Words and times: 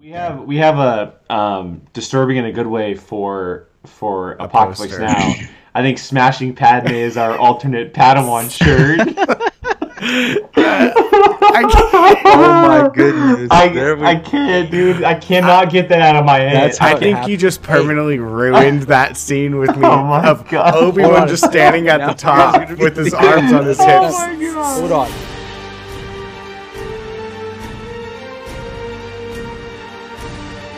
We 0.00 0.10
have 0.10 0.42
we 0.42 0.56
have 0.58 0.78
a 0.78 1.14
um, 1.28 1.82
disturbing 1.92 2.36
in 2.36 2.44
a 2.44 2.52
good 2.52 2.66
way 2.68 2.94
for 2.94 3.66
for 3.84 4.32
Apocalypse 4.34 4.80
poster. 4.80 5.00
Now. 5.00 5.34
I 5.74 5.82
think 5.82 5.98
Smashing 5.98 6.54
Padme 6.54 6.92
is 6.94 7.16
our 7.16 7.36
alternate 7.36 7.94
Padawan 7.94 8.48
shirt. 8.50 9.00
Oh 12.24 12.62
my 12.66 12.90
goodness. 12.94 13.48
I, 13.50 13.68
There 13.68 13.96
we- 13.96 14.04
I 14.06 14.16
can't, 14.16 14.70
dude. 14.70 15.02
I 15.02 15.14
cannot 15.14 15.70
get 15.70 15.88
that 15.88 16.00
out 16.00 16.16
of 16.16 16.24
my 16.24 16.38
head. 16.38 16.54
That's 16.54 16.80
I 16.80 16.96
think 16.98 17.26
you 17.26 17.36
just 17.36 17.62
permanently 17.62 18.18
ruined 18.18 18.82
that 18.84 19.16
scene 19.16 19.58
with 19.58 19.76
me 19.76 19.82
Oh 19.86 20.04
my 20.04 20.26
of 20.28 20.48
God. 20.48 20.74
Obi 20.74 21.02
Wan 21.02 21.26
just 21.28 21.44
standing 21.44 21.88
at 21.88 21.98
Now- 21.98 22.08
the 22.08 22.14
top 22.14 22.70
with 22.78 22.96
his 22.96 23.14
arms 23.14 23.52
on 23.52 23.64
his 23.66 23.78
hips. 23.78 23.88
Oh 23.90 24.10
my 24.36 24.44
God. 24.44 24.80
Hold 24.80 24.92
on. 24.92 25.10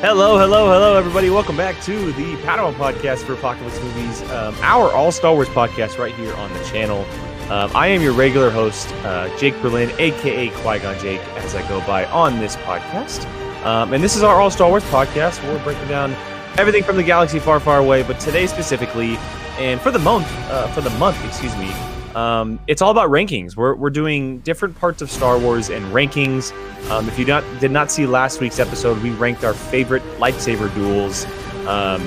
Hello, 0.01 0.39
hello, 0.39 0.65
hello, 0.73 0.97
everybody. 0.97 1.29
Welcome 1.29 1.59
back 1.59 1.79
to 1.83 2.11
the 2.13 2.35
Padawan 2.37 2.73
podcast 2.73 3.19
for 3.19 3.35
Apocalypse 3.35 3.79
Movies, 3.83 4.23
um, 4.31 4.55
our 4.63 4.91
all 4.93 5.13
Star 5.13 5.35
Wars 5.35 5.49
podcast 5.49 5.99
right 5.99 6.15
here 6.15 6.33
on 6.37 6.51
the 6.55 6.65
channel. 6.65 7.05
Um, 7.53 7.71
I 7.77 7.89
am 7.89 8.01
your 8.01 8.15
regular 8.15 8.49
host, 8.49 8.91
uh, 9.05 9.29
Jake 9.37 9.61
Berlin, 9.61 9.91
aka 9.99 10.49
Qui 10.49 10.79
Gon 10.79 10.99
Jake, 11.01 11.21
as 11.37 11.55
I 11.55 11.69
go 11.69 11.81
by 11.87 12.07
on 12.07 12.39
this 12.39 12.57
podcast. 12.57 13.27
Um, 13.67 13.93
and 13.93 14.03
this 14.03 14.17
is 14.17 14.23
our 14.23 14.41
all 14.41 14.51
Star 14.51 14.71
Wars 14.71 14.85
podcast. 14.85 15.47
We're 15.47 15.63
breaking 15.63 15.89
down 15.89 16.13
everything 16.57 16.83
from 16.83 16.97
the 16.97 17.03
galaxy 17.03 17.39
far, 17.39 17.61
far 17.61 17.79
away, 17.79 18.03
but 18.03 18.19
today 18.19 18.47
specifically, 18.47 19.19
and 19.59 19.79
for 19.83 19.91
the 19.91 19.99
month, 19.99 20.27
uh, 20.49 20.67
for 20.69 20.81
the 20.81 20.91
month, 20.99 21.23
excuse 21.27 21.55
me, 21.59 21.71
um, 22.15 22.59
it's 22.67 22.83
all 22.83 22.91
about 22.91 23.11
rankings. 23.11 23.57
We're, 23.57 23.75
we're 23.75 23.91
doing 23.91 24.41
different 24.41 24.77
parts 24.79 25.01
of 25.01 25.11
Star 25.11 25.39
Wars 25.39 25.71
and 25.71 25.85
rankings. 25.93 26.53
Um, 26.91 27.09
if 27.09 27.19
you 27.19 27.25
not, 27.25 27.45
did 27.61 27.71
not 27.71 27.91
see 27.91 28.07
last 28.07 28.41
week's 28.41 28.59
episode, 28.59 29.01
we 29.03 29.11
ranked 29.11 29.45
our 29.45 29.55
favorite 29.55 30.03
lightsaber 30.19 30.73
duels, 30.75 31.25
um, 31.67 32.03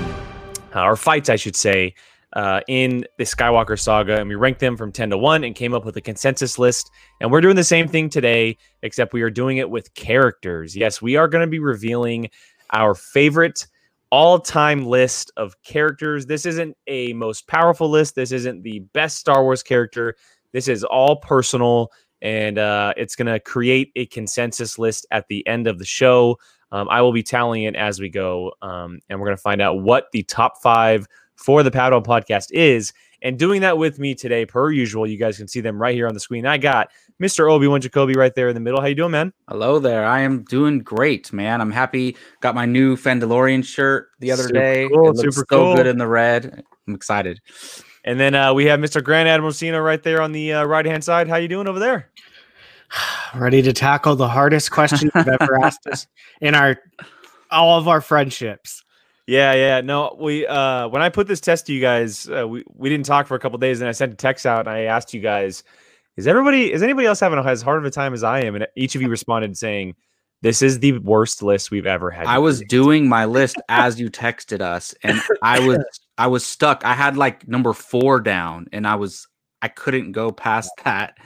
or 0.76 0.96
fights, 0.96 1.30
I 1.30 1.36
should 1.38 1.56
say, 1.56 1.94
uh, 2.34 2.62
in 2.68 3.06
the 3.18 3.24
Skywalker 3.24 3.80
saga, 3.80 4.20
and 4.20 4.28
we 4.28 4.36
ranked 4.36 4.60
them 4.60 4.76
from 4.76 4.92
10 4.92 5.12
to 5.12 5.18
1 5.18 5.44
and 5.44 5.56
came 5.56 5.74
up 5.74 5.86
with 5.86 5.96
a 5.98 6.02
consensus 6.02 6.60
list. 6.60 6.90
And 7.22 7.32
we're 7.32 7.42
doing 7.42 7.56
the 7.56 7.64
same 7.64 7.88
thing 7.88 8.10
today, 8.10 8.58
except 8.82 9.14
we 9.14 9.22
are 9.22 9.30
doing 9.30 9.58
it 9.58 9.70
with 9.70 9.94
characters. 9.94 10.76
Yes, 10.76 11.02
we 11.02 11.16
are 11.16 11.28
going 11.28 11.46
to 11.46 11.50
be 11.50 11.60
revealing 11.60 12.30
our 12.72 12.96
favorite 12.96 13.68
all 14.14 14.38
time 14.38 14.86
list 14.86 15.32
of 15.38 15.60
characters. 15.64 16.28
This 16.28 16.46
isn't 16.46 16.78
a 16.86 17.14
most 17.14 17.48
powerful 17.48 17.90
list. 17.90 18.14
This 18.14 18.32
isn't 18.32 18.62
the 18.62 18.82
best 18.94 19.18
Star 19.18 19.42
Wars 19.42 19.64
character. 19.64 20.16
This 20.52 20.68
is 20.68 20.84
all 20.84 21.16
personal, 21.16 21.90
and 22.22 22.60
uh, 22.60 22.94
it's 22.96 23.16
going 23.16 23.26
to 23.26 23.40
create 23.40 23.92
a 23.96 24.06
consensus 24.06 24.78
list 24.78 25.08
at 25.10 25.28
the 25.30 25.46
end 25.48 25.66
of 25.66 25.80
the 25.80 25.86
show. 25.86 26.38
Um, 26.72 26.88
I 26.92 27.02
will 27.02 27.12
be 27.12 27.24
tallying 27.24 27.64
it 27.64 27.76
as 27.76 28.00
we 28.00 28.08
go, 28.08 28.54
um, 28.62 29.00
and 29.10 29.20
we're 29.20 29.26
going 29.26 29.38
to 29.38 29.42
find 29.42 29.64
out 29.64 29.82
what 29.82 30.12
the 30.14 30.22
top 30.22 30.62
five 30.62 31.08
for 31.36 31.64
the 31.64 31.72
Padawan 31.72 32.06
podcast 32.06 32.52
is. 32.52 32.94
And 33.24 33.40
doing 33.40 33.62
that 33.62 33.80
with 33.80 33.98
me 33.98 34.14
today, 34.14 34.46
per 34.46 34.70
usual, 34.70 35.08
you 35.08 35.18
guys 35.18 35.38
can 35.38 35.48
see 35.48 35.62
them 35.62 35.82
right 35.82 35.96
here 35.96 36.08
on 36.08 36.14
the 36.14 36.20
screen. 36.20 36.46
I 36.46 36.60
got 36.60 36.92
Mr. 37.24 37.50
Obi 37.50 37.68
Wan 37.68 37.80
Jacoby 37.80 38.16
right 38.16 38.36
there 38.36 38.50
in 38.50 38.54
the 38.54 38.60
middle. 38.60 38.82
How 38.82 38.88
you 38.88 38.96
doing, 38.96 39.12
man? 39.12 39.32
Hello 39.48 39.80
there. 39.80 40.06
I 40.06 40.20
am 40.22 40.44
doing 40.44 40.80
great, 40.80 41.32
man. 41.32 41.62
I'm 41.62 41.72
happy. 41.72 42.18
Got 42.42 42.54
my 42.54 42.66
new 42.66 42.98
Fandalorian 42.98 43.64
shirt 43.64 44.10
the 44.20 44.30
other 44.34 44.44
Super 44.44 44.54
day. 44.54 44.90
cool, 44.90 45.10
It 45.12 45.16
looks 45.16 45.20
super 45.22 45.46
so 45.50 45.58
cool. 45.58 45.76
good 45.78 45.88
in 45.88 45.98
the 45.98 46.08
red. 46.08 46.66
I'm 46.86 46.94
excited. 46.96 47.40
And 48.04 48.20
then 48.20 48.36
uh, 48.36 48.54
we 48.54 48.66
have 48.66 48.82
Mr. 48.82 49.02
Grand 49.02 49.30
Admiral 49.30 49.54
Cena 49.54 49.82
right 49.82 50.04
there 50.04 50.22
on 50.22 50.34
the 50.34 50.52
uh, 50.52 50.64
right 50.66 50.86
hand 50.86 51.02
side. 51.02 51.30
How 51.30 51.38
you 51.38 51.48
doing 51.48 51.70
over 51.70 51.80
there? 51.80 52.10
Ready 53.36 53.62
to 53.62 53.72
tackle 53.72 54.18
the 54.18 54.28
hardest 54.28 54.72
question 54.72 55.10
you've 55.16 55.28
ever 55.30 55.64
asked 55.64 55.88
us 55.88 56.08
in 56.42 56.56
our 56.56 56.78
all 57.50 57.80
of 57.80 57.88
our 57.88 58.02
friendships. 58.02 58.84
Yeah, 59.28 59.54
yeah. 59.54 59.80
No, 59.80 60.18
we 60.20 60.46
uh 60.46 60.90
when 60.90 61.02
I 61.02 61.08
put 61.08 61.28
this 61.28 61.40
test 61.40 61.68
to 61.68 61.74
you 61.74 61.80
guys, 61.80 62.28
uh, 62.30 62.46
we 62.46 62.66
we 62.76 62.90
didn't 62.90 63.06
talk 63.06 63.28
for 63.28 63.36
a 63.36 63.40
couple 63.40 63.58
days, 63.60 63.80
and 63.80 63.88
I 63.88 63.94
sent 63.94 64.12
a 64.12 64.18
text 64.18 64.46
out 64.46 64.68
and 64.68 64.70
I 64.70 64.82
asked 64.82 65.14
you 65.14 65.22
guys, 65.22 65.64
is 66.18 66.28
everybody 66.28 66.72
is 66.72 66.84
anybody 66.84 67.08
else 67.08 67.20
having 67.20 67.40
as 67.40 67.62
hard 67.62 67.80
of 67.80 67.86
a 67.86 67.92
time 67.92 68.14
as 68.14 68.24
I 68.24 68.42
am? 68.42 68.56
And 68.56 68.68
each 68.76 68.96
of 68.96 69.02
you 69.02 69.10
responded 69.10 69.58
saying, 69.58 69.96
"This 70.42 70.62
is 70.62 70.80
the 70.80 71.00
worst 71.00 71.42
list 71.42 71.72
we've 71.72 71.88
ever 71.88 72.12
had." 72.12 72.28
I 72.28 72.40
was 72.40 72.62
doing 72.62 73.08
my 73.10 73.26
list 73.26 73.56
as 73.70 74.00
you 74.00 74.10
texted 74.10 74.62
us, 74.62 74.94
and 75.04 75.22
I 75.42 75.66
was 75.66 75.84
I 76.18 76.28
was 76.28 76.46
stuck. 76.46 76.86
I 76.86 76.94
had 76.94 77.18
like 77.18 77.48
number 77.48 77.74
four 77.74 78.20
down, 78.20 78.68
and 78.72 78.88
I 78.88 78.96
was 78.96 79.28
I 79.62 79.68
couldn't 79.70 80.12
go 80.12 80.32
past 80.32 80.72
that, 80.84 81.18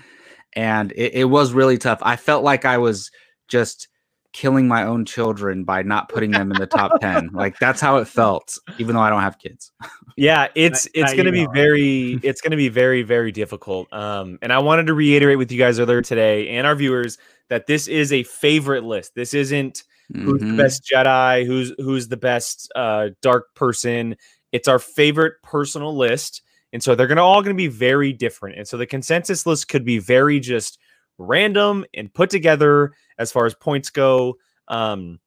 and 0.56 0.92
it, 0.94 1.14
it 1.16 1.26
was 1.26 1.54
really 1.54 1.78
tough. 1.78 2.00
I 2.02 2.16
felt 2.16 2.44
like 2.44 2.64
I 2.64 2.78
was 2.78 3.12
just 3.50 3.90
killing 4.34 4.68
my 4.68 4.84
own 4.84 5.06
children 5.06 5.64
by 5.64 5.82
not 5.82 6.10
putting 6.10 6.32
them 6.32 6.52
in 6.52 6.58
the 6.60 6.68
top 6.68 7.00
10 7.02 7.30
like 7.34 7.58
that's 7.60 7.82
how 7.82 7.98
it 7.98 8.08
felt 8.08 8.58
even 8.78 8.96
though 8.96 9.02
i 9.02 9.10
don't 9.10 9.22
have 9.22 9.40
kids 9.40 9.72
Yeah, 10.16 10.48
it's 10.56 10.86
Now- 10.88 11.02
it's 11.02 11.12
now 11.12 11.16
going 11.16 11.26
to 11.28 11.32
be 11.32 11.46
know. 11.46 11.52
very 11.54 12.20
it's 12.24 12.42
going 12.42 12.52
to 12.52 12.58
be 12.58 12.70
very 12.70 13.04
very 13.04 13.32
difficult. 13.32 13.92
Um 13.94 14.40
and 14.42 14.52
I 14.52 14.58
wanted 14.60 14.88
to 14.88 14.96
reiterate 14.96 15.38
with 15.38 15.52
you 15.52 15.60
guys 15.60 15.80
earlier 15.80 16.02
today 16.02 16.50
and 16.58 16.66
our 16.66 16.74
viewers 16.76 17.20
that 17.50 17.68
this 17.68 17.88
is 17.88 18.12
a 18.12 18.24
favorite 18.24 18.84
list. 18.84 19.14
This 19.16 19.34
isn't 19.36 19.84
who's 20.14 20.40
the 20.42 20.46
Mhm. 20.48 20.58
best 20.58 20.90
Jedi, 20.92 21.46
who's 21.46 21.72
who's 21.78 22.08
the 22.08 22.18
best 22.18 22.72
uh 22.76 23.10
dark 23.22 23.54
person. 23.54 24.16
It's 24.52 24.68
our 24.68 24.80
favorite 24.80 25.36
personal 25.44 25.96
list. 25.96 26.42
And 26.74 26.82
so 26.82 26.96
they're 26.96 27.06
going 27.08 27.18
to 27.18 27.22
all 27.24 27.44
going 27.44 27.56
to 27.56 27.58
be 27.58 27.68
very 27.68 28.12
different. 28.12 28.58
And 28.58 28.68
so 28.68 28.76
the 28.76 28.88
consensus 28.88 29.46
list 29.46 29.68
could 29.68 29.86
be 29.86 30.00
very 30.00 30.40
just 30.40 30.80
random 31.18 31.86
and 31.94 32.14
put 32.14 32.30
together 32.30 32.94
as 33.18 33.32
far 33.32 33.46
as 33.46 33.54
points 33.56 33.90
go. 33.90 34.38
Um 34.68 35.20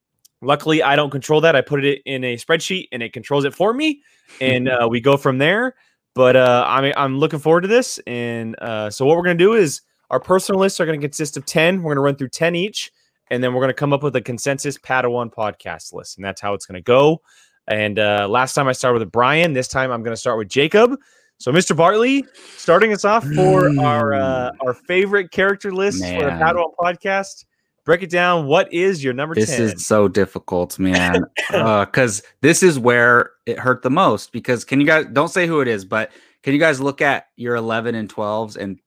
luckily 0.42 0.82
I 0.82 0.96
don't 0.96 1.10
control 1.10 1.40
that. 1.42 1.56
I 1.56 1.60
put 1.60 1.84
it 1.84 2.02
in 2.04 2.24
a 2.24 2.36
spreadsheet 2.36 2.88
and 2.92 3.02
it 3.02 3.12
controls 3.12 3.44
it 3.44 3.54
for 3.54 3.72
me 3.72 4.02
and 4.40 4.68
uh, 4.68 4.88
we 4.88 5.00
go 5.00 5.16
from 5.16 5.38
there. 5.38 5.74
But 6.14 6.36
uh, 6.36 6.64
I'm 6.66 6.92
I'm 6.96 7.18
looking 7.18 7.38
forward 7.38 7.62
to 7.62 7.68
this. 7.68 7.98
And 8.06 8.56
uh, 8.60 8.90
so 8.90 9.06
what 9.06 9.16
we're 9.16 9.22
gonna 9.22 9.36
do 9.36 9.54
is 9.54 9.82
our 10.10 10.20
personal 10.20 10.60
lists 10.60 10.80
are 10.80 10.86
gonna 10.86 10.98
consist 10.98 11.36
of 11.36 11.46
ten. 11.46 11.82
We're 11.82 11.94
gonna 11.94 12.04
run 12.04 12.16
through 12.16 12.30
ten 12.30 12.54
each, 12.54 12.90
and 13.30 13.42
then 13.42 13.54
we're 13.54 13.60
gonna 13.60 13.74
come 13.74 13.92
up 13.92 14.02
with 14.02 14.16
a 14.16 14.20
consensus 14.20 14.76
Padawan 14.76 15.32
podcast 15.32 15.92
list, 15.92 16.18
and 16.18 16.24
that's 16.24 16.40
how 16.40 16.54
it's 16.54 16.66
gonna 16.66 16.80
go. 16.82 17.22
And 17.68 17.98
uh, 17.98 18.26
last 18.28 18.54
time 18.54 18.66
I 18.66 18.72
started 18.72 18.98
with 18.98 19.12
Brian. 19.12 19.52
This 19.52 19.68
time 19.68 19.92
I'm 19.92 20.02
gonna 20.02 20.16
start 20.16 20.36
with 20.36 20.48
Jacob. 20.48 20.96
So 21.40 21.50
Mr. 21.50 21.74
Bartley, 21.74 22.26
starting 22.58 22.92
us 22.92 23.06
off 23.06 23.26
for 23.26 23.70
our 23.80 24.12
uh, 24.12 24.50
our 24.60 24.74
favorite 24.74 25.30
character 25.30 25.72
list 25.72 26.04
for 26.04 26.20
the 26.20 26.26
Man. 26.26 26.38
Padawan 26.38 26.74
podcast. 26.78 27.46
Break 27.86 28.02
it 28.02 28.10
down. 28.10 28.46
What 28.46 28.70
is 28.74 29.02
your 29.02 29.14
number 29.14 29.34
this 29.34 29.48
ten? 29.48 29.62
is 29.62 29.86
so 29.86 30.06
difficult 30.06 30.78
man 30.78 31.24
because 31.50 32.22
this 32.42 32.62
is 32.62 32.78
where 32.78 33.30
it 33.46 33.58
hurt 33.58 33.80
the 33.80 33.88
most 33.88 34.32
because 34.32 34.66
can 34.66 34.82
you 34.82 34.86
guys 34.86 35.06
don't 35.14 35.30
say 35.30 35.46
who 35.46 35.62
it 35.62 35.66
is 35.66 35.86
but 35.86 36.12
can 36.42 36.52
you 36.52 36.60
guys 36.60 36.78
look 36.78 37.00
at 37.00 37.28
your 37.36 37.56
11 37.56 37.94
and 37.94 38.14
12s 38.14 38.56
and 38.56 38.78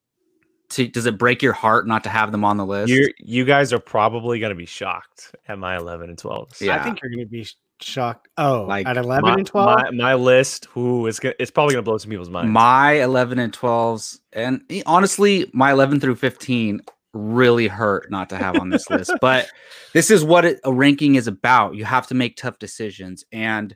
see, 0.69 0.87
does 0.87 1.07
it 1.07 1.17
break 1.17 1.41
your 1.41 1.53
heart 1.53 1.87
not 1.87 2.03
to 2.03 2.09
have 2.09 2.31
them 2.31 2.45
on 2.45 2.57
the 2.57 2.65
list 2.65 2.89
you 2.93 3.11
you 3.17 3.45
guys 3.45 3.73
are 3.73 3.79
probably 3.79 4.39
gonna 4.39 4.53
be 4.53 4.65
shocked 4.65 5.35
at 5.47 5.57
my 5.57 5.75
11 5.75 6.09
and 6.09 6.17
12. 6.19 6.61
Yeah. 6.61 6.79
I 6.79 6.83
think 6.83 7.01
you're 7.01 7.11
going 7.11 7.25
to 7.25 7.29
be 7.29 7.43
sh- 7.43 7.55
shocked. 7.81 8.29
Oh, 8.37 8.65
Like, 8.67 8.87
at 8.87 8.97
11 8.97 9.29
my, 9.29 9.35
and 9.35 9.47
12? 9.47 9.65
My, 9.65 9.91
my 9.91 10.13
list, 10.15 10.67
ooh, 10.77 11.05
it's 11.07 11.19
gonna, 11.19 11.35
it's 11.39 11.51
probably 11.51 11.73
gonna 11.73 11.83
blow 11.83 11.97
some 11.97 12.09
people's 12.09 12.29
minds. 12.29 12.51
my 12.51 12.93
11 12.93 13.39
and 13.39 13.53
12s 13.53 14.19
and 14.33 14.61
honestly 14.85 15.49
my 15.53 15.71
11 15.71 15.99
through 15.99 16.15
15 16.15 16.81
really 17.13 17.67
hurt 17.67 18.09
not 18.09 18.29
to 18.29 18.37
have 18.37 18.57
on 18.57 18.69
this 18.69 18.89
list 18.89 19.11
but 19.21 19.47
this 19.93 20.09
is 20.09 20.23
what 20.23 20.45
it, 20.45 20.59
a 20.63 20.73
ranking 20.73 21.15
is 21.15 21.27
about 21.27 21.75
you 21.75 21.85
have 21.85 22.07
to 22.07 22.15
make 22.15 22.35
tough 22.35 22.57
decisions 22.57 23.23
and 23.31 23.75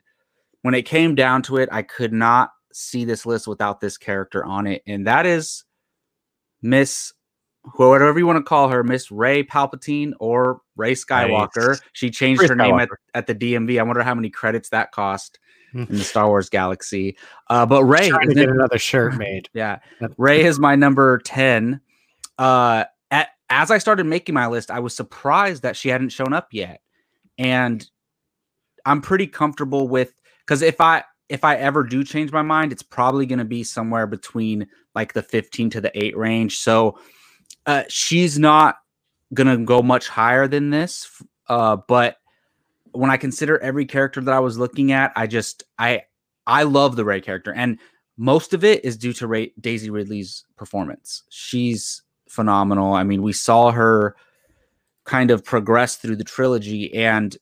when 0.62 0.74
it 0.74 0.82
came 0.82 1.14
down 1.14 1.40
to 1.40 1.56
it 1.56 1.68
i 1.70 1.82
could 1.82 2.12
not 2.12 2.50
see 2.72 3.04
this 3.04 3.24
list 3.24 3.46
without 3.46 3.80
this 3.80 3.96
character 3.96 4.44
on 4.44 4.66
it 4.66 4.82
and 4.86 5.06
that 5.06 5.24
is 5.24 5.64
miss 6.62 7.12
whatever 7.76 8.18
you 8.18 8.26
want 8.26 8.38
to 8.38 8.42
call 8.42 8.68
her 8.68 8.82
miss 8.82 9.10
rey 9.10 9.42
palpatine 9.42 10.12
or 10.20 10.60
rey 10.76 10.94
skywalker 10.94 11.68
Nice. 11.68 11.80
she 11.92 12.10
changed 12.10 12.40
Rey 12.42 12.48
her 12.48 12.54
name 12.54 12.78
at, 12.78 12.88
at 13.14 13.26
the 13.26 13.34
dmv 13.34 13.78
i 13.78 13.82
wonder 13.82 14.02
how 14.02 14.14
many 14.14 14.30
credits 14.30 14.68
that 14.70 14.92
cost 14.92 15.38
in 15.74 15.86
the 15.86 16.04
star 16.04 16.28
wars 16.28 16.48
galaxy 16.48 17.16
uh, 17.50 17.66
but 17.66 17.84
rey 17.84 18.08
trying 18.08 18.28
to 18.28 18.34
get 18.34 18.44
it- 18.44 18.50
another 18.50 18.78
shirt 18.78 19.16
made. 19.16 19.48
yeah. 19.54 19.78
Rey 20.16 20.44
is 20.44 20.58
my 20.58 20.74
number 20.76 21.18
10. 21.18 21.80
Uh 22.38 22.84
at, 23.10 23.28
as 23.50 23.70
I 23.70 23.78
started 23.78 24.04
making 24.06 24.34
my 24.34 24.46
list, 24.46 24.70
I 24.70 24.80
was 24.80 24.94
surprised 24.94 25.62
that 25.62 25.76
she 25.76 25.88
hadn't 25.90 26.10
shown 26.10 26.32
up 26.32 26.48
yet. 26.52 26.80
And 27.38 27.86
I'm 28.86 29.00
pretty 29.02 29.26
comfortable 29.26 29.88
with 29.88 30.14
cuz 30.46 30.62
if 30.62 30.80
I 30.80 31.04
if 31.28 31.44
I 31.44 31.56
ever 31.56 31.82
do 31.84 32.02
change 32.04 32.32
my 32.32 32.40
mind, 32.42 32.72
it's 32.72 32.82
probably 32.82 33.26
going 33.26 33.38
to 33.38 33.44
be 33.44 33.62
somewhere 33.62 34.06
between 34.06 34.66
like 34.94 35.12
the 35.12 35.22
15 35.22 35.68
to 35.70 35.80
the 35.82 35.90
8 35.94 36.16
range. 36.16 36.58
So 36.58 36.98
uh 37.68 37.84
she's 37.88 38.36
not 38.36 38.78
to 39.36 39.58
go 39.58 39.82
much 39.82 40.08
higher 40.08 40.48
than 40.48 40.70
this. 40.70 41.22
Uh 41.48 41.76
but 41.76 42.16
when 42.90 43.10
I 43.10 43.16
consider 43.16 43.58
every 43.60 43.86
character 43.86 44.20
that 44.20 44.34
I 44.34 44.40
was 44.40 44.58
looking 44.58 44.90
at, 44.90 45.12
I 45.14 45.28
just 45.28 45.62
I 45.78 46.02
I 46.46 46.64
love 46.64 46.96
the 46.96 47.04
Rey 47.04 47.20
character 47.20 47.52
and 47.54 47.78
most 48.18 48.52
of 48.52 48.64
it 48.64 48.84
is 48.84 48.96
due 48.96 49.12
to 49.14 49.28
Rey, 49.28 49.52
Daisy 49.60 49.90
Ridley's 49.90 50.44
performance. 50.56 51.22
She's 51.30 52.02
phenomenal. 52.28 52.92
I 52.92 53.04
mean, 53.04 53.22
we 53.22 53.32
saw 53.32 53.70
her 53.70 54.16
kind 55.04 55.30
of 55.30 55.44
progress 55.44 55.96
through 55.96 56.16
the 56.16 56.24
trilogy, 56.24 56.92
and 56.94 57.36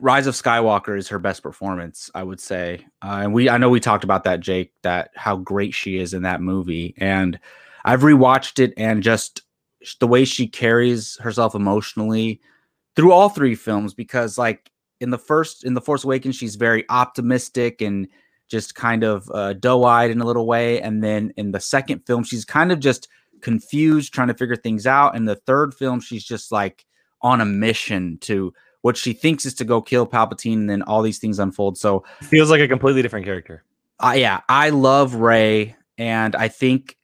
Rise 0.00 0.26
of 0.26 0.34
Skywalker 0.34 0.98
is 0.98 1.08
her 1.08 1.20
best 1.20 1.42
performance, 1.42 2.10
I 2.14 2.24
would 2.24 2.40
say. 2.40 2.84
Uh, 3.00 3.20
and 3.22 3.32
we, 3.32 3.48
I 3.48 3.58
know 3.58 3.70
we 3.70 3.80
talked 3.80 4.04
about 4.04 4.24
that, 4.24 4.40
Jake, 4.40 4.72
that 4.82 5.10
how 5.14 5.36
great 5.36 5.72
she 5.72 5.98
is 5.98 6.14
in 6.14 6.22
that 6.22 6.42
movie. 6.42 6.94
And 6.98 7.38
I've 7.84 8.02
rewatched 8.02 8.58
it 8.58 8.72
and 8.76 9.02
just 9.02 9.42
the 10.00 10.06
way 10.06 10.24
she 10.24 10.46
carries 10.46 11.16
herself 11.18 11.54
emotionally 11.54 12.40
through 12.96 13.12
all 13.12 13.28
three 13.28 13.54
films, 13.54 13.94
because 13.94 14.36
like 14.38 14.70
in 15.00 15.10
the 15.10 15.18
first, 15.18 15.64
in 15.64 15.74
The 15.74 15.80
Force 15.80 16.04
Awakens, 16.04 16.34
she's 16.36 16.56
very 16.56 16.84
optimistic 16.88 17.80
and 17.80 18.08
just 18.48 18.74
kind 18.74 19.04
of 19.04 19.30
uh, 19.32 19.52
doe 19.52 19.84
eyed 19.84 20.10
in 20.10 20.20
a 20.20 20.24
little 20.24 20.46
way. 20.46 20.80
And 20.80 21.04
then 21.04 21.32
in 21.36 21.52
the 21.52 21.60
second 21.60 22.00
film, 22.06 22.24
she's 22.24 22.44
kind 22.44 22.72
of 22.72 22.80
just 22.80 23.06
confused, 23.40 24.12
trying 24.12 24.28
to 24.28 24.34
figure 24.34 24.56
things 24.56 24.86
out. 24.86 25.14
In 25.14 25.26
the 25.26 25.36
third 25.36 25.74
film, 25.74 26.00
she's 26.00 26.24
just 26.24 26.50
like 26.50 26.84
on 27.22 27.40
a 27.40 27.44
mission 27.44 28.18
to 28.22 28.52
what 28.82 28.96
she 28.96 29.12
thinks 29.12 29.44
is 29.46 29.54
to 29.54 29.64
go 29.64 29.80
kill 29.82 30.06
Palpatine, 30.06 30.54
and 30.54 30.70
then 30.70 30.82
all 30.82 31.02
these 31.02 31.18
things 31.18 31.38
unfold. 31.38 31.76
So, 31.78 32.04
Feels 32.22 32.50
like 32.50 32.60
a 32.60 32.68
completely 32.68 33.02
different 33.02 33.26
character. 33.26 33.64
uh, 34.00 34.14
yeah, 34.16 34.40
I 34.48 34.70
love 34.70 35.14
Rey, 35.16 35.76
and 35.98 36.34
I 36.36 36.48
think 36.48 36.96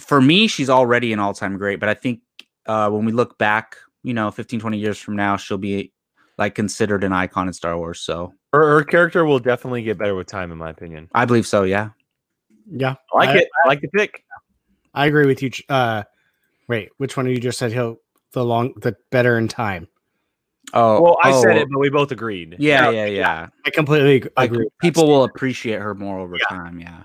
for 0.00 0.20
me, 0.20 0.46
she's 0.46 0.70
already 0.70 1.12
an 1.12 1.18
all-time 1.18 1.56
great. 1.58 1.80
But 1.80 1.88
I 1.88 1.94
think 1.94 2.20
uh, 2.66 2.90
when 2.90 3.04
we 3.04 3.12
look 3.12 3.38
back, 3.38 3.76
you 4.02 4.14
know, 4.14 4.30
15, 4.30 4.60
20 4.60 4.78
years 4.78 4.98
from 4.98 5.16
now, 5.16 5.36
she'll 5.36 5.58
be 5.58 5.92
like 6.38 6.54
considered 6.54 7.02
an 7.04 7.12
icon 7.12 7.46
in 7.46 7.52
Star 7.52 7.76
Wars. 7.78 8.00
So 8.00 8.34
Her, 8.52 8.78
her 8.78 8.84
character 8.84 9.24
will 9.24 9.38
definitely 9.38 9.82
get 9.82 9.98
better 9.98 10.14
with 10.14 10.26
time, 10.26 10.52
in 10.52 10.58
my 10.58 10.70
opinion. 10.70 11.08
I 11.14 11.24
believe 11.24 11.46
so. 11.46 11.62
Yeah. 11.62 11.90
Yeah, 12.68 12.96
I 13.14 13.16
like 13.16 13.28
I- 13.30 13.38
it. 13.38 13.48
I 13.64 13.68
like 13.68 13.80
the 13.80 13.88
pick. 13.88 14.24
I 14.92 15.06
agree 15.06 15.26
with 15.26 15.42
you. 15.42 15.50
Uh, 15.68 16.02
wait, 16.68 16.90
which 16.96 17.16
one 17.16 17.26
of 17.26 17.32
you 17.32 17.38
just 17.38 17.58
said 17.58 17.72
he'll 17.72 18.00
the 18.32 18.44
long 18.44 18.72
the 18.80 18.96
better 19.10 19.38
in 19.38 19.46
time? 19.46 19.86
Oh, 20.74 21.00
Well, 21.00 21.16
I 21.22 21.30
said 21.40 21.56
oh, 21.56 21.60
it, 21.60 21.68
but 21.70 21.78
we 21.78 21.90
both 21.90 22.10
agreed. 22.10 22.56
Yeah, 22.58 22.90
yeah, 22.90 23.04
yeah. 23.04 23.48
I 23.64 23.70
completely 23.70 24.16
ag- 24.16 24.32
Like, 24.36 24.50
agree. 24.50 24.66
people 24.80 25.06
will 25.06 25.22
appreciate 25.24 25.80
her 25.80 25.94
more 25.94 26.18
over 26.18 26.36
Yeah. 26.36 26.46
time. 26.48 26.80
Yeah. 26.80 27.04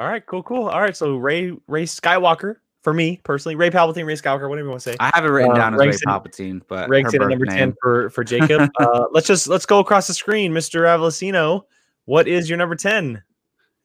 All 0.00 0.08
right, 0.08 0.24
cool, 0.24 0.42
cool. 0.42 0.66
All 0.68 0.80
right, 0.80 0.96
so 0.96 1.16
Rey 1.16 1.52
Rey 1.68 1.84
Skywalker 1.84 2.56
for 2.82 2.94
me 2.94 3.20
personally, 3.22 3.54
Rey 3.54 3.68
Palpatine, 3.70 4.06
Rey 4.06 4.14
Skywalker, 4.14 4.48
whatever 4.48 4.64
you 4.66 4.70
want 4.70 4.80
to 4.82 4.90
say. 4.92 4.96
I 4.98 5.10
have 5.14 5.26
it 5.26 5.28
written 5.28 5.52
Uh, 5.52 5.56
down 5.56 5.74
as 5.74 5.80
Rey 5.80 5.88
Palpatine, 5.90 6.62
but 6.68 6.88
Ranks 6.88 7.12
in 7.12 7.22
at 7.22 7.28
number 7.28 7.44
name. 7.44 7.58
ten 7.58 7.74
for 7.82 8.08
for 8.10 8.24
Jacob. 8.24 8.70
uh, 8.80 9.04
let's 9.12 9.26
just 9.26 9.46
let's 9.46 9.66
go 9.66 9.78
across 9.78 10.06
the 10.06 10.14
screen, 10.14 10.52
Mr. 10.52 10.84
Avellino. 10.86 11.62
What 12.06 12.26
is 12.28 12.48
your 12.48 12.56
number 12.56 12.74
ten? 12.76 13.22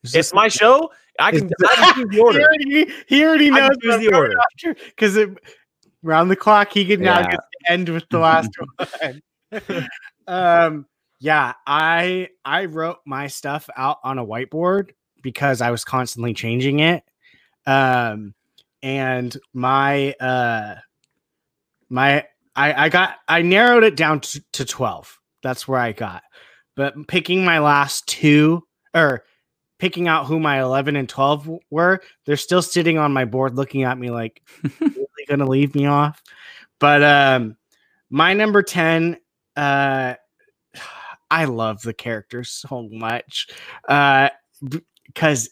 It's 0.05 0.33
my 0.33 0.47
show. 0.47 0.89
I 1.19 1.31
can, 1.31 1.49
I 1.67 1.91
can 1.95 2.07
the 2.07 2.15
He 2.15 2.21
already, 2.21 2.93
he 3.07 3.25
already 3.25 3.49
knows 3.49 3.75
the 3.81 4.11
order. 4.13 4.35
because 4.85 5.17
it 5.17 5.29
round 6.03 6.29
the 6.31 6.35
clock 6.35 6.71
he 6.71 6.85
can 6.85 7.01
now 7.01 7.19
Yeah. 7.19 7.31
get 7.31 7.39
to 7.39 7.71
end 7.71 7.89
with 7.89 8.05
the 8.09 8.19
last 8.19 8.49
one. 9.59 9.89
um, 10.27 10.85
yeah, 11.19 11.53
I 11.67 12.29
I 12.45 12.65
wrote 12.65 12.99
my 13.05 13.27
stuff 13.27 13.69
out 13.75 13.97
on 14.03 14.17
a 14.19 14.25
whiteboard 14.25 14.91
because 15.25 15.59
I 15.59 15.71
was 15.71 15.83
constantly 15.83 16.35
changing 16.35 16.81
it. 16.81 17.03
Um, 17.65 18.35
and 18.83 19.35
my 19.51 20.13
uh 20.19 20.75
my 21.89 22.23
I 22.55 22.85
I 22.85 22.89
got 22.89 23.15
I 23.27 23.41
narrowed 23.41 23.83
it 23.83 23.97
down 23.97 24.19
to, 24.21 24.43
to 24.53 24.63
12. 24.63 25.19
That's 25.41 25.67
where 25.67 25.79
I 25.79 25.91
got. 25.91 26.21
But 26.75 27.07
picking 27.07 27.43
my 27.43 27.57
last 27.59 28.05
two 28.07 28.61
or 28.93 29.23
picking 29.79 30.07
out 30.07 30.27
who 30.27 30.39
my 30.39 30.61
11 30.61 30.95
and 30.95 31.09
12 31.09 31.49
were, 31.71 31.99
they're 32.25 32.37
still 32.37 32.61
sitting 32.61 32.99
on 32.99 33.11
my 33.11 33.25
board 33.25 33.55
looking 33.55 33.83
at 33.83 33.97
me 33.97 34.11
like 34.11 34.43
really 34.79 35.25
going 35.27 35.39
to 35.39 35.45
leave 35.47 35.73
me 35.73 35.87
off. 35.87 36.21
But 36.79 37.01
um 37.01 37.57
my 38.11 38.33
number 38.33 38.61
10 38.61 39.17
uh 39.57 40.13
I 41.31 41.45
love 41.45 41.81
the 41.81 41.93
character 41.93 42.43
so 42.43 42.87
much. 42.91 43.47
Uh 43.89 44.29
because 45.15 45.49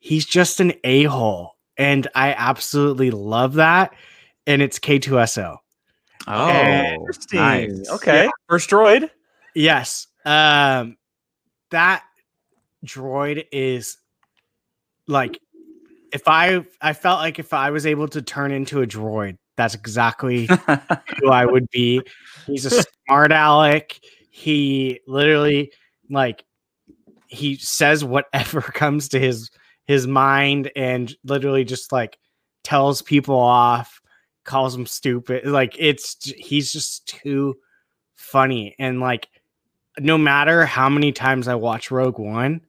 he's 0.00 0.26
just 0.26 0.58
an 0.58 0.72
a-hole 0.82 1.52
and 1.76 2.08
I 2.14 2.32
absolutely 2.32 3.12
love 3.12 3.54
that 3.54 3.94
and 4.46 4.60
it's 4.62 4.80
K2SO. 4.80 5.58
Oh, 6.26 6.48
Interesting. 6.50 7.38
nice. 7.38 7.90
Okay, 7.90 8.28
first 8.48 8.68
droid. 8.68 9.10
Yes. 9.54 10.08
Um 10.24 10.96
that 11.70 12.02
droid 12.84 13.44
is 13.52 13.98
like 15.06 15.38
if 16.12 16.26
I 16.26 16.64
I 16.80 16.92
felt 16.92 17.20
like 17.20 17.38
if 17.38 17.52
I 17.52 17.70
was 17.70 17.86
able 17.86 18.08
to 18.08 18.22
turn 18.22 18.52
into 18.52 18.82
a 18.82 18.86
droid, 18.86 19.36
that's 19.56 19.74
exactly 19.74 20.46
who 21.20 21.30
I 21.30 21.44
would 21.44 21.68
be. 21.70 22.02
He's 22.46 22.64
a 22.64 22.82
smart 23.06 23.32
aleck. 23.32 23.98
He 24.30 25.00
literally 25.06 25.72
like 26.10 26.44
he 27.28 27.56
says 27.56 28.04
whatever 28.04 28.60
comes 28.74 29.08
to 29.10 29.20
his 29.20 29.50
his 29.86 30.06
mind 30.06 30.70
and 30.76 31.14
literally 31.24 31.64
just 31.64 31.92
like 31.92 32.18
tells 32.62 33.00
people 33.00 33.36
off, 33.36 34.00
calls 34.44 34.74
them 34.74 34.86
stupid. 34.86 35.46
Like 35.46 35.74
it's 35.78 36.30
he's 36.36 36.72
just 36.72 37.06
too 37.06 37.56
funny 38.16 38.74
and 38.78 39.00
like 39.00 39.28
no 39.98 40.18
matter 40.18 40.64
how 40.66 40.88
many 40.88 41.12
times 41.12 41.48
I 41.48 41.54
watch 41.54 41.90
Rogue 41.90 42.18
One, 42.18 42.60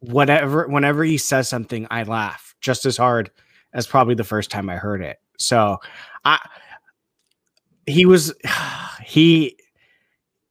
whatever 0.00 0.66
whenever 0.66 1.04
he 1.04 1.18
says 1.18 1.48
something, 1.48 1.86
I 1.90 2.02
laugh 2.02 2.54
just 2.60 2.86
as 2.86 2.96
hard 2.96 3.30
as 3.72 3.86
probably 3.86 4.14
the 4.14 4.24
first 4.24 4.50
time 4.50 4.68
I 4.68 4.76
heard 4.76 5.02
it. 5.02 5.18
So 5.38 5.78
I 6.24 6.38
he 7.86 8.06
was 8.06 8.34
he 9.04 9.56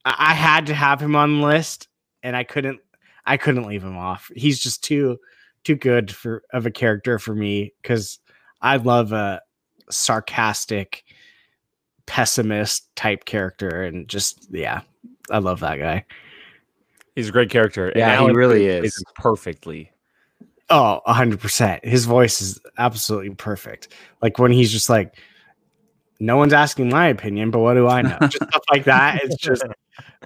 I 0.05 0.33
had 0.33 0.67
to 0.67 0.73
have 0.73 1.01
him 1.01 1.15
on 1.15 1.39
the 1.39 1.47
list 1.47 1.87
and 2.23 2.35
I 2.35 2.43
couldn't 2.43 2.79
I 3.25 3.37
couldn't 3.37 3.67
leave 3.67 3.83
him 3.83 3.97
off. 3.97 4.31
He's 4.35 4.59
just 4.59 4.83
too 4.83 5.19
too 5.63 5.75
good 5.75 6.13
for 6.13 6.43
of 6.53 6.65
a 6.65 6.71
character 6.71 7.19
for 7.19 7.35
me 7.35 7.73
because 7.81 8.19
I 8.61 8.77
love 8.77 9.11
a 9.11 9.41
sarcastic 9.89 11.03
pessimist 12.05 12.93
type 12.95 13.25
character 13.25 13.83
and 13.83 14.07
just 14.07 14.47
yeah, 14.51 14.81
I 15.29 15.39
love 15.39 15.59
that 15.59 15.77
guy. 15.77 16.05
He's 17.15 17.29
a 17.29 17.33
great 17.33 17.49
character. 17.49 17.91
Yeah, 17.95 18.11
he 18.11 18.15
Alan 18.17 18.33
really 18.35 18.65
plays 18.79 18.95
is. 18.95 19.03
perfectly. 19.15 19.91
Oh, 20.69 21.01
100%. 21.07 21.83
His 21.83 22.05
voice 22.05 22.41
is 22.41 22.59
absolutely 22.77 23.31
perfect. 23.31 23.89
Like 24.21 24.37
when 24.37 24.51
he's 24.51 24.71
just 24.71 24.89
like, 24.89 25.15
no 26.19 26.37
one's 26.37 26.53
asking 26.53 26.89
my 26.89 27.07
opinion, 27.07 27.49
but 27.51 27.59
what 27.59 27.73
do 27.73 27.87
I 27.87 28.01
know? 28.03 28.17
Just 28.21 28.35
stuff 28.35 28.63
like 28.69 28.83
that. 28.83 29.21
It's 29.23 29.37
just, 29.37 29.63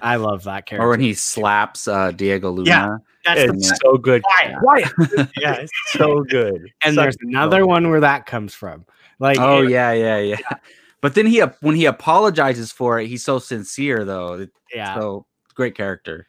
I 0.02 0.16
love 0.16 0.44
that 0.44 0.66
character. 0.66 0.84
or 0.86 0.90
when 0.90 1.00
he 1.00 1.14
slaps 1.14 1.86
uh, 1.88 2.10
Diego 2.12 2.50
Luna. 2.50 2.68
Yeah. 2.70 2.96
That's 3.24 3.40
It's 3.52 3.68
best. 3.70 3.80
so 3.82 3.96
good. 3.96 4.22
Why? 4.22 4.54
Quiet. 4.60 4.92
yeah, 5.38 5.54
it's 5.54 5.72
so 5.92 6.22
good. 6.24 6.70
And 6.82 6.94
Such 6.94 7.02
there's 7.04 7.16
a 7.16 7.26
another 7.26 7.58
film. 7.60 7.68
one 7.68 7.90
where 7.90 8.00
that 8.00 8.26
comes 8.26 8.52
from. 8.54 8.84
Like, 9.18 9.38
Oh 9.38 9.62
it- 9.62 9.70
yeah, 9.70 9.92
yeah, 9.92 10.18
yeah. 10.18 10.36
But 11.00 11.14
then 11.14 11.26
he 11.26 11.40
when 11.60 11.74
he 11.76 11.84
apologizes 11.86 12.72
for 12.72 12.98
it, 12.98 13.08
he's 13.08 13.22
so 13.24 13.38
sincere 13.38 14.04
though. 14.06 14.46
Yeah, 14.74 14.94
So 14.94 15.26
great 15.54 15.74
character. 15.76 16.26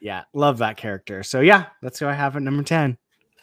yeah, 0.00 0.24
love 0.34 0.58
that 0.58 0.76
character. 0.76 1.22
So 1.22 1.40
yeah, 1.40 1.66
that's 1.82 1.98
who 1.98 2.06
I 2.06 2.12
have 2.12 2.36
at 2.36 2.42
number 2.42 2.62
10. 2.62 2.96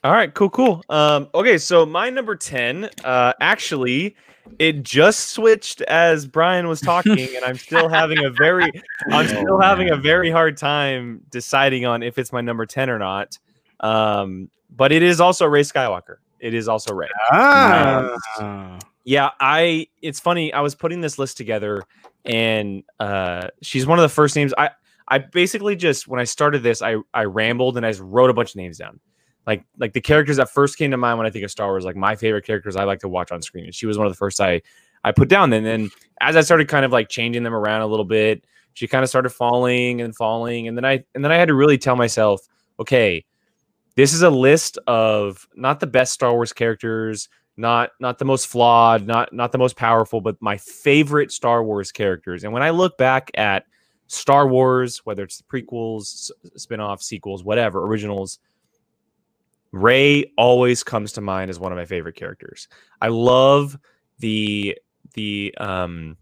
All 0.03 0.11
right, 0.11 0.33
cool, 0.33 0.49
cool. 0.49 0.83
Um, 0.89 1.29
okay, 1.33 1.57
so 1.57 1.85
my 1.85 2.09
number 2.09 2.35
10, 2.35 2.89
uh, 3.05 3.33
actually, 3.39 4.15
it 4.59 4.83
just 4.83 5.29
switched 5.29 5.81
as 5.83 6.27
Brian 6.27 6.67
was 6.67 6.81
talking, 6.81 7.17
and 7.35 7.45
I'm 7.45 7.57
still 7.57 7.87
having 7.87 8.23
a 8.25 8.29
very 8.29 8.65
I'm 9.11 9.25
Oh, 9.25 9.41
still 9.41 9.59
having 9.61 9.91
a 9.91 9.95
very 9.95 10.29
hard 10.29 10.57
time 10.57 11.21
deciding 11.29 11.85
on 11.85 12.03
if 12.03 12.17
it's 12.17 12.33
my 12.33 12.41
number 12.41 12.65
10 12.65 12.89
or 12.89 12.99
not. 12.99 13.37
Um, 13.79 14.49
but 14.75 14.91
it 14.91 15.03
is 15.03 15.21
also 15.21 15.45
Rey 15.45 15.61
Skywalker. 15.61 16.17
It 16.39 16.53
is 16.53 16.67
also 16.67 16.93
Rey. 16.93 17.07
Ah. 17.31 18.79
Yeah, 19.05 19.29
I 19.39 19.87
it's 20.01 20.19
funny. 20.19 20.51
I 20.51 20.59
was 20.61 20.75
putting 20.75 20.99
this 20.99 21.17
list 21.17 21.37
together 21.37 21.81
and 22.25 22.83
uh 22.99 23.47
she's 23.61 23.85
one 23.85 23.99
of 23.99 24.03
the 24.03 24.09
first 24.09 24.35
names 24.35 24.53
I 24.57 24.71
I 25.07 25.17
basically 25.19 25.75
just 25.75 26.07
when 26.07 26.19
I 26.19 26.23
started 26.25 26.63
this, 26.63 26.81
I 26.81 26.97
I 27.13 27.23
rambled 27.25 27.77
and 27.77 27.85
I 27.85 27.91
just 27.91 28.01
wrote 28.01 28.29
a 28.29 28.33
bunch 28.33 28.51
of 28.51 28.55
names 28.57 28.77
down. 28.77 28.99
Like 29.45 29.65
like 29.77 29.93
the 29.93 30.01
characters 30.01 30.37
that 30.37 30.49
first 30.49 30.77
came 30.77 30.91
to 30.91 30.97
mind 30.97 31.17
when 31.17 31.27
I 31.27 31.29
think 31.29 31.43
of 31.43 31.51
Star 31.51 31.67
Wars, 31.67 31.85
like 31.85 31.95
my 31.95 32.15
favorite 32.15 32.45
characters 32.45 32.75
I 32.75 32.85
like 32.85 32.99
to 32.99 33.09
watch 33.09 33.31
on 33.31 33.41
screen. 33.41 33.65
And 33.65 33.75
she 33.75 33.85
was 33.85 33.97
one 33.97 34.07
of 34.07 34.13
the 34.13 34.17
first 34.17 34.39
I 34.39 34.61
I 35.03 35.11
put 35.11 35.27
down. 35.27 35.51
And 35.53 35.65
then 35.65 35.91
as 36.21 36.35
I 36.35 36.41
started 36.41 36.67
kind 36.67 36.85
of 36.85 36.91
like 36.91 37.09
changing 37.09 37.43
them 37.43 37.53
around 37.53 37.81
a 37.81 37.87
little 37.87 38.05
bit, 38.05 38.45
she 38.73 38.87
kind 38.87 39.03
of 39.03 39.09
started 39.09 39.29
falling 39.29 40.01
and 40.01 40.15
falling. 40.15 40.67
And 40.67 40.77
then 40.77 40.85
I 40.85 41.03
and 41.13 41.23
then 41.23 41.31
I 41.31 41.35
had 41.35 41.49
to 41.49 41.53
really 41.53 41.77
tell 41.77 41.95
myself, 41.95 42.47
okay, 42.79 43.25
this 43.95 44.13
is 44.13 44.21
a 44.21 44.29
list 44.29 44.77
of 44.87 45.47
not 45.55 45.79
the 45.79 45.87
best 45.87 46.13
Star 46.13 46.33
Wars 46.33 46.53
characters, 46.53 47.29
not 47.57 47.91
not 47.99 48.19
the 48.19 48.25
most 48.25 48.47
flawed, 48.47 49.05
not 49.05 49.33
not 49.33 49.51
the 49.51 49.57
most 49.57 49.75
powerful, 49.75 50.21
but 50.21 50.41
my 50.41 50.57
favorite 50.57 51.31
Star 51.31 51.63
Wars 51.63 51.91
characters. 51.91 52.43
And 52.43 52.53
when 52.53 52.63
I 52.63 52.71
look 52.71 52.97
back 52.97 53.29
at 53.35 53.65
Star 54.07 54.47
Wars, 54.47 54.99
whether 55.05 55.23
it's 55.23 55.37
the 55.37 55.43
prequels, 55.43 56.01
s- 56.01 56.31
spin-offs, 56.55 57.05
sequels, 57.05 57.43
whatever, 57.43 57.85
originals, 57.85 58.39
Rey 59.73 60.31
always 60.37 60.83
comes 60.83 61.11
to 61.13 61.21
mind 61.21 61.49
as 61.49 61.59
one 61.59 61.71
of 61.71 61.77
my 61.77 61.85
favorite 61.85 62.15
characters. 62.15 62.69
I 63.01 63.07
love 63.09 63.77
the 64.19 64.77
the 65.15 65.53
um 65.57 66.15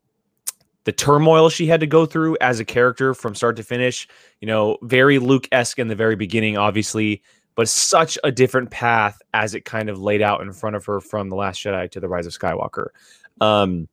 the 0.85 0.91
turmoil 0.93 1.49
she 1.49 1.67
had 1.67 1.81
to 1.81 1.87
go 1.87 2.05
through 2.05 2.37
as 2.41 2.59
a 2.59 2.65
character 2.65 3.13
from 3.13 3.35
start 3.35 3.57
to 3.57 3.63
finish. 3.63 4.07
You 4.39 4.47
know, 4.47 4.77
very 4.81 5.19
Luke 5.19 5.47
esque 5.51 5.77
in 5.77 5.89
the 5.89 5.95
very 5.95 6.15
beginning, 6.15 6.57
obviously, 6.57 7.21
but 7.55 7.67
such 7.67 8.17
a 8.23 8.31
different 8.31 8.71
path 8.71 9.21
as 9.33 9.53
it 9.53 9.65
kind 9.65 9.89
of 9.89 10.01
laid 10.01 10.21
out 10.21 10.41
in 10.41 10.53
front 10.53 10.77
of 10.77 10.85
her 10.85 11.01
from 11.01 11.29
the 11.29 11.35
Last 11.35 11.61
Jedi 11.61 11.91
to 11.91 11.99
the 11.99 12.07
Rise 12.07 12.25
of 12.25 12.33
Skywalker. 12.33 12.87
Um, 13.41 13.89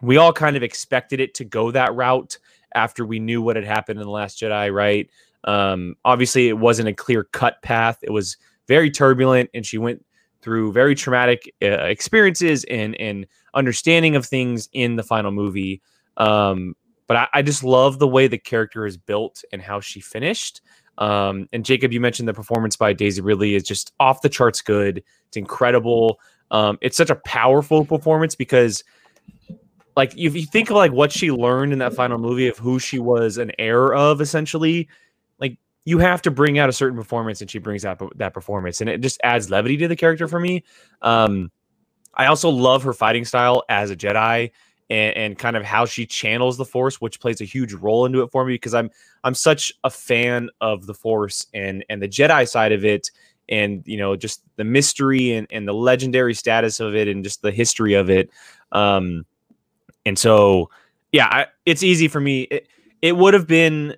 we 0.00 0.16
all 0.16 0.32
kind 0.32 0.56
of 0.56 0.62
expected 0.62 1.20
it 1.20 1.34
to 1.34 1.44
go 1.44 1.70
that 1.70 1.94
route 1.94 2.38
after 2.74 3.04
we 3.04 3.20
knew 3.20 3.42
what 3.42 3.56
had 3.56 3.66
happened 3.66 4.00
in 4.00 4.06
the 4.06 4.10
Last 4.10 4.40
Jedi, 4.40 4.72
right? 4.72 5.08
Um, 5.44 5.96
obviously, 6.04 6.48
it 6.48 6.58
wasn't 6.58 6.88
a 6.88 6.94
clear 6.94 7.24
cut 7.24 7.60
path. 7.62 7.98
It 8.02 8.10
was 8.10 8.36
very 8.68 8.90
turbulent, 8.90 9.50
and 9.54 9.64
she 9.64 9.78
went 9.78 10.04
through 10.42 10.72
very 10.72 10.94
traumatic 10.94 11.52
uh, 11.62 11.84
experiences 11.84 12.64
and 12.64 12.94
and 12.96 13.26
understanding 13.54 14.16
of 14.16 14.26
things 14.26 14.68
in 14.72 14.96
the 14.96 15.02
final 15.02 15.30
movie. 15.30 15.80
Um, 16.16 16.74
but 17.06 17.16
I, 17.16 17.28
I, 17.34 17.42
just 17.42 17.64
love 17.64 17.98
the 17.98 18.08
way 18.08 18.26
the 18.26 18.38
character 18.38 18.86
is 18.86 18.96
built 18.96 19.44
and 19.52 19.62
how 19.62 19.80
she 19.80 20.00
finished. 20.00 20.60
Um, 20.98 21.48
and 21.52 21.64
Jacob, 21.64 21.92
you 21.92 22.00
mentioned 22.00 22.28
the 22.28 22.34
performance 22.34 22.76
by 22.76 22.92
Daisy 22.92 23.20
Ridley 23.20 23.54
is 23.54 23.62
just 23.62 23.92
off 23.98 24.20
the 24.20 24.28
charts 24.28 24.60
good. 24.60 25.02
It's 25.28 25.36
incredible. 25.36 26.20
Um, 26.50 26.78
it's 26.80 26.96
such 26.96 27.10
a 27.10 27.16
powerful 27.16 27.84
performance 27.84 28.34
because, 28.34 28.84
like, 29.96 30.16
if 30.16 30.36
you 30.36 30.44
think 30.44 30.70
of 30.70 30.76
like 30.76 30.92
what 30.92 31.12
she 31.12 31.30
learned 31.30 31.72
in 31.72 31.78
that 31.78 31.94
final 31.94 32.18
movie 32.18 32.48
of 32.48 32.58
who 32.58 32.78
she 32.78 32.98
was 32.98 33.38
an 33.38 33.52
heir 33.58 33.94
of, 33.94 34.20
essentially, 34.20 34.88
you 35.84 35.98
have 35.98 36.22
to 36.22 36.30
bring 36.30 36.58
out 36.58 36.68
a 36.68 36.72
certain 36.72 36.96
performance, 36.96 37.40
and 37.40 37.50
she 37.50 37.58
brings 37.58 37.84
out 37.84 38.00
that 38.16 38.34
performance, 38.34 38.80
and 38.80 38.88
it 38.88 39.00
just 39.00 39.20
adds 39.24 39.50
levity 39.50 39.76
to 39.78 39.88
the 39.88 39.96
character 39.96 40.28
for 40.28 40.40
me. 40.40 40.64
Um, 41.02 41.50
I 42.14 42.26
also 42.26 42.50
love 42.50 42.82
her 42.82 42.92
fighting 42.92 43.24
style 43.24 43.64
as 43.68 43.90
a 43.90 43.96
Jedi 43.96 44.50
and, 44.90 45.16
and 45.16 45.38
kind 45.38 45.56
of 45.56 45.64
how 45.64 45.86
she 45.86 46.04
channels 46.04 46.56
the 46.56 46.64
force, 46.64 47.00
which 47.00 47.20
plays 47.20 47.40
a 47.40 47.44
huge 47.44 47.72
role 47.72 48.04
into 48.04 48.22
it 48.22 48.30
for 48.30 48.44
me 48.44 48.54
because 48.54 48.74
I'm 48.74 48.90
I'm 49.24 49.34
such 49.34 49.72
a 49.84 49.90
fan 49.90 50.50
of 50.60 50.86
the 50.86 50.94
force 50.94 51.46
and 51.54 51.84
and 51.88 52.02
the 52.02 52.08
Jedi 52.08 52.48
side 52.48 52.72
of 52.72 52.84
it 52.84 53.10
and 53.48 53.82
you 53.86 53.96
know 53.96 54.16
just 54.16 54.42
the 54.56 54.64
mystery 54.64 55.32
and, 55.32 55.46
and 55.50 55.66
the 55.66 55.72
legendary 55.72 56.34
status 56.34 56.80
of 56.80 56.94
it 56.94 57.08
and 57.08 57.24
just 57.24 57.42
the 57.42 57.50
history 57.50 57.94
of 57.94 58.08
it 58.08 58.30
um 58.70 59.26
and 60.06 60.18
so 60.18 60.70
yeah 61.10 61.26
I, 61.26 61.46
it's 61.66 61.82
easy 61.82 62.08
for 62.08 62.20
me 62.20 62.42
it, 62.42 62.68
it 63.02 63.16
would 63.16 63.34
have 63.34 63.46
been 63.46 63.96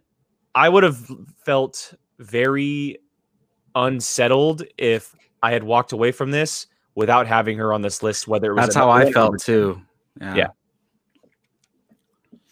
i 0.55 0.69
would 0.69 0.83
have 0.83 1.11
felt 1.45 1.95
very 2.19 2.99
unsettled 3.75 4.63
if 4.79 5.15
i 5.43 5.53
had 5.53 5.63
walked 5.63 5.93
away 5.93 6.13
from 6.13 6.31
this 6.31 6.67
without 6.95 7.27
having 7.27 7.59
her 7.59 7.73
on 7.73 7.83
this 7.83 8.03
list 8.03 8.29
whether 8.29 8.53
it 8.53 8.55
was 8.55 8.67
that's 8.67 8.75
how 8.75 8.91
i 8.91 9.11
felt 9.11 9.41
too 9.41 9.81
yeah. 10.21 10.35
yeah. 10.35 10.47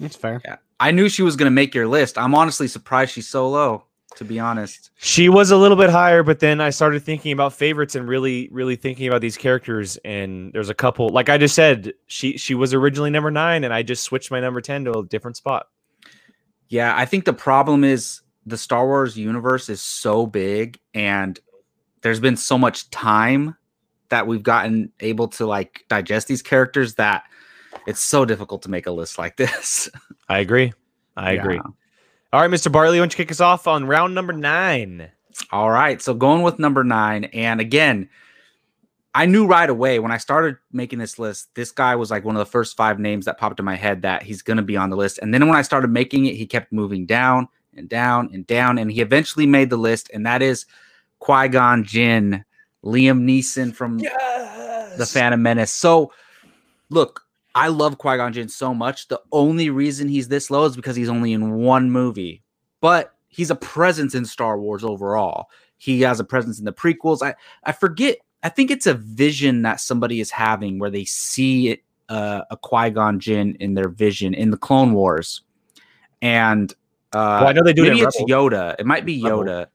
That's 0.00 0.16
fair. 0.16 0.40
Yeah. 0.44 0.56
I 0.80 0.90
knew 0.90 1.08
she 1.08 1.22
was 1.22 1.36
going 1.36 1.46
to 1.46 1.54
make 1.54 1.74
your 1.74 1.86
list. 1.86 2.18
I'm 2.18 2.34
honestly 2.34 2.66
surprised 2.66 3.12
she's 3.12 3.28
so 3.28 3.48
low, 3.48 3.84
to 4.16 4.24
be 4.24 4.40
honest. 4.40 4.90
She 4.96 5.28
was 5.28 5.52
a 5.52 5.56
little 5.56 5.76
bit 5.76 5.90
higher, 5.90 6.24
but 6.24 6.40
then 6.40 6.60
I 6.60 6.70
started 6.70 7.04
thinking 7.04 7.32
about 7.32 7.52
favorites 7.52 7.94
and 7.94 8.08
really, 8.08 8.48
really 8.50 8.74
thinking 8.74 9.06
about 9.06 9.20
these 9.20 9.36
characters. 9.36 9.96
And 10.04 10.52
there's 10.52 10.70
a 10.70 10.74
couple, 10.74 11.08
like 11.10 11.28
I 11.28 11.38
just 11.38 11.54
said, 11.54 11.92
she 12.06 12.36
she 12.36 12.54
was 12.56 12.74
originally 12.74 13.10
number 13.10 13.30
nine, 13.30 13.62
and 13.62 13.72
I 13.72 13.84
just 13.84 14.02
switched 14.02 14.32
my 14.32 14.40
number 14.40 14.60
ten 14.60 14.84
to 14.86 14.98
a 14.98 15.06
different 15.06 15.36
spot. 15.36 15.68
Yeah, 16.72 16.96
I 16.96 17.04
think 17.04 17.26
the 17.26 17.34
problem 17.34 17.84
is 17.84 18.22
the 18.46 18.56
Star 18.56 18.86
Wars 18.86 19.14
universe 19.14 19.68
is 19.68 19.82
so 19.82 20.24
big, 20.24 20.80
and 20.94 21.38
there's 22.00 22.18
been 22.18 22.38
so 22.38 22.56
much 22.56 22.88
time 22.88 23.54
that 24.08 24.26
we've 24.26 24.42
gotten 24.42 24.90
able 25.00 25.28
to 25.28 25.44
like 25.44 25.84
digest 25.90 26.28
these 26.28 26.40
characters 26.40 26.94
that 26.94 27.24
it's 27.86 28.00
so 28.00 28.24
difficult 28.24 28.62
to 28.62 28.70
make 28.70 28.86
a 28.86 28.90
list 28.90 29.18
like 29.18 29.36
this. 29.36 29.90
I 30.30 30.38
agree. 30.38 30.72
I 31.14 31.32
yeah. 31.32 31.42
agree. 31.42 31.58
All 31.58 32.40
right, 32.40 32.50
Mr. 32.50 32.72
Bartley, 32.72 32.96
why 32.96 33.02
don't 33.02 33.12
you 33.12 33.18
kick 33.18 33.30
us 33.30 33.42
off 33.42 33.66
on 33.66 33.84
round 33.84 34.14
number 34.14 34.32
nine? 34.32 35.10
All 35.50 35.70
right. 35.70 36.00
So 36.00 36.14
going 36.14 36.40
with 36.40 36.58
number 36.58 36.84
nine. 36.84 37.24
And 37.24 37.60
again, 37.60 38.08
I 39.14 39.26
knew 39.26 39.46
right 39.46 39.68
away 39.68 39.98
when 39.98 40.10
I 40.10 40.16
started 40.16 40.56
making 40.72 40.98
this 40.98 41.18
list, 41.18 41.54
this 41.54 41.70
guy 41.70 41.94
was 41.96 42.10
like 42.10 42.24
one 42.24 42.34
of 42.34 42.40
the 42.40 42.50
first 42.50 42.76
five 42.76 42.98
names 42.98 43.26
that 43.26 43.38
popped 43.38 43.58
in 43.58 43.64
my 43.64 43.76
head 43.76 44.02
that 44.02 44.22
he's 44.22 44.40
going 44.40 44.56
to 44.56 44.62
be 44.62 44.76
on 44.76 44.88
the 44.88 44.96
list. 44.96 45.18
And 45.20 45.34
then 45.34 45.46
when 45.46 45.56
I 45.56 45.62
started 45.62 45.90
making 45.90 46.26
it, 46.26 46.34
he 46.34 46.46
kept 46.46 46.72
moving 46.72 47.04
down 47.04 47.48
and 47.74 47.88
down 47.88 48.30
and 48.32 48.46
down. 48.46 48.78
And 48.78 48.90
he 48.90 49.02
eventually 49.02 49.46
made 49.46 49.68
the 49.68 49.76
list. 49.76 50.10
And 50.14 50.24
that 50.24 50.40
is 50.40 50.64
Qui 51.18 51.48
Gon 51.48 51.84
Jinn, 51.84 52.42
Liam 52.84 53.24
Neeson 53.24 53.74
from 53.74 53.98
yes! 53.98 54.96
The 54.96 55.04
Phantom 55.04 55.42
Menace. 55.42 55.72
So, 55.72 56.10
look, 56.88 57.22
I 57.54 57.68
love 57.68 57.98
Qui 57.98 58.16
Gon 58.16 58.32
Jinn 58.32 58.48
so 58.48 58.72
much. 58.72 59.08
The 59.08 59.20
only 59.30 59.68
reason 59.68 60.08
he's 60.08 60.28
this 60.28 60.50
low 60.50 60.64
is 60.64 60.74
because 60.74 60.96
he's 60.96 61.10
only 61.10 61.34
in 61.34 61.56
one 61.56 61.90
movie, 61.90 62.42
but 62.80 63.14
he's 63.28 63.50
a 63.50 63.56
presence 63.56 64.14
in 64.14 64.24
Star 64.24 64.58
Wars 64.58 64.84
overall. 64.84 65.48
He 65.76 66.00
has 66.00 66.18
a 66.18 66.24
presence 66.24 66.58
in 66.58 66.64
the 66.64 66.72
prequels. 66.72 67.22
I 67.22 67.34
I 67.64 67.72
forget. 67.72 68.16
I 68.42 68.48
think 68.48 68.70
it's 68.70 68.86
a 68.86 68.94
vision 68.94 69.62
that 69.62 69.80
somebody 69.80 70.20
is 70.20 70.30
having 70.30 70.78
where 70.78 70.90
they 70.90 71.04
see 71.04 71.68
it, 71.70 71.82
uh, 72.08 72.42
a 72.50 72.56
Qui 72.56 72.90
Gon 72.90 73.20
Jinn 73.20 73.56
in 73.60 73.74
their 73.74 73.88
vision 73.88 74.34
in 74.34 74.50
the 74.50 74.56
Clone 74.56 74.92
Wars, 74.92 75.42
and 76.20 76.72
uh, 77.12 77.38
well, 77.40 77.48
I 77.48 77.52
know 77.52 77.62
they 77.62 77.72
do. 77.72 77.82
Maybe 77.82 78.00
it 78.00 78.08
it's 78.08 78.20
Yoda. 78.22 78.74
It 78.78 78.86
might 78.86 79.04
be 79.04 79.20
Yoda. 79.20 79.66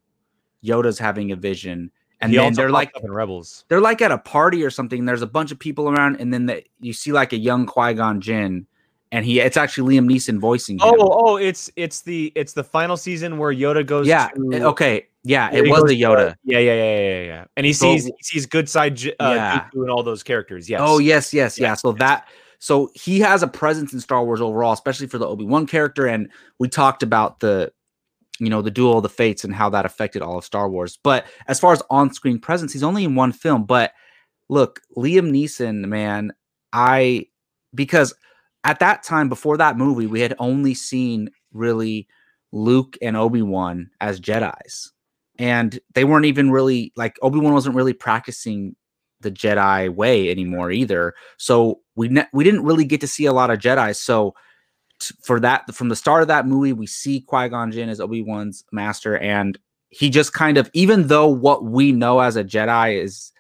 Yoda's 0.64 1.00
having 1.00 1.32
a 1.32 1.36
vision, 1.36 1.92
and 2.20 2.32
he 2.32 2.38
then 2.38 2.54
they're 2.54 2.70
like 2.70 2.92
in 3.02 3.12
Rebels. 3.12 3.66
They're 3.70 3.82
like 3.82 4.02
at 4.02 4.12
a 4.12 4.18
party 4.18 4.64
or 4.64 4.70
something. 4.70 5.06
There's 5.06 5.22
a 5.22 5.28
bunch 5.28 5.52
of 5.52 5.60
people 5.60 5.90
around, 5.90 6.18
and 6.20 6.34
then 6.34 6.48
the, 6.48 6.64
you 6.80 6.94
see 6.94 7.12
like 7.12 7.32
a 7.34 7.38
young 7.38 7.66
Qui 7.66 7.94
Gon 7.94 8.20
Jinn, 8.20 8.68
and 9.12 9.26
he 9.26 9.40
it's 9.40 9.58
actually 9.58 9.96
Liam 9.96 10.12
Neeson 10.12 10.40
voicing. 10.40 10.80
Oh, 10.82 10.96
oh, 11.00 11.38
it's 11.38 11.72
it's 11.76 12.02
the 12.02 12.32
it's 12.36 12.54
the 12.54 12.64
final 12.64 12.98
season 12.98 13.38
where 13.38 13.54
Yoda 13.54 13.86
goes. 13.86 14.08
Yeah. 14.08 14.30
To, 14.30 14.64
okay. 14.66 15.08
Yeah, 15.28 15.50
it 15.52 15.70
was 15.70 15.84
the 15.84 16.02
Yoda. 16.02 16.36
Yeah, 16.44 16.60
yeah, 16.60 16.74
yeah, 16.74 17.00
yeah, 17.00 17.22
yeah. 17.24 17.46
And 17.58 17.66
he 17.66 17.74
sees 17.74 18.06
he 18.06 18.24
sees 18.24 18.46
good 18.46 18.70
side 18.70 18.98
uh, 19.08 19.12
yeah. 19.20 19.68
and 19.74 19.90
all 19.90 20.04
those 20.04 20.24
characters. 20.24 20.70
Yes. 20.70 20.82
Oh 20.84 21.00
yes, 21.00 21.34
yes, 21.34 21.60
yeah. 21.60 21.74
So 21.74 21.92
that 21.94 22.28
so 22.60 22.90
he 22.96 23.20
has 23.20 23.44
a 23.44 23.48
presence 23.48 23.94
in 23.94 24.00
Star 24.00 24.24
Wars 24.24 24.42
overall, 24.42 24.74
especially 24.74 25.08
for 25.08 25.18
the 25.18 25.28
Obi 25.28 25.44
Wan 25.44 25.68
character. 25.68 26.08
And 26.08 26.32
we 26.60 26.70
talked 26.70 27.04
about 27.04 27.42
the 27.42 27.72
you 28.40 28.50
know, 28.50 28.62
the 28.62 28.72
duel 28.72 28.98
of 28.98 29.04
the 29.04 29.10
fates 29.10 29.44
and 29.44 29.54
how 29.54 29.70
that 29.72 29.86
affected 29.86 30.22
all 30.22 30.38
of 30.38 30.46
Star 30.46 30.70
Wars. 30.70 31.00
But 31.02 31.26
as 31.48 31.60
far 31.60 31.74
as 31.74 31.82
on-screen 31.90 32.40
presence, 32.40 32.72
he's 32.72 32.84
only 32.84 33.04
in 33.04 33.16
one 33.16 33.32
film. 33.32 33.66
But 33.66 33.94
look, 34.48 34.82
Liam 34.96 35.32
Neeson, 35.32 35.86
man, 35.88 36.32
I 36.72 37.26
because 37.74 38.14
at 38.64 38.80
that 38.80 39.04
time 39.04 39.30
before 39.30 39.58
that 39.58 39.78
movie, 39.78 40.08
we 40.08 40.22
had 40.22 40.36
only 40.40 40.74
seen 40.74 41.30
really 41.52 42.08
Luke 42.52 42.98
and 43.02 43.18
Obi-Wan 43.18 43.90
as 44.02 44.20
Jedi's. 44.20 44.94
And 45.40 45.80
they 45.94 46.04
weren't 46.04 46.26
even 46.26 46.52
really 46.52 46.92
like 46.96 47.18
Obi-Wan 47.22 47.54
wasn't 47.54 47.76
really 47.76 47.94
practicing 47.94 48.76
the 49.22 49.32
Jedi 49.32 49.94
way 49.94 50.30
anymore 50.30 50.72
either. 50.72 51.14
So 51.38 51.82
we 51.96 52.10
ne- 52.10 52.28
we 52.34 52.44
didn't 52.44 52.64
really 52.64 52.86
get 52.86 53.02
to 53.02 53.08
see 53.08 53.26
a 53.26 53.34
lot 53.34 53.50
of 53.50 53.60
Jedi. 53.60 53.96
So 53.96 54.36
for 55.24 55.40
that 55.40 55.74
from 55.74 55.90
the 55.90 55.96
start 55.96 56.22
of 56.22 56.28
that 56.28 56.48
movie, 56.48 56.74
we 56.74 56.88
see 56.88 57.22
Qui 57.22 57.50
Gon 57.50 57.72
Jinn 57.72 57.90
as 57.90 58.00
Obi 58.00 58.22
Wan's 58.22 58.64
master, 58.72 59.18
and 59.18 59.58
he 59.90 60.10
just 60.10 60.34
kind 60.34 60.58
of, 60.58 60.70
even 60.74 61.08
though 61.08 61.28
what 61.28 61.64
we 61.64 61.92
know 61.92 62.20
as 62.20 62.36
a 62.36 62.44
Jedi 62.44 63.02
is, 63.02 63.32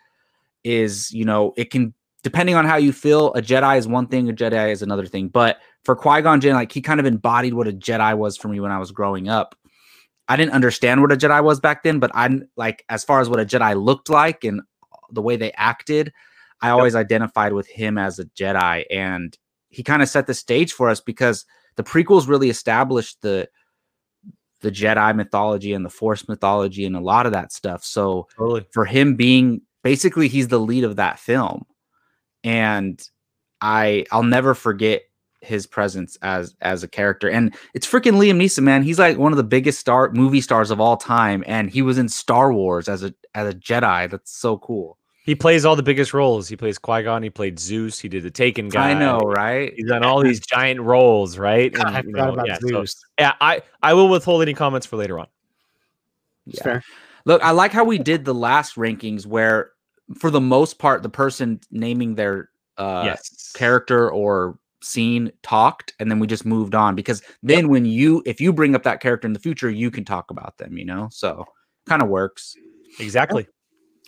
is 0.63 1.11
you 1.11 1.25
know, 1.25 1.53
it 1.57 1.71
can 1.71 1.93
depending 2.23 2.55
on 2.55 2.65
how 2.65 2.75
you 2.75 2.91
feel, 2.91 3.33
a 3.33 3.41
Jedi 3.41 3.77
is 3.77 3.87
one 3.87 4.07
thing, 4.07 4.29
a 4.29 4.33
Jedi 4.33 4.71
is 4.71 4.81
another 4.81 5.05
thing. 5.05 5.29
But 5.29 5.59
for 5.83 5.95
Qui 5.95 6.21
Gon 6.21 6.41
Jinn, 6.41 6.53
like 6.53 6.71
he 6.71 6.81
kind 6.81 6.99
of 6.99 7.05
embodied 7.05 7.53
what 7.53 7.67
a 7.67 7.71
Jedi 7.71 8.17
was 8.17 8.37
for 8.37 8.49
me 8.49 8.59
when 8.59 8.71
I 8.71 8.79
was 8.79 8.91
growing 8.91 9.29
up. 9.29 9.55
I 10.27 10.35
didn't 10.35 10.53
understand 10.53 11.01
what 11.01 11.11
a 11.11 11.17
Jedi 11.17 11.41
was 11.43 11.59
back 11.59 11.83
then, 11.83 11.99
but 11.99 12.11
I'm 12.13 12.47
like, 12.57 12.83
as 12.89 13.03
far 13.03 13.21
as 13.21 13.29
what 13.29 13.39
a 13.39 13.45
Jedi 13.45 13.81
looked 13.81 14.09
like 14.09 14.43
and 14.43 14.61
the 15.11 15.21
way 15.21 15.37
they 15.37 15.51
acted, 15.53 16.11
I 16.61 16.69
always 16.69 16.93
yep. 16.93 17.01
identified 17.01 17.53
with 17.53 17.67
him 17.67 17.97
as 17.97 18.19
a 18.19 18.25
Jedi. 18.25 18.83
And 18.91 19.37
he 19.69 19.83
kind 19.83 20.01
of 20.01 20.09
set 20.09 20.27
the 20.27 20.33
stage 20.33 20.73
for 20.73 20.89
us 20.89 20.99
because 20.99 21.45
the 21.75 21.83
prequels 21.83 22.27
really 22.27 22.49
established 22.49 23.21
the 23.21 23.49
the 24.61 24.71
Jedi 24.71 25.15
mythology 25.15 25.73
and 25.73 25.85
the 25.85 25.89
Force 25.89 26.27
mythology 26.27 26.83
and 26.83 26.95
a 26.95 26.99
lot 26.99 27.27
of 27.27 27.31
that 27.31 27.51
stuff. 27.51 27.83
So 27.83 28.27
totally. 28.35 28.65
for 28.73 28.85
him 28.85 29.15
being 29.15 29.61
basically 29.83 30.27
he's 30.27 30.47
the 30.47 30.59
lead 30.59 30.83
of 30.83 30.95
that 30.95 31.19
film. 31.19 31.63
And 32.43 32.99
I 33.61 34.05
I'll 34.11 34.23
never 34.23 34.55
forget 34.55 35.03
his 35.41 35.67
presence 35.67 36.17
as 36.21 36.55
as 36.61 36.83
a 36.83 36.87
character. 36.87 37.29
And 37.29 37.55
it's 37.73 37.87
freaking 37.87 38.13
Liam 38.13 38.37
Neeson, 38.37 38.63
man. 38.63 38.83
He's 38.83 38.99
like 38.99 39.17
one 39.17 39.31
of 39.31 39.37
the 39.37 39.43
biggest 39.43 39.79
star 39.79 40.11
movie 40.11 40.41
stars 40.41 40.71
of 40.71 40.81
all 40.81 40.97
time. 40.97 41.43
And 41.47 41.69
he 41.69 41.81
was 41.81 41.97
in 41.97 42.09
Star 42.09 42.51
Wars 42.51 42.87
as 42.87 43.03
a 43.03 43.13
as 43.35 43.49
a 43.49 43.53
Jedi. 43.53 44.09
That's 44.09 44.31
so 44.31 44.57
cool. 44.57 44.97
He 45.23 45.35
plays 45.35 45.65
all 45.65 45.75
the 45.75 45.83
biggest 45.83 46.13
roles. 46.13 46.47
He 46.47 46.55
plays 46.55 46.77
Qui 46.77 47.03
Gon. 47.03 47.21
He 47.21 47.29
played 47.29 47.59
Zeus. 47.59 47.99
He 47.99 48.07
did 48.07 48.23
the 48.23 48.31
Taken 48.31 48.69
guy. 48.69 48.91
I 48.91 48.93
know, 48.93 49.19
right? 49.19 49.73
He's 49.75 49.87
done 49.87 50.05
all 50.05 50.21
these 50.21 50.39
giant 50.39 50.79
roles, 50.79 51.37
right? 51.37 51.73
And, 51.73 51.83
I 51.83 52.01
forgot 52.01 52.27
know, 52.27 52.33
about 52.33 52.47
yeah, 52.47 52.57
Zeus. 52.61 52.93
So, 52.93 53.05
yeah, 53.19 53.33
I 53.41 53.61
I 53.83 53.93
will 53.93 54.07
withhold 54.07 54.41
any 54.41 54.53
comments 54.53 54.87
for 54.87 54.95
later 54.95 55.19
on. 55.19 55.27
Yeah. 56.45 56.63
Fair. 56.63 56.83
Look, 57.25 57.43
I 57.43 57.51
like 57.51 57.73
how 57.73 57.83
we 57.83 57.97
did 57.97 58.23
the 58.23 58.33
last 58.33 58.75
rankings 58.77 59.25
where, 59.25 59.71
for 60.17 60.31
the 60.31 60.39
most 60.39 60.79
part, 60.79 61.03
the 61.03 61.09
person 61.09 61.59
naming 61.71 62.15
their 62.15 62.49
uh, 62.77 63.03
yes. 63.05 63.51
character 63.51 64.09
or 64.09 64.57
scene 64.87 65.31
talked 65.43 65.93
and 65.99 66.09
then 66.09 66.19
we 66.19 66.25
just 66.27 66.45
moved 66.45 66.73
on 66.73 66.95
because 66.95 67.21
then 67.43 67.67
when 67.67 67.85
you 67.85 68.23
if 68.25 68.39
you 68.41 68.51
bring 68.53 68.73
up 68.75 68.83
that 68.83 68.99
character 69.01 69.27
in 69.27 69.33
the 69.33 69.39
future 69.39 69.69
you 69.69 69.91
can 69.91 70.05
talk 70.05 70.31
about 70.31 70.57
them 70.57 70.77
you 70.77 70.85
know 70.85 71.07
so 71.11 71.45
kind 71.87 72.01
of 72.01 72.07
works 72.09 72.55
Exactly. 72.99 73.45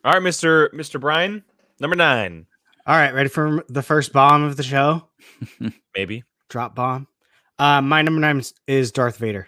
All 0.03 0.13
right, 0.13 0.23
Mister 0.23 0.69
Mister 0.73 0.97
Brian, 0.97 1.43
number 1.79 1.95
nine, 1.95 2.47
All 2.87 2.95
right, 2.95 3.13
ready 3.13 3.29
for 3.29 3.63
the 3.67 3.83
first 3.83 4.13
bomb 4.13 4.43
of 4.43 4.55
the 4.57 4.63
show? 4.63 5.07
maybe. 5.95 6.23
Drop 6.49 6.73
bomb. 6.73 7.07
Uh, 7.59 7.81
my 7.81 8.01
number 8.01 8.21
nine 8.21 8.39
is- 8.39 8.53
is 8.65 8.91
Darth 8.91 9.17
Vader. 9.17 9.47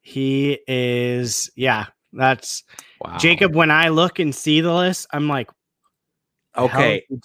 He 0.00 0.58
is, 0.68 1.50
yeah, 1.56 1.86
that's 2.12 2.64
wow 3.00 3.16
Jacob. 3.16 3.54
When 3.54 3.70
I 3.70 3.88
look 3.88 4.18
and 4.18 4.34
see 4.34 4.60
the 4.60 4.74
list, 4.74 5.06
I'm 5.12 5.28
like, 5.28 5.48
okay 6.58 7.04
is- 7.08 7.20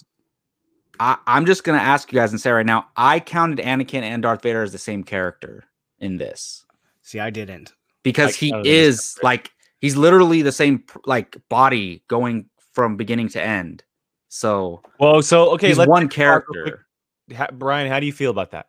I, 1.02 1.18
i'm 1.26 1.46
just 1.46 1.64
gonna 1.64 1.78
ask 1.78 2.12
you 2.12 2.18
guys 2.18 2.30
and 2.32 2.40
say 2.40 2.50
right 2.50 2.66
now 2.66 2.86
i 2.96 3.18
counted 3.18 3.58
anakin 3.58 4.02
and 4.02 4.22
darth 4.22 4.42
vader 4.42 4.62
as 4.62 4.72
the 4.72 4.78
same 4.78 5.02
character 5.02 5.64
in 5.98 6.16
this 6.16 6.64
see, 7.02 7.20
I 7.20 7.30
didn't. 7.30 7.72
because 8.02 8.30
I 8.30 8.38
he 8.38 8.50
counted 8.50 8.66
them 8.66 8.72
as 8.72 8.88
is 8.88 9.18
like 9.22 9.50
he's 9.80 9.96
literally 9.96 10.42
the 10.42 10.52
same 10.52 10.84
like 11.06 11.36
body 11.48 12.02
going 12.08 12.48
from 12.72 12.96
beginning 12.96 13.28
to 13.30 13.42
end 13.42 13.84
so 14.32 14.80
Well, 14.98 15.20
so 15.20 15.50
okay, 15.50 15.68
he's 15.68 15.76
one 15.76 15.86
take 15.86 15.90
a 15.90 15.92
pause 15.92 16.00
real 16.00 16.08
character 16.08 16.86
quick. 17.28 17.38
Ha- 17.38 17.50
Brian, 17.52 17.90
how 17.90 18.00
do 18.00 18.06
you 18.06 18.14
feel 18.14 18.30
about 18.30 18.52
that? 18.52 18.68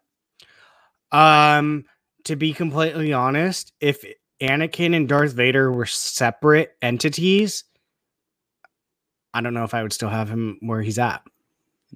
Um, 1.13 1.85
to 2.25 2.35
be 2.35 2.53
completely 2.53 3.13
honest, 3.13 3.71
if 3.79 4.03
Anakin 4.41 4.93
and 4.93 5.07
Darth 5.07 5.31
Vader 5.31 5.71
were 5.71 5.85
separate 5.85 6.75
entities, 6.81 7.63
I 9.33 9.39
don't 9.39 9.53
know 9.53 9.63
if 9.63 9.73
I 9.73 9.83
would 9.83 9.93
still 9.93 10.09
have 10.09 10.27
him 10.27 10.57
where 10.59 10.81
he's 10.81 10.99
at. 10.99 11.21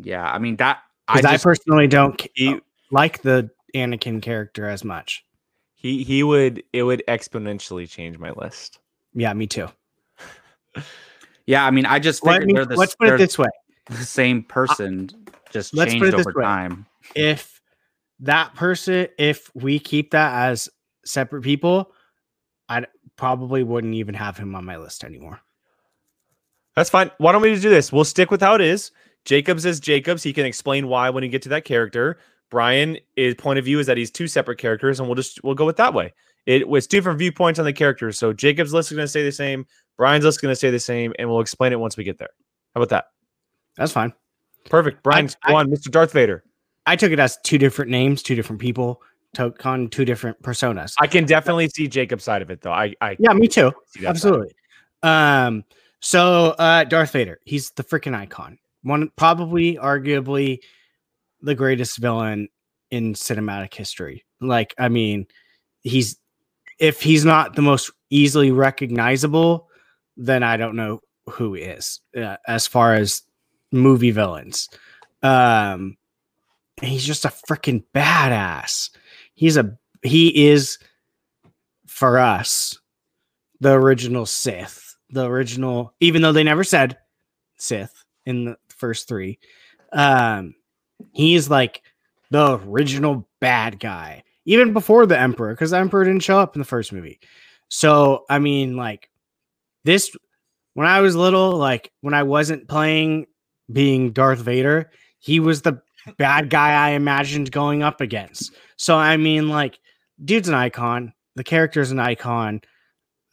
Yeah 0.01 0.31
i 0.31 0.37
mean 0.37 0.55
that 0.57 0.79
i 1.07 1.17
Because 1.17 1.31
I, 1.31 1.43
personally 1.43 1.87
don't 1.87 2.21
He 2.33 2.55
oh. 2.55 2.59
like 2.91 3.21
the 3.21 3.49
Anakin 3.75 4.21
character 4.21 4.67
as 4.67 4.83
much. 4.83 5.23
he 5.75 6.03
he 6.03 6.23
would 6.23 6.63
it 6.73 6.83
would 6.83 7.03
exponentially 7.07 7.89
change 7.89 8.17
my 8.17 8.31
list. 8.31 8.79
Yeah, 9.13 9.33
me 9.33 9.47
too. 9.47 9.67
yeah 11.45 11.65
i 11.65 11.71
mean 11.71 11.85
i 11.85 11.99
just 11.99 12.23
Let 12.23 12.33
figured 12.33 12.47
me, 12.47 12.53
they're 12.53 12.65
the, 12.65 12.75
let's 12.75 12.95
put 12.95 13.09
it 13.09 13.17
this 13.17 13.37
way: 13.37 13.47
the 13.89 13.97
same 13.97 14.43
person 14.43 15.09
just 15.51 15.73
let's 15.73 15.93
put 15.95 16.01
changed 16.01 16.13
it 16.13 16.17
this 16.17 16.27
over 16.27 16.33
way. 16.35 16.43
time 16.43 16.85
if 17.15 17.61
that 18.19 18.55
person, 18.55 19.07
if 19.17 19.51
we 19.55 19.79
keep 19.79 20.11
that 20.11 20.49
as 20.49 20.69
separate 21.05 21.43
people, 21.43 21.91
I 22.67 22.85
probably 23.15 23.63
wouldn't 23.63 23.93
even 23.93 24.15
have 24.15 24.37
him 24.37 24.55
on 24.55 24.65
my 24.65 24.77
list 24.77 25.03
anymore. 25.03 25.39
That's 26.75 26.89
fine. 26.89 27.11
Why 27.17 27.31
don't 27.31 27.41
we 27.41 27.51
just 27.51 27.63
do 27.63 27.69
this? 27.69 27.91
We'll 27.91 28.03
stick 28.05 28.29
with 28.29 28.41
how 28.41 28.55
it 28.55 28.61
is. 28.61 28.91
Jacobs 29.27 29.65
is 29.65 29.81
Jacobs. 29.81 30.23
He 30.23 30.31
can 30.31 30.45
explain 30.45 30.87
why 30.87 31.09
when 31.09 31.21
you 31.21 31.29
get 31.29 31.41
to 31.43 31.49
that 31.49 31.65
character. 31.65 32.17
Brian, 32.49 32.97
his 33.17 33.35
point 33.35 33.59
of 33.59 33.65
view 33.65 33.77
is 33.77 33.85
that 33.85 33.97
he's 33.97 34.09
two 34.09 34.25
separate 34.25 34.57
characters, 34.57 34.99
and 35.01 35.07
we'll 35.09 35.15
just 35.17 35.43
we'll 35.43 35.53
go 35.53 35.65
with 35.65 35.75
that 35.75 35.93
way. 35.93 36.13
It 36.45 36.65
was 36.69 36.87
different 36.87 37.19
viewpoints 37.19 37.59
on 37.59 37.65
the 37.65 37.73
characters. 37.73 38.17
So 38.17 38.31
Jacob's 38.31 38.73
list 38.73 38.89
is 38.89 38.95
going 38.95 39.03
to 39.03 39.09
stay 39.09 39.23
the 39.23 39.33
same. 39.33 39.67
Brian's 39.97 40.23
list 40.23 40.37
is 40.37 40.41
going 40.41 40.53
to 40.53 40.55
stay 40.55 40.69
the 40.71 40.79
same, 40.79 41.13
and 41.19 41.29
we'll 41.29 41.41
explain 41.41 41.73
it 41.73 41.79
once 41.79 41.97
we 41.97 42.05
get 42.05 42.17
there. 42.17 42.29
How 42.73 42.79
about 42.81 42.89
that? 42.89 43.07
That's 43.75 43.91
fine. 43.91 44.13
Perfect. 44.69 45.03
Brian, 45.03 45.29
I- 45.43 45.51
go 45.51 45.57
on, 45.57 45.67
Mr. 45.67 45.91
Darth 45.91 46.13
Vader. 46.13 46.45
I 46.85 46.95
took 46.95 47.11
it 47.11 47.19
as 47.19 47.37
two 47.43 47.57
different 47.57 47.91
names, 47.91 48.23
two 48.23 48.33
different 48.33 48.61
people, 48.61 49.01
took 49.33 49.65
on 49.65 49.89
two 49.89 50.05
different 50.05 50.41
personas. 50.41 50.93
I 51.01 51.07
can 51.07 51.25
definitely 51.25 51.67
see 51.67 51.89
Jacob's 51.89 52.23
side 52.23 52.41
of 52.41 52.49
it, 52.49 52.61
though. 52.61 52.71
I, 52.71 52.93
I 53.01 53.17
yeah, 53.19 53.33
me 53.33 53.49
too. 53.49 53.73
side. 53.87 54.05
Absolutely. 54.05 54.53
Um, 55.03 55.65
so 55.99 56.51
uh 56.59 56.85
Darth 56.85 57.11
Vader, 57.11 57.39
he's 57.43 57.71
the 57.71 57.83
freaking 57.83 58.15
icon. 58.15 58.57
One 58.87 59.11
probably 59.15 59.75
arguably 59.75 60.59
the 61.41 61.55
greatest 61.55 61.97
villain 61.97 62.49
in 62.89 63.13
cinematic 63.13 63.73
history. 63.73 64.25
Like, 64.39 64.73
I 64.77 64.89
mean, 64.89 65.27
he's 65.81 66.17
if 66.79 67.01
he's 67.01 67.25
not 67.25 67.55
the 67.55 67.61
most 67.61 67.91
easily 68.09 68.51
recognizable, 68.51 69.69
then 70.15 70.43
I 70.43 70.57
don't 70.57 70.75
know 70.75 71.01
who 71.29 71.55
is 71.55 71.99
uh, 72.15 72.37
as 72.47 72.67
far 72.67 72.93
as 72.93 73.23
movie 73.71 74.11
villains. 74.11 74.69
Um 75.21 75.97
he's 76.81 77.03
just 77.03 77.25
a 77.25 77.33
freaking 77.49 77.83
badass. 77.93 78.91
He's 79.33 79.57
a 79.57 79.77
he 80.03 80.47
is 80.47 80.77
for 81.87 82.19
us 82.19 82.79
the 83.59 83.73
original 83.73 84.25
Sith, 84.25 84.95
the 85.09 85.25
original, 85.25 85.93
even 85.99 86.21
though 86.21 86.31
they 86.31 86.43
never 86.43 86.63
said 86.63 86.97
Sith 87.57 88.05
in 88.25 88.45
the 88.45 88.57
first 88.77 89.07
three. 89.07 89.39
Um, 89.91 90.55
he 91.13 91.35
is 91.35 91.49
like 91.49 91.81
the 92.31 92.59
original 92.65 93.27
bad 93.39 93.79
guy, 93.79 94.23
even 94.45 94.73
before 94.73 95.05
the 95.05 95.19
Emperor, 95.19 95.53
because 95.53 95.71
the 95.71 95.77
Emperor 95.77 96.03
didn't 96.03 96.23
show 96.23 96.39
up 96.39 96.55
in 96.55 96.59
the 96.59 96.65
first 96.65 96.91
movie. 96.91 97.19
So, 97.69 98.25
I 98.29 98.39
mean, 98.39 98.75
like 98.75 99.09
this, 99.83 100.15
when 100.73 100.87
I 100.87 101.01
was 101.01 101.15
little, 101.15 101.51
like 101.51 101.91
when 102.01 102.13
I 102.13 102.23
wasn't 102.23 102.67
playing 102.67 103.27
being 103.71 104.11
Darth 104.11 104.39
Vader, 104.39 104.91
he 105.19 105.39
was 105.39 105.61
the 105.61 105.81
bad 106.17 106.49
guy 106.49 106.73
I 106.73 106.91
imagined 106.91 107.51
going 107.51 107.83
up 107.83 108.01
against. 108.01 108.53
So, 108.77 108.95
I 108.95 109.17
mean, 109.17 109.49
like, 109.49 109.79
dude's 110.23 110.47
an 110.47 110.55
icon. 110.55 111.13
The 111.35 111.43
character's 111.43 111.91
an 111.91 111.99
icon. 111.99 112.61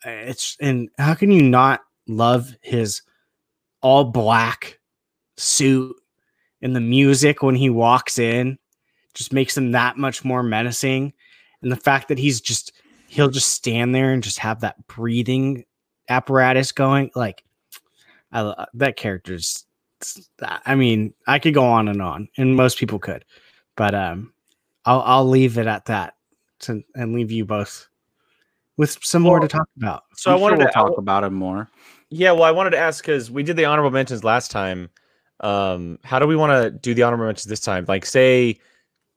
It's 0.04 0.56
and 0.60 0.90
how 0.98 1.14
can 1.14 1.30
you 1.30 1.42
not 1.42 1.80
love 2.06 2.54
his 2.60 3.02
all 3.80 4.04
black 4.04 4.78
suit 5.36 5.96
and 6.62 6.74
the 6.74 6.80
music 6.80 7.42
when 7.42 7.54
he 7.54 7.70
walks 7.70 8.18
in 8.18 8.58
just 9.14 9.32
makes 9.32 9.56
him 9.56 9.72
that 9.72 9.96
much 9.96 10.24
more 10.24 10.42
menacing. 10.42 11.12
And 11.62 11.70
the 11.70 11.76
fact 11.76 12.08
that 12.08 12.18
he's 12.18 12.40
just 12.40 12.72
he'll 13.06 13.30
just 13.30 13.50
stand 13.50 13.94
there 13.94 14.12
and 14.12 14.22
just 14.22 14.38
have 14.40 14.60
that 14.60 14.86
breathing 14.86 15.64
apparatus 16.08 16.72
going, 16.72 17.10
like 17.14 17.44
I 18.32 18.40
lo- 18.42 18.64
that 18.74 18.96
character's. 18.96 19.64
I 20.66 20.74
mean, 20.74 21.14
I 21.26 21.38
could 21.38 21.54
go 21.54 21.64
on 21.64 21.88
and 21.88 22.02
on, 22.02 22.28
and 22.36 22.56
most 22.56 22.76
people 22.76 22.98
could, 22.98 23.24
but 23.76 23.94
um, 23.94 24.34
I'll 24.84 25.00
I'll 25.00 25.28
leave 25.28 25.56
it 25.56 25.66
at 25.66 25.86
that, 25.86 26.14
to, 26.60 26.82
and 26.94 27.14
leave 27.14 27.30
you 27.30 27.46
both 27.46 27.88
with 28.76 28.98
some 29.02 29.22
more 29.22 29.40
to 29.40 29.48
talk 29.48 29.68
about. 29.78 30.02
So 30.16 30.30
I'm 30.30 30.38
I 30.38 30.40
wanted 30.40 30.56
sure 30.56 30.58
we'll 30.58 30.66
to 30.66 30.72
talk 30.72 30.98
about 30.98 31.24
him 31.24 31.34
more 31.34 31.70
Yeah, 32.10 32.32
well, 32.32 32.42
I 32.42 32.50
wanted 32.50 32.70
to 32.70 32.78
ask 32.78 33.02
because 33.02 33.30
we 33.30 33.42
did 33.42 33.56
the 33.56 33.64
honorable 33.64 33.90
mentions 33.90 34.24
last 34.24 34.50
time. 34.50 34.90
Um, 35.44 35.98
how 36.04 36.18
do 36.18 36.26
we 36.26 36.36
want 36.36 36.52
to 36.52 36.70
do 36.70 36.94
the 36.94 37.02
honorable 37.02 37.26
mentions 37.26 37.44
this 37.50 37.60
time? 37.60 37.84
Like, 37.86 38.06
say, 38.06 38.58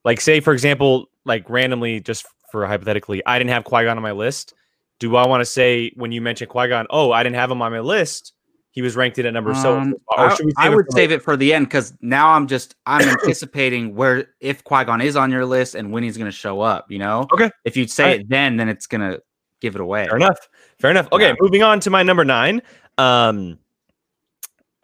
like, 0.03 0.19
say, 0.21 0.39
for 0.41 0.53
example, 0.53 1.09
like 1.25 1.49
randomly, 1.49 1.99
just 2.01 2.25
for 2.51 2.65
hypothetically, 2.65 3.25
I 3.25 3.39
didn't 3.39 3.51
have 3.51 3.63
Qui 3.63 3.83
Gon 3.85 3.97
on 3.97 4.03
my 4.03 4.11
list. 4.11 4.53
Do 4.99 5.15
I 5.15 5.25
want 5.27 5.41
to 5.41 5.45
say 5.45 5.91
when 5.95 6.11
you 6.11 6.21
mentioned 6.21 6.49
Qui 6.49 6.67
Gon, 6.67 6.85
oh, 6.89 7.11
I 7.11 7.23
didn't 7.23 7.35
have 7.35 7.49
him 7.49 7.61
on 7.61 7.71
my 7.71 7.79
list. 7.79 8.33
He 8.71 8.81
was 8.83 8.95
ranked 8.95 9.17
in 9.17 9.25
at 9.25 9.33
number 9.33 9.55
so. 9.55 9.77
Um, 9.79 9.95
Or 10.17 10.25
I, 10.27 10.35
should 10.35 10.45
we 10.45 10.53
I 10.57 10.67
it 10.67 10.75
would 10.75 10.85
for 10.85 10.91
save 10.91 11.11
it 11.11 11.23
for 11.23 11.35
the 11.35 11.51
end 11.53 11.65
because 11.65 11.93
now 12.01 12.29
I'm 12.33 12.45
just 12.45 12.75
I'm 12.85 13.07
anticipating 13.19 13.95
where 13.95 14.27
if 14.39 14.63
Qui 14.63 14.83
Gon 14.85 15.01
is 15.01 15.15
on 15.15 15.31
your 15.31 15.45
list 15.45 15.73
and 15.75 15.91
when 15.91 16.03
he's 16.03 16.15
going 16.17 16.29
to 16.29 16.37
show 16.37 16.61
up. 16.61 16.91
You 16.91 16.99
know, 16.99 17.25
Okay. 17.33 17.49
If 17.63 17.75
you 17.77 17.87
say 17.87 18.03
Alright. 18.03 18.19
it 18.21 18.29
then, 18.29 18.57
then 18.57 18.69
it's 18.69 18.85
going 18.85 19.01
to 19.01 19.21
give 19.61 19.75
it 19.75 19.81
away. 19.81 20.07
Fair 20.07 20.17
enough. 20.17 20.37
Fair 20.79 20.91
enough. 20.91 21.07
Okay, 21.11 21.29
Yeah. 21.29 21.35
moving 21.39 21.63
on 21.63 21.79
to 21.79 21.89
my 21.89 22.03
number 22.03 22.23
nine. 22.25 22.61
Um, 22.99 23.57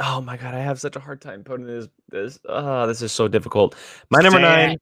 oh 0.04 0.22
my 0.22 0.38
god, 0.38 0.54
I 0.54 0.60
have 0.60 0.80
such 0.80 0.96
a 0.96 1.00
hard 1.00 1.22
time 1.22 1.44
putting 1.44 1.66
this. 1.66 1.88
This, 2.10 2.39
oh, 2.48 2.86
this 2.88 3.02
is 3.02 3.12
so 3.12 3.28
difficult. 3.28 3.76
My 4.10 4.22
number 4.22 4.38
Say 4.38 4.44
nine 4.44 4.78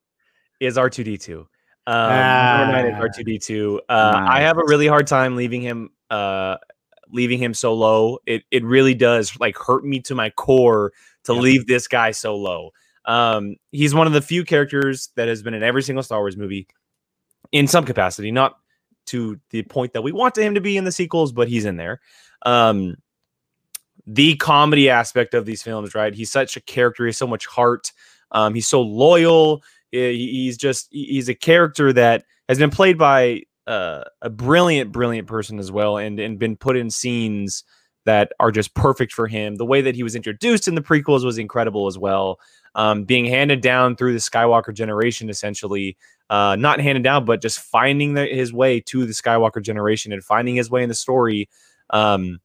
is 0.60 0.78
R 0.78 0.90
two 0.90 1.04
D 1.04 1.18
two. 1.18 1.48
Um, 1.88 2.10
number 2.10 2.74
nine 2.74 2.86
is 2.88 2.94
Ah. 2.96 3.02
R 3.02 3.10
two 3.10 3.24
D 3.24 3.40
two. 3.40 3.82
I 3.90 4.42
have 4.42 4.58
a 4.58 4.64
really 4.66 4.88
hard 4.88 5.08
time 5.08 5.36
leaving 5.36 5.62
him. 5.62 5.90
Uh, 6.10 6.58
leaving 7.14 7.40
him 7.40 7.54
so 7.54 7.74
low. 7.74 8.20
It 8.26 8.44
it 8.52 8.64
really 8.64 8.94
does 8.94 9.38
like 9.40 9.58
hurt 9.58 9.84
me 9.86 10.00
to 10.02 10.16
my 10.16 10.30
core 10.30 10.94
to 11.26 11.34
Yep. 11.34 11.42
leave 11.44 11.68
this 11.68 11.88
guy 11.88 12.12
so 12.12 12.36
low. 12.36 12.72
Um, 13.06 13.56
he's 13.72 13.94
one 13.94 14.08
of 14.08 14.14
the 14.14 14.22
few 14.22 14.44
characters 14.46 15.10
that 15.16 15.28
has 15.28 15.44
been 15.44 15.54
in 15.54 15.64
every 15.64 15.84
single 15.84 16.04
Star 16.04 16.20
Wars 16.20 16.38
movie 16.38 16.68
in 17.52 17.68
some 17.68 17.84
capacity, 17.84 18.32
not 18.32 18.58
to 19.08 19.40
the 19.50 19.64
point 19.64 19.94
that 19.94 20.04
we 20.04 20.12
want 20.12 20.38
him 20.38 20.56
to 20.56 20.62
be 20.62 20.78
in 20.78 20.84
the 20.84 20.92
sequels, 20.92 21.32
but 21.32 21.48
he's 21.48 21.66
in 21.66 21.76
there. 21.76 22.00
Um, 22.46 22.96
the 24.13 24.36
comedy 24.36 24.89
aspect 24.89 25.34
of 25.34 25.45
these 25.45 25.63
films, 25.63 25.95
right? 25.95 26.13
He's 26.13 26.32
such 26.32 26.58
a 26.58 26.62
character. 26.62 27.06
He 27.06 27.10
has 27.10 27.17
so 27.17 27.28
much 27.28 27.45
heart. 27.45 27.91
Um, 28.32 28.54
he's 28.54 28.67
so 28.67 28.82
loyal. 28.82 29.63
He's 29.91 30.58
just 30.58 30.88
he's 30.91 31.30
a 31.30 31.36
character 31.36 31.91
that 31.93 32.24
has 32.47 32.58
been 32.58 32.69
played 32.69 32.97
by 32.97 33.43
uh, 33.67 34.04
a 34.21 34.30
brilliant, 34.30 34.91
brilliant 34.91 35.28
person 35.28 35.60
as 35.60 35.71
well, 35.71 35.97
and 35.97 36.19
and 36.19 36.39
been 36.39 36.56
put 36.58 36.78
in 36.78 36.89
scenes 36.89 37.63
that 38.06 38.32
are 38.39 38.52
just 38.52 38.74
perfect 38.74 39.13
for 39.13 39.28
him. 39.28 39.56
The 39.56 39.65
way 39.65 39.82
that 39.82 39.95
he 39.95 40.04
was 40.04 40.15
introduced 40.15 40.67
in 40.67 40.76
the 40.76 40.82
prequels 40.82 41.24
was 41.24 41.38
incredible 41.38 41.88
as 41.88 41.97
well. 41.97 42.39
Um, 42.74 43.04
being 43.04 43.26
handed 43.26 43.62
down 43.62 43.95
through 43.95 44.13
the 44.13 44.19
Skywalker 44.19 44.74
generation, 44.74 45.30
essentially, 45.30 45.97
uh, 46.30 46.56
not 46.58 46.80
handed 46.80 47.04
down, 47.04 47.26
but 47.26 47.41
just 47.41 47.60
finding 47.60 48.13
the, 48.13 48.26
his 48.26 48.52
way 48.54 48.80
to 48.80 49.06
the 49.06 49.13
Skywalker 49.13 49.62
generation 49.62 50.13
and 50.13 50.24
finding 50.24 50.56
his 50.56 50.71
way 50.71 50.84
in 50.84 50.89
the 50.89 50.95
story. 50.95 51.50
Um, 51.91 52.39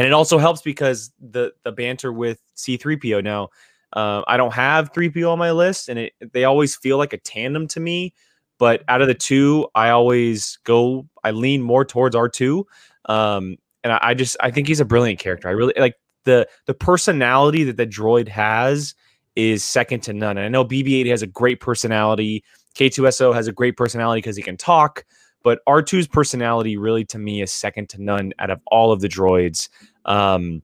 and 0.00 0.06
it 0.06 0.14
also 0.14 0.38
helps 0.38 0.62
because 0.62 1.12
the 1.20 1.52
the 1.62 1.72
banter 1.72 2.10
with 2.10 2.40
C3PO 2.56 3.22
now, 3.22 3.50
Um, 3.92 4.24
I 4.26 4.38
don't 4.38 4.54
have 4.54 4.94
3PO 4.94 5.30
on 5.30 5.38
my 5.38 5.50
list, 5.50 5.90
and 5.90 5.98
it, 5.98 6.14
they 6.32 6.44
always 6.44 6.74
feel 6.74 6.96
like 6.96 7.12
a 7.12 7.18
tandem 7.18 7.68
to 7.68 7.80
me. 7.80 8.14
But 8.58 8.82
out 8.88 9.02
of 9.02 9.08
the 9.08 9.14
two, 9.14 9.68
I 9.74 9.90
always 9.90 10.58
go, 10.64 11.06
I 11.22 11.32
lean 11.32 11.60
more 11.62 11.84
towards 11.84 12.16
R2. 12.16 12.64
Um, 13.10 13.58
and 13.84 13.92
I, 13.92 13.98
I 14.02 14.14
just, 14.14 14.38
I 14.40 14.50
think 14.50 14.68
he's 14.68 14.80
a 14.80 14.86
brilliant 14.86 15.18
character. 15.20 15.48
I 15.48 15.52
really 15.52 15.74
like 15.78 15.96
the 16.24 16.48
the 16.66 16.74
personality 16.74 17.64
that 17.64 17.76
the 17.76 17.86
droid 17.86 18.28
has 18.28 18.94
is 19.36 19.62
second 19.64 20.00
to 20.04 20.14
none. 20.14 20.38
And 20.38 20.46
I 20.46 20.48
know 20.48 20.64
BB-8 20.64 21.08
has 21.08 21.22
a 21.22 21.26
great 21.26 21.60
personality. 21.60 22.42
K2SO 22.74 23.34
has 23.34 23.48
a 23.48 23.52
great 23.52 23.76
personality 23.76 24.20
because 24.20 24.36
he 24.36 24.42
can 24.42 24.56
talk. 24.56 25.04
But 25.42 25.60
R2's 25.66 26.06
personality 26.06 26.76
really 26.76 27.04
to 27.06 27.18
me 27.18 27.40
is 27.42 27.50
second 27.52 27.88
to 27.90 28.02
none 28.02 28.32
out 28.38 28.50
of 28.50 28.60
all 28.66 28.92
of 28.92 29.00
the 29.00 29.08
droids. 29.08 29.68
Um, 30.04 30.62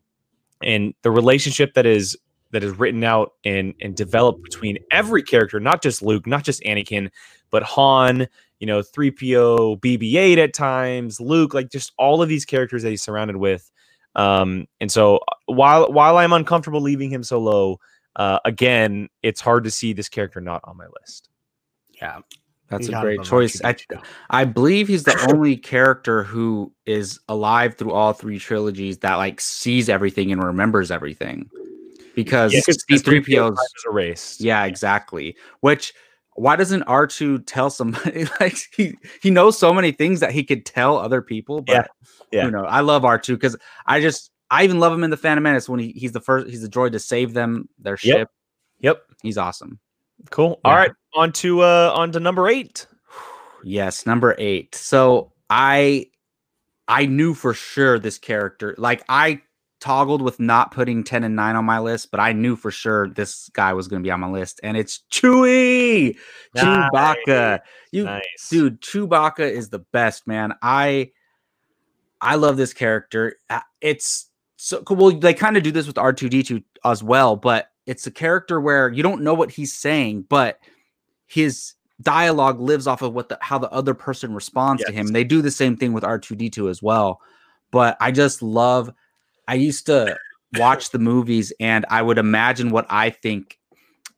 and 0.63 0.95
the 1.03 1.11
relationship 1.11 1.75
that 1.75 1.87
is 1.87 2.17
that 2.53 2.63
is 2.63 2.73
written 2.79 3.05
out 3.05 3.33
and 3.45 3.75
and 3.81 3.95
developed 3.95 4.43
between 4.43 4.79
every 4.91 5.23
character, 5.23 5.61
not 5.61 5.83
just 5.83 6.03
Luke, 6.03 6.27
not 6.27 6.45
just 6.45 6.63
Anakin, 6.63 7.11
but 7.51 7.63
Han, 7.63 8.27
you 8.59 8.67
know, 8.67 8.81
3PO, 8.81 9.81
BB-8 9.81 10.39
at 10.39 10.55
times, 10.55 11.21
Luke, 11.21 11.55
like 11.55 11.71
just 11.71 11.93
all 11.99 12.23
of 12.23 12.29
these 12.29 12.45
characters 12.45 12.83
that 12.83 12.91
he's 12.91 13.03
surrounded 13.03 13.37
with. 13.37 13.71
Um, 14.15 14.67
and 14.81 14.91
so 14.91 15.17
uh, 15.17 15.35
while 15.47 15.93
while 15.93 16.17
I'm 16.17 16.33
uncomfortable 16.33 16.81
leaving 16.81 17.11
him 17.11 17.23
so 17.23 17.39
low, 17.39 17.79
uh, 18.17 18.39
again, 18.45 19.09
it's 19.23 19.41
hard 19.41 19.65
to 19.65 19.71
see 19.71 19.93
this 19.93 20.09
character 20.09 20.41
not 20.41 20.63
on 20.65 20.77
my 20.77 20.87
list. 21.01 21.29
Yeah, 22.01 22.21
That's 22.69 22.89
You 22.89 22.97
a 22.97 23.01
great 23.01 23.23
choice. 23.23 23.61
I, 23.65 23.75
R2D2. 23.75 24.03
I 24.31 24.45
believe 24.45 24.89
he's 24.89 25.05
the 25.05 25.17
only 25.33 25.57
character 25.57 26.23
who 26.25 26.73
is 26.85 27.21
alive 27.29 27.77
through 27.77 27.93
all 27.93 28.13
three 28.13 28.39
trilogies 28.39 28.99
that 28.99 29.15
like 29.17 29.41
sees 29.41 29.89
everything 29.89 30.33
and 30.33 30.43
remembers 30.43 30.91
everything. 30.91 31.49
Because 32.15 32.53
Yeah, 32.53 32.61
'cause- 32.67 32.83
'cause 32.89 33.03
3PO 33.03 33.51
C3PO's 33.51 33.57
time 33.57 33.93
erased. 33.93 34.41
Yeah, 34.41 34.65
exactly. 34.65 35.37
Which 35.61 35.93
why 36.35 36.57
doesn't 36.57 36.83
R2 36.83 37.39
tell 37.47 37.71
somebody 37.71 38.27
like 38.41 38.57
he 38.77 38.95
he 39.23 39.31
knows 39.31 39.59
so 39.59 39.73
many 39.73 39.93
things 39.93 40.21
that 40.21 40.33
he 40.33 40.43
could 40.45 40.67
tell 40.67 40.99
other 40.99 41.23
people, 41.23 41.63
but 41.63 41.73
Yeah, 41.73 41.87
yeah. 42.33 42.45
you 42.47 42.51
know, 42.51 42.65
I 42.65 42.81
love 42.81 43.03
R2 43.05 43.29
because 43.35 43.57
I 43.87 44.01
just 44.01 44.31
I 44.51 44.65
even 44.65 44.79
love 44.81 44.93
him 44.93 45.03
in 45.05 45.11
the 45.11 45.17
Phantom 45.17 45.43
Menace 45.43 45.69
when 45.69 45.81
he, 45.81 45.93
he's 45.93 46.13
the 46.13 46.21
first 46.21 46.49
he's 46.49 46.63
the 46.63 46.69
droid 46.69 46.93
to 46.93 46.99
save 46.99 47.33
them 47.33 47.69
their 47.79 47.97
ship. 47.97 48.09
Yep. 48.09 48.19
ship. 48.19 48.29
Yep. 48.81 49.03
He's 49.23 49.39
awesome. 49.39 49.79
Cool. 50.31 50.61
Yeah. 50.65 50.71
All 50.71 50.77
right. 50.77 50.93
On 51.15 51.33
to 51.33 51.61
uh 51.63 51.93
on 51.95 52.13
to 52.13 52.21
number 52.21 52.49
eight. 52.49 52.87
Yes, 53.65 54.07
number 54.07 54.37
eight. 54.39 54.77
So 54.77 55.33
I 55.51 56.07
I 56.87 57.07
knew 57.07 57.35
for 57.35 57.53
sure 57.53 57.99
this 57.99 58.17
character, 58.17 58.77
like 58.79 59.03
I 59.09 59.41
toggled 59.81 60.23
with 60.23 60.39
not 60.39 60.71
putting 60.71 61.03
10 61.03 61.25
and 61.25 61.35
9 61.35 61.57
on 61.57 61.65
my 61.65 61.81
list, 61.81 62.13
but 62.13 62.21
I 62.21 62.33
knew 62.33 62.55
for 62.55 62.71
sure 62.71 63.09
this 63.09 63.49
guy 63.55 63.73
was 63.73 63.89
gonna 63.89 64.03
be 64.05 64.11
on 64.13 64.21
my 64.21 64.31
list, 64.31 64.61
and 64.63 64.77
it's 64.77 65.03
Chewie 65.11 66.17
Chewbacca. 66.57 67.59
You 67.91 68.05
Nice. 68.05 68.49
dude, 68.51 68.81
Chewbacca 68.83 69.51
is 69.51 69.69
the 69.69 69.81
best, 69.81 70.29
man. 70.29 70.55
I 70.63 71.11
I 72.21 72.37
love 72.37 72.57
this 72.57 72.73
character. 72.73 73.35
Uh, 73.51 73.61
It's 73.81 74.31
so 74.57 74.81
cool. 74.83 74.97
Well, 74.97 75.11
they 75.11 75.35
kind 75.35 75.57
of 75.57 75.65
do 75.65 75.73
this 75.73 75.87
with 75.89 75.97
R2D2 75.97 76.63
as 76.85 77.03
well, 77.03 77.35
but 77.35 77.69
it's 77.87 78.07
a 78.07 78.11
character 78.11 78.61
where 78.61 78.89
you 78.89 79.03
don't 79.03 79.23
know 79.23 79.35
what 79.35 79.51
he's 79.51 79.73
saying, 79.73 80.27
but 80.29 80.59
his 81.27 81.75
dialogue 82.03 82.61
lives 82.61 82.87
off 82.87 83.03
of 83.03 83.15
what 83.15 83.29
the 83.29 83.39
how 83.41 83.59
the 83.59 83.71
other 83.71 83.95
person 83.95 84.35
responds 84.35 84.85
to 84.85 84.93
him. 84.93 85.09
They 85.09 85.25
do 85.25 85.41
the 85.41 85.51
same 85.51 85.77
thing 85.77 85.93
with 85.93 86.05
R2D2 86.05 86.69
as 86.71 86.83
well. 86.83 87.21
But 87.71 87.97
I 88.01 88.11
just 88.11 88.43
love 88.43 88.93
I 89.49 89.55
used 89.55 89.87
to 89.87 90.17
watch 90.59 90.91
the 90.91 90.99
movies 90.99 91.53
and 91.61 91.87
I 91.91 92.03
would 92.03 92.19
imagine 92.19 92.71
what 92.71 92.87
I 92.91 93.11
think 93.11 93.59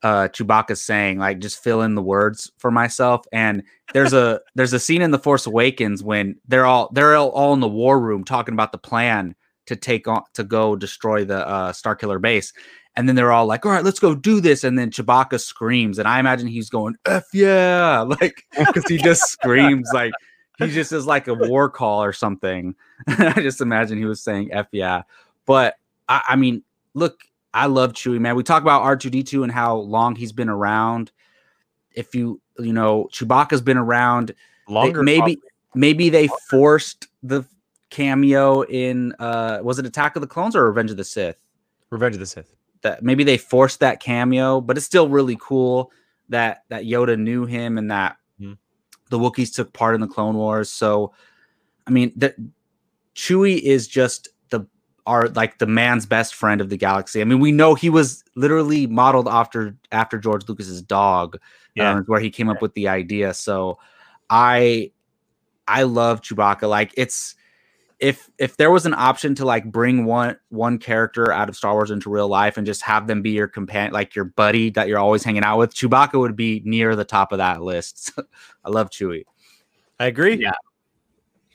uh 0.02 0.28
Chewbacca's 0.28 0.82
saying, 0.82 1.18
like 1.18 1.38
just 1.38 1.62
fill 1.62 1.82
in 1.82 1.94
the 1.94 2.02
words 2.02 2.50
for 2.58 2.70
myself. 2.70 3.24
And 3.32 3.62
there's 3.92 4.12
a 4.12 4.40
there's 4.54 4.72
a 4.72 4.80
scene 4.80 5.02
in 5.02 5.10
The 5.10 5.18
Force 5.18 5.46
Awakens 5.46 6.02
when 6.02 6.36
they're 6.48 6.66
all 6.66 6.90
they're 6.92 7.16
all, 7.16 7.30
all 7.30 7.54
in 7.54 7.60
the 7.60 7.68
war 7.68 8.00
room 8.00 8.24
talking 8.24 8.54
about 8.54 8.72
the 8.72 8.78
plan 8.78 9.34
to 9.66 9.76
take 9.76 10.08
on 10.08 10.22
to 10.34 10.42
go 10.42 10.74
destroy 10.74 11.24
the 11.24 11.46
uh 11.46 11.72
Starkiller 11.72 12.20
base. 12.20 12.52
And 12.98 13.08
then 13.08 13.14
they're 13.14 13.30
all 13.30 13.46
like, 13.46 13.64
all 13.64 13.70
right, 13.70 13.84
let's 13.84 14.00
go 14.00 14.12
do 14.12 14.40
this. 14.40 14.64
And 14.64 14.76
then 14.76 14.90
Chewbacca 14.90 15.38
screams. 15.38 16.00
And 16.00 16.08
I 16.08 16.18
imagine 16.18 16.48
he's 16.48 16.68
going, 16.68 16.96
F 17.06 17.26
yeah. 17.32 18.00
Like, 18.20 18.44
because 18.58 18.86
he 18.88 18.98
just 18.98 19.22
screams 19.22 19.88
like 19.94 20.12
he 20.58 20.66
just 20.66 20.90
is 20.90 21.06
like 21.06 21.28
a 21.28 21.34
war 21.34 21.70
call 21.70 22.02
or 22.02 22.12
something. 22.12 22.74
I 23.06 23.40
just 23.40 23.60
imagine 23.60 23.98
he 23.98 24.04
was 24.04 24.20
saying 24.20 24.50
F 24.52 24.66
yeah. 24.72 25.02
But 25.46 25.76
I, 26.08 26.22
I 26.30 26.36
mean, 26.36 26.64
look, 26.94 27.20
I 27.54 27.66
love 27.66 27.92
Chewie, 27.92 28.18
man. 28.18 28.34
We 28.34 28.42
talk 28.42 28.62
about 28.62 28.82
R2D2 28.82 29.44
and 29.44 29.52
how 29.52 29.76
long 29.76 30.16
he's 30.16 30.32
been 30.32 30.48
around. 30.48 31.12
If 31.94 32.16
you, 32.16 32.40
you 32.58 32.72
know, 32.72 33.08
Chewbacca's 33.12 33.62
been 33.62 33.78
around. 33.78 34.30
They- 34.30 34.74
Longer. 34.74 35.04
maybe, 35.04 35.38
maybe 35.76 36.10
they 36.10 36.28
forced 36.50 37.06
the 37.22 37.44
cameo 37.90 38.62
in 38.64 39.14
uh 39.18 39.60
was 39.62 39.78
it 39.78 39.86
Attack 39.86 40.14
of 40.16 40.20
the 40.20 40.26
Clones 40.26 40.54
or 40.54 40.66
Revenge 40.66 40.90
of 40.90 40.96
the 40.96 41.04
Sith? 41.04 41.38
Revenge 41.90 42.16
of 42.16 42.20
the 42.20 42.26
Sith. 42.26 42.57
That 42.82 43.02
maybe 43.02 43.24
they 43.24 43.38
forced 43.38 43.80
that 43.80 44.00
cameo, 44.00 44.60
but 44.60 44.76
it's 44.76 44.86
still 44.86 45.08
really 45.08 45.36
cool 45.40 45.90
that 46.28 46.64
that 46.68 46.84
Yoda 46.84 47.18
knew 47.18 47.44
him 47.46 47.78
and 47.78 47.90
that 47.90 48.16
Mhm. 48.40 48.56
the 49.10 49.18
Wookiees 49.18 49.54
took 49.54 49.72
part 49.72 49.94
in 49.94 50.00
the 50.00 50.06
Clone 50.06 50.36
Wars. 50.36 50.70
So, 50.70 51.12
I 51.86 51.90
mean, 51.90 52.12
that 52.16 52.36
Chewie 53.14 53.60
is 53.60 53.88
just 53.88 54.28
the 54.50 54.66
are 55.06 55.28
like 55.30 55.58
the 55.58 55.66
man's 55.66 56.06
best 56.06 56.34
friend 56.34 56.60
of 56.60 56.68
the 56.68 56.76
galaxy. 56.76 57.20
I 57.20 57.24
mean, 57.24 57.40
we 57.40 57.50
know 57.52 57.74
he 57.74 57.90
was 57.90 58.22
literally 58.36 58.86
modeled 58.86 59.26
after 59.28 59.76
after 59.92 60.18
George 60.18 60.48
Lucas's 60.48 60.82
dog, 60.82 61.38
Yeah. 61.74 61.92
um, 61.92 62.04
where 62.06 62.20
he 62.20 62.30
came 62.30 62.48
up 62.48 62.62
with 62.62 62.74
the 62.74 62.88
idea. 62.88 63.34
So, 63.34 63.78
I 64.30 64.92
I 65.66 65.82
love 65.84 66.22
Chewbacca. 66.22 66.68
Like 66.68 66.92
it's 66.96 67.34
if 68.00 68.30
if 68.38 68.56
there 68.56 68.70
was 68.70 68.86
an 68.86 68.94
option 68.94 69.34
to 69.36 69.44
like 69.44 69.64
bring 69.64 70.04
one 70.04 70.36
one 70.50 70.78
character 70.78 71.32
out 71.32 71.48
of 71.48 71.56
Star 71.56 71.72
Wars 71.72 71.90
into 71.90 72.10
real 72.10 72.28
life 72.28 72.56
and 72.56 72.66
just 72.66 72.82
have 72.82 73.06
them 73.06 73.22
be 73.22 73.30
your 73.30 73.48
companion, 73.48 73.92
like 73.92 74.14
your 74.14 74.24
buddy 74.24 74.70
that 74.70 74.88
you're 74.88 74.98
always 74.98 75.24
hanging 75.24 75.42
out 75.42 75.58
with, 75.58 75.74
Chewbacca 75.74 76.18
would 76.18 76.36
be 76.36 76.62
near 76.64 76.94
the 76.94 77.04
top 77.04 77.32
of 77.32 77.38
that 77.38 77.62
list. 77.62 78.12
I 78.64 78.70
love 78.70 78.90
Chewie. 78.90 79.24
I 79.98 80.06
agree. 80.06 80.36
Yeah. 80.36 80.52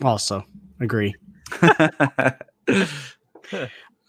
Also, 0.02 0.46
agree. 0.80 1.16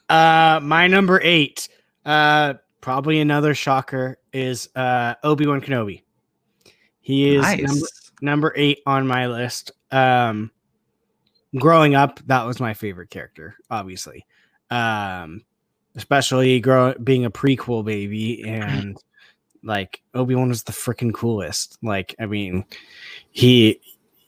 Uh, 0.08 0.60
my 0.62 0.86
number 0.86 1.18
eight, 1.22 1.68
uh, 2.04 2.54
probably 2.82 3.20
another 3.20 3.54
shocker, 3.54 4.18
is 4.32 4.68
uh 4.76 5.14
Obi 5.22 5.46
Wan 5.46 5.60
Kenobi. 5.60 6.02
He 7.00 7.34
is 7.36 7.42
number, 7.42 7.86
number 8.20 8.52
eight 8.56 8.80
on 8.86 9.06
my 9.06 9.26
list. 9.26 9.72
Um, 9.90 10.50
growing 11.58 11.94
up, 11.94 12.20
that 12.26 12.44
was 12.44 12.60
my 12.60 12.74
favorite 12.74 13.10
character, 13.10 13.56
obviously. 13.70 14.26
Um, 14.70 15.44
especially 15.96 16.58
grow 16.60 16.94
being 16.94 17.24
a 17.24 17.30
prequel 17.30 17.84
baby 17.84 18.42
and 18.46 18.96
like 19.62 20.02
Obi 20.14 20.34
Wan 20.34 20.48
was 20.48 20.64
the 20.64 20.72
freaking 20.72 21.14
coolest. 21.14 21.78
Like, 21.82 22.14
I 22.18 22.26
mean, 22.26 22.64
he, 23.30 23.80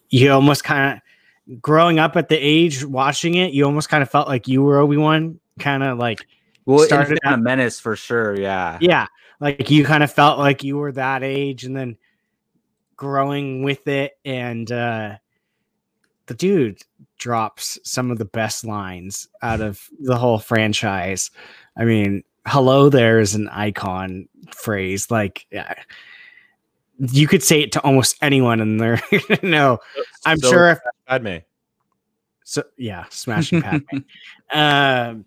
you 0.08 0.30
almost 0.32 0.64
kind 0.64 1.00
of 1.48 1.60
growing 1.60 1.98
up 1.98 2.16
at 2.16 2.28
the 2.28 2.36
age 2.36 2.84
watching 2.84 3.34
it, 3.34 3.52
you 3.52 3.64
almost 3.64 3.88
kind 3.88 4.02
of 4.02 4.10
felt 4.10 4.28
like 4.28 4.48
you 4.48 4.62
were 4.62 4.78
Obi 4.78 4.96
Wan, 4.96 5.38
kind 5.58 5.82
of 5.82 5.98
like 5.98 6.26
Well, 6.64 6.80
started 6.80 7.18
a 7.24 7.36
Menace 7.36 7.80
for 7.80 7.96
sure. 7.96 8.38
Yeah. 8.38 8.78
yeah 8.80 9.06
like 9.40 9.70
you 9.70 9.84
kind 9.84 10.02
of 10.02 10.12
felt 10.12 10.38
like 10.38 10.64
you 10.64 10.76
were 10.76 10.92
that 10.92 11.22
age 11.22 11.64
and 11.64 11.76
then 11.76 11.96
growing 12.96 13.62
with 13.62 13.86
it 13.88 14.18
and 14.24 14.70
uh 14.72 15.16
the 16.26 16.34
dude 16.34 16.80
drops 17.18 17.78
some 17.82 18.10
of 18.10 18.18
the 18.18 18.24
best 18.24 18.64
lines 18.64 19.28
out 19.42 19.60
of 19.60 19.88
the 20.00 20.16
whole 20.16 20.38
franchise 20.38 21.30
i 21.76 21.84
mean 21.84 22.22
hello 22.46 22.88
there 22.88 23.18
is 23.18 23.34
an 23.34 23.48
icon 23.48 24.28
phrase 24.54 25.10
like 25.10 25.46
yeah, 25.50 25.74
you 26.98 27.26
could 27.26 27.42
say 27.42 27.62
it 27.62 27.72
to 27.72 27.80
almost 27.82 28.16
anyone 28.22 28.60
and 28.60 28.80
they're 28.80 29.00
no 29.42 29.78
i'm 30.24 30.38
So, 30.38 30.50
sure 30.50 30.70
if 30.70 30.78
Padme. 31.08 31.36
so 32.44 32.62
yeah, 32.76 33.04
smashing 33.10 33.62
Padme. 33.62 33.98
um, 34.52 35.24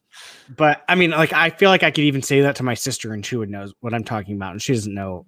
but 0.55 0.83
I 0.87 0.95
mean, 0.95 1.11
like 1.11 1.33
I 1.33 1.49
feel 1.49 1.69
like 1.69 1.83
I 1.83 1.91
could 1.91 2.05
even 2.05 2.21
say 2.21 2.41
that 2.41 2.55
to 2.57 2.63
my 2.63 2.73
sister, 2.73 3.13
and 3.13 3.25
she 3.25 3.35
would 3.35 3.49
know 3.49 3.69
what 3.81 3.93
I'm 3.93 4.03
talking 4.05 4.35
about, 4.35 4.51
and 4.53 4.61
she 4.61 4.73
doesn't 4.73 4.93
know 4.93 5.25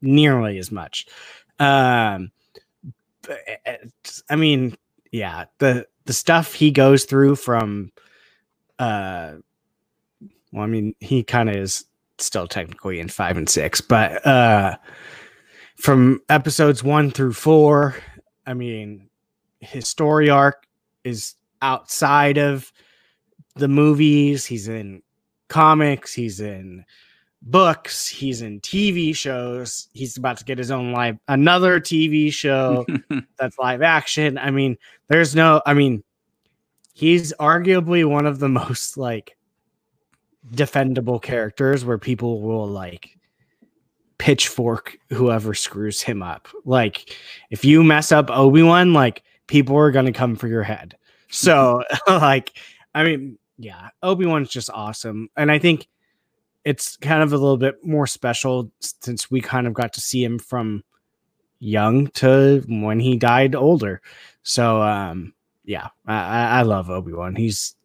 nearly 0.00 0.58
as 0.58 0.72
much. 0.72 1.06
Um, 1.58 2.32
but, 3.22 3.38
uh, 3.66 3.72
I 4.30 4.36
mean, 4.36 4.74
yeah, 5.12 5.44
the 5.58 5.86
the 6.06 6.12
stuff 6.12 6.54
he 6.54 6.70
goes 6.70 7.04
through 7.04 7.36
from, 7.36 7.92
uh, 8.78 9.34
well, 10.50 10.64
I 10.64 10.66
mean, 10.66 10.94
he 10.98 11.22
kind 11.22 11.48
of 11.48 11.54
is 11.54 11.84
still 12.18 12.48
technically 12.48 12.98
in 12.98 13.08
five 13.08 13.36
and 13.36 13.48
six, 13.48 13.80
but 13.80 14.26
uh, 14.26 14.76
from 15.76 16.20
episodes 16.28 16.82
one 16.82 17.10
through 17.10 17.34
four, 17.34 17.94
I 18.46 18.54
mean, 18.54 19.08
his 19.60 19.86
story 19.86 20.28
arc 20.28 20.66
is 21.04 21.34
outside 21.60 22.38
of 22.38 22.72
the 23.54 23.68
movies. 23.68 24.46
He's 24.46 24.66
in 24.66 25.02
comics. 25.48 26.12
He's 26.12 26.40
in 26.40 26.84
books, 27.42 28.08
he's 28.08 28.42
in 28.42 28.60
TV 28.60 29.14
shows. 29.14 29.88
He's 29.92 30.16
about 30.16 30.38
to 30.38 30.44
get 30.44 30.58
his 30.58 30.70
own 30.70 30.92
live 30.92 31.18
another 31.28 31.80
TV 31.80 32.32
show 32.32 32.86
that's 33.38 33.58
live 33.58 33.82
action. 33.82 34.38
I 34.38 34.50
mean, 34.50 34.76
there's 35.08 35.34
no 35.34 35.60
I 35.66 35.74
mean, 35.74 36.02
he's 36.92 37.32
arguably 37.34 38.04
one 38.08 38.26
of 38.26 38.38
the 38.38 38.48
most 38.48 38.96
like 38.96 39.36
defendable 40.50 41.20
characters 41.20 41.84
where 41.84 41.98
people 41.98 42.40
will 42.40 42.66
like 42.66 43.16
pitchfork 44.18 44.96
whoever 45.10 45.54
screws 45.54 46.00
him 46.00 46.22
up. 46.22 46.48
Like 46.64 47.16
if 47.50 47.64
you 47.64 47.82
mess 47.82 48.12
up 48.12 48.30
Obi-Wan, 48.30 48.92
like 48.92 49.22
people 49.48 49.76
are 49.76 49.90
going 49.90 50.06
to 50.06 50.12
come 50.12 50.36
for 50.36 50.48
your 50.48 50.62
head. 50.62 50.96
So 51.28 51.82
like 52.06 52.52
I 52.94 53.04
mean, 53.04 53.38
yeah, 53.58 53.88
Obi-Wan's 54.02 54.50
just 54.50 54.70
awesome. 54.70 55.28
And 55.36 55.50
I 55.50 55.58
think 55.58 55.88
it's 56.64 56.96
kind 56.96 57.22
of 57.22 57.32
a 57.32 57.38
little 57.38 57.56
bit 57.56 57.84
more 57.84 58.06
special 58.06 58.70
since 58.80 59.30
we 59.30 59.40
kind 59.40 59.66
of 59.66 59.74
got 59.74 59.92
to 59.94 60.00
see 60.00 60.22
him 60.22 60.38
from 60.38 60.84
young 61.58 62.08
to 62.08 62.62
when 62.68 62.98
he 63.00 63.16
died 63.16 63.54
older. 63.54 64.00
So 64.42 64.82
um 64.82 65.34
yeah, 65.64 65.88
I, 66.06 66.60
I 66.60 66.62
love 66.62 66.90
Obi 66.90 67.12
Wan. 67.12 67.36
He's 67.36 67.76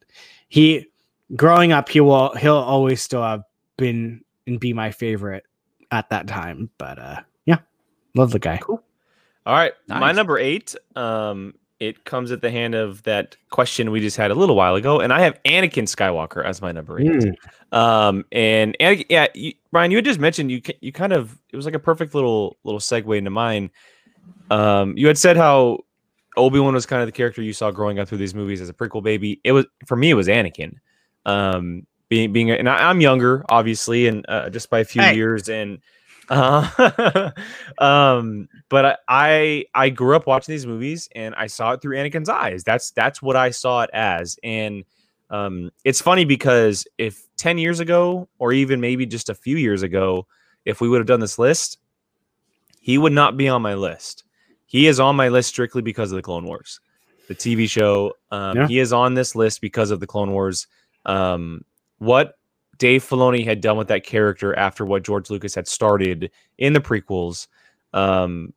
he 0.47 0.87
growing 1.35 1.71
up. 1.71 1.89
He 1.89 2.01
will 2.01 2.33
he'll 2.35 2.55
always 2.55 3.01
still 3.01 3.21
have 3.21 3.43
been 3.77 4.21
and 4.47 4.59
be 4.59 4.73
my 4.73 4.91
favorite 4.91 5.43
at 5.91 6.09
that 6.09 6.27
time. 6.27 6.69
But 6.77 6.99
uh 6.99 7.21
yeah, 7.45 7.59
love 8.15 8.31
the 8.31 8.39
guy. 8.39 8.57
Cool. 8.57 8.83
All 9.45 9.53
right, 9.53 9.73
my 9.87 10.11
number 10.11 10.37
eight. 10.37 10.75
Um, 10.97 11.53
it 11.79 12.05
comes 12.05 12.31
at 12.31 12.41
the 12.41 12.49
hand 12.49 12.73
of 12.73 13.03
that 13.03 13.37
question 13.49 13.91
we 13.91 13.99
just 13.99 14.17
had 14.17 14.31
a 14.31 14.35
little 14.35 14.55
while 14.55 14.75
ago, 14.75 14.99
and 14.99 15.13
I 15.13 15.21
have 15.21 15.41
Anakin 15.43 15.83
Skywalker 15.83 16.43
as 16.43 16.61
my 16.61 16.71
number 16.71 16.99
eight. 16.99 17.07
Mm. 17.07 17.35
Um, 17.71 18.25
and, 18.31 18.75
and 18.79 19.05
yeah, 19.09 19.27
you, 19.35 19.53
Brian, 19.71 19.91
you 19.91 19.97
had 19.97 20.05
just 20.05 20.19
mentioned 20.19 20.49
you 20.51 20.61
you 20.81 20.91
kind 20.91 21.13
of 21.13 21.37
it 21.51 21.55
was 21.55 21.65
like 21.65 21.75
a 21.75 21.79
perfect 21.79 22.15
little 22.15 22.57
little 22.63 22.79
segue 22.79 23.17
into 23.17 23.29
mine. 23.29 23.69
Um, 24.49 24.97
you 24.97 25.07
had 25.07 25.17
said 25.17 25.37
how 25.37 25.79
Obi 26.35 26.59
Wan 26.59 26.73
was 26.73 26.85
kind 26.85 27.01
of 27.01 27.07
the 27.07 27.11
character 27.11 27.41
you 27.41 27.53
saw 27.53 27.71
growing 27.71 27.99
up 27.99 28.07
through 28.07 28.19
these 28.19 28.35
movies 28.35 28.61
as 28.61 28.69
a 28.69 28.73
prequel 28.73 29.03
baby. 29.03 29.39
It 29.43 29.51
was 29.51 29.65
for 29.85 29.95
me, 29.95 30.09
it 30.09 30.15
was 30.15 30.27
Anakin. 30.27 30.75
Um, 31.25 31.85
being 32.09 32.31
being, 32.31 32.49
and 32.51 32.69
I, 32.69 32.89
I'm 32.89 33.01
younger, 33.01 33.45
obviously, 33.49 34.07
and 34.07 34.25
uh, 34.29 34.49
just 34.49 34.69
by 34.69 34.79
a 34.79 34.85
few 34.85 35.01
Hey. 35.01 35.15
years, 35.15 35.49
and 35.49 35.79
uh, 36.29 37.31
um, 37.77 38.49
but 38.69 38.99
I, 39.07 39.65
I 39.73 39.89
grew 39.89 40.15
up 40.15 40.27
watching 40.27 40.53
these 40.53 40.65
movies, 40.65 41.09
and 41.15 41.33
I 41.35 41.47
saw 41.47 41.71
it 41.73 41.81
through 41.81 41.97
Anakin's 41.97 42.29
eyes. 42.29 42.63
That's 42.63 42.91
that's 42.91 43.21
what 43.21 43.35
I 43.35 43.51
saw 43.51 43.83
it 43.83 43.89
as, 43.93 44.37
and 44.43 44.83
um, 45.29 45.71
it's 45.83 46.01
funny 46.01 46.25
because 46.25 46.87
if 46.97 47.27
10 47.37 47.57
years 47.57 47.79
ago, 47.79 48.29
or 48.39 48.53
even 48.53 48.79
maybe 48.79 49.05
just 49.05 49.29
a 49.29 49.35
few 49.35 49.57
years 49.57 49.83
ago, 49.83 50.25
if 50.65 50.81
we 50.81 50.89
would 50.89 50.99
have 50.99 51.07
done 51.07 51.19
this 51.19 51.37
list, 51.37 51.79
he 52.79 52.97
would 52.97 53.13
not 53.13 53.35
be 53.37 53.49
on 53.49 53.61
my 53.61 53.73
list. 53.73 54.23
He 54.65 54.87
is 54.87 54.99
on 54.99 55.15
my 55.15 55.29
list 55.29 55.49
strictly 55.49 55.81
because 55.81 56.11
of 56.11 56.15
the 56.15 56.21
Clone 56.21 56.45
Wars, 56.45 56.79
the 57.27 57.35
TV 57.35 57.69
show. 57.69 58.13
Um, 58.31 58.57
Yeah. 58.57 58.67
He 58.67 58.79
is 58.79 58.93
on 58.93 59.13
this 59.13 59.35
list 59.35 59.61
because 59.61 59.91
of 59.91 59.99
the 59.99 60.07
Clone 60.07 60.31
Wars. 60.31 60.67
Um, 61.05 61.63
what 61.99 62.36
Dave 62.77 63.03
Filoni 63.03 63.43
had 63.43 63.61
done 63.61 63.77
with 63.77 63.87
that 63.87 64.03
character 64.03 64.57
after 64.57 64.85
what 64.85 65.03
George 65.03 65.29
Lucas 65.29 65.55
had 65.55 65.67
started 65.67 66.31
in 66.57 66.73
the 66.73 66.79
prequels, 66.79 67.47
um, 67.93 68.53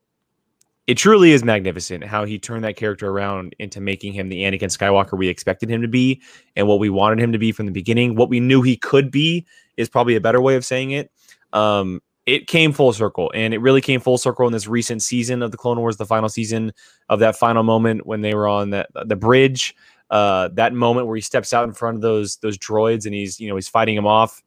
it 0.87 0.97
truly 0.97 1.31
is 1.31 1.45
magnificent 1.45 2.03
how 2.03 2.25
he 2.25 2.39
turned 2.39 2.65
that 2.65 2.77
character 2.77 3.09
around 3.09 3.55
into 3.61 3.81
making 3.81 4.13
him 4.13 4.29
the 4.29 4.43
Anakin 4.43 4.77
Skywalker 4.77 5.17
we 5.17 5.29
expected 5.29 5.71
him 5.71 5.83
to 5.83 5.89
be 5.89 6.21
and 6.57 6.67
what 6.67 6.81
we 6.81 6.91
wanted 6.91 7.21
him 7.21 7.31
to 7.31 7.39
be 7.39 7.53
from 7.53 7.67
the 7.67 7.73
beginning. 7.73 8.17
What 8.17 8.29
we 8.29 8.41
knew 8.41 8.61
he 8.61 8.77
could 8.77 9.11
be 9.11 9.47
is 9.77 9.89
probably 9.89 10.17
a 10.17 10.21
better 10.21 10.41
way 10.41 10.57
of 10.57 10.65
saying 10.65 10.91
it. 10.91 11.13
Um, 11.53 12.03
it 12.27 12.47
came 12.47 12.73
full 12.73 12.93
circle, 12.93 13.31
and 13.35 13.55
it 13.55 13.59
really 13.59 13.81
came 13.81 14.01
full 14.01 14.19
circle 14.19 14.47
in 14.47 14.53
this 14.53 14.67
recent 14.67 15.03
season 15.03 15.43
of 15.43 15.53
the 15.53 15.57
Clone 15.57 15.79
Wars, 15.79 15.97
the 15.97 16.07
final 16.07 16.29
season 16.29 16.73
of 17.09 17.21
that 17.21 17.37
final 17.37 17.63
moment 17.63 18.07
when 18.07 18.21
they 18.21 18.35
were 18.35 18.49
on 18.49 18.71
that 18.71 18.89
the 19.07 19.17
bridge. 19.17 19.75
Uh, 20.11 20.49
that 20.55 20.73
moment 20.73 21.07
where 21.07 21.17
he 21.17 21.23
steps 21.23 21.53
out 21.53 21.65
in 21.69 21.73
front 21.73 21.97
of 21.97 22.03
those 22.03 22.37
those 22.39 22.59
droids 22.59 23.07
and 23.07 23.15
he's 23.15 23.39
you 23.39 23.49
know 23.49 23.55
he's 23.55 23.69
fighting 23.69 23.95
them 23.95 24.07
off. 24.07 24.43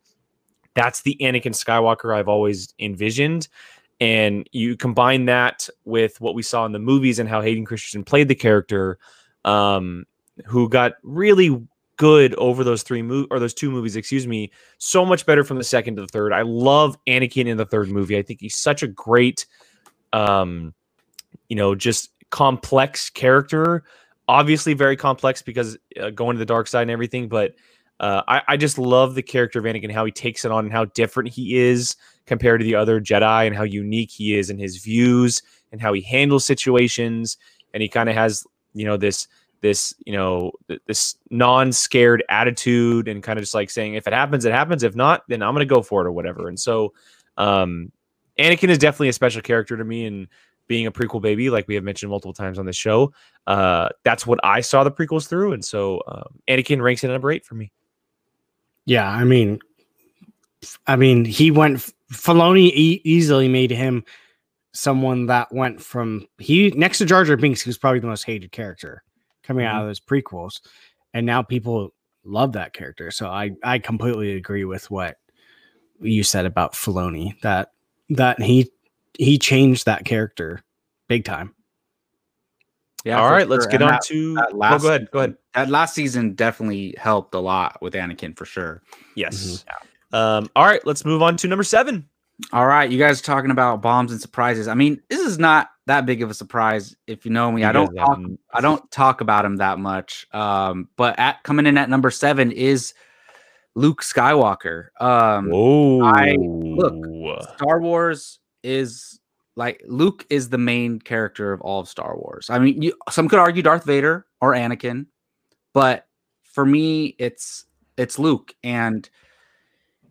That's 0.76 1.02
the 1.02 1.18
Anakin 1.22 1.54
Skywalker 1.54 2.16
I've 2.16 2.28
always 2.28 2.74
envisioned. 2.80 3.48
And 4.02 4.50
you 4.52 4.76
combine 4.76 5.26
that 5.26 5.70
with 5.86 6.20
what 6.20 6.36
we 6.36 6.42
saw 6.42 6.66
in 6.66 6.72
the 6.72 6.80
movies 6.80 7.20
and 7.20 7.30
how 7.30 7.42
Hayden 7.42 7.64
Christensen 7.64 8.04
played 8.04 8.28
the 8.28 8.36
character, 8.36 8.98
um, 9.46 10.06
who 10.46 10.68
got 10.68 10.94
really 11.04 11.62
good 11.98 12.34
over 12.36 12.64
those 12.64 12.84
three 12.84 13.02
mo- 13.02 13.28
or 13.32 13.40
those 13.40 13.54
two 13.54 13.72
movies, 13.72 13.96
excuse 13.96 14.28
me, 14.28 14.52
so 14.78 15.06
much 15.06 15.26
better 15.26 15.44
from 15.44 15.58
the 15.58 15.64
second 15.64 15.96
to 15.96 16.02
the 16.02 16.08
third. 16.08 16.34
I 16.34 16.42
love 16.42 16.98
Anakin 17.08 17.46
in 17.46 17.58
the 17.58 17.66
third 17.66 17.90
movie. 17.90 18.18
I 18.18 18.24
think 18.24 18.42
he's 18.42 18.58
such 18.58 18.84
a 18.84 18.88
great, 18.88 19.46
um, 20.12 20.74
you 21.48 21.56
know, 21.56 21.76
just 21.76 22.10
complex 22.30 23.10
character. 23.10 23.84
Obviously, 24.28 24.74
very 24.74 24.96
complex 24.96 25.42
because 25.42 25.78
uh, 26.00 26.10
going 26.10 26.36
to 26.36 26.40
the 26.40 26.46
dark 26.46 26.68
side 26.68 26.84
and 26.84 26.92
everything. 26.92 27.28
But 27.28 27.56
uh, 28.00 28.24
I, 28.28 28.42
I 28.50 28.58
just 28.58 28.78
love 28.78 29.16
the 29.16 29.22
character 29.22 29.60
of 29.60 29.66
Anakin, 29.66 29.92
how 29.92 30.06
he 30.06 30.12
takes 30.12 30.46
it 30.46 30.52
on, 30.52 30.66
and 30.66 30.74
how 30.74 30.86
different 30.86 31.30
he 31.30 31.58
is 31.58 31.96
compared 32.26 32.60
to 32.62 32.64
the 32.64 32.76
other 32.76 33.02
Jedi, 33.02 33.48
and 33.48 33.56
how 33.56 33.64
unique 33.64 34.12
he 34.12 34.38
is 34.38 34.50
in 34.50 34.58
his 34.58 34.78
views 34.78 35.42
and 35.72 35.82
how 35.82 35.94
he 35.94 36.02
handles 36.02 36.46
situations. 36.46 37.38
And 37.74 37.82
he 37.82 37.90
kind 37.90 38.08
of 38.08 38.16
has, 38.16 38.46
you 38.74 38.86
know, 38.86 38.98
this 38.98 39.28
this 39.64 39.96
you 40.06 40.14
know 40.14 40.52
this 40.86 41.16
non-scared 41.32 42.24
attitude 42.30 43.08
and 43.08 43.24
kind 43.24 43.40
of 43.40 43.44
just 43.44 43.56
like 43.56 43.70
saying 43.70 43.96
if 43.96 44.06
it 44.06 44.14
happens 44.14 44.44
it 44.44 44.52
happens 44.52 44.84
if 44.84 44.94
not 44.94 45.24
then 45.30 45.42
i'm 45.42 45.56
gonna 45.56 45.66
go 45.66 45.82
for 45.82 46.02
it 46.02 46.06
or 46.06 46.12
whatever 46.12 46.50
and 46.50 46.60
so 46.60 46.94
um 47.38 47.90
anakin 48.38 48.70
is 48.70 48.78
definitely 48.78 49.08
a 49.08 49.14
special 49.14 49.42
character 49.42 49.78
to 49.78 49.86
me 49.86 50.06
and 50.06 50.28
being 50.68 50.88
a 50.88 50.92
prequel 50.92 51.22
baby 51.22 51.50
like 51.50 51.68
we 51.68 51.76
have 51.76 51.84
mentioned 51.84 52.10
multiple 52.10 52.34
times 52.34 52.58
on 52.58 52.66
this 52.66 52.76
show 52.76 53.12
uh 53.48 53.90
that's 54.04 54.26
what 54.26 54.40
i 54.44 54.62
saw 54.62 54.84
the 54.84 54.92
prequels 54.92 55.28
through 55.28 55.54
and 55.54 55.64
so 55.64 56.02
um, 56.08 56.40
anakin 56.50 56.82
ranks 56.82 57.04
at 57.04 57.10
number 57.10 57.32
eight 57.32 57.46
for 57.46 57.56
me 57.56 57.72
Yeah, 58.86 59.10
I 59.10 59.24
mean, 59.24 59.60
I 60.88 60.96
mean, 60.96 61.26
he 61.26 61.52
went. 61.52 61.92
Filoni 62.12 62.68
e- 62.74 63.02
easily 63.04 63.48
made 63.48 63.72
him 63.72 64.04
someone 64.74 65.28
that 65.28 65.52
went 65.52 65.82
from 65.82 66.28
he 66.38 66.72
next 66.72 66.98
to 67.00 67.06
Jar 67.06 67.24
Jar 67.24 67.38
Binks. 67.38 67.62
He 67.62 67.70
was 67.70 67.78
probably 67.78 68.00
the 68.00 68.08
most 68.08 68.24
hated 68.24 68.52
character 68.52 69.04
coming 69.44 69.66
out 69.66 69.82
of 69.82 69.88
those 69.88 70.00
prequels, 70.00 70.62
and 71.14 71.26
now 71.26 71.42
people 71.42 71.94
love 72.24 72.54
that 72.54 72.74
character. 72.74 73.10
So 73.10 73.28
I 73.28 73.52
I 73.64 73.80
completely 73.80 74.36
agree 74.36 74.66
with 74.66 74.92
what 74.92 75.18
you 76.02 76.24
said 76.24 76.46
about 76.46 76.74
Filoni. 76.74 77.40
That 77.42 77.72
that 78.10 78.42
he 78.42 78.70
he 79.18 79.38
changed 79.38 79.86
that 79.86 80.06
character 80.06 80.62
big 81.08 81.26
time. 81.26 81.54
Yeah. 83.06 83.20
All 83.20 83.24
right, 83.24 83.30
for 83.32 83.36
right 83.36 83.48
let's 83.50 83.66
get 83.66 83.76
And 83.82 83.84
on 83.84 83.90
that- 83.92 84.02
to 84.06 84.34
that 84.36 84.50
oh, 84.54 84.58
last 84.58 84.82
go 84.82 84.88
ahead 84.90 85.12
go 85.12 85.20
ahead 85.20 85.36
That 85.54 85.70
last 85.70 85.94
season 85.94 86.36
definitely 86.36 86.96
helped 86.98 87.36
a 87.36 87.40
lot 87.40 87.82
with 87.82 87.94
Anakin 87.94 88.38
for 88.38 88.46
sure. 88.46 88.82
yes 89.16 89.66
um 90.14 90.50
all 90.56 90.64
right 90.66 90.86
let's 90.86 91.04
move 91.06 91.22
on 91.22 91.36
to 91.38 91.48
number 91.48 91.64
seven 91.64 92.08
All 92.52 92.66
right, 92.66 92.90
you 92.90 92.98
guys 92.98 93.20
are 93.20 93.24
talking 93.24 93.52
about 93.52 93.82
bombs 93.82 94.12
and 94.12 94.20
surprises. 94.20 94.68
I 94.68 94.74
mean, 94.74 95.00
this 95.08 95.20
is 95.20 95.38
not 95.38 95.70
that 95.86 96.06
big 96.08 96.24
of 96.24 96.32
a 96.32 96.34
surprise 96.34 96.96
if 97.06 97.26
you 97.26 97.32
know 97.32 97.52
me. 97.52 97.64
I 97.64 97.72
don't 97.72 97.94
talk, 97.94 98.18
have- 98.18 98.32
I 98.52 98.60
don't 98.62 98.90
talk 98.92 99.22
about 99.22 99.46
him 99.46 99.58
that 99.58 99.78
much. 99.78 100.26
Um, 100.34 100.90
but 100.98 101.20
at 101.20 101.44
coming 101.44 101.68
in 101.68 101.78
at 101.78 101.90
number 101.92 102.10
seven 102.10 102.52
is 102.52 102.96
Luke 103.76 104.02
Skywalker. 104.02 104.88
Um, 105.00 105.50
Whoa 105.52 106.02
I- 106.04 106.36
look 106.40 107.44
Star 107.56 107.80
Wars 107.80 108.40
is 108.64 109.20
like 109.56 109.82
Luke 109.86 110.26
is 110.30 110.50
the 110.50 110.58
main 110.58 111.00
character 111.00 111.54
of 111.54 111.62
all 111.62 111.80
of 111.80 111.90
Star 111.90 112.18
Wars. 112.18 112.50
I 112.50 112.60
mean, 112.60 112.82
you, 112.82 112.94
some 113.10 113.28
could 113.28 113.40
argue 113.40 113.62
Darth 113.62 113.86
Vader 113.86 114.26
or 114.42 114.54
Anakin, 114.54 115.06
but 115.74 116.08
for 116.44 116.66
me, 116.66 117.16
it's 117.20 117.66
it's 117.98 118.18
Luke, 118.18 118.54
and 118.64 119.08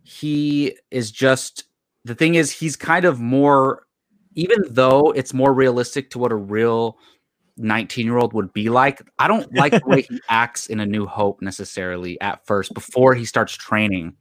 he 0.04 0.76
is 0.90 1.10
just 1.10 1.64
the 2.04 2.14
thing 2.14 2.34
is 2.34 2.50
he's 2.50 2.76
kind 2.76 3.04
of 3.04 3.20
more, 3.20 3.86
even 4.34 4.58
though 4.68 5.12
it's 5.12 5.34
more 5.34 5.52
realistic 5.52 6.10
to 6.10 6.18
what 6.18 6.32
a 6.32 6.36
real 6.36 6.98
19 7.56 8.06
year 8.06 8.18
old 8.18 8.32
would 8.32 8.52
be 8.52 8.68
like. 8.68 9.02
I 9.18 9.28
don't 9.28 9.52
like 9.56 9.72
the 9.72 9.82
way 9.86 10.02
he 10.02 10.20
acts 10.28 10.66
in 10.66 10.80
A 10.80 10.86
New 10.86 11.06
Hope 11.06 11.42
necessarily 11.42 12.20
at 12.20 12.44
first 12.46 12.74
before 12.74 13.14
he 13.14 13.24
starts 13.24 13.54
training. 13.54 14.14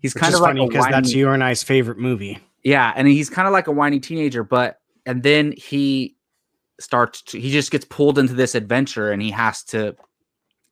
He's 0.00 0.14
Which 0.14 0.22
kind 0.22 0.34
of 0.34 0.40
funny 0.40 0.66
because 0.66 0.86
that's 0.90 1.14
your 1.14 1.34
and 1.34 1.42
I's 1.42 1.62
favorite 1.62 1.98
movie. 1.98 2.38
Yeah, 2.66 2.92
and 2.96 3.06
he's 3.06 3.30
kind 3.30 3.46
of 3.46 3.52
like 3.52 3.68
a 3.68 3.72
whiny 3.72 4.00
teenager, 4.00 4.42
but 4.42 4.80
and 5.06 5.22
then 5.22 5.52
he 5.52 6.16
starts 6.80 7.22
to 7.22 7.38
he 7.38 7.52
just 7.52 7.70
gets 7.70 7.84
pulled 7.84 8.18
into 8.18 8.34
this 8.34 8.56
adventure 8.56 9.12
and 9.12 9.22
he 9.22 9.30
has 9.30 9.62
to 9.62 9.94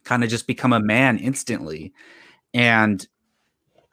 kind 0.03 0.25
of 0.25 0.29
just 0.29 0.49
become 0.49 0.73
a 0.73 0.81
man 0.81 1.19
instantly. 1.19 1.93
And 2.53 3.07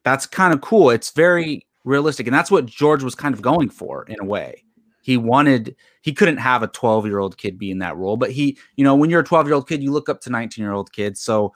that's 0.03 0.25
kind 0.25 0.51
of 0.51 0.61
cool. 0.61 0.89
It's 0.89 1.11
very 1.11 1.67
realistic. 1.83 2.25
And 2.25 2.33
that's 2.33 2.49
what 2.49 2.65
George 2.65 3.03
was 3.03 3.13
kind 3.13 3.35
of 3.35 3.43
going 3.43 3.69
for 3.69 4.03
in 4.05 4.19
a 4.19 4.25
way. 4.25 4.63
He 5.03 5.15
wanted 5.15 5.75
he 6.01 6.11
couldn't 6.11 6.37
have 6.37 6.63
a 6.63 6.67
12-year-old 6.69 7.37
kid 7.37 7.59
be 7.59 7.69
in 7.69 7.77
that 7.79 7.97
role, 7.97 8.17
but 8.17 8.31
he, 8.31 8.57
you 8.77 8.83
know, 8.83 8.95
when 8.95 9.11
you're 9.11 9.21
a 9.21 9.23
12-year-old 9.23 9.69
kid, 9.69 9.83
you 9.83 9.91
look 9.91 10.09
up 10.09 10.21
to 10.21 10.31
19-year-old 10.31 10.91
kids. 10.91 11.21
So 11.21 11.53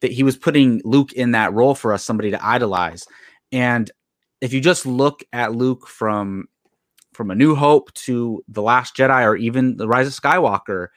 that 0.00 0.10
he 0.10 0.24
was 0.24 0.36
putting 0.36 0.82
Luke 0.84 1.12
in 1.12 1.30
that 1.30 1.52
role 1.52 1.76
for 1.76 1.92
us, 1.92 2.02
somebody 2.02 2.32
to 2.32 2.44
idolize. 2.44 3.06
And 3.52 3.88
if 4.40 4.52
you 4.52 4.60
just 4.60 4.86
look 4.86 5.22
at 5.32 5.54
Luke 5.54 5.86
from 5.86 6.48
from 7.12 7.30
A 7.30 7.34
New 7.34 7.54
Hope 7.54 7.92
to 7.94 8.44
The 8.48 8.62
Last 8.62 8.94
Jedi 8.94 9.24
or 9.24 9.36
even 9.36 9.76
The 9.78 9.88
Rise 9.88 10.06
of 10.06 10.12
Skywalker, 10.12 10.88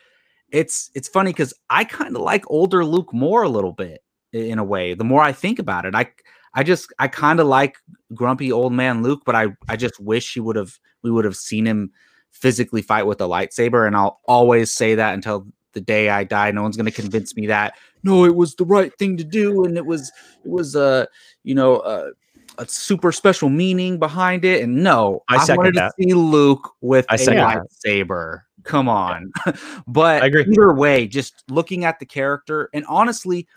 it's 0.52 0.92
it's 0.96 1.08
funny 1.08 1.32
because 1.32 1.54
I 1.70 1.84
kind 1.84 2.16
of 2.16 2.22
like 2.22 2.44
older 2.48 2.84
Luke 2.84 3.14
more 3.14 3.44
a 3.44 3.50
little 3.50 3.74
bit 3.74 4.04
in 4.34 4.60
a 4.60 4.64
way. 4.64 4.94
The 4.94 5.04
more 5.04 5.22
I 5.22 5.32
think 5.32 5.60
about 5.60 5.86
it, 5.86 5.96
I 5.96 6.12
I 6.54 6.64
just 6.64 6.92
I 7.00 7.08
kind 7.08 7.40
of 7.40 7.48
like 7.48 7.78
grumpy 8.14 8.52
old 8.52 8.74
man 8.74 9.04
Luke, 9.04 9.22
but 9.26 9.36
I 9.36 9.48
I 9.68 9.76
just 9.76 10.00
wish 10.00 10.34
he 10.34 10.40
would 10.40 10.56
have 10.56 10.80
we 11.04 11.12
would 11.12 11.26
have 11.26 11.38
seen 11.38 11.66
him 11.66 11.92
physically 12.32 12.82
fight 12.82 13.06
with 13.06 13.22
a 13.22 13.26
lightsaber, 13.26 13.88
and 13.88 13.96
I'll 13.96 14.20
always 14.28 14.72
say 14.72 14.96
that 14.96 15.14
until 15.14 15.48
the 15.74 15.82
day 15.82 16.10
I 16.10 16.24
die. 16.24 16.52
No 16.52 16.64
one's 16.64 16.78
going 16.78 16.86
to 16.86 16.92
convince 16.92 17.36
me 17.36 17.48
that 17.48 17.76
no, 18.04 18.26
it 18.26 18.36
was 18.36 18.56
the 18.56 18.66
right 18.66 18.94
thing 18.98 19.18
to 19.18 19.24
do, 19.24 19.66
and 19.66 19.78
it 19.78 19.86
was 19.86 20.12
it 20.44 20.50
was 20.50 20.76
uh 20.76 21.06
you 21.44 21.56
know 21.56 21.78
uh, 21.78 22.10
a 22.60 22.68
super 22.68 23.12
special 23.12 23.50
meaning 23.50 23.98
behind 23.98 24.46
it. 24.46 24.62
And 24.62 24.84
no, 24.84 25.24
I 25.30 25.44
second 25.44 25.58
wanted 25.58 25.76
that. 25.76 25.94
to 25.98 26.04
see 26.04 26.14
Luke 26.14 26.72
with 26.82 27.06
I 27.10 27.16
a 27.16 27.18
second 27.18 27.38
that. 27.38 27.64
lightsaber. 27.86 28.42
Come 28.64 28.90
on, 28.90 29.32
but 29.88 30.22
I 30.22 30.28
agree. 30.28 30.46
either 30.52 30.74
way, 30.74 31.08
just 31.08 31.44
looking 31.50 31.86
at 31.86 31.98
the 32.00 32.06
character, 32.06 32.70
and 32.74 32.86
honestly, 32.88 33.48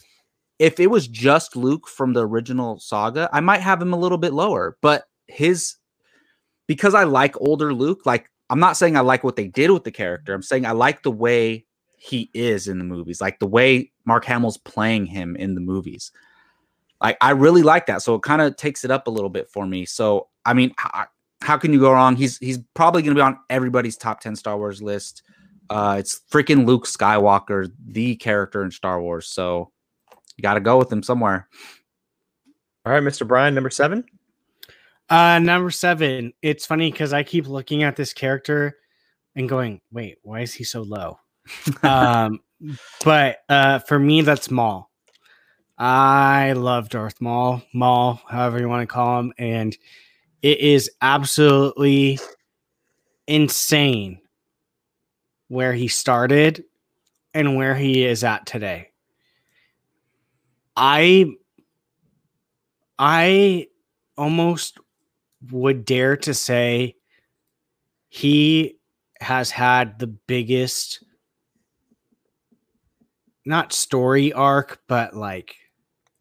if 0.61 0.79
it 0.79 0.87
was 0.87 1.09
just 1.09 1.57
Luke 1.57 1.89
from 1.89 2.13
the 2.13 2.27
original 2.27 2.79
saga, 2.79 3.29
I 3.33 3.41
might 3.41 3.61
have 3.61 3.83
him 3.83 3.93
a 3.93 3.99
little 3.99 4.17
bit 4.17 4.33
lower. 4.33 4.79
But 4.81 5.05
his 5.27 5.75
because 6.69 6.95
I 6.95 7.03
like 7.03 7.39
older 7.41 7.75
Luke, 7.75 8.07
like 8.07 8.31
I'm 8.49 8.61
not 8.61 8.77
saying 8.77 8.97
I 8.97 9.01
like 9.01 9.25
what 9.25 9.35
they 9.35 9.49
did 9.49 9.71
with 9.73 9.83
the 9.83 9.91
character. 9.91 10.33
I'm 10.33 10.43
saying 10.43 10.65
I 10.65 10.73
like 10.73 11.03
the 11.03 11.11
way 11.11 11.67
he 11.97 12.31
is 12.33 12.69
in 12.69 12.79
the 12.79 12.85
movies, 12.85 13.21
like 13.21 13.39
the 13.39 13.47
way 13.47 13.91
Mark 14.05 14.25
Hamill's 14.25 14.59
playing 14.59 15.07
him 15.07 15.37
in 15.37 15.55
the 15.55 15.61
movies. 15.61 16.13
Like 17.03 17.19
I 17.21 17.31
really 17.31 17.63
like 17.63 17.87
that. 17.87 18.03
So 18.03 18.15
it 18.15 18.23
kind 18.23 18.41
of 18.41 18.57
takes 18.57 18.85
it 18.85 18.91
up 18.91 19.07
a 19.07 19.11
little 19.11 19.31
bit 19.31 19.51
for 19.51 19.67
me. 19.67 19.85
So 19.85 20.29
I 20.45 20.55
mean, 20.55 20.73
how, 20.77 21.07
how 21.41 21.59
can 21.59 21.73
you 21.73 21.81
go 21.81 21.93
wrong? 21.93 22.17
He's 22.17 22.39
he's 22.39 22.59
probably 22.75 23.03
going 23.03 23.15
to 23.17 23.19
be 23.19 23.23
on 23.23 23.39
everybody's 23.51 23.97
top 23.97 24.21
10 24.21 24.37
Star 24.37 24.57
Wars 24.57 24.81
list. 24.81 25.23
Uh 25.69 25.97
it's 25.99 26.21
freaking 26.31 26.67
Luke 26.67 26.87
Skywalker, 26.87 27.71
the 27.85 28.17
character 28.17 28.63
in 28.63 28.71
Star 28.71 29.01
Wars. 29.01 29.27
So 29.27 29.73
you 30.37 30.43
got 30.43 30.55
to 30.55 30.61
go 30.61 30.79
with 30.79 30.91
him 30.91 31.03
somewhere. 31.03 31.49
All 32.85 32.93
right, 32.93 33.03
Mr. 33.03 33.27
Brian, 33.27 33.55
number 33.55 33.71
seven. 33.71 34.05
Uh, 35.09 35.39
number 35.39 35.71
seven. 35.71 36.33
It's 36.43 36.67
funny 36.67 36.91
because 36.91 37.13
I 37.13 37.23
keep 37.23 37.47
looking 37.47 37.83
at 37.83 37.97
this 37.97 38.13
character 38.13 38.79
and 39.37 39.49
going, 39.49 39.81
"Wait, 39.93 40.19
why 40.23 40.41
is 40.41 40.55
he 40.55 40.65
so 40.65 40.83
low?" 40.83 41.19
um, 41.83 42.41
but 43.05 43.39
uh, 43.49 43.79
for 43.81 43.99
me, 43.99 44.23
that's 44.23 44.51
Maul. 44.51 44.91
I 45.79 46.53
love 46.53 46.89
Darth 46.89 47.21
Maul, 47.21 47.63
Maul, 47.73 48.21
however 48.29 48.61
you 48.61 48.69
want 48.69 48.89
to 48.89 48.93
call 48.93 49.21
him, 49.21 49.33
and 49.39 49.77
it 50.43 50.61
is 50.61 50.91
absolutely 51.01 52.19
insane 53.27 54.21
where 55.49 55.73
he 55.73 55.89
started 55.89 56.65
and 57.35 57.57
where 57.57 57.75
he 57.75 58.05
is 58.05 58.25
at 58.25 58.47
today. 58.47 58.91
I 60.77 61.33
I 62.99 63.69
almost 64.17 64.79
would 65.51 65.85
dare 65.85 66.17
to 66.19 66.35
say 66.35 66.97
he 68.09 68.77
has 69.21 69.51
had 69.51 69.99
the 69.99 70.07
biggest 70.07 71.05
not 73.45 73.73
story 73.73 74.33
arc 74.33 74.81
but 74.87 75.17
like 75.17 75.57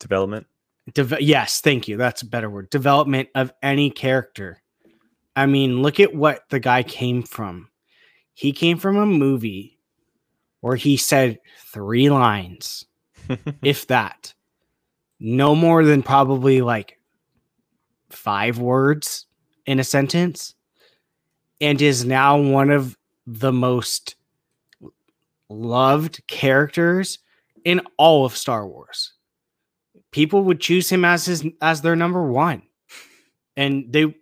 Development. 0.02 0.48
Deve- 0.94 1.22
yes, 1.22 1.62
thank 1.62 1.88
you. 1.88 1.96
That's 1.96 2.24
a 2.24 2.28
better 2.28 2.50
word. 2.50 2.70
Development 2.70 3.30
of 3.36 3.54
any 3.62 3.90
character. 3.90 4.62
I 5.36 5.46
mean, 5.46 5.82
look 5.82 6.00
at 6.00 6.14
what 6.14 6.44
the 6.50 6.60
guy 6.60 6.84
came 6.84 7.24
from. 7.24 7.70
He 8.34 8.52
came 8.52 8.78
from 8.78 8.98
a 8.98 9.06
movie 9.06 9.80
where 10.62 10.76
he 10.76 10.98
said 10.98 11.40
three 11.72 12.10
lines, 12.10 12.86
if 13.64 13.88
that. 13.88 14.34
No 15.20 15.56
more 15.56 15.86
than 15.86 16.02
probably 16.02 16.62
like 16.62 17.00
five 18.10 18.58
words 18.58 19.28
in 19.68 19.80
a 19.80 19.84
sentence, 19.84 20.56
and 21.62 21.80
is 21.80 22.04
now 22.04 22.42
one 22.42 22.72
of 22.72 22.98
the 23.28 23.52
most 23.52 24.16
loved 25.48 26.26
characters 26.28 27.20
in 27.64 27.82
all 27.98 28.26
of 28.26 28.36
Star 28.36 28.68
Wars 28.68 29.14
people 30.12 30.44
would 30.44 30.60
choose 30.60 30.90
him 30.92 31.04
as 31.06 31.26
his 31.26 31.46
as 31.62 31.82
their 31.82 31.96
number 31.96 32.24
one 32.24 32.62
and 33.56 33.92
they 33.92 34.14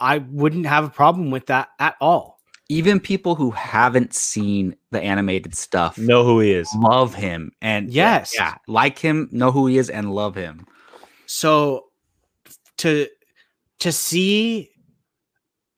i 0.00 0.18
wouldn't 0.18 0.66
have 0.66 0.84
a 0.84 0.90
problem 0.90 1.30
with 1.30 1.46
that 1.46 1.68
at 1.78 1.96
all 2.00 2.38
Even 2.68 2.98
people 2.98 3.34
who 3.36 3.50
haven't 3.52 4.12
seen 4.14 4.74
the 4.90 5.00
animated 5.00 5.54
stuff 5.54 5.96
know 5.98 6.24
who 6.24 6.40
he 6.40 6.50
is. 6.52 6.68
love 6.76 7.14
him 7.14 7.52
and 7.62 7.90
Yes. 7.90 8.34
yeah, 8.34 8.54
like 8.66 8.98
him, 8.98 9.28
know 9.30 9.52
who 9.52 9.66
he 9.68 9.78
is, 9.78 9.88
and 9.90 10.12
love 10.14 10.34
him. 10.34 10.66
so 11.26 11.84
to 12.78 13.06
to 13.78 13.92
see 13.92 14.70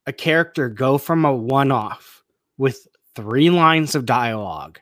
a 0.06 0.12
character 0.12 0.68
go 0.70 0.96
from 0.98 1.24
a 1.24 1.32
one-off 1.34 2.22
with 2.56 2.86
three 3.14 3.50
lines 3.50 3.94
of 3.94 4.06
dialogue 4.06 4.80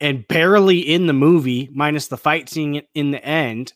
and 0.00 0.26
barely 0.28 0.78
in 0.78 1.06
the 1.06 1.12
movie 1.12 1.68
minus 1.72 2.08
the 2.08 2.16
fight 2.16 2.48
scene 2.48 2.82
in 2.94 3.10
the 3.10 3.24
end 3.24 3.72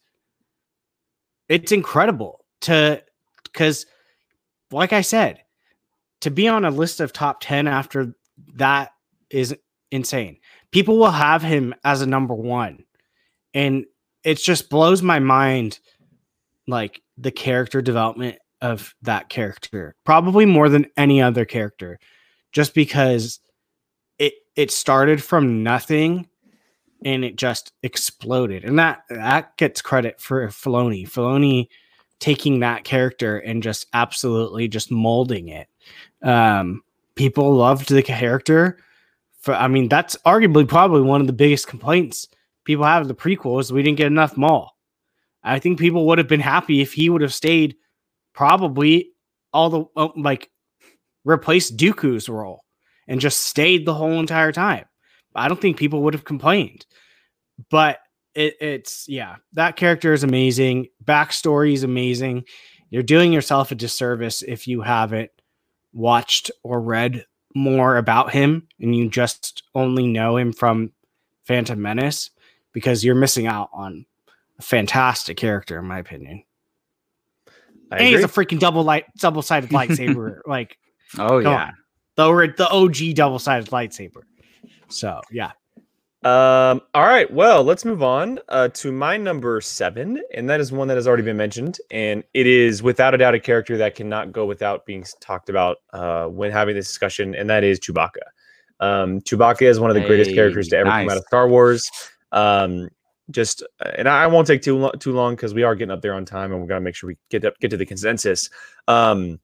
it's 1.48 1.72
incredible 1.72 2.44
to 2.60 3.02
because 3.44 3.86
like 4.70 4.92
i 4.92 5.00
said 5.00 5.42
to 6.24 6.30
be 6.30 6.48
on 6.48 6.64
a 6.64 6.70
list 6.70 7.00
of 7.00 7.12
top 7.12 7.38
10 7.40 7.68
after 7.68 8.14
that 8.54 8.92
is 9.28 9.54
insane. 9.90 10.38
People 10.70 10.96
will 10.96 11.10
have 11.10 11.42
him 11.42 11.74
as 11.84 12.00
a 12.00 12.06
number 12.06 12.34
one 12.34 12.82
and 13.52 13.84
it 14.22 14.36
just 14.36 14.70
blows 14.70 15.02
my 15.02 15.18
mind 15.18 15.78
like 16.66 17.02
the 17.18 17.30
character 17.30 17.82
development 17.82 18.38
of 18.62 18.94
that 19.02 19.28
character 19.28 19.94
probably 20.04 20.46
more 20.46 20.70
than 20.70 20.86
any 20.96 21.20
other 21.20 21.44
character 21.44 21.98
just 22.52 22.74
because 22.74 23.38
it 24.18 24.34
it 24.56 24.70
started 24.70 25.22
from 25.22 25.62
nothing 25.62 26.28
and 27.04 27.24
it 27.24 27.36
just 27.36 27.72
exploded. 27.82 28.64
And 28.64 28.78
that 28.78 29.02
that 29.10 29.56
gets 29.56 29.82
credit 29.82 30.20
for 30.20 30.46
Filoni. 30.48 31.08
Filoni 31.08 31.68
taking 32.20 32.60
that 32.60 32.84
character 32.84 33.38
and 33.38 33.62
just 33.62 33.86
absolutely 33.92 34.68
just 34.68 34.90
molding 34.90 35.48
it. 35.48 35.68
Um 36.22 36.82
people 37.14 37.54
loved 37.54 37.88
the 37.88 38.02
character 38.02 38.78
for 39.40 39.54
I 39.54 39.68
mean 39.68 39.88
that's 39.88 40.16
arguably 40.26 40.66
probably 40.66 41.02
one 41.02 41.20
of 41.20 41.26
the 41.26 41.32
biggest 41.32 41.66
complaints 41.66 42.28
people 42.64 42.84
have 42.84 43.02
of 43.02 43.08
the 43.08 43.14
prequels 43.14 43.70
we 43.70 43.82
didn't 43.82 43.98
get 43.98 44.06
enough 44.06 44.36
Maul. 44.36 44.70
I 45.42 45.58
think 45.58 45.78
people 45.78 46.06
would 46.06 46.18
have 46.18 46.28
been 46.28 46.40
happy 46.40 46.80
if 46.80 46.94
he 46.94 47.10
would 47.10 47.20
have 47.20 47.34
stayed 47.34 47.76
probably 48.32 49.10
all 49.52 49.70
the 49.70 49.84
uh, 49.96 50.08
like 50.16 50.50
replaced 51.24 51.76
Dooku's 51.76 52.28
role 52.28 52.63
and 53.08 53.20
just 53.20 53.42
stayed 53.42 53.86
the 53.86 53.94
whole 53.94 54.20
entire 54.20 54.52
time. 54.52 54.84
I 55.34 55.48
don't 55.48 55.60
think 55.60 55.76
people 55.76 56.02
would 56.02 56.14
have 56.14 56.24
complained. 56.24 56.86
But 57.70 57.98
it, 58.34 58.56
it's 58.60 59.08
yeah, 59.08 59.36
that 59.52 59.76
character 59.76 60.12
is 60.12 60.24
amazing. 60.24 60.88
Backstory 61.04 61.74
is 61.74 61.82
amazing. 61.82 62.44
You're 62.90 63.02
doing 63.02 63.32
yourself 63.32 63.70
a 63.70 63.74
disservice 63.74 64.42
if 64.42 64.66
you 64.68 64.82
haven't 64.82 65.30
watched 65.92 66.50
or 66.62 66.80
read 66.80 67.24
more 67.54 67.96
about 67.96 68.32
him 68.32 68.66
and 68.80 68.94
you 68.94 69.08
just 69.08 69.62
only 69.74 70.06
know 70.06 70.36
him 70.36 70.52
from 70.52 70.92
Phantom 71.44 71.80
Menace 71.80 72.30
because 72.72 73.04
you're 73.04 73.14
missing 73.14 73.46
out 73.46 73.70
on 73.72 74.06
a 74.58 74.62
fantastic 74.62 75.36
character, 75.36 75.78
in 75.78 75.84
my 75.84 75.98
opinion. 75.98 76.42
I 77.92 77.98
and 77.98 78.06
he's 78.06 78.24
a 78.24 78.28
freaking 78.28 78.58
double 78.58 78.82
light, 78.82 79.04
double 79.18 79.42
sided 79.42 79.70
lightsaber, 79.70 80.40
like 80.46 80.78
Oh 81.18 81.38
yeah. 81.38 81.66
on. 81.66 81.72
The 82.16 82.54
the 82.56 82.68
OG 82.68 83.14
double 83.14 83.38
sided 83.38 83.70
lightsaber. 83.70 84.22
So 84.88 85.20
yeah, 85.30 85.52
Um, 86.24 86.80
all 86.94 87.04
right, 87.04 87.30
well, 87.30 87.62
let's 87.64 87.84
move 87.84 88.02
on 88.02 88.38
uh, 88.48 88.68
to 88.68 88.90
my 88.90 89.18
number 89.18 89.60
seven, 89.60 90.22
and 90.32 90.48
that 90.48 90.58
is 90.58 90.72
one 90.72 90.88
that 90.88 90.96
has 90.96 91.06
already 91.06 91.22
been 91.22 91.36
mentioned, 91.36 91.78
and 91.90 92.24
it 92.32 92.46
is 92.46 92.82
without 92.82 93.12
a 93.14 93.18
doubt 93.18 93.34
a 93.34 93.40
character 93.40 93.76
that 93.76 93.94
cannot 93.94 94.32
go 94.32 94.46
without 94.46 94.86
being 94.86 95.04
talked 95.20 95.50
about 95.50 95.78
uh, 95.92 96.26
when 96.26 96.50
having 96.50 96.74
this 96.74 96.86
discussion, 96.86 97.34
and 97.34 97.50
that 97.50 97.62
is 97.62 97.78
Chewbacca. 97.78 98.22
Um, 98.80 99.20
Chewbacca 99.20 99.62
is 99.62 99.78
one 99.78 99.90
of 99.90 99.94
the 99.94 100.06
greatest 100.06 100.30
Hey, 100.30 100.36
characters 100.36 100.68
to 100.68 100.78
ever 100.78 100.90
come 100.90 101.10
out 101.10 101.18
of 101.18 101.24
Star 101.26 101.46
Wars. 101.46 101.90
Um, 102.32 102.88
just, 103.30 103.62
and 103.96 104.08
I 104.08 104.26
won't 104.26 104.46
take 104.46 104.62
too 104.62 104.76
long, 104.78 104.92
too 104.98 105.12
long 105.12 105.34
because 105.34 105.52
we 105.52 105.62
are 105.62 105.74
getting 105.74 105.92
up 105.92 106.00
there 106.00 106.14
on 106.14 106.24
time, 106.24 106.52
and 106.52 106.60
we're 106.60 106.66
gonna 106.68 106.80
make 106.80 106.94
sure 106.94 107.08
we 107.08 107.18
get 107.28 107.44
up, 107.44 107.58
get 107.60 107.68
to 107.70 107.76
the 107.76 107.86
consensus. 107.86 108.48
Um, 108.88 109.40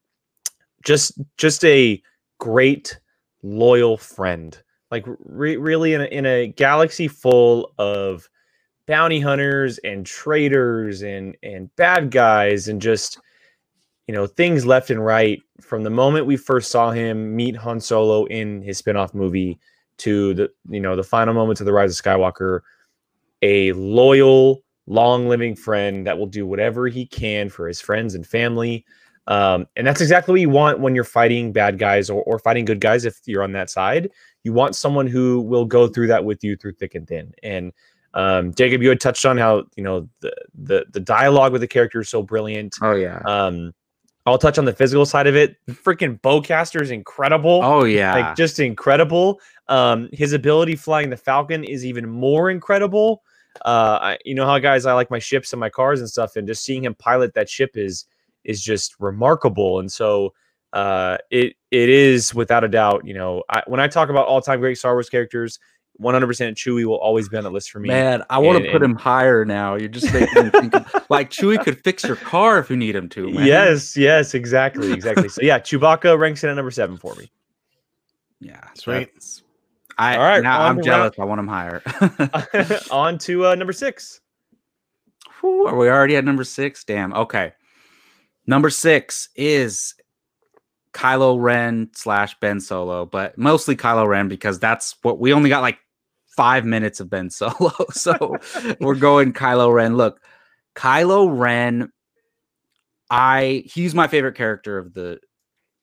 just, 0.82 1.20
just 1.36 1.62
a 1.64 2.02
great, 2.40 2.98
loyal 3.44 3.96
friend. 3.96 4.60
Like 4.90 5.04
re- 5.20 5.56
really 5.56 5.94
in 5.94 6.00
a, 6.00 6.04
in 6.06 6.26
a 6.26 6.48
galaxy 6.48 7.06
full 7.06 7.72
of 7.78 8.28
bounty 8.88 9.20
hunters 9.20 9.78
and 9.78 10.04
traitors 10.04 11.02
and 11.02 11.36
and 11.44 11.74
bad 11.76 12.10
guys 12.10 12.66
and 12.66 12.82
just 12.82 13.20
you 14.08 14.14
know 14.14 14.26
things 14.26 14.66
left 14.66 14.90
and 14.90 15.04
right 15.04 15.40
from 15.60 15.84
the 15.84 15.90
moment 15.90 16.26
we 16.26 16.36
first 16.36 16.72
saw 16.72 16.90
him 16.90 17.36
meet 17.36 17.54
Han 17.54 17.78
Solo 17.78 18.24
in 18.24 18.60
his 18.62 18.78
spin-off 18.78 19.14
movie 19.14 19.60
to 19.98 20.34
the 20.34 20.50
you 20.68 20.80
know 20.80 20.96
the 20.96 21.04
final 21.04 21.34
moments 21.34 21.60
of 21.60 21.66
the 21.66 21.72
rise 21.72 21.96
of 21.96 22.04
Skywalker 22.04 22.62
a 23.42 23.72
loyal 23.74 24.64
long 24.88 25.28
living 25.28 25.54
friend 25.54 26.04
that 26.04 26.18
will 26.18 26.26
do 26.26 26.44
whatever 26.44 26.88
he 26.88 27.06
can 27.06 27.48
for 27.48 27.68
his 27.68 27.80
friends 27.80 28.16
and 28.16 28.26
family 28.26 28.84
um, 29.30 29.66
and 29.76 29.86
that's 29.86 30.02
exactly 30.02 30.32
what 30.32 30.40
you 30.40 30.50
want 30.50 30.80
when 30.80 30.94
you're 30.94 31.04
fighting 31.04 31.52
bad 31.52 31.78
guys 31.78 32.10
or, 32.10 32.22
or 32.24 32.38
fighting 32.38 32.66
good 32.66 32.80
guys 32.80 33.06
if 33.06 33.18
you're 33.24 33.42
on 33.42 33.52
that 33.52 33.70
side 33.70 34.10
you 34.44 34.52
want 34.52 34.76
someone 34.76 35.06
who 35.06 35.40
will 35.40 35.64
go 35.64 35.88
through 35.88 36.06
that 36.06 36.24
with 36.24 36.44
you 36.44 36.56
through 36.56 36.72
thick 36.72 36.94
and 36.94 37.08
thin 37.08 37.32
and 37.42 37.72
um, 38.14 38.52
Jacob, 38.54 38.82
you 38.82 38.88
had 38.88 39.00
touched 39.00 39.24
on 39.24 39.38
how 39.38 39.64
you 39.76 39.84
know 39.84 40.08
the 40.20 40.34
the 40.54 40.86
the 40.90 41.00
dialogue 41.00 41.52
with 41.52 41.60
the 41.60 41.68
character 41.68 42.00
is 42.00 42.08
so 42.08 42.22
brilliant. 42.22 42.76
Oh 42.82 42.94
yeah. 42.94 43.20
Um, 43.24 43.72
I'll 44.26 44.38
touch 44.38 44.58
on 44.58 44.64
the 44.64 44.72
physical 44.72 45.06
side 45.06 45.26
of 45.26 45.34
it. 45.36 45.56
Freaking 45.68 46.20
bowcaster 46.20 46.82
is 46.82 46.90
incredible. 46.90 47.60
oh 47.62 47.84
yeah. 47.84 48.14
Like 48.14 48.36
just 48.36 48.58
incredible. 48.58 49.40
Um, 49.68 50.08
his 50.12 50.32
ability 50.32 50.76
flying 50.76 51.10
the 51.10 51.16
Falcon 51.16 51.64
is 51.64 51.86
even 51.86 52.08
more 52.08 52.50
incredible. 52.50 53.22
Uh, 53.64 53.98
I, 54.00 54.18
you 54.24 54.34
know 54.34 54.46
how 54.46 54.58
guys 54.58 54.86
I 54.86 54.92
like 54.92 55.10
my 55.10 55.18
ships 55.18 55.52
and 55.52 55.60
my 55.60 55.70
cars 55.70 56.00
and 56.00 56.08
stuff, 56.08 56.36
and 56.36 56.46
just 56.46 56.64
seeing 56.64 56.84
him 56.84 56.94
pilot 56.94 57.34
that 57.34 57.48
ship 57.48 57.76
is 57.76 58.06
is 58.44 58.62
just 58.62 58.94
remarkable. 58.98 59.80
And 59.80 59.90
so 59.90 60.32
uh, 60.72 61.18
it 61.30 61.54
it 61.70 61.88
is 61.88 62.34
without 62.34 62.64
a 62.64 62.68
doubt. 62.68 63.06
You 63.06 63.14
know, 63.14 63.42
I, 63.48 63.62
when 63.66 63.80
I 63.80 63.88
talk 63.88 64.08
about 64.08 64.26
all 64.26 64.40
time 64.40 64.60
great 64.60 64.78
Star 64.78 64.94
Wars 64.94 65.08
characters, 65.10 65.58
100% 66.00 66.24
Chewie 66.54 66.84
will 66.86 66.98
always 66.98 67.28
be 67.28 67.36
on 67.36 67.44
the 67.44 67.50
list 67.50 67.70
for 67.70 67.78
me. 67.80 67.88
Man, 67.88 68.22
I 68.30 68.38
want 68.38 68.56
and- 68.56 68.64
to 68.66 68.72
put 68.72 68.82
and- 68.82 68.92
him 68.92 68.96
higher 68.96 69.44
now. 69.44 69.74
You're 69.74 69.88
just 69.88 70.12
making 70.14 70.44
me 70.44 70.50
think 70.50 70.74
of, 70.74 71.06
like 71.10 71.30
Chewie 71.30 71.62
could 71.62 71.82
fix 71.84 72.04
your 72.04 72.16
car 72.16 72.58
if 72.58 72.70
you 72.70 72.76
need 72.76 72.94
him 72.96 73.08
to, 73.10 73.30
man. 73.30 73.46
Yes, 73.46 73.96
yes, 73.96 74.32
exactly, 74.34 74.92
exactly. 74.92 75.28
so 75.28 75.42
yeah, 75.42 75.58
Chewbacca 75.58 76.18
ranks 76.18 76.42
in 76.42 76.50
at 76.50 76.56
number 76.56 76.70
seven 76.70 76.96
for 76.96 77.14
me. 77.16 77.30
Yeah. 78.40 78.60
Sweet. 78.74 78.94
that's- 79.12 79.42
I 79.98 80.16
All 80.16 80.22
right, 80.22 80.42
now 80.42 80.62
I'm 80.62 80.76
to 80.78 80.82
jealous. 80.82 81.14
I 81.18 81.24
want 81.24 81.40
him 81.40 81.46
higher. 81.48 81.82
on 82.90 83.18
to 83.18 83.48
uh, 83.48 83.54
number 83.54 83.74
six. 83.74 84.22
Whew, 85.40 85.66
are 85.66 85.76
we 85.76 85.90
already 85.90 86.16
at 86.16 86.24
number 86.24 86.44
six? 86.44 86.84
Damn. 86.84 87.12
Okay. 87.12 87.52
Number 88.50 88.68
six 88.68 89.28
is 89.36 89.94
Kylo 90.92 91.40
Ren 91.40 91.88
slash 91.94 92.36
Ben 92.40 92.58
Solo, 92.58 93.06
but 93.06 93.38
mostly 93.38 93.76
Kylo 93.76 94.08
Ren 94.08 94.26
because 94.26 94.58
that's 94.58 94.96
what 95.02 95.20
we 95.20 95.32
only 95.32 95.48
got 95.48 95.62
like 95.62 95.78
five 96.36 96.64
minutes 96.64 96.98
of 96.98 97.08
Ben 97.08 97.30
Solo. 97.30 97.70
So 97.92 98.38
we're 98.80 98.96
going 98.96 99.34
Kylo 99.34 99.72
Ren. 99.72 99.96
Look, 99.96 100.20
Kylo 100.74 101.28
Ren, 101.30 101.92
I 103.08 103.62
he's 103.66 103.94
my 103.94 104.08
favorite 104.08 104.34
character 104.34 104.78
of 104.78 104.94
the 104.94 105.20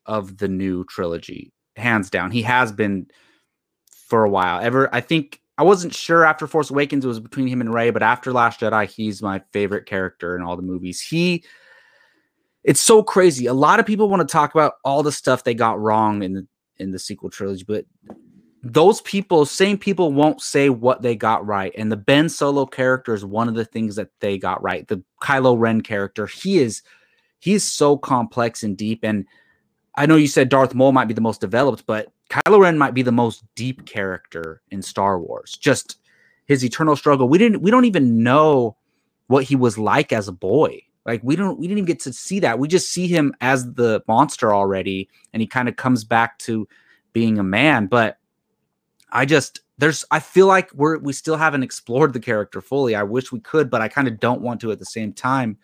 of 0.05 0.38
the 0.38 0.49
new 0.49 0.84
trilogy, 0.89 1.53
hands 1.78 2.09
down. 2.09 2.32
He 2.32 2.41
has 2.41 2.74
been 2.74 3.07
for 4.09 4.26
a 4.26 4.30
while. 4.30 4.59
Ever 4.59 4.93
I 4.93 4.99
think 4.99 5.39
I 5.57 5.63
wasn't 5.63 5.95
sure 5.95 6.26
after 6.26 6.47
Force 6.47 6.70
Awakens 6.70 7.05
it 7.05 7.07
was 7.07 7.22
between 7.22 7.47
him 7.47 7.61
and 7.61 7.74
Rey, 7.74 7.91
but 7.91 8.03
after 8.03 8.34
Last 8.34 8.59
Jedi, 8.59 8.89
he's 8.89 9.22
my 9.22 9.41
favorite 9.53 9.86
character 9.86 10.36
in 10.36 10.41
all 10.41 10.57
the 10.57 10.61
movies. 10.61 10.99
He 10.99 11.45
it's 12.68 12.82
so 12.82 13.01
crazy. 13.01 13.45
A 13.45 13.53
lot 13.53 13.80
of 13.80 13.86
people 13.86 14.09
want 14.09 14.28
to 14.28 14.32
talk 14.32 14.53
about 14.53 14.74
all 14.84 15.01
the 15.01 15.11
stuff 15.11 15.45
they 15.45 15.53
got 15.53 15.80
wrong 15.80 16.22
in 16.22 16.34
the 16.34 16.47
in 16.80 16.91
the 16.91 16.99
sequel 16.99 17.30
trilogy, 17.30 17.63
but 17.65 17.86
those 18.61 18.99
people, 19.01 19.45
same 19.45 19.78
people 19.78 20.11
won't 20.11 20.41
say 20.41 20.70
what 20.70 21.01
they 21.01 21.15
got 21.15 21.47
right. 21.47 21.72
And 21.78 21.89
the 21.89 21.95
Ben 21.97 22.28
Solo 22.28 22.65
character 22.65 23.13
is 23.13 23.24
one 23.24 23.47
of 23.47 23.55
the 23.55 23.63
things 23.63 23.95
that 23.95 24.09
they 24.20 24.38
got 24.38 24.61
right. 24.61 24.86
The 24.86 25.01
Kylo 25.24 25.57
Ren 25.57 25.80
character, 25.80 26.28
he 26.28 26.59
is 26.59 26.84
he's 27.39 27.63
so 27.63 27.97
complex 27.97 28.63
and 28.63 28.76
deep. 28.76 28.99
And 29.01 29.26
I 29.95 30.05
know 30.05 30.18
you 30.18 30.28
said 30.28 30.49
Darth 30.49 30.76
Maul 30.76 30.91
might 30.91 31.07
be 31.07 31.13
the 31.13 31.22
most 31.22 31.39
developed, 31.39 31.86
but 31.86 32.11
Kylo 32.30 32.59
Ren 32.59 32.78
might 32.78 32.93
be 32.93 33.01
the 33.01 33.13
most 33.13 33.45
deep 33.55 33.86
character 33.86 34.61
in 34.72 34.82
Star 34.82 35.20
Wars. 35.20 35.53
Just 35.53 35.99
his 36.47 36.65
eternal 36.65 36.97
struggle. 36.97 37.30
We 37.30 37.38
didn't 37.38 37.61
we 37.61 37.72
don't 37.72 37.86
even 37.86 38.24
know 38.24 38.76
what 39.28 39.45
he 39.45 39.55
was 39.55 39.78
like 39.78 40.11
as 40.11 40.28
a 40.28 40.34
boy. 40.34 40.82
Like 41.08 41.22
we 41.24 41.38
don't 41.38 41.58
we 41.58 41.68
didn't 41.68 41.80
even 41.80 41.86
get 41.86 42.01
to 42.01 42.14
see 42.14 42.39
that. 42.41 42.60
We 42.60 42.68
just 42.68 42.91
see 42.91 43.08
him 43.08 43.34
as 43.41 43.74
the 43.74 44.03
monster 44.08 44.53
already 44.53 45.10
and 45.34 45.41
he 45.41 45.47
kind 45.47 45.70
of 45.70 45.78
comes 45.78 46.03
back 46.03 46.38
to 46.39 46.68
being 47.14 47.39
a 47.39 47.43
man, 47.43 47.88
but 47.88 48.18
I 49.12 49.26
just 49.26 49.62
there's 49.78 50.03
I 50.12 50.20
feel 50.20 50.47
like 50.47 50.72
we're 50.74 50.97
we 50.99 51.14
still 51.14 51.38
haven't 51.38 51.64
explored 51.64 52.12
the 52.12 52.20
character 52.20 52.62
fully. 52.62 52.93
I 52.93 53.03
wish 53.03 53.32
we 53.32 53.39
could, 53.39 53.70
but 53.70 53.82
I 53.82 53.88
kind 53.88 54.08
of 54.08 54.20
don't 54.20 54.41
want 54.41 54.60
to 54.62 54.72
at 54.72 54.80
the 54.80 54.86
same 54.86 55.14
time. 55.14 55.58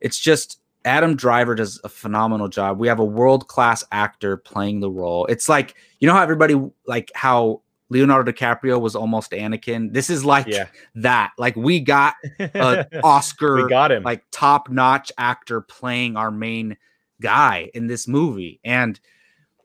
It's 0.00 0.18
just 0.18 0.58
Adam 0.84 1.16
Driver 1.16 1.54
does 1.54 1.80
a 1.84 1.88
phenomenal 1.88 2.48
job. 2.48 2.78
We 2.78 2.88
have 2.88 2.98
a 2.98 3.04
world-class 3.04 3.84
actor 3.92 4.36
playing 4.36 4.80
the 4.80 4.90
role. 4.90 5.26
It's 5.26 5.48
like, 5.48 5.76
you 6.00 6.08
know 6.08 6.14
how 6.14 6.22
everybody 6.22 6.60
like 6.86 7.12
how 7.14 7.60
Leonardo 7.92 8.32
DiCaprio 8.32 8.80
was 8.80 8.96
almost 8.96 9.32
Anakin. 9.32 9.92
This 9.92 10.08
is 10.10 10.24
like 10.24 10.46
Yeah, 10.46 10.66
that. 10.96 11.32
Like 11.38 11.54
we 11.56 11.78
got 11.80 12.14
an 12.38 12.86
Oscar 13.04 13.62
we 13.64 13.68
got 13.68 13.92
him. 13.92 14.02
like 14.02 14.24
top-notch 14.30 15.12
actor 15.18 15.60
playing 15.60 16.16
our 16.16 16.30
main 16.30 16.76
guy 17.20 17.70
in 17.74 17.86
this 17.86 18.08
movie 18.08 18.58
and 18.64 18.98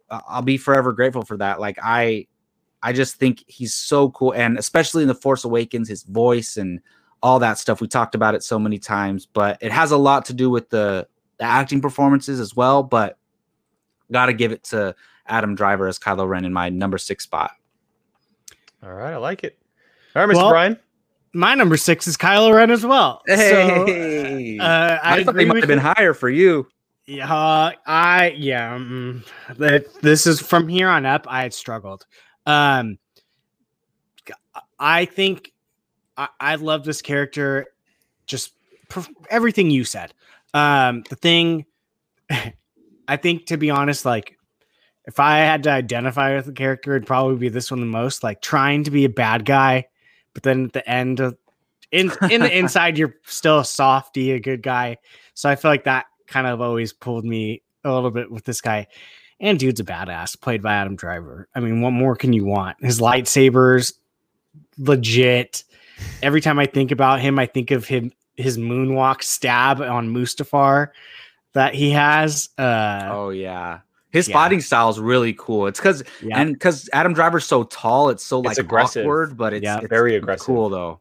uh, 0.10 0.20
I'll 0.28 0.42
be 0.42 0.58
forever 0.58 0.92
grateful 0.94 1.24
for 1.24 1.38
that. 1.38 1.60
Like 1.60 1.78
I 1.82 2.28
I 2.84 2.94
just 2.94 3.16
think 3.16 3.44
he's 3.48 3.74
so 3.74 4.10
cool 4.12 4.34
and 4.34 4.58
especially 4.60 5.02
in 5.04 5.08
The 5.08 5.16
Force 5.16 5.44
Awakens 5.46 5.88
his 5.90 6.04
voice 6.04 6.58
and 6.58 6.82
all 7.24 7.40
that 7.40 7.58
stuff. 7.58 7.82
We 7.82 7.88
talked 7.88 8.14
about 8.14 8.36
it 8.36 8.44
so 8.44 8.60
many 8.60 8.78
times, 8.78 9.26
but 9.26 9.58
it 9.62 9.72
has 9.72 9.92
a 9.92 9.98
lot 9.98 10.26
to 10.26 10.34
do 10.34 10.50
with 10.52 10.70
the, 10.70 11.08
the 11.38 11.46
acting 11.46 11.82
performances 11.82 12.40
as 12.40 12.56
well, 12.56 12.84
but 12.84 13.18
got 14.12 14.28
to 14.28 14.34
give 14.34 14.52
it 14.52 14.64
to 14.66 14.94
Adam 15.26 15.56
Driver 15.56 15.88
as 15.88 15.98
Kylo 15.98 16.28
Ren 16.30 16.46
in 16.46 16.54
my 16.54 16.70
number 16.70 16.98
6 17.00 17.24
spot. 17.24 17.52
All 18.84 18.94
right, 18.94 19.14
I 19.14 19.18
like 19.18 19.44
it. 19.44 19.58
All 20.16 20.26
right, 20.26 20.34
Mr. 20.34 20.38
Well, 20.38 20.50
Brian. 20.50 20.78
My 21.34 21.54
number 21.56 21.78
six 21.78 22.08
is 22.08 22.18
Kylo 22.18 22.54
Ren 22.54 22.72
as 22.72 22.86
well. 22.86 23.22
So, 23.28 23.36
Hey. 23.36 24.58
uh, 24.58 24.64
I, 24.64 25.00
I, 25.20 25.24
thought 25.24 25.36
they 25.36 25.46
might 25.46 25.58
have 25.58 25.68
been 25.68 25.78
you. 25.80 25.84
higher 25.84 26.14
for 26.14 26.30
you. 26.30 26.68
Yeah, 27.06 27.32
uh, 27.34 27.72
I 27.86 28.36
yeah. 28.38 28.78
mm, 28.78 29.24
that 29.58 29.94
this 30.02 30.28
is 30.28 30.42
from 30.42 30.68
here 30.68 30.90
on 30.90 31.06
up. 31.06 31.26
I 31.30 31.44
had 31.44 31.54
struggled. 31.54 32.06
Um, 32.46 32.98
I 34.80 35.06
think 35.06 35.54
I, 36.18 36.28
I 36.40 36.56
love 36.56 36.84
this 36.84 37.02
character. 37.02 37.68
Just 38.26 38.54
perf- 38.90 39.14
everything 39.30 39.70
you 39.70 39.84
said. 39.86 40.14
Um, 40.54 41.04
the 41.10 41.16
thing. 41.16 41.66
I 43.10 43.16
think 43.16 43.46
to 43.48 43.58
be 43.58 43.70
honest, 43.70 44.04
like 44.04 44.37
if 45.08 45.22
I 45.22 45.38
had 45.40 45.64
to 45.64 45.72
identify 45.72 46.36
with 46.36 46.46
the 46.46 46.52
character, 46.52 46.96
it'd 46.96 47.08
probably 47.08 47.38
be 47.38 47.50
this 47.50 47.72
one 47.72 47.80
the 47.80 47.86
most. 47.86 48.24
Like 48.24 48.42
trying 48.42 48.84
to 48.84 48.92
be 48.92 49.06
a 49.06 49.10
bad 49.10 49.46
guy, 49.46 49.88
but 50.34 50.44
then 50.44 50.66
at 50.66 50.74
the 50.74 50.88
end 50.88 51.22
of 51.22 51.38
in 51.92 52.12
in 52.30 52.42
the 52.42 52.58
inside, 52.58 52.98
you're 52.98 53.16
still 53.26 53.60
a 53.60 53.66
softy, 53.66 54.34
a 54.34 54.40
good 54.40 54.62
guy. 54.62 54.98
So 55.34 55.50
I 55.50 55.56
feel 55.56 55.72
like 55.72 55.86
that 55.86 56.06
kind 56.28 56.46
of 56.46 56.60
always 56.60 56.92
pulled 56.92 57.24
me 57.24 57.64
a 57.86 57.92
little 57.94 58.12
bit 58.12 58.30
with 58.30 58.44
this 58.44 58.60
guy. 58.60 58.88
And 59.40 59.58
dude's 59.58 59.80
a 59.80 59.86
badass, 59.86 60.40
played 60.40 60.62
by 60.62 60.74
Adam 60.74 60.96
Driver. 60.96 61.48
I 61.56 61.60
mean, 61.60 61.82
what 61.82 61.92
more 61.92 62.16
can 62.16 62.34
you 62.34 62.44
want? 62.44 62.78
His 62.84 63.00
lightsabers, 63.00 63.94
legit. 64.78 65.64
Every 66.22 66.42
time 66.42 66.60
I 66.60 66.66
think 66.66 66.92
about 66.92 67.22
him, 67.22 67.40
I 67.40 67.46
think 67.46 67.72
of 67.72 67.86
him 67.86 68.12
his 68.36 68.58
moonwalk 68.58 69.24
stab 69.24 69.82
on 69.82 70.14
Mustafar 70.14 70.90
that 71.54 71.74
he 71.74 71.92
has. 71.92 72.50
Uh, 72.58 73.08
Oh 73.10 73.30
yeah. 73.30 73.80
His 74.18 74.28
Yeah. 74.28 74.34
fighting 74.34 74.62
style 74.62 74.90
is 74.90 75.00
really 75.00 75.34
cool. 75.34 75.68
It's 75.68 75.80
because 75.80 76.04
yeah, 76.22 76.40
and 76.42 76.54
because 76.54 76.90
Adam 76.94 77.14
Driver's 77.14 77.46
so 77.46 77.64
tall, 77.64 78.10
it's 78.10 78.24
so 78.24 78.40
like 78.42 78.58
aggressive. 78.58 79.06
awkward, 79.06 79.38
but 79.38 79.54
it's, 79.54 79.64
Yeah. 79.64 79.78
it's 79.78 79.88
Very 79.88 80.16
aggressive. 80.16 80.46
Cool 80.46 80.70
though. 80.70 81.00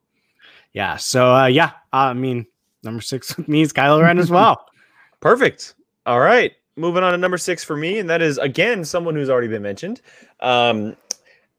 yeah. 0.73 0.97
So 0.97 1.35
uh, 1.35 1.47
yeah, 1.47 1.71
I 1.93 2.13
mean, 2.13 2.47
number 2.83 3.01
six 3.01 3.35
with 3.37 3.49
me 3.49 3.63
is 3.63 3.73
Kylo 3.73 4.03
Ren 4.03 4.19
as 4.19 4.31
well. 4.31 4.67
Perfect. 5.21 5.75
All 6.05 6.21
right. 6.21 6.53
Moving 6.77 7.03
on 7.03 7.13
to 7.13 7.19
number 7.19 7.39
six 7.39 7.65
for 7.65 7.75
me, 7.77 7.99
and 7.99 8.09
that 8.11 8.21
is 8.21 8.37
again 8.39 8.85
someone 8.85 9.15
who's 9.15 9.31
already 9.31 9.49
been 9.49 9.63
mentioned. 9.63 10.03
Um, 10.41 10.95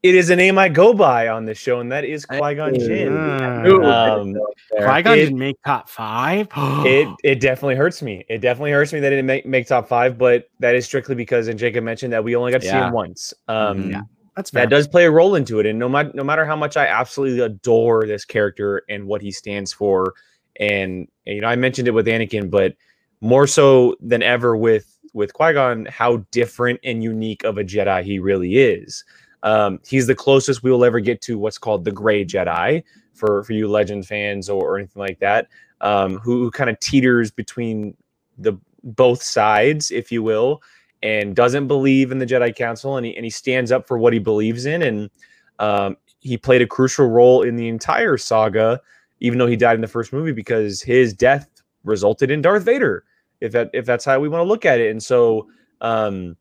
it 0.08 0.14
is 0.14 0.30
a 0.30 0.36
name 0.36 0.58
I 0.58 0.68
go 0.68 0.94
by 0.94 1.28
on 1.28 1.44
this 1.44 1.58
show, 1.58 1.80
and 1.80 1.90
that 1.92 2.04
is 2.04 2.24
Qui 2.24 2.54
Gon 2.54 2.74
Jinn. 2.78 3.16
Um, 3.16 4.34
Qui 4.70 5.02
Gon 5.02 5.18
it- 5.18 5.22
didn't 5.24 5.38
make 5.38 5.56
top 5.64 5.88
five. 5.88 6.48
it 6.56 7.08
it 7.24 7.40
definitely 7.40 7.74
hurts 7.76 8.02
me. 8.02 8.24
It 8.28 8.38
definitely 8.38 8.72
hurts 8.72 8.92
me 8.92 9.00
that 9.00 9.12
it 9.12 9.16
didn't 9.16 9.26
make, 9.26 9.46
make 9.46 9.66
top 9.66 9.88
five, 9.88 10.16
but 10.18 10.48
that 10.60 10.74
is 10.74 10.84
strictly 10.86 11.14
because, 11.14 11.48
and 11.48 11.58
Jacob 11.58 11.84
mentioned 11.84 12.12
that 12.12 12.22
we 12.24 12.34
only 12.36 12.52
got 12.52 12.62
to 12.62 12.66
see 12.66 12.72
him 12.72 12.92
once. 12.92 13.34
Um, 13.48 13.84
Mhm. 13.84 13.90
Yeah. 13.92 14.00
That's 14.36 14.50
fair. 14.50 14.62
that 14.62 14.70
does 14.70 14.86
play 14.86 15.04
a 15.04 15.10
role 15.10 15.34
into 15.34 15.58
it. 15.58 15.66
And 15.66 15.78
no 15.80 15.88
matter 15.88 16.12
no 16.14 16.22
matter 16.22 16.44
how 16.44 16.54
much 16.54 16.76
I 16.76 16.86
absolutely 16.86 17.40
adore 17.40 18.06
this 18.06 18.24
character 18.24 18.82
and 18.88 19.06
what 19.06 19.20
he 19.20 19.32
stands 19.32 19.72
for, 19.72 20.14
and, 20.60 21.08
and, 21.26 21.36
you 21.36 21.40
know, 21.40 21.48
I 21.48 21.56
mentioned 21.56 21.88
it 21.88 21.90
with 21.92 22.06
Anakin, 22.06 22.48
but 22.50 22.74
more 23.20 23.46
so 23.48 23.96
than 24.00 24.22
ever 24.22 24.56
with 24.56 24.86
with 25.12 25.32
Qui 25.32 25.54
Gon, 25.54 25.86
how 25.86 26.18
different 26.30 26.78
and 26.84 27.02
unique 27.02 27.42
of 27.42 27.58
a 27.58 27.64
Jedi 27.64 28.04
he 28.04 28.18
really 28.20 28.58
is. 28.58 29.04
Um, 29.42 29.80
he's 29.86 30.06
the 30.06 30.14
closest 30.14 30.62
we 30.62 30.70
will 30.70 30.84
ever 30.84 31.00
get 31.00 31.20
to 31.22 31.38
what's 31.38 31.58
called 31.58 31.84
the 31.84 31.92
Gray 31.92 32.24
Jedi 32.24 32.82
for 33.14 33.42
for 33.44 33.52
you 33.52 33.68
Legend 33.68 34.06
fans 34.06 34.48
or, 34.48 34.62
or 34.62 34.78
anything 34.78 35.00
like 35.00 35.18
that, 35.20 35.48
um, 35.80 36.18
who, 36.18 36.42
who 36.42 36.50
kind 36.50 36.70
of 36.70 36.78
teeters 36.80 37.30
between 37.30 37.96
the 38.38 38.58
both 38.82 39.22
sides, 39.22 39.90
if 39.90 40.10
you 40.12 40.22
will, 40.22 40.62
and 41.02 41.34
doesn't 41.36 41.66
believe 41.66 42.12
in 42.12 42.18
the 42.18 42.26
Jedi 42.26 42.54
Council, 42.54 42.96
and 42.96 43.06
he 43.06 43.14
and 43.16 43.24
he 43.24 43.30
stands 43.30 43.70
up 43.72 43.86
for 43.86 43.98
what 43.98 44.12
he 44.12 44.18
believes 44.18 44.66
in, 44.66 44.82
and 44.82 45.10
um, 45.58 45.96
he 46.20 46.36
played 46.36 46.62
a 46.62 46.66
crucial 46.66 47.08
role 47.08 47.42
in 47.42 47.56
the 47.56 47.68
entire 47.68 48.16
saga, 48.16 48.80
even 49.20 49.38
though 49.38 49.46
he 49.46 49.56
died 49.56 49.74
in 49.74 49.80
the 49.80 49.88
first 49.88 50.12
movie 50.12 50.32
because 50.32 50.82
his 50.82 51.12
death 51.12 51.48
resulted 51.84 52.30
in 52.30 52.42
Darth 52.42 52.64
Vader. 52.64 53.04
If 53.40 53.52
that 53.52 53.70
if 53.72 53.86
that's 53.86 54.04
how 54.04 54.18
we 54.18 54.28
want 54.28 54.40
to 54.40 54.48
look 54.48 54.64
at 54.64 54.80
it, 54.80 54.90
and 54.90 55.02
so 55.02 55.48
um, 55.80 56.36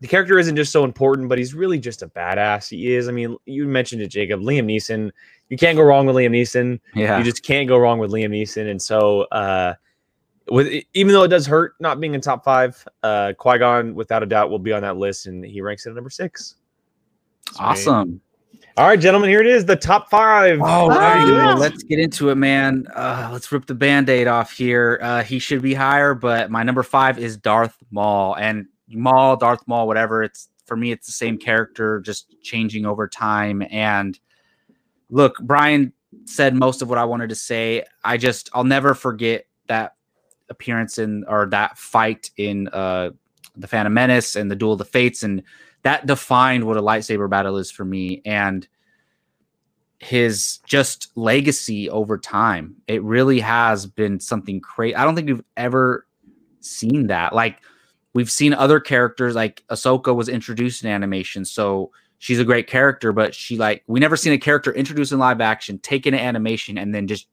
the 0.00 0.08
character 0.08 0.38
isn't 0.38 0.56
just 0.56 0.72
so 0.72 0.84
important, 0.84 1.28
but 1.28 1.38
he's 1.38 1.54
really 1.54 1.78
just 1.78 2.02
a 2.02 2.08
badass. 2.08 2.68
He 2.68 2.94
is. 2.94 3.08
I 3.08 3.12
mean, 3.12 3.36
you 3.46 3.66
mentioned 3.66 4.00
it, 4.02 4.08
Jacob. 4.08 4.40
Liam 4.40 4.64
Neeson. 4.66 5.10
You 5.48 5.56
can't 5.56 5.76
go 5.76 5.82
wrong 5.82 6.06
with 6.06 6.14
Liam 6.14 6.30
Neeson. 6.30 6.78
Yeah. 6.94 7.18
You 7.18 7.24
just 7.24 7.42
can't 7.42 7.66
go 7.66 7.78
wrong 7.78 7.98
with 7.98 8.12
Liam 8.12 8.30
Neeson. 8.30 8.70
And 8.70 8.80
so, 8.80 9.22
uh, 9.32 9.74
with 10.50 10.84
even 10.94 11.12
though 11.12 11.24
it 11.24 11.28
does 11.28 11.46
hurt 11.46 11.74
not 11.80 12.00
being 12.00 12.14
in 12.14 12.20
top 12.20 12.44
five, 12.44 12.86
uh, 13.02 13.32
Qui 13.36 13.58
Gon 13.58 13.94
without 13.94 14.22
a 14.22 14.26
doubt 14.26 14.50
will 14.50 14.58
be 14.58 14.72
on 14.72 14.82
that 14.82 14.96
list, 14.96 15.26
and 15.26 15.44
he 15.44 15.60
ranks 15.60 15.86
at 15.86 15.94
number 15.94 16.10
six. 16.10 16.56
awesome. 17.58 18.20
All 18.76 18.86
right, 18.86 19.00
gentlemen, 19.00 19.28
here 19.28 19.40
it 19.40 19.46
is, 19.48 19.64
the 19.64 19.74
top 19.74 20.08
five. 20.08 20.60
Oh, 20.60 20.64
How 20.64 20.88
wow. 20.88 21.26
you 21.26 21.58
let's 21.58 21.82
get 21.82 21.98
into 21.98 22.30
it, 22.30 22.36
man. 22.36 22.86
Uh, 22.94 23.28
let's 23.32 23.50
rip 23.50 23.66
the 23.66 23.74
band-aid 23.74 24.28
off 24.28 24.52
here. 24.52 25.00
Uh, 25.02 25.24
he 25.24 25.40
should 25.40 25.62
be 25.62 25.74
higher, 25.74 26.14
but 26.14 26.48
my 26.48 26.62
number 26.62 26.84
five 26.84 27.18
is 27.18 27.36
Darth 27.36 27.76
Maul. 27.90 28.36
And 28.36 28.68
Maul, 28.90 29.36
Darth 29.36 29.66
Maul, 29.66 29.86
whatever. 29.86 30.22
It's 30.22 30.48
for 30.66 30.76
me, 30.76 30.92
it's 30.92 31.06
the 31.06 31.12
same 31.12 31.38
character, 31.38 32.00
just 32.00 32.34
changing 32.42 32.84
over 32.86 33.08
time. 33.08 33.62
And 33.70 34.18
look, 35.10 35.36
Brian 35.40 35.92
said 36.24 36.54
most 36.54 36.82
of 36.82 36.88
what 36.88 36.98
I 36.98 37.04
wanted 37.04 37.28
to 37.30 37.34
say. 37.34 37.84
I 38.04 38.16
just 38.16 38.50
I'll 38.52 38.64
never 38.64 38.94
forget 38.94 39.46
that 39.66 39.96
appearance 40.48 40.98
in 40.98 41.24
or 41.28 41.46
that 41.46 41.76
fight 41.76 42.30
in 42.36 42.68
uh 42.68 43.10
the 43.56 43.66
Phantom 43.66 43.92
Menace 43.92 44.36
and 44.36 44.50
the 44.50 44.56
Duel 44.56 44.72
of 44.72 44.78
the 44.78 44.84
Fates, 44.84 45.22
and 45.22 45.42
that 45.82 46.06
defined 46.06 46.64
what 46.64 46.76
a 46.76 46.82
lightsaber 46.82 47.28
battle 47.28 47.56
is 47.56 47.70
for 47.70 47.84
me. 47.84 48.22
And 48.24 48.66
his 49.98 50.58
just 50.64 51.10
legacy 51.16 51.90
over 51.90 52.18
time, 52.18 52.76
it 52.86 53.02
really 53.02 53.40
has 53.40 53.84
been 53.86 54.20
something 54.20 54.60
crazy. 54.60 54.94
I 54.94 55.04
don't 55.04 55.16
think 55.16 55.28
we've 55.28 55.44
ever 55.56 56.06
seen 56.60 57.08
that. 57.08 57.34
Like 57.34 57.60
we've 58.18 58.30
seen 58.32 58.52
other 58.52 58.80
characters, 58.80 59.36
like 59.36 59.62
Ahsoka 59.70 60.12
was 60.12 60.28
introduced 60.28 60.82
in 60.82 60.90
animation, 60.90 61.44
so 61.44 61.92
she's 62.18 62.40
a 62.40 62.44
great 62.44 62.66
character, 62.66 63.12
but 63.12 63.32
she 63.32 63.56
like 63.56 63.84
we 63.86 64.00
never 64.00 64.16
seen 64.16 64.32
a 64.32 64.38
character 64.38 64.72
introduced 64.74 65.12
in 65.12 65.20
live 65.20 65.40
action, 65.40 65.78
taken 65.78 66.14
to 66.14 66.18
animation, 66.20 66.78
and 66.78 66.92
then 66.92 67.06
just 67.06 67.28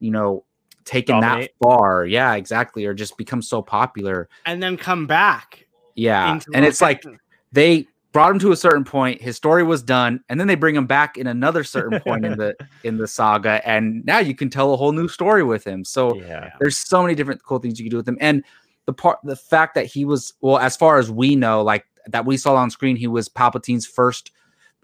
you 0.00 0.10
know 0.10 0.42
taken 0.84 1.20
Dominate. 1.20 1.52
that 1.60 1.64
far. 1.64 2.04
Yeah, 2.04 2.34
exactly, 2.34 2.84
or 2.84 2.94
just 2.94 3.16
become 3.16 3.40
so 3.42 3.62
popular. 3.62 4.28
and 4.44 4.60
then 4.60 4.76
come 4.76 5.06
back. 5.06 5.66
Yeah, 5.94 6.40
and 6.52 6.64
it's 6.64 6.80
like 6.80 7.04
they 7.52 7.86
brought 8.12 8.32
him 8.32 8.38
to 8.40 8.50
a 8.50 8.56
certain 8.56 8.82
point 8.82 9.20
his 9.20 9.36
story 9.36 9.62
was 9.62 9.82
done 9.82 10.18
and 10.30 10.40
then 10.40 10.46
they 10.46 10.54
bring 10.54 10.74
him 10.74 10.86
back 10.86 11.18
in 11.18 11.26
another 11.26 11.62
certain 11.62 12.00
point 12.06 12.24
in 12.24 12.32
the 12.38 12.56
in 12.82 12.96
the 12.96 13.06
saga 13.06 13.60
and 13.68 14.02
now 14.06 14.18
you 14.18 14.34
can 14.34 14.48
tell 14.48 14.72
a 14.72 14.76
whole 14.76 14.92
new 14.92 15.06
story 15.06 15.42
with 15.42 15.62
him 15.66 15.84
so 15.84 16.14
Yeah. 16.16 16.50
there's 16.58 16.78
so 16.78 17.02
many 17.02 17.14
different 17.14 17.42
cool 17.44 17.58
things 17.58 17.78
you 17.78 17.84
can 17.84 17.90
do 17.90 17.98
with 17.98 18.08
him 18.08 18.16
and 18.22 18.42
the 18.86 18.92
part 18.92 19.18
the 19.24 19.36
fact 19.36 19.74
that 19.74 19.86
he 19.86 20.04
was 20.04 20.32
well 20.40 20.58
as 20.58 20.76
far 20.76 20.98
as 20.98 21.10
we 21.10 21.36
know 21.36 21.62
like 21.62 21.84
that 22.06 22.24
we 22.24 22.36
saw 22.36 22.54
on 22.54 22.70
screen 22.70 22.96
he 22.96 23.06
was 23.06 23.28
palpatine's 23.28 23.86
first 23.86 24.30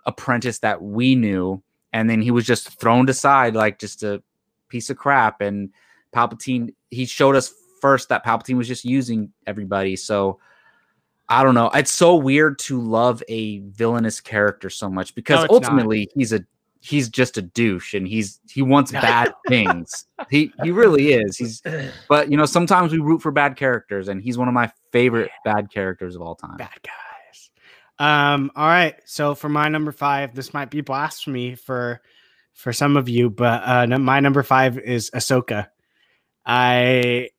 apprentice 0.07 0.59
that 0.59 0.83
we 0.83 1.15
knew 1.15 1.63
and 1.93 2.11
then 2.11 2.21
he 2.21 2.31
was 2.31 2.45
just 2.45 2.79
thrown 2.81 3.09
aside 3.09 3.55
like 3.55 3.79
just 3.79 4.03
a 4.03 4.23
piece 4.69 4.91
of 4.91 4.97
crap 4.97 5.41
and 5.41 5.71
palpatine 6.15 6.75
he 6.91 7.05
showed 7.05 7.37
us 7.37 7.55
first 7.81 8.09
that 8.09 8.25
palpatine 8.25 8.57
was 8.57 8.69
just 8.69 8.85
using 8.85 9.33
everybody 9.47 9.97
so 9.97 10.39
I 11.29 11.43
don't 11.43 11.55
know. 11.55 11.71
It's 11.73 11.93
so 11.93 12.15
weird 12.15 12.59
to 12.61 12.79
love 12.79 13.23
a 13.27 13.61
villainous 13.61 14.21
character 14.21 14.69
so 14.69 14.91
much 14.91 15.15
because 15.15 15.39
No, 15.39 15.43
it's 15.45 15.53
not. 15.53 15.65
ultimately 15.65 16.11
he's 16.15 16.33
a 16.35 16.45
he's 16.85 17.09
just 17.09 17.39
a 17.39 17.43
douche 17.43 17.95
and 17.95 18.09
he's 18.09 18.41
he 18.51 18.61
wants 18.61 18.91
bad 18.93 19.33
things. 19.49 20.05
He 20.29 20.53
he 20.63 20.71
really 20.73 21.13
is. 21.13 21.37
He's 21.37 21.63
but 22.09 22.31
you 22.31 22.37
know 22.37 22.45
sometimes 22.45 22.93
we 22.93 22.99
root 22.99 23.23
for 23.23 23.31
bad 23.31 23.57
characters 23.57 24.09
and 24.09 24.21
he's 24.21 24.37
one 24.37 24.49
of 24.49 24.55
my 24.55 24.71
favorite 24.91 25.31
bad 25.45 25.71
characters 25.73 26.17
of 26.17 26.23
all 26.23 26.35
time. 26.35 26.57
bad 26.57 26.79
guys. 26.83 27.51
Um, 27.99 28.51
all 28.57 28.67
right. 28.67 28.97
So 29.05 29.35
for 29.37 29.49
my 29.49 29.69
number 29.69 29.93
five, 29.93 30.35
this 30.35 30.53
might 30.53 30.71
be 30.71 30.81
blasphemy 30.81 31.55
for 31.55 32.01
for 32.53 32.73
some 32.73 32.97
of 32.97 33.09
you, 33.09 33.31
but 33.31 33.63
uh 33.63 33.87
no- 33.87 33.99
my 33.99 34.21
number 34.21 34.43
five 34.43 34.77
is 34.79 35.11
Ahsoka. 35.13 35.69
I 36.45 37.31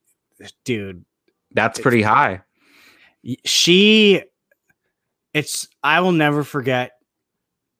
dude, 0.64 1.04
That's 1.52 1.80
pretty 1.80 2.02
high. 2.02 2.42
she 3.44 4.24
it's 5.34 5.68
I 5.84 6.00
will 6.00 6.12
never 6.14 6.44
forget 6.44 6.94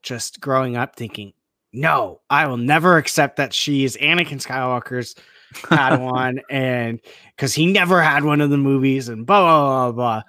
just 0.02 0.42
growing 0.42 0.76
up 0.76 0.96
thinking, 0.98 1.32
no, 1.74 2.22
I 2.30 2.48
will 2.48 2.58
never 2.58 2.98
accept 2.98 3.38
that 3.38 3.54
she 3.54 3.84
is 3.84 3.98
Anakin 3.98 4.42
Skywalker's 4.42 5.16
Padawan, 5.54 6.42
and 6.50 7.00
because 7.36 7.54
he 7.54 7.72
never 7.72 8.02
had 8.02 8.24
one 8.24 8.42
of 8.42 8.50
the 8.50 8.58
movies, 8.58 9.10
and 9.10 9.26
blah 9.26 9.42
blah 9.42 9.92
blah 9.92 9.92
blah. 9.92 10.22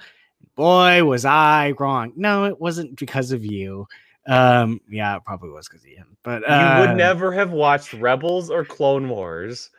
Boy, 0.57 1.05
was 1.05 1.24
I 1.24 1.74
wrong. 1.78 2.12
No, 2.16 2.45
it 2.45 2.61
wasn't 2.61 2.97
because 2.97 3.32
of 3.32 3.45
you. 3.45 3.86
Um, 4.26 4.80
yeah, 4.88 5.16
it 5.16 5.24
probably 5.24 5.51
was 5.51 5.68
because 5.68 5.84
of 5.84 5.90
him. 5.90 6.16
But 6.22 6.42
you 6.42 6.55
uh, 6.55 6.86
would 6.86 6.97
never 6.97 7.32
have 7.32 7.51
watched 7.51 7.92
Rebels 7.92 8.51
or 8.51 8.64
Clone 8.64 9.09
Wars 9.09 9.70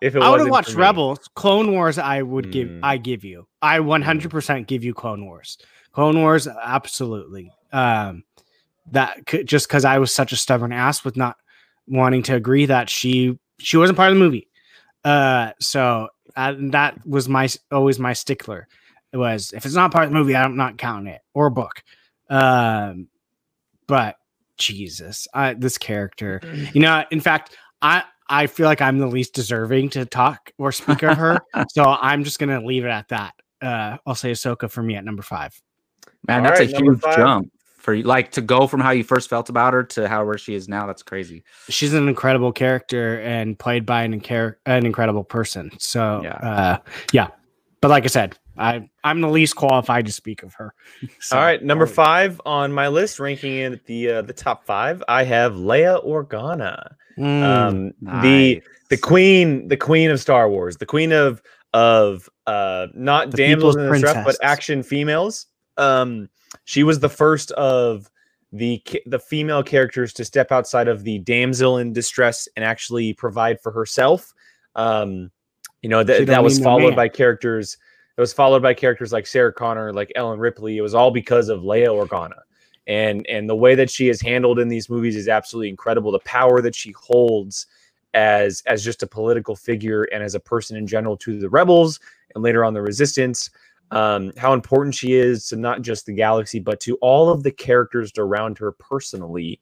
if 0.00 0.14
it 0.14 0.22
I 0.22 0.30
would 0.30 0.40
have 0.40 0.50
watched. 0.50 0.74
Rebels. 0.74 1.28
Clone 1.34 1.72
Wars, 1.72 1.98
I 1.98 2.22
would 2.22 2.52
give. 2.52 2.68
Mm. 2.68 2.80
I 2.82 2.96
give 2.96 3.24
you. 3.24 3.46
I 3.62 3.78
100% 3.78 4.66
give 4.66 4.84
you 4.84 4.94
Clone 4.94 5.24
Wars. 5.24 5.58
Clone 5.92 6.20
Wars, 6.20 6.46
absolutely. 6.46 7.50
Um, 7.72 8.22
that 8.92 9.26
could, 9.26 9.46
just 9.46 9.68
because 9.68 9.84
I 9.84 9.98
was 9.98 10.14
such 10.14 10.32
a 10.32 10.36
stubborn 10.36 10.72
ass 10.72 11.04
with 11.04 11.16
not 11.16 11.36
wanting 11.86 12.22
to 12.24 12.34
agree 12.34 12.66
that 12.66 12.90
she 12.90 13.38
she 13.58 13.76
wasn't 13.76 13.96
part 13.96 14.10
of 14.10 14.16
the 14.16 14.24
movie. 14.24 14.48
Uh, 15.04 15.52
so 15.60 16.08
uh, 16.36 16.54
that 16.58 17.06
was 17.06 17.28
my 17.28 17.48
always 17.70 17.98
my 17.98 18.12
stickler. 18.12 18.68
It 19.12 19.16
was 19.16 19.52
if 19.52 19.64
it's 19.64 19.74
not 19.74 19.92
part 19.92 20.04
of 20.04 20.10
the 20.10 20.18
movie, 20.18 20.36
I'm 20.36 20.56
not 20.56 20.78
counting 20.78 21.12
it 21.12 21.22
or 21.34 21.50
book. 21.50 21.82
Um, 22.28 23.08
but 23.86 24.16
Jesus, 24.58 25.26
I, 25.32 25.54
this 25.54 25.78
character, 25.78 26.40
you 26.72 26.80
know, 26.80 27.04
in 27.10 27.20
fact, 27.20 27.56
I 27.80 28.04
I 28.28 28.46
feel 28.46 28.66
like 28.66 28.82
I'm 28.82 28.98
the 28.98 29.06
least 29.06 29.34
deserving 29.34 29.90
to 29.90 30.04
talk 30.04 30.52
or 30.58 30.72
speak 30.72 31.02
of 31.02 31.16
her, 31.16 31.38
so 31.70 31.84
I'm 31.84 32.24
just 32.24 32.38
gonna 32.38 32.64
leave 32.64 32.84
it 32.84 32.90
at 32.90 33.08
that. 33.08 33.34
Uh, 33.62 33.96
I'll 34.06 34.14
say 34.14 34.32
Ahsoka 34.32 34.70
for 34.70 34.82
me 34.82 34.94
at 34.94 35.04
number 35.04 35.22
five. 35.22 35.60
Man, 36.26 36.38
All 36.40 36.44
that's 36.44 36.60
right, 36.60 36.72
a 36.72 36.76
huge 36.76 37.00
five. 37.00 37.16
jump 37.16 37.52
for 37.88 37.94
you. 37.94 38.02
Like 38.02 38.32
to 38.32 38.42
go 38.42 38.66
from 38.66 38.80
how 38.80 38.90
you 38.90 39.02
first 39.02 39.30
felt 39.30 39.48
about 39.48 39.72
her 39.72 39.82
to 39.82 40.06
how 40.08 40.22
where 40.26 40.36
she 40.36 40.54
is 40.54 40.68
now. 40.68 40.86
That's 40.86 41.02
crazy. 41.02 41.42
She's 41.70 41.94
an 41.94 42.06
incredible 42.06 42.52
character 42.52 43.18
and 43.22 43.58
played 43.58 43.86
by 43.86 44.02
an, 44.02 44.20
incar- 44.20 44.56
an 44.66 44.84
incredible 44.84 45.24
person. 45.24 45.70
So 45.78 46.20
Yeah. 46.22 46.34
uh, 46.34 46.78
yeah. 47.12 47.28
But 47.80 47.88
like 47.88 48.04
I 48.04 48.08
said, 48.08 48.36
I 48.58 48.90
I'm 49.04 49.22
the 49.22 49.28
least 49.30 49.56
qualified 49.56 50.04
to 50.04 50.12
speak 50.12 50.42
of 50.42 50.52
her. 50.54 50.74
So, 51.20 51.38
All 51.38 51.42
right, 51.42 51.62
number 51.64 51.86
I'll- 51.86 51.92
five 51.94 52.38
on 52.44 52.74
my 52.74 52.88
list, 52.88 53.18
ranking 53.20 53.54
in 53.56 53.72
at 53.72 53.86
the 53.86 54.10
uh, 54.10 54.22
the 54.22 54.34
top 54.34 54.66
five, 54.66 55.02
I 55.08 55.24
have 55.24 55.54
Leia 55.54 56.04
Organa, 56.06 56.90
Mm, 57.18 57.42
um, 57.42 57.92
the 58.22 58.62
the 58.90 58.98
queen, 58.98 59.66
the 59.68 59.76
queen 59.78 60.10
of 60.10 60.20
Star 60.20 60.50
Wars, 60.50 60.76
the 60.76 60.86
queen 60.86 61.12
of 61.12 61.40
of 61.72 62.28
uh, 62.46 62.88
not 62.94 63.30
The 63.30 63.36
damsels 63.38 63.76
in 63.76 63.90
distress, 63.90 64.24
but 64.26 64.36
action 64.42 64.82
females. 64.82 65.46
Um, 65.78 66.28
she 66.64 66.82
was 66.82 67.00
the 67.00 67.08
first 67.08 67.50
of 67.52 68.10
the 68.52 68.82
the 69.06 69.18
female 69.18 69.62
characters 69.62 70.12
to 70.14 70.24
step 70.24 70.52
outside 70.52 70.88
of 70.88 71.04
the 71.04 71.18
damsel 71.18 71.78
in 71.78 71.92
distress 71.92 72.48
and 72.56 72.64
actually 72.64 73.12
provide 73.12 73.60
for 73.60 73.72
herself. 73.72 74.32
Um, 74.74 75.30
you 75.82 75.88
know 75.88 76.02
that 76.02 76.26
that 76.26 76.42
was 76.42 76.58
followed 76.58 76.96
by 76.96 77.08
characters. 77.08 77.76
It 78.16 78.20
was 78.20 78.32
followed 78.32 78.62
by 78.62 78.74
characters 78.74 79.12
like 79.12 79.26
Sarah 79.26 79.52
Connor, 79.52 79.92
like 79.92 80.10
Ellen 80.16 80.40
Ripley. 80.40 80.76
It 80.76 80.80
was 80.80 80.94
all 80.94 81.10
because 81.10 81.48
of 81.48 81.60
Leia 81.60 81.88
Organa, 81.88 82.40
and 82.86 83.24
and 83.28 83.48
the 83.48 83.56
way 83.56 83.74
that 83.74 83.90
she 83.90 84.08
is 84.08 84.20
handled 84.20 84.58
in 84.58 84.68
these 84.68 84.90
movies 84.90 85.14
is 85.14 85.28
absolutely 85.28 85.68
incredible. 85.68 86.10
The 86.10 86.18
power 86.20 86.60
that 86.62 86.74
she 86.74 86.92
holds 86.92 87.66
as 88.14 88.62
as 88.66 88.82
just 88.82 89.02
a 89.02 89.06
political 89.06 89.54
figure 89.54 90.04
and 90.04 90.22
as 90.22 90.34
a 90.34 90.40
person 90.40 90.76
in 90.76 90.86
general 90.86 91.16
to 91.18 91.38
the 91.38 91.48
rebels 91.48 92.00
and 92.34 92.42
later 92.42 92.64
on 92.64 92.74
the 92.74 92.82
resistance 92.82 93.50
um, 93.90 94.32
how 94.36 94.52
important 94.52 94.94
she 94.94 95.14
is 95.14 95.48
to 95.48 95.56
not 95.56 95.82
just 95.82 96.06
the 96.06 96.12
galaxy 96.12 96.58
but 96.58 96.80
to 96.80 96.96
all 96.96 97.30
of 97.30 97.42
the 97.42 97.50
characters 97.50 98.12
around 98.18 98.58
her 98.58 98.72
personally 98.72 99.60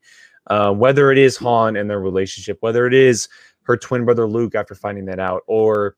uh, 0.49 0.73
whether 0.73 1.11
it 1.11 1.19
is 1.19 1.37
han 1.37 1.77
and 1.77 1.89
their 1.89 2.01
relationship 2.01 2.59
whether 2.61 2.87
it 2.87 2.95
is 2.95 3.29
her 3.63 3.77
twin 3.77 4.05
brother 4.05 4.27
luke 4.27 4.55
after 4.55 4.75
finding 4.75 5.05
that 5.05 5.21
out 5.21 5.43
or 5.47 5.97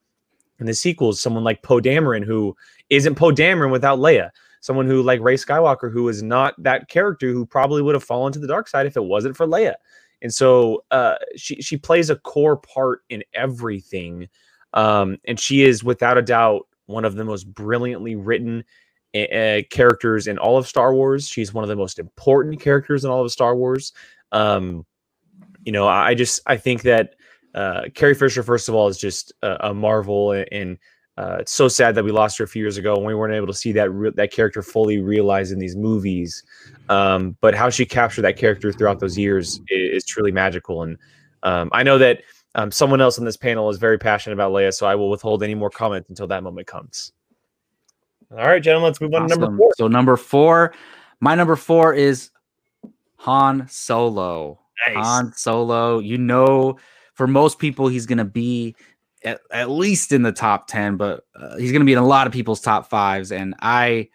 in 0.58 0.66
the 0.66 0.74
sequels 0.74 1.20
someone 1.20 1.44
like 1.44 1.62
poe 1.62 1.80
dameron 1.80 2.24
who 2.24 2.56
isn't 2.90 3.14
poe 3.14 3.32
dameron 3.32 3.70
without 3.70 3.98
leia 3.98 4.30
someone 4.60 4.86
who 4.86 5.02
like 5.02 5.20
Rey 5.20 5.36
Skywalker, 5.36 5.92
who 5.92 6.08
is 6.08 6.22
not 6.22 6.54
that 6.62 6.88
character 6.88 7.32
who 7.32 7.46
probably 7.46 7.82
would 7.82 7.94
have 7.94 8.04
fallen 8.04 8.32
to 8.32 8.38
the 8.38 8.48
dark 8.48 8.68
side 8.68 8.86
if 8.86 8.96
it 8.96 9.04
wasn't 9.04 9.36
for 9.36 9.46
Leia. 9.46 9.74
And 10.20 10.34
so 10.34 10.84
uh, 10.90 11.14
she 11.36 11.62
she 11.62 11.76
plays 11.76 12.10
a 12.10 12.16
core 12.16 12.56
part 12.56 13.02
in 13.08 13.22
everything, 13.34 14.28
um, 14.74 15.18
and 15.26 15.38
she 15.38 15.62
is 15.62 15.84
without 15.84 16.18
a 16.18 16.22
doubt 16.22 16.66
one 16.88 17.04
of 17.04 17.14
the 17.14 17.24
most 17.24 17.44
brilliantly 17.54 18.16
written 18.16 18.64
uh, 19.14 19.60
characters 19.70 20.26
in 20.26 20.38
all 20.38 20.58
of 20.58 20.66
Star 20.66 20.94
Wars. 20.94 21.28
She's 21.28 21.54
one 21.54 21.64
of 21.64 21.68
the 21.68 21.76
most 21.76 21.98
important 21.98 22.60
characters 22.60 23.04
in 23.04 23.10
all 23.10 23.24
of 23.24 23.30
Star 23.30 23.54
Wars. 23.54 23.92
Um, 24.32 24.84
you 25.64 25.72
know, 25.72 25.86
I 25.86 26.14
just 26.14 26.40
I 26.46 26.56
think 26.56 26.82
that 26.82 27.14
uh, 27.54 27.82
Carrie 27.94 28.14
Fisher, 28.14 28.42
first 28.42 28.68
of 28.68 28.74
all, 28.74 28.88
is 28.88 28.98
just 28.98 29.32
a, 29.42 29.68
a 29.68 29.74
marvel, 29.74 30.32
and 30.32 30.78
uh, 31.16 31.38
it's 31.40 31.52
so 31.52 31.68
sad 31.68 31.94
that 31.94 32.04
we 32.04 32.12
lost 32.12 32.38
her 32.38 32.44
a 32.44 32.48
few 32.48 32.62
years 32.62 32.76
ago, 32.76 32.94
and 32.94 33.04
we 33.04 33.14
weren't 33.14 33.34
able 33.34 33.46
to 33.46 33.54
see 33.54 33.72
that 33.72 33.90
re- 33.90 34.12
that 34.14 34.32
character 34.32 34.62
fully 34.62 34.98
realized 34.98 35.52
in 35.52 35.58
these 35.58 35.76
movies. 35.76 36.42
Um, 36.88 37.36
but 37.40 37.54
how 37.54 37.70
she 37.70 37.84
captured 37.84 38.22
that 38.22 38.36
character 38.36 38.72
throughout 38.72 39.00
those 39.00 39.18
years 39.18 39.60
is, 39.68 40.02
is 40.02 40.04
truly 40.04 40.32
magical, 40.32 40.82
and 40.82 40.96
um, 41.42 41.68
I 41.72 41.82
know 41.82 41.98
that 41.98 42.22
um, 42.58 42.72
someone 42.72 43.00
else 43.00 43.20
on 43.20 43.24
this 43.24 43.36
panel 43.36 43.70
is 43.70 43.78
very 43.78 43.98
passionate 43.98 44.34
about 44.34 44.50
Leia, 44.50 44.74
so 44.74 44.84
I 44.84 44.96
will 44.96 45.10
withhold 45.10 45.44
any 45.44 45.54
more 45.54 45.70
comment 45.70 46.06
until 46.08 46.26
that 46.26 46.42
moment 46.42 46.66
comes. 46.66 47.12
All 48.32 48.38
right, 48.38 48.60
gentlemen, 48.60 48.88
let's 48.88 49.00
move 49.00 49.14
on 49.14 49.22
Awesome. 49.22 49.38
to 49.38 49.46
number 49.46 49.56
four. 49.56 49.72
So 49.76 49.86
number 49.86 50.16
four, 50.16 50.74
my 51.20 51.36
number 51.36 51.54
four 51.54 51.94
is 51.94 52.30
Han 53.18 53.68
Solo. 53.68 54.58
Nice. 54.88 55.06
Han 55.06 55.32
Solo. 55.36 56.00
You 56.00 56.18
know, 56.18 56.78
for 57.14 57.28
most 57.28 57.60
people, 57.60 57.86
he's 57.86 58.06
going 58.06 58.18
to 58.18 58.24
be 58.24 58.74
at, 59.24 59.40
at 59.52 59.70
least 59.70 60.10
in 60.10 60.22
the 60.22 60.32
top 60.32 60.66
10, 60.66 60.96
but 60.96 61.24
uh, 61.40 61.56
he's 61.58 61.70
going 61.70 61.82
to 61.82 61.86
be 61.86 61.92
in 61.92 61.98
a 61.98 62.06
lot 62.06 62.26
of 62.26 62.32
people's 62.32 62.60
top 62.60 62.90
fives. 62.90 63.30
And 63.30 63.54
I, 63.62 64.08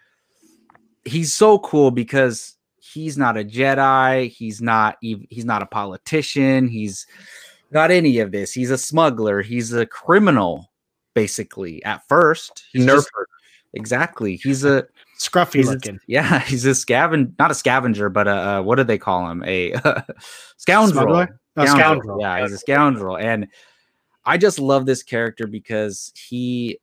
he's 1.06 1.34
so 1.34 1.60
cool 1.60 1.92
because 1.92 2.58
he's 2.76 3.18
not 3.18 3.38
a 3.38 3.46
Jedi. 3.46 4.30
He's 4.30 4.62
not, 4.62 4.98
he's 5.00 5.46
not 5.46 5.64
a 5.64 5.66
politician. 5.66 6.68
He's 6.68 7.08
not 7.74 7.92
any 7.92 8.20
of 8.20 8.32
this. 8.32 8.54
He's 8.54 8.72
a 8.72 8.78
smuggler. 8.78 9.42
He's 9.42 9.74
a 9.74 9.86
criminal, 9.86 10.72
basically, 11.14 11.84
at 11.84 12.08
first. 12.08 12.64
He's 12.72 12.86
Nerf 12.86 12.96
just- 12.96 13.10
exactly. 13.74 14.38
He's 14.38 14.64
a, 14.64 14.86
Scruffy 15.20 15.56
He's 15.56 15.70
a- 15.72 16.00
yeah, 16.08 16.40
he's 16.46 16.66
a 16.66 16.72
scaven, 16.72 17.34
not 17.40 17.52
a 17.52 17.56
scavenger, 17.56 18.10
but 18.10 18.28
a, 18.28 18.32
uh, 18.32 18.62
what 18.62 18.76
do 18.76 18.84
they 18.84 18.98
call 18.98 19.30
him? 19.30 19.44
A 19.46 19.72
scoundrel. 20.58 21.04
Smuggler? 21.04 21.40
No, 21.56 21.66
scoundrel. 21.66 22.20
Yeah, 22.20 22.42
he's 22.42 22.52
a 22.54 22.58
scoundrel, 22.58 23.18
and 23.18 23.48
I 24.26 24.38
just 24.38 24.58
love 24.58 24.86
this 24.86 25.04
character 25.04 25.46
because 25.48 26.12
he 26.16 26.80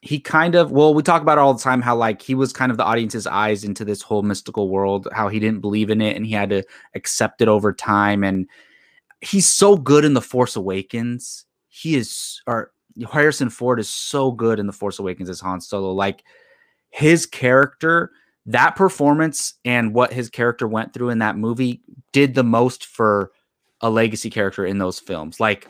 he 0.00 0.18
kind 0.20 0.54
of 0.54 0.70
well, 0.70 0.94
we 0.94 1.02
talk 1.02 1.20
about 1.22 1.36
it 1.38 1.40
all 1.42 1.52
the 1.52 1.62
time 1.62 1.82
how 1.82 1.94
like 1.94 2.22
he 2.22 2.34
was 2.34 2.52
kind 2.52 2.70
of 2.70 2.78
the 2.78 2.84
audience's 2.84 3.26
eyes 3.26 3.64
into 3.64 3.84
this 3.84 4.00
whole 4.00 4.22
mystical 4.22 4.68
world, 4.70 5.06
how 5.12 5.28
he 5.28 5.38
didn't 5.38 5.60
believe 5.60 5.90
in 5.90 6.00
it 6.00 6.16
and 6.16 6.24
he 6.24 6.32
had 6.32 6.48
to 6.50 6.62
accept 6.94 7.42
it 7.42 7.48
over 7.48 7.72
time, 7.72 8.24
and 8.24 8.48
he's 9.20 9.48
so 9.48 9.76
good 9.76 10.04
in 10.04 10.14
the 10.14 10.20
Force 10.20 10.56
Awakens. 10.56 11.44
He 11.68 11.96
is, 11.96 12.42
or 12.46 12.72
Harrison 13.12 13.50
Ford 13.50 13.80
is 13.80 13.88
so 13.88 14.30
good 14.30 14.58
in 14.58 14.66
the 14.66 14.72
Force 14.72 14.98
Awakens 14.98 15.30
as 15.30 15.40
Han 15.40 15.60
Solo, 15.60 15.92
like 15.92 16.24
his 16.90 17.26
character 17.26 18.10
that 18.48 18.76
performance 18.76 19.54
and 19.66 19.92
what 19.92 20.10
his 20.10 20.30
character 20.30 20.66
went 20.66 20.94
through 20.94 21.10
in 21.10 21.18
that 21.18 21.36
movie 21.36 21.82
did 22.12 22.34
the 22.34 22.42
most 22.42 22.86
for 22.86 23.30
a 23.82 23.90
legacy 23.90 24.30
character 24.30 24.64
in 24.64 24.78
those 24.78 24.98
films. 24.98 25.38
Like 25.38 25.68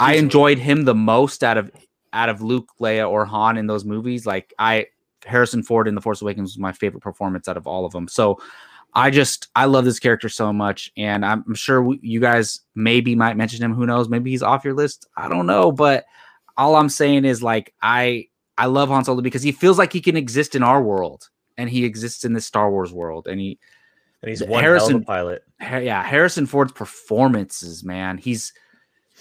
i 0.00 0.14
enjoyed 0.14 0.58
him 0.58 0.84
the 0.84 0.94
most 0.94 1.42
out 1.42 1.56
of 1.56 1.72
out 2.12 2.28
of 2.28 2.40
luke 2.40 2.68
leia 2.80 3.08
or 3.08 3.24
han 3.24 3.56
in 3.56 3.68
those 3.68 3.84
movies. 3.84 4.26
Like 4.26 4.52
i 4.58 4.86
harrison 5.24 5.62
ford 5.62 5.86
in 5.86 5.94
the 5.94 6.00
force 6.00 6.20
awakens 6.20 6.50
was 6.50 6.58
my 6.58 6.72
favorite 6.72 7.02
performance 7.02 7.46
out 7.46 7.56
of 7.56 7.68
all 7.68 7.86
of 7.86 7.92
them. 7.92 8.08
So 8.08 8.40
i 8.94 9.10
just 9.10 9.48
i 9.54 9.64
love 9.64 9.84
this 9.84 9.98
character 9.98 10.28
so 10.28 10.52
much 10.52 10.90
and 10.96 11.24
i'm, 11.24 11.44
I'm 11.46 11.54
sure 11.54 11.82
we, 11.82 11.98
you 12.02 12.20
guys 12.20 12.60
maybe 12.74 13.14
might 13.14 13.36
mention 13.36 13.62
him 13.62 13.74
who 13.74 13.86
knows 13.86 14.08
maybe 14.08 14.30
he's 14.30 14.42
off 14.42 14.64
your 14.64 14.74
list 14.74 15.06
i 15.16 15.28
don't 15.28 15.46
know 15.46 15.70
but 15.72 16.06
all 16.56 16.76
i'm 16.76 16.88
saying 16.88 17.24
is 17.24 17.42
like 17.42 17.74
i 17.82 18.26
I 18.58 18.66
love 18.66 18.88
Han 18.88 19.04
Solo 19.04 19.22
because 19.22 19.42
he 19.42 19.52
feels 19.52 19.78
like 19.78 19.92
he 19.92 20.00
can 20.00 20.16
exist 20.16 20.56
in 20.56 20.64
our 20.64 20.82
world 20.82 21.30
and 21.56 21.70
he 21.70 21.84
exists 21.84 22.24
in 22.24 22.32
this 22.32 22.44
Star 22.44 22.70
Wars 22.70 22.92
world. 22.92 23.28
And 23.28 23.40
he, 23.40 23.56
and 24.20 24.28
he's 24.28 24.40
the 24.40 24.46
one 24.46 24.64
Harrison- 24.64 25.04
pilot. 25.04 25.44
Ha- 25.62 25.78
yeah, 25.78 26.02
Harrison 26.02 26.44
Ford's 26.44 26.72
performances, 26.72 27.84
man. 27.84 28.18
He's 28.18 28.52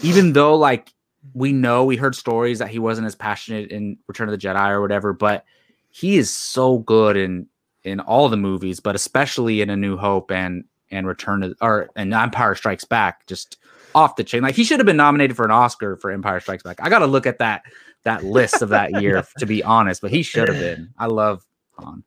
even 0.01 0.33
though 0.33 0.55
like 0.55 0.91
we 1.33 1.51
know 1.51 1.85
we 1.85 1.97
heard 1.97 2.15
stories 2.15 2.59
that 2.59 2.69
he 2.69 2.79
wasn't 2.79 3.05
as 3.05 3.15
passionate 3.15 3.69
in 3.69 3.97
Return 4.07 4.27
of 4.27 4.31
the 4.31 4.47
Jedi 4.47 4.69
or 4.69 4.81
whatever, 4.81 5.13
but 5.13 5.45
he 5.89 6.17
is 6.17 6.33
so 6.33 6.79
good 6.79 7.15
in 7.15 7.47
in 7.87 7.99
all 7.99 8.29
the 8.29 8.37
movies, 8.37 8.79
but 8.79 8.95
especially 8.95 9.61
in 9.61 9.69
A 9.69 9.77
New 9.77 9.97
Hope 9.97 10.31
and 10.31 10.65
and 10.91 11.07
Return 11.07 11.41
to 11.41 11.55
or 11.61 11.89
and 11.95 12.13
Empire 12.13 12.55
Strikes 12.55 12.85
Back, 12.85 13.25
just 13.27 13.57
off 13.95 14.15
the 14.15 14.23
chain. 14.23 14.41
Like 14.43 14.55
he 14.55 14.63
should 14.63 14.79
have 14.79 14.85
been 14.85 14.97
nominated 14.97 15.35
for 15.35 15.45
an 15.45 15.51
Oscar 15.51 15.95
for 15.97 16.11
Empire 16.11 16.39
Strikes 16.39 16.63
Back. 16.63 16.77
I 16.81 16.89
got 16.89 16.99
to 16.99 17.07
look 17.07 17.25
at 17.25 17.39
that 17.39 17.63
that 18.03 18.23
list 18.23 18.61
of 18.61 18.69
that 18.69 19.01
year 19.01 19.25
to 19.39 19.45
be 19.45 19.63
honest, 19.63 20.01
but 20.01 20.11
he 20.11 20.21
should 20.21 20.47
have 20.47 20.59
been. 20.59 20.93
I 20.97 21.07
love 21.07 21.45
Han. 21.79 22.03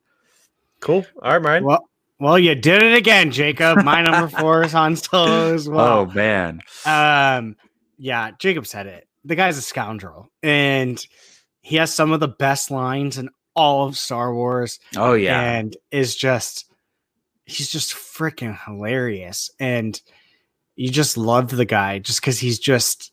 Cool. 0.81 1.05
All 1.23 1.33
right, 1.33 1.43
Brian. 1.43 1.65
Well, 1.65 1.89
well, 2.19 2.39
you 2.39 2.55
did 2.55 2.83
it 2.83 2.97
again, 2.97 3.31
Jacob. 3.31 3.83
My 3.83 4.03
number 4.03 4.29
four 4.41 4.63
is 4.63 4.73
Han 4.73 4.97
Solo 4.97 5.55
as 5.55 5.69
Oh 5.69 6.07
man, 6.07 6.61
Um, 6.85 7.57
yeah, 7.99 8.31
Jacob 8.39 8.67
said 8.67 8.87
it. 8.87 9.07
The 9.25 9.35
guy's 9.35 9.59
a 9.59 9.63
scoundrel, 9.63 10.31
and 10.43 11.05
he 11.61 11.77
has 11.77 11.95
some 11.95 12.13
of 12.13 12.21
the 12.21 12.29
best 12.29 12.71
lines 12.71 13.19
in 13.19 13.29
all 13.61 13.87
of 13.87 13.99
Star 13.99 14.35
Wars. 14.35 14.81
oh 14.97 15.13
yeah, 15.13 15.39
and 15.41 15.77
is 15.91 16.17
just 16.17 16.65
he's 17.45 17.71
just 17.71 17.93
freaking 17.95 18.59
hilarious. 18.65 19.51
And 19.61 20.01
you 20.77 20.89
just 20.91 21.17
love 21.19 21.51
the 21.51 21.65
guy 21.65 21.99
just 21.99 22.21
because 22.21 22.39
he's 22.39 22.59
just 22.59 23.13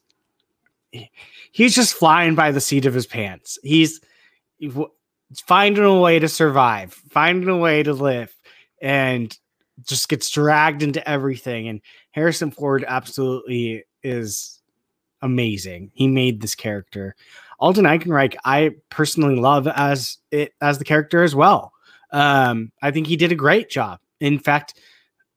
he- 0.91 1.11
he's 1.51 1.75
just 1.75 1.93
flying 1.95 2.35
by 2.35 2.51
the 2.51 2.61
seat 2.61 2.85
of 2.85 2.93
his 2.93 3.05
pants. 3.07 3.59
He's 3.63 3.99
finding 5.45 5.83
a 5.83 5.99
way 5.99 6.19
to 6.19 6.27
survive 6.29 6.93
finding 7.09 7.49
a 7.49 7.57
way 7.57 7.83
to 7.83 7.93
live 7.93 8.33
and 8.81 9.37
just 9.85 10.07
gets 10.09 10.29
dragged 10.29 10.81
into 10.81 11.07
everything. 11.07 11.67
And 11.67 11.81
harrison 12.11 12.49
ford 12.51 12.85
absolutely 12.87 13.83
is 14.03 14.61
amazing. 15.21 15.91
He 15.93 16.07
made 16.07 16.41
this 16.41 16.55
character 16.55 17.15
alden 17.59 17.85
Ehrenreich, 17.85 18.35
i 18.45 18.71
personally 18.89 19.35
love 19.35 19.67
as 19.67 20.17
it 20.31 20.53
as 20.61 20.77
the 20.77 20.85
character 20.85 21.23
as 21.23 21.35
well 21.35 21.73
um, 22.11 22.71
I 22.81 22.91
think 22.91 23.07
he 23.07 23.17
did 23.17 23.31
a 23.31 23.35
great 23.35 23.69
job. 23.69 23.99
In 24.19 24.39
fact, 24.39 24.75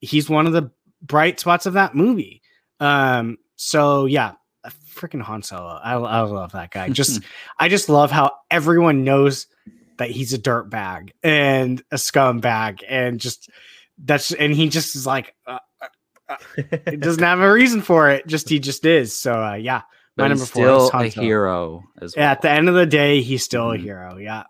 he's 0.01 0.31
one 0.31 0.47
of 0.47 0.53
the 0.53 0.71
bright 1.03 1.41
spots 1.41 1.67
of 1.67 1.75
that 1.75 1.95
movie. 1.95 2.43
Um, 2.79 3.39
so 3.57 4.07
yeah, 4.07 4.33
freaking 4.95 5.23
Han 5.23 5.43
Solo. 5.43 5.79
I, 5.83 5.95
I 5.95 6.21
love 6.21 6.53
that 6.53 6.71
guy. 6.71 6.89
Just 6.89 7.23
I 7.59 7.69
just 7.69 7.89
love 7.89 8.11
how 8.11 8.33
everyone 8.51 9.05
knows 9.05 9.47
that 9.99 10.11
he's 10.11 10.33
a 10.33 10.39
dirt 10.39 10.71
bag 10.71 11.13
and 11.23 11.83
a 11.91 11.97
scumbag 11.97 12.83
and 12.89 13.21
just 13.21 13.51
that's 14.03 14.33
and 14.33 14.55
he 14.55 14.71
just 14.71 14.97
is 14.97 15.07
like 15.07 15.35
uh, 15.47 15.59
he 16.89 16.97
doesn't 16.97 17.23
have 17.23 17.41
a 17.41 17.53
reason 17.53 17.83
for 17.83 18.09
it. 18.09 18.27
Just 18.27 18.49
he 18.49 18.59
just 18.59 18.87
is. 18.87 19.15
So 19.15 19.33
uh, 19.33 19.55
yeah, 19.55 19.83
my 20.21 20.29
he's 20.29 20.39
number 20.41 20.53
four 20.53 20.77
is 20.83 20.87
still 20.89 21.01
a 21.01 21.07
hero 21.09 21.85
as 22.01 22.17
well. 22.17 22.27
at 22.27 22.43
the 22.43 22.51
end 22.51 22.69
of 22.69 22.75
the 22.75 22.87
day, 22.87 23.21
he's 23.23 23.43
still 23.43 23.71
a 23.73 23.77
Mhm. 23.77 23.83
hero. 23.83 24.17
Yeah. 24.19 24.45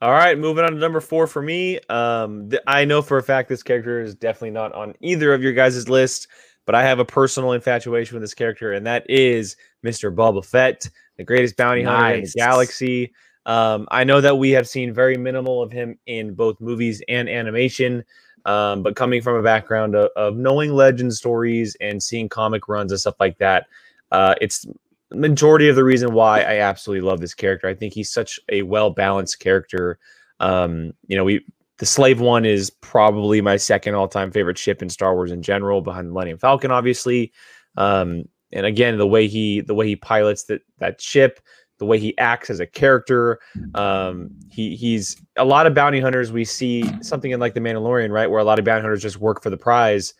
All 0.00 0.10
right, 0.10 0.36
moving 0.36 0.64
on 0.64 0.72
to 0.72 0.78
number 0.78 1.00
four 1.00 1.26
for 1.28 1.40
me. 1.42 1.78
Um, 1.88 2.50
th- 2.50 2.62
I 2.66 2.84
know 2.84 3.02
for 3.02 3.18
a 3.18 3.22
fact 3.22 3.48
this 3.48 3.62
character 3.62 4.00
is 4.00 4.16
definitely 4.16 4.50
not 4.50 4.72
on 4.72 4.94
either 5.00 5.32
of 5.32 5.42
your 5.44 5.52
guys' 5.52 5.88
list, 5.88 6.26
but 6.66 6.74
I 6.74 6.82
have 6.82 6.98
a 6.98 7.04
personal 7.04 7.52
infatuation 7.52 8.16
with 8.16 8.22
this 8.22 8.34
character, 8.34 8.72
and 8.72 8.84
that 8.86 9.08
is 9.08 9.56
Mr. 9.84 10.12
Boba 10.12 10.44
Fett, 10.44 10.88
the 11.18 11.24
greatest 11.24 11.56
bounty 11.56 11.82
hunter 11.84 12.14
in 12.14 12.22
the 12.24 12.32
galaxy. 12.34 13.12
Um, 13.46 13.86
I 13.92 14.02
know 14.02 14.20
that 14.20 14.38
we 14.38 14.50
have 14.50 14.66
seen 14.68 14.92
very 14.92 15.16
minimal 15.16 15.62
of 15.62 15.70
him 15.70 15.96
in 16.06 16.34
both 16.34 16.60
movies 16.60 17.00
and 17.08 17.28
animation, 17.28 18.04
um, 18.44 18.82
but 18.82 18.96
coming 18.96 19.22
from 19.22 19.36
a 19.36 19.42
background 19.42 19.94
of, 19.94 20.10
of 20.16 20.36
knowing 20.36 20.72
legend 20.72 21.14
stories 21.14 21.76
and 21.80 22.02
seeing 22.02 22.28
comic 22.28 22.66
runs 22.66 22.90
and 22.90 23.00
stuff 23.00 23.16
like 23.20 23.38
that, 23.38 23.66
uh, 24.12 24.34
it's 24.40 24.64
majority 25.10 25.68
of 25.68 25.76
the 25.76 25.84
reason 25.84 26.14
why 26.14 26.40
I 26.42 26.58
absolutely 26.58 27.06
love 27.06 27.20
this 27.20 27.34
character. 27.34 27.66
I 27.66 27.74
think 27.74 27.92
he's 27.92 28.10
such 28.10 28.38
a 28.50 28.62
well 28.62 28.90
balanced 28.90 29.40
character. 29.40 29.98
Um, 30.38 30.92
you 31.06 31.16
know, 31.16 31.24
we 31.24 31.44
the 31.78 31.86
slave 31.86 32.20
one 32.20 32.44
is 32.44 32.70
probably 32.70 33.40
my 33.40 33.56
second 33.56 33.94
all 33.94 34.06
time 34.06 34.30
favorite 34.30 34.58
ship 34.58 34.82
in 34.82 34.88
Star 34.88 35.14
Wars 35.14 35.32
in 35.32 35.42
general, 35.42 35.80
behind 35.80 36.06
the 36.06 36.12
Millennium 36.12 36.38
Falcon, 36.38 36.70
obviously. 36.70 37.32
Um, 37.76 38.24
and 38.52 38.66
again, 38.66 38.98
the 38.98 39.06
way 39.06 39.26
he 39.26 39.62
the 39.62 39.74
way 39.74 39.86
he 39.86 39.96
pilots 39.96 40.44
that 40.44 40.60
that 40.78 41.00
ship, 41.00 41.40
the 41.78 41.86
way 41.86 41.98
he 41.98 42.16
acts 42.18 42.50
as 42.50 42.60
a 42.60 42.66
character, 42.66 43.40
um, 43.74 44.30
he 44.50 44.76
he's 44.76 45.20
a 45.36 45.44
lot 45.44 45.66
of 45.66 45.74
bounty 45.74 46.00
hunters. 46.00 46.30
We 46.30 46.44
see 46.44 46.84
something 47.02 47.30
in 47.30 47.40
like 47.40 47.54
the 47.54 47.60
Mandalorian, 47.60 48.10
right, 48.10 48.30
where 48.30 48.40
a 48.40 48.44
lot 48.44 48.58
of 48.58 48.64
bounty 48.64 48.82
hunters 48.82 49.02
just 49.02 49.18
work 49.18 49.42
for 49.42 49.50
the 49.50 49.56
prize. 49.56 50.14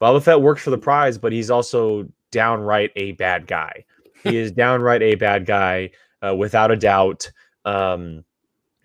Boba 0.00 0.22
Fett 0.22 0.40
works 0.40 0.62
for 0.62 0.70
the 0.70 0.78
prize, 0.78 1.16
but 1.16 1.32
he's 1.32 1.50
also 1.50 2.06
downright 2.30 2.90
a 2.96 3.12
bad 3.12 3.46
guy. 3.46 3.84
He 4.22 4.36
is 4.36 4.52
downright 4.52 5.02
a 5.02 5.14
bad 5.14 5.46
guy, 5.46 5.90
uh, 6.26 6.34
without 6.34 6.70
a 6.70 6.76
doubt. 6.76 7.30
Um, 7.64 8.24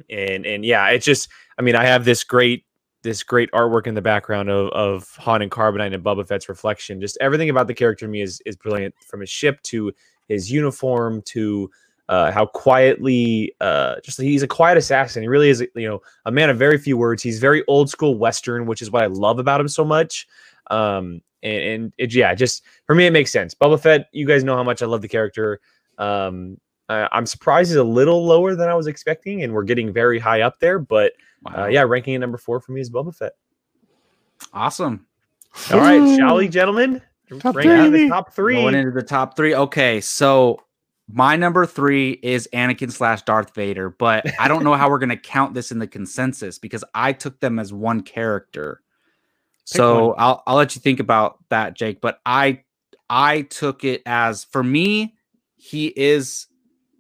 and 0.10 0.46
and 0.46 0.66
yeah, 0.66 0.89
it's 0.89 1.06
just 1.06 1.30
I 1.58 1.62
mean 1.62 1.76
I 1.76 1.86
have 1.86 2.06
this 2.06 2.24
great 2.24 2.66
this 3.04 3.24
great 3.24 3.52
artwork 3.52 3.88
in 3.88 3.96
the 3.96 4.02
background 4.02 4.50
of 4.50 4.70
of 4.70 5.16
Han 5.18 5.42
and 5.42 5.52
Carbonite 5.52 5.94
and 5.94 6.04
Boba 6.04 6.28
Fett's 6.28 6.50
reflection. 6.50 7.02
Just 7.02 7.18
everything 7.22 7.50
about 7.50 7.68
the 7.68 7.74
character 7.74 8.06
to 8.06 8.12
me 8.12 8.22
is 8.22 8.42
is 8.46 8.56
brilliant, 8.56 8.96
from 9.08 9.22
his 9.22 9.30
ship 9.30 9.62
to 9.64 9.94
his 10.28 10.52
uniform 10.52 11.22
to 11.26 11.70
uh, 12.10 12.32
how 12.32 12.46
quietly 12.46 13.54
uh, 13.62 13.96
just 14.04 14.20
he's 14.20 14.44
a 14.44 14.48
quiet 14.48 14.78
assassin. 14.78 15.22
He 15.22 15.30
really 15.30 15.50
is, 15.50 15.66
you 15.76 15.88
know, 15.88 16.02
a 16.26 16.32
man 16.32 16.50
of 16.50 16.58
very 16.58 16.78
few 16.78 16.98
words. 16.98 17.24
He's 17.24 17.39
very 17.39 17.64
old 17.68 17.89
school 17.89 18.18
Western, 18.18 18.66
which 18.66 18.82
is 18.82 18.92
what 18.92 19.04
I 19.04 19.08
love 19.08 19.39
about 19.39 19.62
him 19.62 19.70
so 19.70 19.86
much. 19.86 20.28
Um, 20.70 21.22
and, 21.44 21.64
and 21.64 21.94
it, 21.98 22.14
yeah, 22.14 22.34
just 22.34 22.64
for 22.86 22.96
me, 22.96 23.06
it 23.06 23.12
makes 23.12 23.32
sense. 23.32 23.54
Boba 23.54 23.80
Fett, 23.80 24.10
you 24.12 24.26
guys 24.26 24.44
know 24.44 24.56
how 24.56 24.64
much 24.64 24.82
I 24.82 24.86
love 24.86 25.02
the 25.02 25.08
character. 25.08 25.60
Um, 25.98 26.58
I, 26.89 27.08
I'm 27.12 27.26
surprised 27.26 27.70
he's 27.70 27.78
a 27.78 27.84
little 27.84 28.26
lower 28.26 28.56
than 28.56 28.70
I 28.70 28.76
was 28.76 28.88
expecting, 28.88 29.44
and 29.44 29.54
we're 29.54 29.64
getting 29.64 29.94
very 29.94 30.20
high 30.20 30.42
up 30.42 30.60
there. 30.60 30.80
But 30.80 31.14
uh, 31.56 31.68
yeah, 31.68 31.82
ranking 31.84 32.16
at 32.16 32.22
number 32.22 32.38
four 32.38 32.60
for 32.60 32.72
me 32.72 32.82
is 32.82 32.89
Boba 32.89 33.16
Fett. 33.16 33.34
Awesome. 34.54 35.06
All 35.72 35.80
right, 35.80 36.18
shall 36.18 36.38
we, 36.38 36.48
gentlemen? 36.48 37.02
Top 37.39 37.56
Rank 37.56 37.70
out 37.70 37.84
the 37.84 37.89
three. 37.89 38.10
top 38.10 38.34
three. 38.34 38.56
Going 38.56 38.76
into 38.76 38.92
the 38.92 39.04
top 39.04 39.38
three. 39.38 39.56
Okay, 39.56 40.02
so 40.02 40.62
my 41.08 41.36
number 41.36 41.66
three 41.66 42.12
is 42.24 42.48
Anakin 42.54 42.92
slash 42.92 43.22
Darth 43.24 43.56
Vader, 43.56 43.89
but 43.89 44.26
I 44.39 44.48
don't 44.48 44.64
know 44.64 44.74
how 44.74 44.89
we're 44.89 45.00
gonna 45.00 45.18
count 45.18 45.54
this 45.54 45.72
in 45.72 45.80
the 45.80 45.88
consensus 45.88 46.60
because 46.60 46.84
I 46.94 47.14
took 47.14 47.39
them 47.39 47.60
as 47.60 47.72
one 47.72 48.02
character. 48.02 48.82
So. 49.66 50.14
I'll 50.14 50.43
I'll 50.45 50.55
let 50.55 50.76
you 50.76 50.82
think 50.82 50.99
about 50.99 51.38
that, 51.49 51.76
Jake. 51.76 52.01
But 52.01 52.20
I 52.26 52.64
I 53.09 53.41
took 53.43 53.84
it 53.84 54.01
as 54.05 54.45
for 54.45 54.64
me, 54.64 55.16
he 55.55 55.88
is 55.88 56.47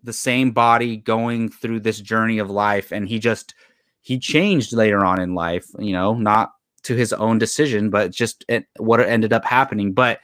the 0.03 0.13
same 0.13 0.51
body 0.51 0.97
going 0.97 1.49
through 1.49 1.79
this 1.81 1.99
journey 1.99 2.39
of 2.39 2.49
life, 2.49 2.91
and 2.91 3.07
he 3.07 3.19
just 3.19 3.53
he 4.01 4.19
changed 4.19 4.73
later 4.73 5.05
on 5.05 5.21
in 5.21 5.35
life. 5.35 5.67
You 5.79 5.93
know, 5.93 6.13
not 6.13 6.51
to 6.83 6.95
his 6.95 7.13
own 7.13 7.37
decision, 7.37 7.89
but 7.89 8.11
just 8.11 8.43
it, 8.47 8.65
what 8.77 8.99
ended 8.99 9.33
up 9.33 9.45
happening. 9.45 9.93
But 9.93 10.19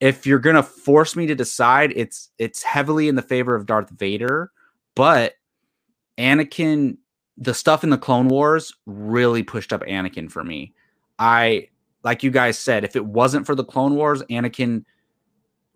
if 0.00 0.26
you're 0.26 0.38
gonna 0.38 0.62
force 0.62 1.16
me 1.16 1.26
to 1.26 1.34
decide, 1.34 1.92
it's 1.96 2.30
it's 2.38 2.62
heavily 2.62 3.08
in 3.08 3.14
the 3.14 3.22
favor 3.22 3.54
of 3.54 3.66
Darth 3.66 3.90
Vader, 3.90 4.50
but 4.94 5.34
Anakin, 6.18 6.98
the 7.36 7.54
stuff 7.54 7.84
in 7.84 7.90
the 7.90 7.98
Clone 7.98 8.28
Wars 8.28 8.72
really 8.86 9.42
pushed 9.42 9.72
up 9.72 9.82
Anakin 9.82 10.30
for 10.30 10.44
me. 10.44 10.74
I 11.18 11.68
like 12.02 12.22
you 12.22 12.30
guys 12.30 12.58
said, 12.58 12.84
if 12.84 12.96
it 12.96 13.04
wasn't 13.04 13.46
for 13.46 13.54
the 13.54 13.64
Clone 13.64 13.94
Wars, 13.94 14.22
Anakin 14.30 14.84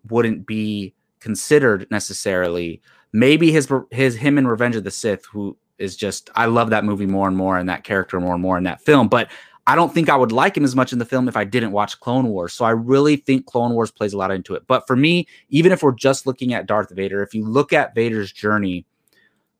wouldn't 0.09 0.45
be 0.45 0.93
considered 1.19 1.87
necessarily. 1.91 2.81
Maybe 3.11 3.51
his 3.51 3.67
his 3.91 4.15
him 4.15 4.37
in 4.37 4.47
Revenge 4.47 4.75
of 4.75 4.83
the 4.83 4.91
Sith, 4.91 5.25
who 5.25 5.57
is 5.77 5.95
just 5.95 6.29
I 6.35 6.45
love 6.45 6.69
that 6.69 6.85
movie 6.85 7.05
more 7.05 7.27
and 7.27 7.35
more 7.37 7.57
and 7.57 7.69
that 7.69 7.83
character 7.83 8.19
more 8.19 8.33
and 8.33 8.41
more 8.41 8.57
in 8.57 8.63
that 8.65 8.81
film, 8.81 9.07
but 9.07 9.31
I 9.69 9.75
don't 9.75 9.93
think 9.93 10.09
I 10.09 10.15
would 10.15 10.31
like 10.31 10.57
him 10.57 10.63
as 10.63 10.75
much 10.75 10.93
in 10.93 10.99
the 10.99 11.05
film 11.05 11.27
if 11.27 11.37
I 11.37 11.43
didn't 11.43 11.73
watch 11.73 11.99
Clone 11.99 12.29
Wars. 12.29 12.53
So 12.53 12.65
I 12.65 12.71
really 12.71 13.17
think 13.17 13.45
Clone 13.45 13.73
Wars 13.73 13.91
plays 13.91 14.13
a 14.13 14.17
lot 14.17 14.31
into 14.31 14.55
it. 14.55 14.63
But 14.65 14.87
for 14.87 14.95
me, 14.95 15.27
even 15.49 15.71
if 15.71 15.83
we're 15.83 15.91
just 15.91 16.25
looking 16.25 16.55
at 16.55 16.65
Darth 16.65 16.89
Vader, 16.89 17.21
if 17.21 17.35
you 17.35 17.45
look 17.45 17.71
at 17.71 17.93
Vader's 17.93 18.31
journey, 18.31 18.87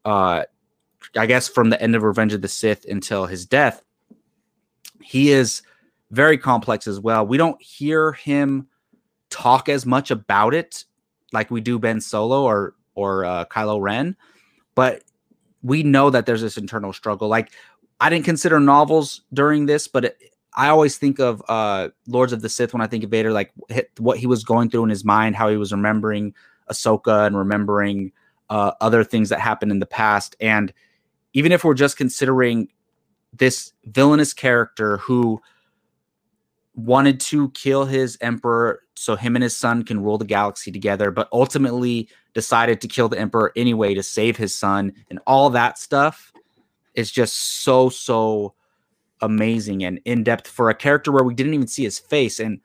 uh, 0.05 0.45
I 1.15 1.25
guess 1.27 1.47
from 1.47 1.69
the 1.69 1.79
end 1.79 1.95
of 1.95 2.01
Revenge 2.01 2.33
of 2.33 2.41
the 2.41 2.47
Sith 2.47 2.85
until 2.85 3.27
his 3.27 3.45
death, 3.45 3.83
he 4.99 5.29
is 5.29 5.61
very 6.11 6.37
complex 6.37 6.87
as 6.87 6.99
well. 6.99 7.25
We 7.25 7.37
don't 7.37 7.61
hear 7.61 8.13
him 8.13 8.67
talk 9.29 9.69
as 9.69 9.85
much 9.85 10.11
about 10.11 10.53
it 10.53 10.85
like 11.31 11.51
we 11.51 11.61
do 11.61 11.79
Ben 11.79 12.01
Solo 12.01 12.43
or 12.43 12.75
or 12.95 13.23
uh, 13.25 13.45
Kylo 13.45 13.79
Ren, 13.79 14.15
but 14.75 15.03
we 15.61 15.83
know 15.83 16.09
that 16.09 16.25
there's 16.25 16.41
this 16.41 16.57
internal 16.57 16.93
struggle. 16.93 17.27
Like 17.27 17.51
I 17.99 18.09
didn't 18.09 18.25
consider 18.25 18.59
novels 18.59 19.21
during 19.33 19.65
this, 19.65 19.87
but 19.87 20.05
it, 20.05 20.17
I 20.55 20.69
always 20.69 20.97
think 20.97 21.19
of 21.19 21.41
uh, 21.47 21.89
Lords 22.07 22.33
of 22.33 22.41
the 22.41 22.49
Sith 22.49 22.73
when 22.73 22.81
I 22.81 22.87
think 22.87 23.03
of 23.03 23.11
Vader, 23.11 23.31
like 23.31 23.51
hit, 23.69 23.91
what 23.97 24.17
he 24.17 24.27
was 24.27 24.43
going 24.43 24.69
through 24.69 24.83
in 24.83 24.89
his 24.89 25.05
mind, 25.05 25.35
how 25.35 25.49
he 25.49 25.57
was 25.57 25.71
remembering 25.71 26.33
Ahsoka 26.71 27.27
and 27.27 27.37
remembering 27.37 28.11
uh, 28.49 28.71
other 28.81 29.03
things 29.03 29.29
that 29.29 29.39
happened 29.39 29.71
in 29.71 29.79
the 29.79 29.85
past. 29.85 30.35
And 30.39 30.73
even 31.33 31.51
if 31.51 31.63
we're 31.63 31.75
just 31.75 31.97
considering 31.97 32.69
this 33.31 33.73
villainous 33.85 34.33
character 34.33 34.97
who 34.97 35.39
wanted 36.85 37.19
to 37.19 37.49
kill 37.51 37.85
his 37.85 38.17
emperor 38.21 38.81
so 38.95 39.15
him 39.15 39.35
and 39.35 39.43
his 39.43 39.55
son 39.55 39.83
can 39.83 40.01
rule 40.01 40.17
the 40.17 40.25
galaxy 40.25 40.71
together, 40.71 41.11
but 41.11 41.29
ultimately 41.31 42.09
decided 42.33 42.81
to 42.81 42.87
kill 42.87 43.09
the 43.09 43.19
emperor 43.19 43.51
anyway 43.55 43.93
to 43.93 44.03
save 44.03 44.37
his 44.37 44.53
son 44.53 44.93
and 45.09 45.19
all 45.25 45.49
that 45.49 45.77
stuff 45.77 46.31
is 46.95 47.11
just 47.11 47.61
so 47.63 47.89
so 47.89 48.53
amazing 49.21 49.83
and 49.83 49.99
in 50.05 50.23
depth 50.23 50.47
for 50.47 50.69
a 50.69 50.75
character 50.75 51.11
where 51.11 51.23
we 51.23 51.33
didn't 51.33 51.53
even 51.53 51.67
see 51.67 51.83
his 51.83 51.99
face. 51.99 52.39
And 52.39 52.59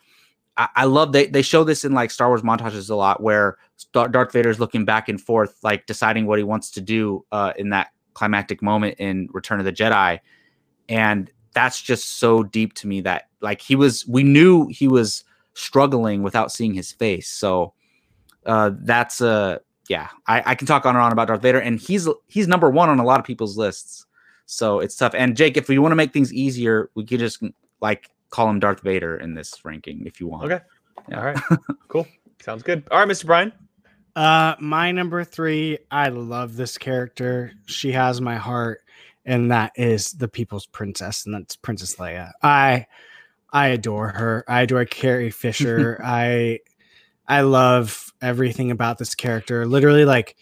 I, 0.56 0.68
I 0.76 0.84
love 0.84 1.12
they 1.12 1.26
they 1.26 1.42
show 1.42 1.64
this 1.64 1.84
in 1.84 1.92
like 1.92 2.10
Star 2.10 2.28
Wars 2.28 2.42
montages 2.42 2.90
a 2.90 2.94
lot 2.94 3.22
where 3.22 3.58
Darth 3.92 4.32
Vader 4.32 4.50
is 4.50 4.60
looking 4.60 4.84
back 4.84 5.08
and 5.08 5.20
forth, 5.20 5.58
like 5.62 5.86
deciding 5.86 6.26
what 6.26 6.38
he 6.38 6.44
wants 6.44 6.70
to 6.72 6.80
do 6.80 7.24
uh, 7.32 7.52
in 7.56 7.70
that 7.70 7.88
climactic 8.14 8.62
moment 8.62 8.96
in 8.98 9.28
Return 9.32 9.58
of 9.58 9.64
the 9.64 9.72
Jedi, 9.72 10.20
and 10.88 11.30
that's 11.54 11.80
just 11.80 12.18
so 12.18 12.42
deep 12.42 12.74
to 12.74 12.86
me 12.86 13.00
that 13.02 13.28
like 13.40 13.60
he 13.60 13.76
was 13.76 14.06
we 14.06 14.22
knew 14.22 14.66
he 14.68 14.88
was 14.88 15.24
struggling 15.54 16.22
without 16.22 16.52
seeing 16.52 16.74
his 16.74 16.92
face. 16.92 17.28
So 17.28 17.72
uh, 18.44 18.72
that's 18.74 19.20
a 19.20 19.28
uh, 19.28 19.58
yeah. 19.88 20.08
I, 20.26 20.42
I 20.46 20.54
can 20.54 20.66
talk 20.66 20.86
on 20.86 20.96
and 20.96 21.02
on 21.02 21.12
about 21.12 21.28
Darth 21.28 21.42
Vader, 21.42 21.60
and 21.60 21.78
he's 21.78 22.08
he's 22.26 22.48
number 22.48 22.70
one 22.70 22.88
on 22.88 22.98
a 22.98 23.04
lot 23.04 23.20
of 23.20 23.26
people's 23.26 23.56
lists. 23.56 24.06
So 24.46 24.80
it's 24.80 24.96
tough. 24.96 25.14
And 25.14 25.36
Jake, 25.36 25.56
if 25.56 25.68
we 25.68 25.78
want 25.78 25.92
to 25.92 25.96
make 25.96 26.12
things 26.12 26.32
easier, 26.32 26.90
we 26.94 27.04
could 27.04 27.20
just 27.20 27.42
like 27.80 28.10
call 28.30 28.48
him 28.50 28.60
Darth 28.60 28.80
Vader 28.80 29.16
in 29.16 29.34
this 29.34 29.64
ranking 29.64 30.06
if 30.06 30.20
you 30.20 30.26
want. 30.26 30.52
Okay. 30.52 30.64
Yeah. 31.08 31.18
All 31.18 31.24
right. 31.24 31.38
cool. 31.88 32.06
Sounds 32.42 32.62
good. 32.62 32.84
All 32.90 32.98
right, 32.98 33.08
Mr. 33.08 33.26
Brian. 33.26 33.52
Uh, 34.16 34.54
my 34.60 34.92
number 34.92 35.24
three. 35.24 35.78
I 35.90 36.08
love 36.08 36.56
this 36.56 36.78
character. 36.78 37.52
She 37.66 37.92
has 37.92 38.20
my 38.20 38.36
heart, 38.36 38.82
and 39.24 39.50
that 39.50 39.72
is 39.76 40.12
the 40.12 40.28
People's 40.28 40.66
Princess, 40.66 41.24
and 41.26 41.34
that's 41.34 41.56
Princess 41.56 41.96
Leia. 41.96 42.32
I, 42.42 42.86
I 43.52 43.68
adore 43.68 44.08
her. 44.08 44.44
I 44.48 44.62
adore 44.62 44.84
Carrie 44.84 45.30
Fisher. 45.30 46.00
I, 46.04 46.60
I 47.26 47.40
love 47.42 48.12
everything 48.20 48.70
about 48.70 48.98
this 48.98 49.14
character. 49.14 49.66
Literally, 49.66 50.04
like 50.04 50.36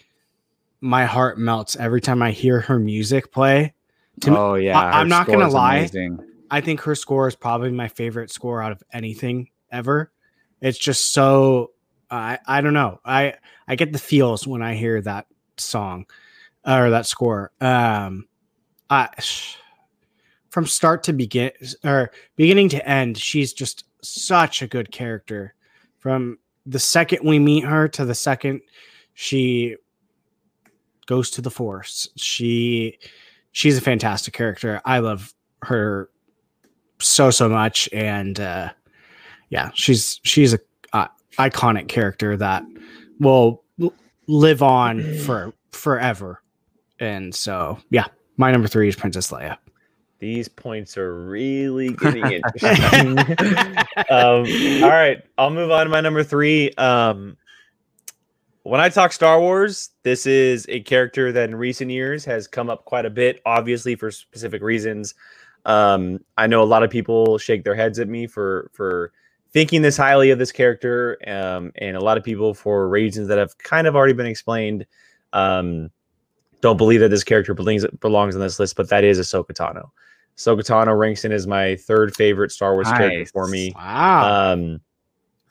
my 0.80 1.04
heart 1.04 1.38
melts 1.38 1.76
every 1.76 2.00
time 2.00 2.22
I 2.22 2.32
hear 2.32 2.60
her 2.60 2.78
music 2.78 3.30
play. 3.32 3.74
To 4.22 4.36
oh 4.36 4.54
yeah, 4.54 4.78
I- 4.78 5.00
I'm 5.00 5.08
not 5.08 5.26
gonna 5.26 5.48
lie. 5.48 5.76
amazing. 5.78 6.18
I 6.50 6.60
think 6.60 6.80
her 6.82 6.94
score 6.94 7.28
is 7.28 7.34
probably 7.36 7.70
my 7.70 7.88
favorite 7.88 8.30
score 8.30 8.60
out 8.60 8.72
of 8.72 8.82
anything 8.92 9.48
ever. 9.70 10.12
It's 10.60 10.78
just 10.78 11.12
so 11.12 11.70
I 12.10 12.38
I 12.46 12.60
don't 12.60 12.74
know. 12.74 13.00
I 13.04 13.34
I 13.66 13.76
get 13.76 13.92
the 13.92 13.98
feels 13.98 14.46
when 14.46 14.60
I 14.60 14.74
hear 14.74 15.00
that 15.02 15.26
song 15.56 16.06
or 16.66 16.90
that 16.90 17.06
score. 17.06 17.52
Um 17.60 18.26
I 18.92 19.08
from 20.50 20.66
start 20.66 21.02
to 21.04 21.14
begin 21.14 21.50
or 21.82 22.12
beginning 22.36 22.68
to 22.70 22.86
end, 22.88 23.16
she's 23.16 23.54
just 23.54 23.84
such 24.02 24.60
a 24.60 24.66
good 24.66 24.90
character. 24.90 25.54
From 25.98 26.38
the 26.66 26.78
second 26.78 27.20
we 27.24 27.38
meet 27.38 27.64
her 27.64 27.88
to 27.88 28.04
the 28.04 28.14
second 28.14 28.60
she 29.14 29.76
goes 31.06 31.30
to 31.30 31.40
the 31.40 31.50
force. 31.50 32.10
She 32.16 32.98
she's 33.52 33.78
a 33.78 33.80
fantastic 33.80 34.34
character. 34.34 34.82
I 34.84 34.98
love 34.98 35.32
her 35.62 36.10
so 36.98 37.30
so 37.30 37.48
much 37.48 37.88
and 37.92 38.38
uh 38.38 38.70
yeah 39.48 39.70
she's 39.74 40.20
she's 40.22 40.52
a 40.54 40.60
uh, 40.92 41.08
iconic 41.38 41.88
character 41.88 42.36
that 42.36 42.62
will 43.18 43.64
live 44.26 44.62
on 44.62 45.16
for 45.18 45.52
forever 45.72 46.42
and 47.00 47.34
so 47.34 47.78
yeah 47.90 48.06
my 48.36 48.50
number 48.50 48.68
three 48.68 48.88
is 48.88 48.96
princess 48.96 49.30
leia 49.30 49.56
These 50.18 50.48
points 50.48 50.96
are 50.96 51.24
really 51.24 51.92
getting 51.94 52.24
interesting. 52.24 53.18
um, 54.10 54.46
all 54.84 54.90
right, 54.90 55.22
I'll 55.36 55.50
move 55.50 55.70
on 55.70 55.86
to 55.86 55.90
my 55.90 56.00
number 56.00 56.22
three. 56.22 56.70
Um, 56.74 57.36
when 58.64 58.80
I 58.80 58.88
talk 58.88 59.12
Star 59.12 59.40
Wars, 59.40 59.90
this 60.04 60.26
is 60.26 60.66
a 60.68 60.80
character 60.80 61.32
that 61.32 61.48
in 61.48 61.56
recent 61.56 61.90
years 61.90 62.24
has 62.24 62.46
come 62.46 62.70
up 62.70 62.84
quite 62.84 63.04
a 63.04 63.10
bit, 63.10 63.40
obviously 63.44 63.96
for 63.96 64.10
specific 64.10 64.62
reasons. 64.62 65.14
Um, 65.64 66.20
I 66.38 66.46
know 66.46 66.62
a 66.62 66.64
lot 66.64 66.82
of 66.82 66.90
people 66.90 67.38
shake 67.38 67.64
their 67.64 67.74
heads 67.74 67.98
at 67.98 68.08
me 68.08 68.26
for 68.26 68.70
for 68.72 69.12
thinking 69.52 69.82
this 69.82 69.96
highly 69.96 70.30
of 70.30 70.38
this 70.38 70.52
character, 70.52 71.18
um, 71.26 71.72
and 71.76 71.96
a 71.96 72.00
lot 72.00 72.16
of 72.16 72.24
people 72.24 72.54
for 72.54 72.88
reasons 72.88 73.28
that 73.28 73.38
have 73.38 73.56
kind 73.58 73.86
of 73.86 73.96
already 73.96 74.14
been 74.14 74.26
explained. 74.26 74.86
Um, 75.32 75.90
don't 76.62 76.78
believe 76.78 77.00
that 77.00 77.10
this 77.10 77.24
character 77.24 77.52
belongs 77.52 77.84
belongs 78.00 78.34
on 78.34 78.40
this 78.40 78.58
list, 78.58 78.76
but 78.76 78.88
that 78.88 79.04
is 79.04 79.18
Ahsoka 79.18 79.52
Tano. 79.52 79.90
Ahsoka 80.38 80.60
Tano 80.60 80.98
ranks 80.98 81.24
in 81.26 81.32
as 81.32 81.46
my 81.46 81.76
third 81.76 82.14
favorite 82.14 82.50
Star 82.50 82.72
Wars 82.72 82.88
character 82.88 83.26
for 83.26 83.46
me. 83.46 83.72
wow 83.76 84.52
Um, 84.52 84.80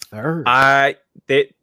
third. 0.10 0.44
I 0.48 0.96
that 1.28 1.54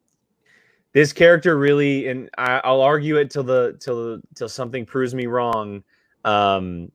this 0.93 1.11
character 1.11 1.57
really, 1.57 2.07
and 2.07 2.29
I, 2.37 2.61
I'll 2.63 2.81
argue 2.81 3.17
it 3.17 3.29
till 3.29 3.43
the 3.43 3.75
till 3.79 4.21
till 4.35 4.49
something 4.49 4.85
proves 4.85 5.13
me 5.13 5.25
wrong. 5.25 5.83
Um, 6.23 6.91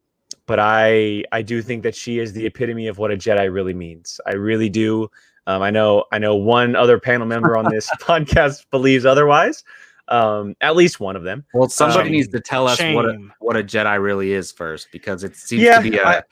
but 0.46 0.58
I 0.60 1.24
I 1.32 1.42
do 1.42 1.60
think 1.60 1.82
that 1.82 1.94
she 1.94 2.20
is 2.20 2.32
the 2.32 2.46
epitome 2.46 2.86
of 2.86 2.98
what 2.98 3.10
a 3.10 3.16
Jedi 3.16 3.52
really 3.52 3.74
means. 3.74 4.20
I 4.26 4.34
really 4.34 4.68
do. 4.68 5.10
Um, 5.46 5.60
I 5.60 5.70
know 5.70 6.04
I 6.12 6.18
know 6.18 6.36
one 6.36 6.76
other 6.76 6.98
panel 6.98 7.26
member 7.26 7.56
on 7.56 7.70
this 7.70 7.90
podcast 8.00 8.64
believes 8.70 9.04
otherwise. 9.04 9.64
Um, 10.08 10.54
at 10.60 10.76
least 10.76 11.00
one 11.00 11.16
of 11.16 11.22
them. 11.22 11.44
Well, 11.54 11.68
somebody 11.68 12.04
Shame. 12.04 12.12
needs 12.12 12.28
to 12.28 12.40
tell 12.40 12.68
us 12.68 12.78
what 12.78 13.06
a, 13.06 13.18
what 13.40 13.56
a 13.56 13.62
Jedi 13.64 14.02
really 14.02 14.32
is 14.32 14.52
first, 14.52 14.88
because 14.92 15.24
it 15.24 15.34
seems 15.34 15.62
Yeah, 15.62 15.80
to 15.80 15.90
be 15.90 15.96
a. 15.96 16.04
I- 16.06 16.22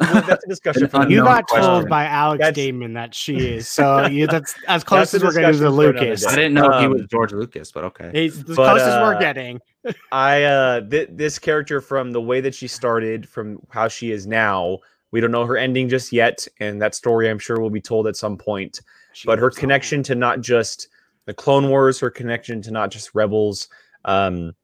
Well, 0.00 0.22
that's 0.22 0.44
a 0.44 0.48
discussion 0.48 0.86
for 0.88 0.98
You 1.08 1.20
unknown 1.20 1.24
got 1.24 1.46
question. 1.46 1.66
told 1.70 1.88
by 1.88 2.04
Alex 2.04 2.40
That's- 2.40 2.54
Damon 2.56 2.92
that 2.94 3.14
she 3.14 3.36
is. 3.54 3.68
So 3.68 4.06
you, 4.06 4.26
that's 4.26 4.54
as 4.68 4.84
close 4.84 5.12
That's 5.12 5.14
as 5.14 5.22
we're 5.22 5.32
getting 5.40 5.46
to 5.46 5.52
discussion 5.52 5.76
for 5.76 5.88
another 5.90 6.00
Lucas. 6.06 6.26
I 6.26 6.34
didn't 6.34 6.54
know 6.54 6.70
he 6.78 6.84
Um, 6.86 6.92
was 6.92 7.02
George 7.10 7.32
Lucas, 7.32 7.72
but 7.72 7.84
okay. 7.84 8.10
He's 8.12 8.44
the 8.44 8.54
But, 8.54 8.74
closest 8.76 8.98
we're 9.00 9.14
uh, 9.14 9.18
getting. 9.20 9.60
I 10.12 10.42
uh 10.42 10.80
th- 10.82 11.08
this 11.12 11.38
character 11.38 11.80
from 11.80 12.12
the 12.12 12.20
way 12.20 12.40
that 12.42 12.54
she 12.54 12.68
started 12.68 13.26
from 13.28 13.60
how 13.70 13.88
she 13.88 14.10
is 14.10 14.26
now, 14.26 14.78
we 15.10 15.20
don't 15.20 15.30
know 15.30 15.46
her 15.46 15.56
ending 15.56 15.88
just 15.88 16.12
yet, 16.12 16.46
and 16.60 16.82
that 16.82 16.94
story 16.94 17.30
I'm 17.30 17.38
sure 17.38 17.58
will 17.60 17.70
be 17.70 17.80
told 17.80 18.06
at 18.08 18.16
some 18.16 18.36
point. 18.36 18.80
but 19.24 19.38
her 19.38 19.50
connection 19.50 20.02
to 20.04 20.14
not 20.14 20.40
just 20.40 20.88
the 21.26 21.34
Clone 21.34 21.68
Wars, 21.68 21.98
her 22.00 22.10
connection 22.10 22.62
to 22.62 22.70
not 22.70 22.90
just 22.90 23.14
Rebels, 23.14 23.68
um, 24.04 24.54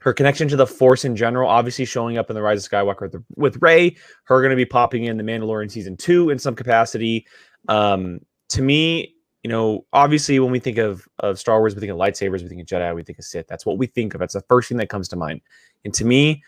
her 0.00 0.12
connection 0.12 0.46
to 0.48 0.56
the 0.56 0.66
Force 0.66 1.04
in 1.04 1.16
general, 1.16 1.48
obviously 1.48 1.84
showing 1.84 2.16
up 2.16 2.30
in 2.30 2.34
the 2.34 2.42
Rise 2.42 2.64
of 2.64 2.70
Skywalker 2.70 3.12
with, 3.12 3.24
with 3.34 3.62
Rey, 3.62 3.96
her 4.24 4.40
going 4.40 4.50
to 4.50 4.56
be 4.56 4.64
popping 4.64 5.04
in 5.04 5.16
the 5.16 5.24
Mandalorian 5.24 5.70
season 5.70 5.96
two 5.96 6.30
in 6.30 6.38
some 6.38 6.54
capacity. 6.54 7.26
Um, 7.68 8.20
to 8.50 8.62
me, 8.62 9.14
you 9.42 9.50
know, 9.50 9.84
obviously 9.92 10.38
when 10.38 10.50
we 10.50 10.58
think 10.58 10.78
of 10.78 11.08
of 11.20 11.38
Star 11.38 11.58
Wars, 11.58 11.74
we 11.74 11.80
think 11.80 11.92
of 11.92 11.98
lightsabers, 11.98 12.42
we 12.42 12.48
think 12.48 12.60
of 12.60 12.66
Jedi, 12.66 12.94
we 12.94 13.02
think 13.02 13.18
of 13.18 13.24
Sith. 13.24 13.46
That's 13.48 13.66
what 13.66 13.78
we 13.78 13.86
think 13.86 14.14
of. 14.14 14.20
That's 14.20 14.34
the 14.34 14.42
first 14.42 14.68
thing 14.68 14.78
that 14.78 14.88
comes 14.88 15.08
to 15.08 15.16
mind. 15.16 15.40
And 15.84 15.94
to 15.94 16.04
me, 16.04 16.42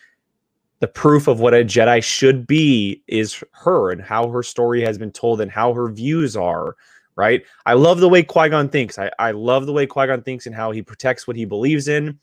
the 0.81 0.89
proof 0.89 1.27
of 1.27 1.41
what 1.41 1.55
a 1.55 1.65
Jedi 1.65 2.03
should 2.03 2.47
be 2.47 3.03
is 3.09 3.43
her 3.53 3.91
and 3.91 4.01
how 4.01 4.29
her 4.31 4.43
story 4.43 4.83
has 4.83 4.99
been 4.99 5.11
told 5.11 5.41
and 5.41 5.51
how 5.51 5.73
her 5.75 5.91
views 5.91 6.37
are 6.37 6.77
right? 7.19 7.45
I 7.67 7.75
love 7.75 7.99
the 7.99 8.09
way 8.09 8.23
Qui 8.23 8.49
Gon 8.49 8.69
thinks. 8.69 8.97
I, 8.97 9.11
I 9.19 9.33
love 9.33 9.67
the 9.67 9.73
way 9.73 9.87
Qui 9.87 10.07
Gon 10.07 10.23
thinks 10.23 10.47
and 10.47 10.55
how 10.55 10.71
he 10.71 10.81
protects 10.81 11.27
what 11.27 11.37
he 11.37 11.45
believes 11.45 11.89
in. 11.89 12.17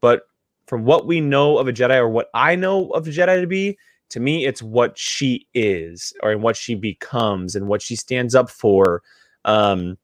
But 0.00 0.22
from 0.66 0.84
what 0.84 1.06
we 1.06 1.20
know 1.20 1.58
of 1.58 1.68
a 1.68 1.72
Jedi, 1.72 1.96
or 1.96 2.08
what 2.08 2.28
I 2.34 2.56
know 2.56 2.90
of 2.90 3.06
a 3.06 3.10
Jedi 3.10 3.40
to 3.40 3.46
be, 3.46 3.78
to 4.10 4.20
me, 4.20 4.44
it's 4.44 4.60
what 4.60 4.98
she 4.98 5.46
is, 5.54 6.12
or 6.24 6.36
what 6.36 6.56
she 6.56 6.74
becomes, 6.74 7.54
and 7.54 7.68
what 7.68 7.80
she 7.80 7.94
stands 7.94 8.34
up 8.34 8.50
for. 8.50 9.02
Um, 9.44 9.96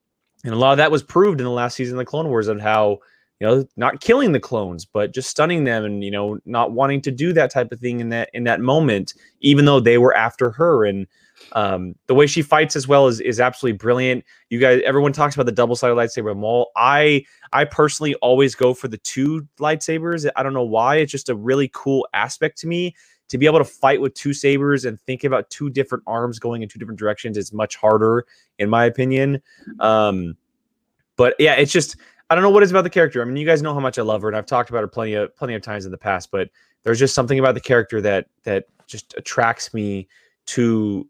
and 0.45 0.55
a 0.55 0.57
lot 0.57 0.70
of 0.70 0.78
that 0.78 0.93
was 0.93 1.03
proved 1.03 1.41
in 1.41 1.45
the 1.45 1.51
last 1.51 1.74
season 1.74 1.97
of 1.97 1.99
the 1.99 2.05
Clone 2.05 2.28
Wars 2.28 2.47
of 2.47 2.61
how 2.61 3.01
you 3.41 3.47
know 3.47 3.66
not 3.76 4.01
killing 4.01 4.30
the 4.30 4.41
clones, 4.41 4.84
but 4.84 5.12
just 5.12 5.28
stunning 5.28 5.64
them, 5.64 5.84
and 5.84 6.05
you 6.05 6.12
know 6.12 6.39
not 6.47 6.70
wanting 6.70 7.01
to 7.03 7.11
do 7.11 7.32
that 7.32 7.51
type 7.51 7.72
of 7.72 7.80
thing 7.80 7.99
in 7.99 8.09
that 8.11 8.30
in 8.32 8.45
that 8.45 8.61
moment, 8.61 9.14
even 9.41 9.64
though 9.64 9.80
they 9.80 9.99
were 9.99 10.14
after 10.14 10.53
her 10.53 10.84
and 10.84 11.09
um, 11.53 11.95
the 12.07 12.14
way 12.14 12.26
she 12.26 12.43
fights 12.43 12.76
as 12.76 12.86
well 12.86 13.07
is 13.07 13.20
is 13.20 13.41
absolutely 13.41 13.76
brilliant. 13.78 14.24
You 14.51 14.59
guys, 14.59 14.80
everyone 14.84 15.12
talks 15.12 15.34
about 15.34 15.47
the 15.47 15.53
double 15.53 15.76
sided 15.76 15.95
lightsaber 15.95 16.36
Maul. 16.36 16.70
I 16.76 17.24
I 17.53 17.64
personally 17.64 18.14
always 18.16 18.55
go 18.55 18.74
for 18.74 18.89
the 18.89 18.99
two 18.99 19.47
lightsabers. 19.59 20.28
I 20.36 20.43
don't 20.43 20.55
know 20.55 20.64
why. 20.64 20.97
It's 20.97 21.12
just 21.12 21.28
a 21.28 21.34
really 21.34 21.70
cool 21.72 22.07
aspect 22.12 22.59
to 22.59 22.66
me 22.66 22.95
to 23.28 23.39
be 23.39 23.47
able 23.47 23.59
to 23.59 23.64
fight 23.64 24.01
with 24.01 24.14
two 24.14 24.32
sabers 24.32 24.84
and 24.84 25.01
think 25.03 25.24
about 25.24 25.51
two 25.51 25.70
different 25.70 26.03
arms 26.07 26.39
going 26.39 26.62
in 26.62 26.68
two 26.68 26.78
different 26.78 26.99
directions 26.99 27.36
is 27.36 27.53
much 27.53 27.76
harder, 27.76 28.26
in 28.59 28.70
my 28.70 28.84
opinion. 28.86 29.41
Um, 29.80 30.36
but 31.16 31.34
yeah, 31.39 31.55
it's 31.55 31.72
just 31.72 31.97
I 32.30 32.34
don't 32.34 32.43
know 32.43 32.51
what 32.51 32.62
it's 32.62 32.72
about 32.72 32.84
the 32.84 32.91
character. 32.91 33.22
I 33.22 33.24
mean, 33.24 33.36
you 33.36 33.47
guys 33.47 33.62
know 33.62 33.72
how 33.72 33.80
much 33.80 33.99
I 33.99 34.03
love 34.03 34.22
her, 34.22 34.28
and 34.28 34.36
I've 34.36 34.47
talked 34.47 34.70
about 34.70 34.80
her 34.80 34.89
plenty 34.89 35.14
of 35.14 35.34
plenty 35.36 35.55
of 35.55 35.62
times 35.62 35.84
in 35.84 35.91
the 35.91 35.99
past. 35.99 36.30
But 36.30 36.51
there's 36.82 36.99
just 36.99 37.14
something 37.14 37.39
about 37.39 37.55
the 37.55 37.61
character 37.61 38.01
that 38.03 38.26
that 38.45 38.66
just 38.86 39.14
attracts 39.16 39.74
me 39.74 40.09
to 40.47 41.07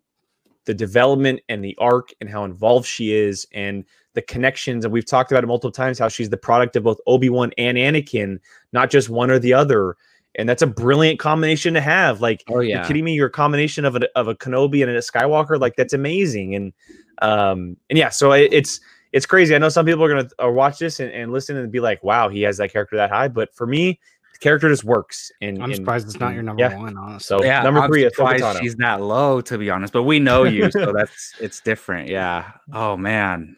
the 0.68 0.74
development 0.74 1.40
and 1.48 1.64
the 1.64 1.74
arc 1.78 2.12
and 2.20 2.28
how 2.28 2.44
involved 2.44 2.86
she 2.86 3.14
is 3.14 3.46
and 3.54 3.86
the 4.12 4.20
connections 4.20 4.84
and 4.84 4.92
we've 4.92 5.06
talked 5.06 5.32
about 5.32 5.42
it 5.42 5.46
multiple 5.46 5.72
times 5.72 5.98
how 5.98 6.08
she's 6.08 6.28
the 6.28 6.36
product 6.36 6.76
of 6.76 6.82
both 6.82 6.98
Obi-Wan 7.06 7.52
and 7.56 7.78
Anakin 7.78 8.38
not 8.74 8.90
just 8.90 9.08
one 9.08 9.30
or 9.30 9.38
the 9.38 9.54
other. 9.54 9.96
And 10.34 10.46
that's 10.46 10.60
a 10.60 10.66
brilliant 10.66 11.18
combination 11.18 11.72
to 11.72 11.80
have. 11.80 12.20
Like 12.20 12.44
Oh 12.50 12.60
you 12.60 12.68
yeah. 12.68 12.86
kidding 12.86 13.02
me 13.02 13.14
you're 13.14 13.28
a 13.28 13.30
combination 13.30 13.86
of 13.86 13.96
a, 13.96 14.06
of 14.14 14.28
a 14.28 14.34
Kenobi 14.34 14.82
and 14.82 14.90
a 14.90 14.98
Skywalker 14.98 15.58
like 15.58 15.74
that's 15.74 15.94
amazing. 15.94 16.54
And 16.54 16.74
um 17.22 17.78
and 17.88 17.98
yeah 17.98 18.10
so 18.10 18.32
it, 18.32 18.52
it's 18.52 18.78
it's 19.12 19.24
crazy. 19.24 19.54
I 19.54 19.58
know 19.58 19.70
some 19.70 19.86
people 19.86 20.04
are 20.04 20.08
gonna 20.10 20.28
uh, 20.44 20.50
watch 20.50 20.78
this 20.78 21.00
and, 21.00 21.10
and 21.12 21.32
listen 21.32 21.56
and 21.56 21.72
be 21.72 21.80
like 21.80 22.04
wow 22.04 22.28
he 22.28 22.42
has 22.42 22.58
that 22.58 22.70
character 22.70 22.96
that 22.96 23.08
high. 23.08 23.28
But 23.28 23.54
for 23.54 23.66
me 23.66 24.00
the 24.38 24.44
character 24.44 24.68
just 24.68 24.84
works 24.84 25.30
and 25.40 25.58
I'm 25.58 25.70
and- 25.70 25.76
surprised 25.76 26.06
it's 26.06 26.20
not 26.20 26.34
your 26.34 26.42
number 26.42 26.62
yeah. 26.62 26.76
one, 26.76 26.96
honestly. 26.96 27.38
so 27.38 27.44
yeah, 27.44 27.62
number 27.62 27.80
I'm 27.80 27.90
three 27.90 28.04
surprised 28.04 28.42
Ahsoka 28.42 28.54
Tano. 28.54 28.60
she's 28.60 28.76
that 28.76 29.00
low, 29.02 29.40
to 29.40 29.58
be 29.58 29.70
honest. 29.70 29.92
But 29.92 30.04
we 30.04 30.18
know 30.18 30.44
you, 30.44 30.70
so 30.70 30.92
that's 30.96 31.34
it's 31.40 31.60
different. 31.60 32.08
Yeah. 32.08 32.52
Oh 32.72 32.96
man. 32.96 33.56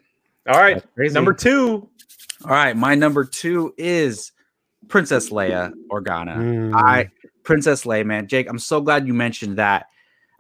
all 0.49 0.61
right 0.61 0.83
number 0.97 1.33
two 1.35 1.89
All 2.45 2.51
right, 2.51 2.76
my 2.76 2.95
number 2.95 3.24
two 3.24 3.74
is 3.76 4.33
Princess 4.89 5.31
Leia 5.31 5.72
Organa. 5.91 6.37
Mm. 6.37 6.74
I 6.74 7.11
Princess 7.43 7.85
Leia, 7.85 8.05
man. 8.05 8.26
Jake, 8.28 8.49
I'm 8.49 8.59
so 8.59 8.81
glad 8.81 9.07
you 9.07 9.14
mentioned 9.14 9.59
that. 9.59 9.87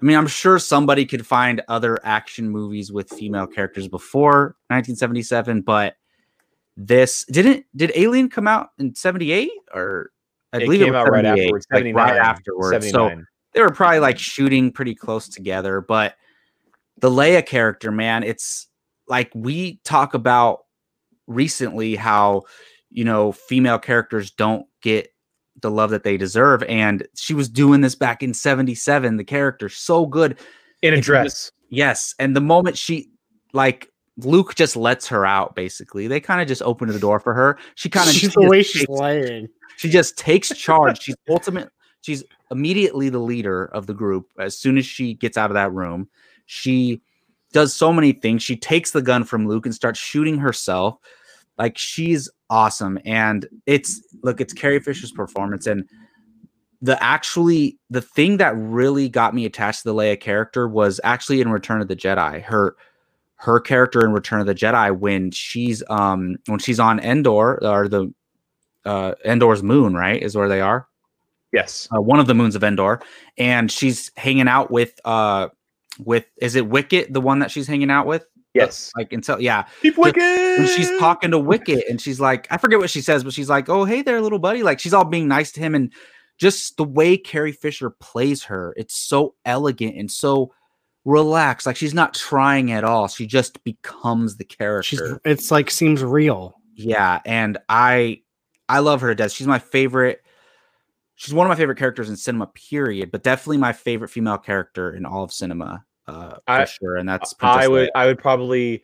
I 0.00 0.04
mean, 0.04 0.16
I'm 0.16 0.26
sure 0.26 0.58
somebody 0.58 1.04
could 1.04 1.26
find 1.26 1.60
other 1.68 1.98
action 2.04 2.48
movies 2.48 2.90
with 2.90 3.10
female 3.10 3.46
characters 3.46 3.86
before 3.86 4.56
1977, 4.68 5.60
but 5.60 5.96
this 6.76 7.24
didn't 7.26 7.66
did 7.76 7.92
Alien 7.94 8.30
come 8.30 8.48
out 8.48 8.70
in 8.78 8.94
78 8.94 9.50
or 9.74 10.10
I 10.52 10.58
it 10.58 10.60
believe 10.60 10.82
it 10.82 10.90
was 10.90 10.94
out 10.94 11.10
right 11.10 11.24
afterwards 11.24 11.66
like 11.70 11.94
right 11.94 12.16
afterwards. 12.16 12.90
So 12.90 13.22
they 13.54 13.60
were 13.60 13.70
probably 13.70 14.00
like 14.00 14.18
shooting 14.18 14.72
pretty 14.72 14.94
close 14.94 15.28
together. 15.28 15.80
But 15.80 16.14
the 16.98 17.10
Leia 17.10 17.44
character, 17.44 17.90
man, 17.90 18.22
it's 18.22 18.68
like 19.08 19.30
we 19.34 19.80
talk 19.84 20.14
about 20.14 20.60
recently 21.26 21.94
how 21.94 22.42
you 22.90 23.04
know 23.04 23.32
female 23.32 23.78
characters 23.78 24.30
don't 24.30 24.66
get 24.82 25.08
the 25.60 25.70
love 25.70 25.90
that 25.90 26.04
they 26.04 26.16
deserve, 26.16 26.62
and 26.64 27.06
she 27.14 27.34
was 27.34 27.48
doing 27.48 27.80
this 27.80 27.94
back 27.94 28.22
in 28.22 28.34
'77. 28.34 29.16
The 29.16 29.24
character 29.24 29.68
so 29.68 30.06
good, 30.06 30.38
in 30.82 30.94
a 30.94 31.00
dress 31.00 31.50
yes. 31.70 32.14
And 32.18 32.36
the 32.36 32.40
moment 32.40 32.76
she 32.76 33.10
like 33.52 33.89
Luke 34.24 34.54
just 34.54 34.76
lets 34.76 35.06
her 35.08 35.24
out, 35.26 35.54
basically, 35.54 36.06
they 36.06 36.20
kind 36.20 36.40
of 36.40 36.48
just 36.48 36.62
open 36.62 36.88
the 36.88 36.98
door 36.98 37.20
for 37.20 37.34
her. 37.34 37.58
She 37.74 37.88
kind 37.88 38.08
of 38.08 38.14
She's 38.14 38.34
the 38.34 38.48
way 38.48 38.62
she's 38.62 38.88
laying. 38.88 39.48
she 39.76 39.88
just 39.88 40.16
takes 40.16 40.48
charge. 40.56 41.02
She's 41.02 41.16
ultimate. 41.28 41.70
She's 42.02 42.24
immediately 42.50 43.08
the 43.08 43.18
leader 43.18 43.66
of 43.66 43.86
the 43.86 43.94
group. 43.94 44.26
As 44.38 44.56
soon 44.56 44.78
as 44.78 44.86
she 44.86 45.14
gets 45.14 45.36
out 45.36 45.50
of 45.50 45.54
that 45.54 45.72
room, 45.72 46.08
she 46.46 47.02
does 47.52 47.74
so 47.74 47.92
many 47.92 48.12
things. 48.12 48.42
She 48.42 48.56
takes 48.56 48.92
the 48.92 49.02
gun 49.02 49.24
from 49.24 49.46
Luke 49.46 49.66
and 49.66 49.74
starts 49.74 49.98
shooting 49.98 50.38
herself. 50.38 50.98
Like 51.58 51.76
she's 51.76 52.30
awesome. 52.48 52.98
And 53.04 53.46
it's 53.66 54.02
look, 54.22 54.40
it's 54.40 54.52
Carrie 54.52 54.80
Fisher's 54.80 55.12
performance. 55.12 55.66
And 55.66 55.88
the 56.80 57.02
actually 57.02 57.78
the 57.90 58.00
thing 58.00 58.38
that 58.38 58.54
really 58.56 59.08
got 59.08 59.34
me 59.34 59.44
attached 59.44 59.82
to 59.82 59.88
the 59.88 59.94
Leia 59.94 60.18
character 60.18 60.66
was 60.66 61.00
actually 61.04 61.40
in 61.40 61.50
Return 61.50 61.82
of 61.82 61.88
the 61.88 61.96
Jedi. 61.96 62.42
Her 62.42 62.76
her 63.40 63.58
character 63.58 64.04
in 64.04 64.12
Return 64.12 64.40
of 64.40 64.46
the 64.46 64.54
Jedi 64.54 64.96
when 64.96 65.30
she's 65.30 65.82
um 65.88 66.36
when 66.46 66.58
she's 66.58 66.78
on 66.78 67.00
Endor 67.00 67.58
or 67.64 67.88
the 67.88 68.12
uh 68.84 69.14
Endor's 69.24 69.62
moon, 69.62 69.94
right? 69.94 70.22
Is 70.22 70.36
where 70.36 70.48
they 70.48 70.60
are. 70.60 70.86
yes 71.52 71.88
Uh, 71.94 72.00
one 72.00 72.20
of 72.20 72.26
the 72.26 72.34
moons 72.34 72.54
of 72.54 72.62
Endor, 72.62 73.00
and 73.38 73.70
she's 73.72 74.10
hanging 74.16 74.46
out 74.48 74.70
with 74.70 75.00
uh 75.04 75.48
with 75.98 76.26
is 76.40 76.54
it 76.54 76.68
Wicket, 76.68 77.12
the 77.12 77.20
one 77.20 77.38
that 77.40 77.50
she's 77.50 77.66
hanging 77.66 77.90
out 77.90 78.06
with? 78.06 78.26
yes 78.52 78.90
Like 78.96 79.12
until 79.12 79.40
yeah, 79.40 79.64
keep 79.80 79.96
when 80.58 80.66
she's 80.66 80.90
talking 80.98 81.30
to 81.30 81.38
Wicket 81.38 81.84
and 81.88 82.00
she's 82.00 82.20
like, 82.20 82.46
I 82.50 82.58
forget 82.58 82.78
what 82.78 82.90
she 82.90 83.00
says, 83.00 83.24
but 83.24 83.32
she's 83.32 83.48
like, 83.48 83.68
"Oh, 83.68 83.84
hey 83.84 84.02
there, 84.02 84.20
little 84.20 84.38
buddy." 84.38 84.62
Like 84.62 84.80
she's 84.80 84.92
all 84.92 85.04
being 85.04 85.28
nice 85.28 85.52
to 85.52 85.60
him, 85.60 85.74
and 85.74 85.92
just 86.36 86.76
the 86.76 86.84
way 86.84 87.16
Carrie 87.16 87.52
Fisher 87.52 87.90
plays 87.90 88.44
her, 88.44 88.74
it's 88.76 88.94
so 88.94 89.34
elegant 89.44 89.96
and 89.96 90.10
so 90.10 90.52
relaxed. 91.04 91.66
Like 91.66 91.76
she's 91.76 91.94
not 91.94 92.14
trying 92.14 92.72
at 92.72 92.84
all. 92.84 93.08
She 93.08 93.26
just 93.26 93.62
becomes 93.64 94.36
the 94.36 94.44
character. 94.44 94.82
She's 94.82 95.00
it's 95.24 95.50
like 95.50 95.70
seems 95.70 96.02
real. 96.02 96.54
Yeah, 96.74 97.20
and 97.24 97.58
I 97.68 98.22
I 98.68 98.78
love 98.80 99.00
her 99.02 99.08
to 99.08 99.14
death. 99.14 99.32
She's 99.32 99.46
my 99.46 99.58
favorite. 99.58 100.22
She's 101.16 101.34
one 101.34 101.46
of 101.46 101.48
my 101.50 101.56
favorite 101.56 101.76
characters 101.78 102.08
in 102.08 102.16
cinema, 102.16 102.46
period. 102.48 103.10
But 103.10 103.22
definitely 103.22 103.58
my 103.58 103.72
favorite 103.74 104.08
female 104.08 104.38
character 104.38 104.94
in 104.94 105.04
all 105.04 105.22
of 105.22 105.32
cinema, 105.32 105.84
uh, 106.06 106.30
for 106.30 106.40
I- 106.46 106.64
sure. 106.64 106.96
And 106.96 107.08
that's 107.08 107.34
I 107.40 107.68
would 107.68 107.88
Leia. 107.88 107.92
I 107.94 108.06
would 108.06 108.18
probably 108.18 108.82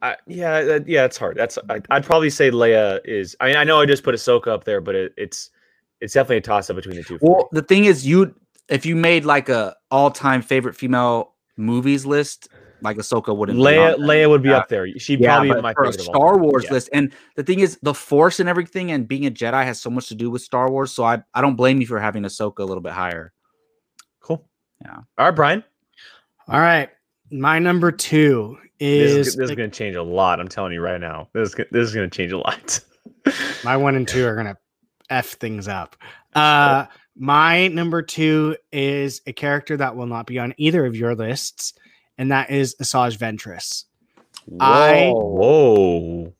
I, 0.00 0.16
yeah 0.26 0.62
that- 0.62 0.88
yeah 0.88 1.04
it's 1.04 1.16
hard 1.16 1.36
that's 1.36 1.58
I, 1.70 1.80
I'd 1.90 2.04
probably 2.04 2.30
say 2.30 2.50
Leia 2.50 2.98
is 3.04 3.36
I 3.40 3.46
mean 3.46 3.56
I 3.56 3.62
know 3.64 3.80
I 3.80 3.86
just 3.86 4.02
put 4.02 4.14
Ahsoka 4.16 4.48
up 4.48 4.64
there 4.64 4.80
but 4.80 4.96
it, 4.96 5.14
it's 5.16 5.50
it's 6.00 6.14
definitely 6.14 6.38
a 6.38 6.40
toss 6.40 6.68
up 6.70 6.74
between 6.76 6.96
the 6.96 7.04
two 7.04 7.18
Well, 7.20 7.48
me. 7.52 7.60
the 7.60 7.62
thing 7.62 7.84
is, 7.84 8.04
you 8.04 8.34
if 8.68 8.86
you 8.86 8.96
made 8.96 9.24
like 9.24 9.48
a 9.48 9.76
all 9.90 10.10
time 10.10 10.42
favorite 10.42 10.74
female 10.76 11.34
movies 11.56 12.06
list, 12.06 12.48
like 12.80 12.96
Ahsoka 12.96 13.36
wouldn't. 13.36 13.58
Leia, 13.58 13.94
on. 13.94 14.00
Leia 14.00 14.28
would 14.28 14.42
be 14.42 14.48
Yeah. 14.50 14.58
up 14.58 14.68
there. 14.68 14.86
She'd 14.98 15.20
Yeah, 15.20 15.36
probably 15.36 15.54
be 15.54 15.62
my 15.62 15.72
for 15.74 15.84
favorite 15.84 16.00
Star. 16.00 16.38
Wars 16.38 16.64
Yeah. 16.64 16.72
list, 16.72 16.88
and 16.92 17.12
the 17.36 17.42
thing 17.44 17.60
is, 17.60 17.78
the 17.82 17.94
Force 17.94 18.40
and 18.40 18.48
everything, 18.48 18.90
and 18.90 19.06
being 19.06 19.26
a 19.26 19.30
Jedi 19.30 19.64
has 19.64 19.80
so 19.80 19.90
much 19.90 20.08
to 20.08 20.14
do 20.14 20.30
with 20.30 20.42
Star 20.42 20.70
Wars. 20.70 20.90
So 20.92 21.04
I, 21.04 21.22
I 21.34 21.40
don't 21.40 21.56
blame 21.56 21.80
you 21.80 21.86
for 21.86 22.00
having 22.00 22.22
Ahsoka 22.24 22.58
a 22.58 22.64
little 22.64 22.82
bit 22.82 22.92
higher. 22.92 23.32
Cool. 24.20 24.48
Yeah. 24.84 24.96
All 25.18 25.26
right, 25.26 25.30
Brian. 25.34 25.62
All 26.48 26.60
right. 26.60 26.90
My 27.30 27.58
number 27.58 27.92
two 27.92 28.58
This 28.78 29.12
is, 29.12 29.28
is, 29.28 29.36
this 29.36 29.50
is 29.50 29.56
going 29.56 29.70
to 29.70 29.76
change 29.76 29.94
a 29.96 30.02
lot. 30.02 30.40
I'm 30.40 30.48
telling 30.48 30.72
you 30.72 30.80
right 30.80 31.00
now. 31.00 31.28
This 31.32 31.50
is, 31.50 31.54
this 31.70 31.88
is 31.88 31.94
going 31.94 32.10
to 32.10 32.14
change 32.16 32.32
a 32.32 32.38
lot. 32.38 32.80
my 33.64 33.76
one 33.76 33.94
and 33.94 34.06
two 34.06 34.26
are 34.26 34.34
gonna 34.34 34.56
f 35.08 35.28
things 35.34 35.68
up. 35.68 35.96
Uh, 36.34 36.86
my 37.16 37.68
number 37.68 38.02
two 38.02 38.56
is 38.72 39.20
a 39.26 39.32
character 39.32 39.76
that 39.76 39.96
will 39.96 40.06
not 40.06 40.26
be 40.26 40.38
on 40.38 40.54
either 40.56 40.84
of 40.86 40.96
your 40.96 41.14
lists, 41.14 41.74
and 42.18 42.30
that 42.32 42.50
is 42.50 42.74
Asajj 42.76 43.16
Ventress. 43.18 43.84
I- 44.60 45.12
Whoa. 45.14 46.32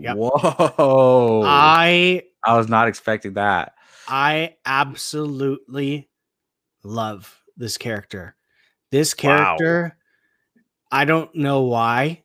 Yep. 0.00 0.16
Whoa! 0.16 1.42
I 1.44 2.22
I 2.44 2.56
was 2.56 2.68
not 2.68 2.86
expecting 2.88 3.34
that. 3.34 3.72
I 4.06 4.56
absolutely 4.64 6.08
love 6.84 7.40
this 7.56 7.76
character. 7.78 8.36
This 8.92 9.14
Wow. 9.16 9.56
character, 9.56 9.98
I 10.92 11.04
don't 11.04 11.34
know 11.34 11.62
why. 11.62 12.22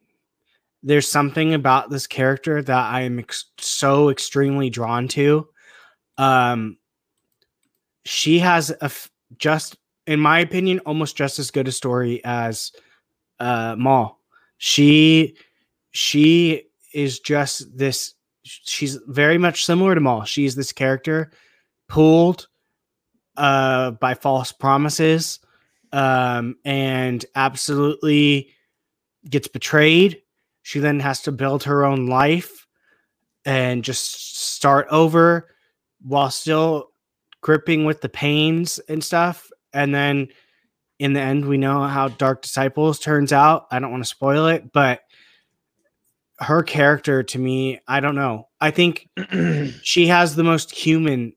There's 0.84 1.08
something 1.08 1.54
about 1.54 1.90
this 1.90 2.06
character 2.06 2.62
that 2.62 2.86
I 2.94 3.02
am 3.02 3.18
ex- 3.20 3.52
so 3.58 4.10
extremely 4.10 4.70
drawn 4.70 5.08
to. 5.10 5.48
Um, 6.18 6.78
she 8.06 8.40
has 8.40 8.70
a 8.70 8.86
f- 8.86 9.10
just, 9.38 9.78
in 10.08 10.20
my 10.20 10.40
opinion, 10.40 10.80
almost 10.80 11.16
just 11.16 11.40
as 11.40 11.52
good 11.52 11.68
a 11.68 11.72
story 11.72 12.22
as 12.24 12.72
uh, 13.40 13.76
Maul. 13.78 14.20
She, 14.58 15.36
she 15.92 16.64
is 16.94 17.20
just 17.20 17.78
this. 17.78 18.14
She's 18.44 18.96
very 19.08 19.38
much 19.38 19.66
similar 19.66 19.96
to 19.96 20.02
Maul. 20.02 20.26
She's 20.26 20.56
this 20.56 20.72
character 20.72 21.32
pulled 21.88 22.48
uh 23.36 23.92
by 23.92 24.14
false 24.14 24.52
promises 24.52 25.40
um 25.92 26.56
and 26.66 27.26
absolutely 27.36 28.50
gets 29.30 29.48
betrayed 29.48 30.22
she 30.62 30.80
then 30.80 31.00
has 31.00 31.22
to 31.22 31.32
build 31.32 31.64
her 31.64 31.84
own 31.84 32.06
life 32.08 32.68
and 33.46 33.84
just 33.84 34.46
start 34.54 34.88
over 34.92 35.50
while 36.02 36.30
still 36.30 36.93
gripping 37.44 37.86
with 37.86 38.02
the 38.02 38.10
pains 38.10 38.80
and 38.90 39.04
stuff. 39.04 39.52
And 39.74 39.94
then 39.94 40.30
in 40.98 41.14
the 41.14 41.20
end 41.20 41.46
we 41.46 41.58
know 41.58 41.84
how 41.84 42.08
dark 42.08 42.42
disciples 42.42 42.98
turns 42.98 43.32
out. 43.32 43.68
I 43.70 43.78
don't 43.78 43.92
want 43.92 44.04
to 44.04 44.10
spoil 44.10 44.48
it 44.48 44.72
but 44.74 45.02
her 46.40 46.64
character 46.64 47.22
to 47.22 47.38
me 47.38 47.80
i 47.88 48.00
don't 48.00 48.16
know. 48.16 48.48
I 48.60 48.72
think 48.72 49.08
she 49.84 50.08
has 50.08 50.36
the 50.36 50.44
most 50.44 50.72
human 50.72 51.34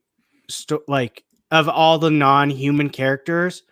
sto- 0.49 0.83
like 0.89 1.25
of 1.51 1.69
all 1.69 1.99
the 1.99 2.11
non-human 2.11 2.89
characters 2.91 3.63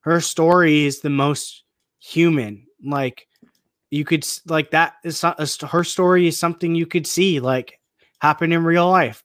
her 0.00 0.20
story 0.20 0.84
is 0.84 1.00
the 1.00 1.10
most 1.10 1.62
human. 2.00 2.66
Like 2.84 3.28
you 3.90 4.04
could 4.04 4.26
like 4.46 4.72
that 4.72 4.94
is 5.04 5.22
her 5.22 5.84
story 5.84 6.26
is 6.26 6.38
something 6.38 6.74
you 6.74 6.86
could 6.86 7.06
see 7.06 7.40
like 7.40 7.78
happen 8.20 8.52
in 8.52 8.64
real 8.64 8.90
life 8.90 9.22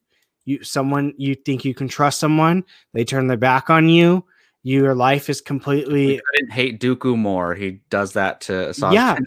you 0.47 0.63
someone 0.63 1.13
you 1.17 1.35
think 1.35 1.63
you 1.63 1.73
can 1.73 1.87
trust 1.87 2.19
someone 2.19 2.63
they 2.93 3.05
turn 3.05 3.27
their 3.27 3.37
back 3.37 3.69
on 3.69 3.87
you 3.87 4.25
your 4.67 4.95
life 4.95 5.29
is 5.29 5.39
We 5.39 5.45
completely 5.45 6.21
couldn't 6.33 6.51
hate 6.51 6.81
Dooku 6.81 7.17
more. 7.17 7.55
He 7.55 7.79
does 7.89 8.13
that 8.13 8.41
to 8.41 8.51
Asajj 8.51 8.93
Yeah. 8.93 9.17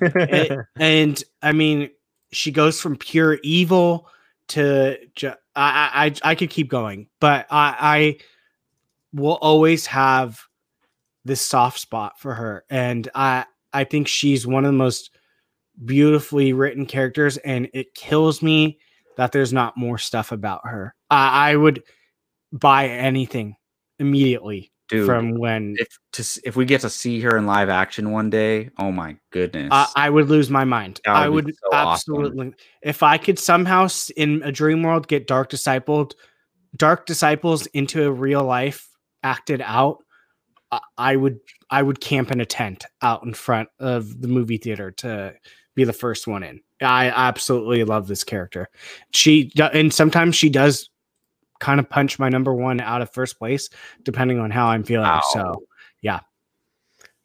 And, 0.28 0.66
and 0.76 1.24
I 1.42 1.50
mean, 1.50 1.90
she 2.30 2.52
goes 2.52 2.80
from 2.80 2.96
pure 2.96 3.40
evil 3.42 4.08
to 4.48 4.96
ju- 5.16 5.32
I, 5.56 6.14
I 6.22 6.30
I 6.30 6.34
could 6.36 6.50
keep 6.50 6.68
going, 6.68 7.08
but 7.20 7.46
I 7.50 7.76
I 7.80 8.18
will 9.12 9.38
always 9.40 9.86
have 9.86 10.40
this 11.24 11.40
soft 11.40 11.80
spot 11.80 12.20
for 12.20 12.34
her, 12.34 12.64
and 12.70 13.08
I 13.12 13.44
I 13.72 13.82
think 13.82 14.06
she's 14.06 14.46
one 14.46 14.64
of 14.64 14.72
the 14.72 14.78
most 14.78 15.10
beautifully 15.84 16.52
written 16.52 16.86
characters, 16.86 17.38
and 17.38 17.68
it 17.74 17.94
kills 17.94 18.40
me 18.40 18.78
that 19.16 19.32
there's 19.32 19.52
not 19.52 19.76
more 19.76 19.98
stuff 19.98 20.32
about 20.32 20.62
her. 20.64 20.94
I, 21.10 21.50
I 21.50 21.56
would 21.56 21.82
buy 22.52 22.88
anything 22.88 23.56
immediately 23.98 24.72
Dude, 24.88 25.06
from 25.06 25.34
when 25.34 25.76
if 25.78 25.98
to, 26.12 26.40
if 26.44 26.54
we 26.54 26.64
get 26.64 26.82
to 26.82 26.90
see 26.90 27.20
her 27.22 27.36
in 27.36 27.46
live 27.46 27.68
action 27.68 28.12
one 28.12 28.30
day, 28.30 28.70
oh 28.78 28.92
my 28.92 29.16
goodness! 29.30 29.70
I, 29.72 29.88
I 29.96 30.10
would 30.10 30.28
lose 30.28 30.48
my 30.48 30.64
mind. 30.64 31.00
That 31.04 31.16
I 31.16 31.28
would 31.28 31.46
would 31.46 31.54
so 31.54 31.70
awesome. 31.72 31.92
absolutely. 31.92 32.54
If 32.82 33.02
I 33.02 33.18
could 33.18 33.38
somehow 33.38 33.88
in 34.16 34.42
a 34.44 34.52
dream 34.52 34.82
world 34.82 35.08
get 35.08 35.26
Dark 35.26 35.50
Discipled, 35.50 36.12
Dark 36.76 37.06
Disciples 37.06 37.66
into 37.66 38.04
a 38.04 38.12
real 38.12 38.44
life 38.44 38.88
acted 39.24 39.60
out, 39.60 39.98
I, 40.70 40.80
I 40.96 41.16
would. 41.16 41.40
I 41.68 41.82
would 41.82 42.00
camp 42.00 42.30
in 42.30 42.40
a 42.40 42.46
tent 42.46 42.84
out 43.02 43.24
in 43.24 43.34
front 43.34 43.68
of 43.80 44.20
the 44.20 44.28
movie 44.28 44.58
theater 44.58 44.92
to 44.92 45.34
be 45.74 45.82
the 45.82 45.92
first 45.92 46.28
one 46.28 46.44
in. 46.44 46.60
I 46.80 47.06
absolutely 47.08 47.84
love 47.84 48.06
this 48.08 48.22
character. 48.24 48.68
She 49.12 49.50
and 49.58 49.92
sometimes 49.92 50.36
she 50.36 50.48
does 50.50 50.90
kind 51.60 51.80
of 51.80 51.88
punch 51.88 52.18
my 52.18 52.28
number 52.28 52.52
one 52.52 52.80
out 52.80 53.00
of 53.02 53.10
first 53.10 53.38
place, 53.38 53.70
depending 54.02 54.38
on 54.38 54.50
how 54.50 54.66
I'm 54.66 54.84
feeling. 54.84 55.06
Wow. 55.08 55.22
So 55.30 55.62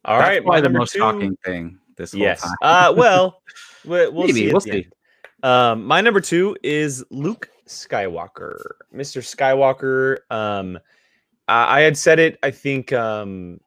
All 0.03 0.17
That's 0.17 0.29
right, 0.29 0.43
probably 0.43 0.61
the 0.61 0.69
most 0.69 0.93
two- 0.93 0.99
shocking 0.99 1.37
thing 1.45 1.77
this 1.95 2.11
whole 2.13 2.21
Yes. 2.21 2.41
time. 2.41 2.55
Uh, 2.63 2.93
well, 2.97 3.43
we- 3.85 4.07
we'll 4.09 4.25
Maybe, 4.27 4.33
see. 4.33 4.51
we'll 4.51 4.59
see. 4.61 4.87
Um, 5.43 5.85
my 5.85 6.01
number 6.01 6.19
two 6.19 6.57
is 6.63 7.03
Luke 7.11 7.49
Skywalker. 7.67 8.57
Mr. 8.95 9.21
Skywalker. 9.21 10.17
Um, 10.35 10.79
I, 11.47 11.79
I 11.79 11.81
had 11.81 11.97
said 11.97 12.17
it, 12.17 12.39
I 12.41 12.49
think, 12.49 12.91
um, 12.93 13.59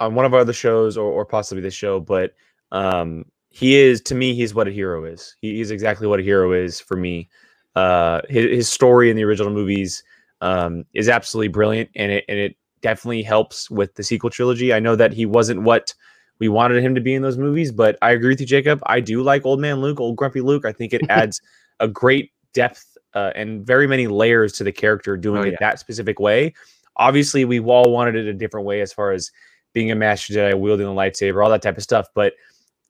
on 0.00 0.14
one 0.14 0.24
of 0.24 0.32
our 0.32 0.40
other 0.40 0.54
shows 0.54 0.96
or, 0.96 1.10
or 1.12 1.26
possibly 1.26 1.60
this 1.62 1.74
show, 1.74 2.00
but 2.00 2.32
um, 2.72 3.26
he 3.54 3.76
is 3.76 4.00
to 4.00 4.16
me, 4.16 4.34
he's 4.34 4.52
what 4.52 4.66
a 4.66 4.72
hero 4.72 5.04
is. 5.04 5.36
He 5.40 5.60
is 5.60 5.70
exactly 5.70 6.08
what 6.08 6.18
a 6.18 6.24
hero 6.24 6.52
is 6.52 6.80
for 6.80 6.96
me. 6.96 7.28
Uh, 7.76 8.20
his, 8.28 8.46
his 8.46 8.68
story 8.68 9.10
in 9.10 9.16
the 9.16 9.22
original 9.22 9.52
movies 9.52 10.02
um, 10.40 10.84
is 10.92 11.08
absolutely 11.08 11.48
brilliant, 11.48 11.88
and 11.94 12.10
it 12.10 12.24
and 12.28 12.36
it 12.36 12.56
definitely 12.82 13.22
helps 13.22 13.70
with 13.70 13.94
the 13.94 14.02
sequel 14.02 14.28
trilogy. 14.28 14.74
I 14.74 14.80
know 14.80 14.96
that 14.96 15.12
he 15.12 15.24
wasn't 15.24 15.62
what 15.62 15.94
we 16.40 16.48
wanted 16.48 16.82
him 16.82 16.96
to 16.96 17.00
be 17.00 17.14
in 17.14 17.22
those 17.22 17.38
movies, 17.38 17.70
but 17.70 17.96
I 18.02 18.10
agree 18.10 18.30
with 18.30 18.40
you, 18.40 18.46
Jacob. 18.46 18.82
I 18.86 18.98
do 18.98 19.22
like 19.22 19.46
Old 19.46 19.60
Man 19.60 19.80
Luke, 19.80 20.00
Old 20.00 20.16
Grumpy 20.16 20.40
Luke. 20.40 20.64
I 20.64 20.72
think 20.72 20.92
it 20.92 21.02
adds 21.08 21.40
a 21.78 21.86
great 21.86 22.32
depth 22.54 22.98
uh, 23.14 23.30
and 23.36 23.64
very 23.64 23.86
many 23.86 24.08
layers 24.08 24.52
to 24.54 24.64
the 24.64 24.72
character 24.72 25.16
doing 25.16 25.42
Oh, 25.42 25.46
it 25.46 25.54
that 25.60 25.78
specific 25.78 26.18
way. 26.18 26.54
Obviously, 26.96 27.44
we 27.44 27.60
all 27.60 27.92
wanted 27.92 28.16
it 28.16 28.26
a 28.26 28.34
different 28.34 28.66
way 28.66 28.80
as 28.80 28.92
far 28.92 29.12
as 29.12 29.30
being 29.74 29.92
a 29.92 29.94
Master 29.94 30.34
Jedi, 30.34 30.58
wielding 30.58 30.88
a 30.88 30.90
lightsaber, 30.90 31.44
all 31.44 31.50
that 31.50 31.62
type 31.62 31.76
of 31.76 31.84
stuff. 31.84 32.08
But 32.16 32.32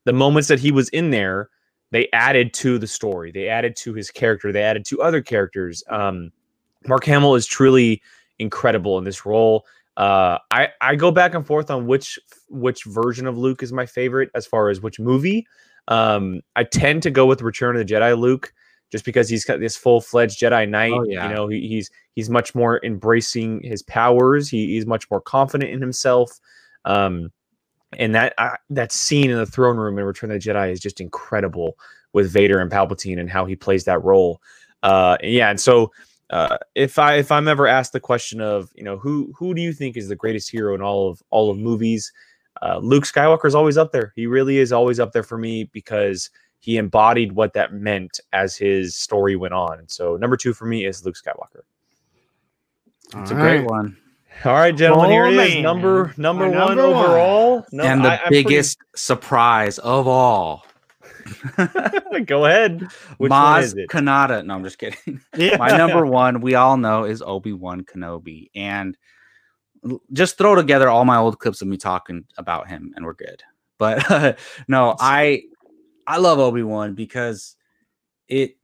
the 0.04 0.12
moments 0.12 0.48
that 0.48 0.60
he 0.60 0.70
was 0.70 0.88
in 0.90 1.10
there, 1.10 1.50
they 1.90 2.08
added 2.12 2.52
to 2.54 2.78
the 2.78 2.86
story. 2.86 3.30
They 3.30 3.48
added 3.48 3.76
to 3.76 3.94
his 3.94 4.10
character. 4.10 4.52
They 4.52 4.62
added 4.62 4.84
to 4.86 5.02
other 5.02 5.22
characters. 5.22 5.82
Um, 5.88 6.32
Mark 6.86 7.04
Hamill 7.04 7.34
is 7.34 7.46
truly 7.46 8.02
incredible 8.38 8.98
in 8.98 9.04
this 9.04 9.24
role. 9.24 9.66
Uh, 9.96 10.38
I 10.50 10.70
I 10.80 10.96
go 10.96 11.10
back 11.10 11.34
and 11.34 11.46
forth 11.46 11.70
on 11.70 11.86
which 11.86 12.18
which 12.48 12.84
version 12.84 13.26
of 13.26 13.38
Luke 13.38 13.62
is 13.62 13.72
my 13.72 13.86
favorite 13.86 14.30
as 14.34 14.46
far 14.46 14.68
as 14.68 14.80
which 14.80 14.98
movie. 14.98 15.46
Um, 15.88 16.40
I 16.56 16.64
tend 16.64 17.02
to 17.04 17.10
go 17.10 17.26
with 17.26 17.42
Return 17.42 17.76
of 17.76 17.86
the 17.86 17.94
Jedi 17.94 18.18
Luke 18.18 18.52
just 18.90 19.04
because 19.04 19.28
he's 19.28 19.44
got 19.44 19.60
this 19.60 19.76
full 19.76 20.00
fledged 20.00 20.40
Jedi 20.40 20.68
Knight. 20.68 20.92
Oh, 20.92 21.04
yeah. 21.04 21.28
You 21.28 21.34
know, 21.34 21.48
he, 21.48 21.68
he's 21.68 21.90
he's 22.14 22.28
much 22.28 22.54
more 22.54 22.84
embracing 22.84 23.60
his 23.62 23.82
powers. 23.82 24.48
He, 24.48 24.66
he's 24.74 24.86
much 24.86 25.08
more 25.10 25.20
confident 25.20 25.70
in 25.70 25.80
himself. 25.80 26.40
Um, 26.84 27.30
and 27.98 28.14
that 28.14 28.34
uh, 28.38 28.56
that 28.70 28.92
scene 28.92 29.30
in 29.30 29.36
the 29.36 29.46
throne 29.46 29.76
room 29.76 29.98
in 29.98 30.04
Return 30.04 30.30
of 30.30 30.42
the 30.42 30.50
Jedi 30.50 30.70
is 30.70 30.80
just 30.80 31.00
incredible 31.00 31.78
with 32.12 32.30
Vader 32.30 32.60
and 32.60 32.70
Palpatine 32.70 33.18
and 33.18 33.30
how 33.30 33.44
he 33.44 33.56
plays 33.56 33.84
that 33.84 34.02
role. 34.02 34.40
Uh, 34.82 35.16
and 35.20 35.32
yeah, 35.32 35.50
and 35.50 35.60
so 35.60 35.92
uh, 36.30 36.56
if 36.74 36.98
I 36.98 37.16
if 37.16 37.30
I'm 37.30 37.48
ever 37.48 37.66
asked 37.66 37.92
the 37.92 38.00
question 38.00 38.40
of 38.40 38.70
you 38.74 38.84
know 38.84 38.96
who 38.96 39.32
who 39.36 39.54
do 39.54 39.62
you 39.62 39.72
think 39.72 39.96
is 39.96 40.08
the 40.08 40.16
greatest 40.16 40.50
hero 40.50 40.74
in 40.74 40.82
all 40.82 41.10
of 41.10 41.22
all 41.30 41.50
of 41.50 41.58
movies, 41.58 42.12
uh, 42.62 42.78
Luke 42.82 43.04
Skywalker 43.04 43.46
is 43.46 43.54
always 43.54 43.76
up 43.76 43.92
there. 43.92 44.12
He 44.16 44.26
really 44.26 44.58
is 44.58 44.72
always 44.72 45.00
up 45.00 45.12
there 45.12 45.22
for 45.22 45.38
me 45.38 45.64
because 45.64 46.30
he 46.60 46.78
embodied 46.78 47.32
what 47.32 47.52
that 47.52 47.74
meant 47.74 48.20
as 48.32 48.56
his 48.56 48.96
story 48.96 49.36
went 49.36 49.52
on. 49.52 49.78
And 49.78 49.90
so 49.90 50.16
number 50.16 50.36
two 50.36 50.54
for 50.54 50.64
me 50.64 50.86
is 50.86 51.04
Luke 51.04 51.16
Skywalker. 51.16 51.62
It's 53.20 53.30
a 53.30 53.34
All 53.34 53.40
great 53.40 53.64
one. 53.64 53.96
All 54.44 54.52
right, 54.52 54.76
gentlemen, 54.76 55.10
here 55.10 55.26
it 55.26 55.32
is. 55.32 55.54
man. 55.54 55.62
Number 55.62 56.12
number 56.16 56.44
My 56.50 56.64
one 56.66 56.76
number 56.76 56.90
one. 56.90 57.04
overall. 57.06 57.66
No, 57.72 57.84
and 57.84 58.04
the 58.04 58.08
I- 58.10 58.12
I'm 58.12 58.18
pretty- 58.26 58.42
biggest 58.44 58.78
surprise 58.94 59.78
of 59.78 60.06
all, 60.06 60.64
Go 62.26 62.44
ahead. 62.44 62.82
Which 63.16 63.30
one 63.30 63.40
Maz 63.60 63.62
is 63.62 63.74
it? 63.74 63.88
Kanata. 63.88 64.44
No, 64.44 64.54
I'm 64.54 64.64
just 64.64 64.78
kidding. 64.78 65.20
Yeah. 65.36 65.56
My 65.56 65.68
number 65.76 66.04
one, 66.04 66.40
we 66.42 66.54
all 66.54 66.76
know, 66.76 67.04
is 67.04 67.22
Obi 67.22 67.52
Wan 67.54 67.82
Kenobi, 67.84 68.50
and 68.54 68.96
just 70.12 70.36
throw 70.36 70.54
together 70.54 70.88
all 70.90 71.04
my 71.06 71.16
old 71.16 71.38
clips 71.38 71.62
of 71.62 71.68
me 71.68 71.76
talking 71.78 72.24
about 72.36 72.68
him, 72.68 72.92
and 72.96 73.04
we're 73.06 73.14
good. 73.14 73.42
But 73.78 74.38
no, 74.68 74.94
I 75.00 75.42
I 76.06 76.18
love 76.18 76.38
Obi 76.38 76.62
Wan 76.62 76.94
because 76.94 77.56
it 78.28 78.56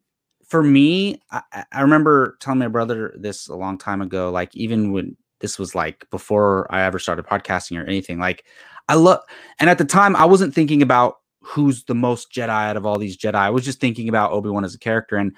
for 0.47 0.63
me. 0.63 1.23
I, 1.31 1.65
I 1.73 1.81
remember 1.81 2.37
telling 2.41 2.59
my 2.59 2.69
brother 2.69 3.15
this 3.19 3.49
a 3.49 3.55
long 3.57 3.79
time 3.79 4.03
ago. 4.03 4.31
Like 4.31 4.55
even 4.55 4.93
when 4.93 5.17
this 5.41 5.59
was 5.59 5.75
like 5.75 6.09
before 6.11 6.67
I 6.71 6.83
ever 6.83 6.99
started 6.99 7.27
podcasting 7.27 7.79
or 7.79 7.87
anything. 7.87 8.19
Like 8.19 8.45
I 8.89 8.95
love, 8.95 9.21
and 9.59 9.69
at 9.69 9.79
the 9.79 9.85
time 9.85 10.17
I 10.17 10.25
wasn't 10.25 10.55
thinking 10.55 10.83
about 10.83 11.17
who's 11.43 11.85
the 11.85 11.95
most 11.95 12.33
Jedi 12.33 12.49
out 12.49 12.77
of 12.77 12.87
all 12.87 12.99
these 12.99 13.17
Jedi. 13.17 13.35
I 13.35 13.51
was 13.51 13.65
just 13.65 13.81
thinking 13.81 14.09
about 14.09 14.33
Obi 14.33 14.51
Wan 14.51 14.65
as 14.65 14.75
a 14.75 14.79
character, 14.79 15.17
and 15.17 15.35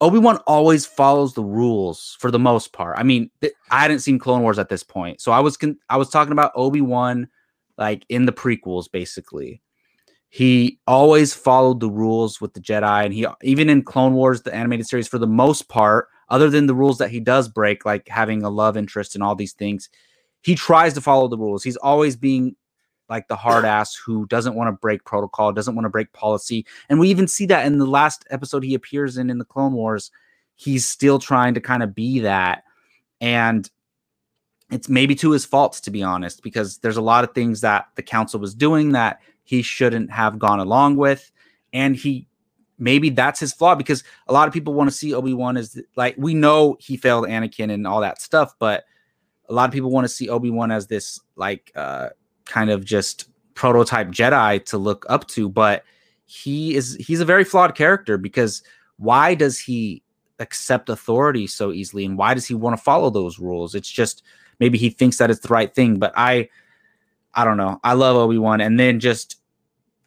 Obi 0.00 0.18
Wan 0.18 0.38
always 0.46 0.86
follows 0.86 1.34
the 1.34 1.44
rules 1.44 2.16
for 2.20 2.30
the 2.30 2.38
most 2.38 2.72
part. 2.72 2.98
I 2.98 3.02
mean, 3.02 3.30
th- 3.40 3.54
I 3.70 3.80
hadn't 3.80 4.00
seen 4.00 4.18
Clone 4.18 4.42
Wars 4.42 4.58
at 4.58 4.68
this 4.68 4.82
point, 4.82 5.20
so 5.20 5.32
I 5.32 5.40
was 5.40 5.56
con- 5.56 5.78
I 5.88 5.96
was 5.96 6.10
talking 6.10 6.32
about 6.32 6.52
Obi 6.54 6.80
Wan 6.80 7.28
like 7.78 8.04
in 8.08 8.26
the 8.26 8.32
prequels, 8.32 8.90
basically. 8.90 9.62
He 10.28 10.80
always 10.86 11.34
followed 11.34 11.80
the 11.80 11.90
rules 11.90 12.40
with 12.40 12.52
the 12.52 12.60
Jedi, 12.60 13.04
and 13.04 13.14
he 13.14 13.26
even 13.42 13.70
in 13.70 13.82
Clone 13.82 14.14
Wars, 14.14 14.42
the 14.42 14.54
animated 14.54 14.86
series, 14.86 15.08
for 15.08 15.18
the 15.18 15.26
most 15.26 15.68
part, 15.68 16.08
other 16.28 16.50
than 16.50 16.66
the 16.66 16.74
rules 16.74 16.98
that 16.98 17.10
he 17.10 17.20
does 17.20 17.48
break, 17.48 17.84
like 17.84 18.08
having 18.08 18.42
a 18.42 18.50
love 18.50 18.76
interest 18.76 19.14
and 19.14 19.22
all 19.22 19.34
these 19.34 19.52
things, 19.52 19.88
he 20.42 20.54
tries 20.54 20.94
to 20.94 21.00
follow 21.00 21.28
the 21.28 21.38
rules. 21.38 21.62
He's 21.62 21.76
always 21.76 22.16
being 22.16 22.56
like 23.08 23.28
the 23.28 23.36
hard 23.36 23.64
ass 23.64 23.94
who 23.94 24.26
doesn't 24.26 24.54
want 24.54 24.68
to 24.68 24.72
break 24.72 25.04
protocol, 25.04 25.52
doesn't 25.52 25.74
want 25.74 25.84
to 25.84 25.90
break 25.90 26.12
policy. 26.12 26.66
And 26.88 26.98
we 26.98 27.08
even 27.08 27.28
see 27.28 27.46
that 27.46 27.66
in 27.66 27.78
the 27.78 27.86
last 27.86 28.24
episode 28.30 28.64
he 28.64 28.74
appears 28.74 29.16
in 29.16 29.30
in 29.30 29.38
the 29.38 29.44
Clone 29.44 29.72
Wars. 29.72 30.10
He's 30.56 30.84
still 30.86 31.18
trying 31.18 31.54
to 31.54 31.60
kind 31.60 31.82
of 31.82 31.94
be 31.94 32.20
that. 32.20 32.64
And 33.20 33.68
it's 34.70 34.88
maybe 34.88 35.14
to 35.16 35.30
his 35.30 35.44
fault, 35.44 35.74
to 35.74 35.90
be 35.90 36.02
honest, 36.02 36.42
because 36.42 36.78
there's 36.78 36.96
a 36.96 37.02
lot 37.02 37.22
of 37.22 37.34
things 37.34 37.60
that 37.60 37.86
the 37.94 38.02
council 38.02 38.40
was 38.40 38.54
doing 38.54 38.92
that 38.92 39.20
he 39.44 39.62
shouldn't 39.62 40.10
have 40.10 40.38
gone 40.38 40.58
along 40.58 40.96
with. 40.96 41.30
And 41.72 41.94
he 41.94 42.26
maybe 42.78 43.10
that's 43.10 43.40
his 43.40 43.52
flaw 43.52 43.74
because 43.74 44.04
a 44.28 44.32
lot 44.32 44.48
of 44.48 44.54
people 44.54 44.74
want 44.74 44.90
to 44.90 44.96
see 44.96 45.14
Obi-Wan 45.14 45.56
as 45.56 45.80
like 45.96 46.14
we 46.18 46.34
know 46.34 46.76
he 46.80 46.96
failed 46.96 47.26
Anakin 47.26 47.72
and 47.72 47.86
all 47.86 48.00
that 48.00 48.20
stuff, 48.20 48.54
but 48.58 48.84
a 49.48 49.54
lot 49.54 49.68
of 49.68 49.72
people 49.72 49.90
want 49.90 50.04
to 50.04 50.08
see 50.08 50.28
Obi-Wan 50.28 50.70
as 50.70 50.86
this 50.86 51.20
like 51.36 51.72
uh 51.74 52.10
kind 52.44 52.70
of 52.70 52.84
just 52.84 53.28
prototype 53.54 54.08
Jedi 54.08 54.64
to 54.66 54.78
look 54.78 55.06
up 55.08 55.26
to, 55.28 55.48
but 55.48 55.84
he 56.26 56.74
is 56.74 56.96
he's 56.96 57.20
a 57.20 57.24
very 57.24 57.44
flawed 57.44 57.74
character 57.74 58.18
because 58.18 58.62
why 58.98 59.34
does 59.34 59.58
he 59.58 60.02
accept 60.38 60.88
authority 60.88 61.46
so 61.46 61.72
easily 61.72 62.04
and 62.04 62.18
why 62.18 62.34
does 62.34 62.46
he 62.46 62.54
want 62.54 62.76
to 62.76 62.82
follow 62.82 63.10
those 63.10 63.38
rules? 63.38 63.74
It's 63.74 63.90
just 63.90 64.22
maybe 64.60 64.76
he 64.76 64.90
thinks 64.90 65.18
that 65.18 65.30
it's 65.30 65.40
the 65.40 65.48
right 65.48 65.74
thing, 65.74 65.98
but 65.98 66.12
I 66.16 66.48
I 67.34 67.44
don't 67.44 67.56
know. 67.56 67.80
I 67.84 67.92
love 67.92 68.16
Obi-Wan 68.16 68.60
and 68.60 68.78
then 68.80 69.00
just 69.00 69.36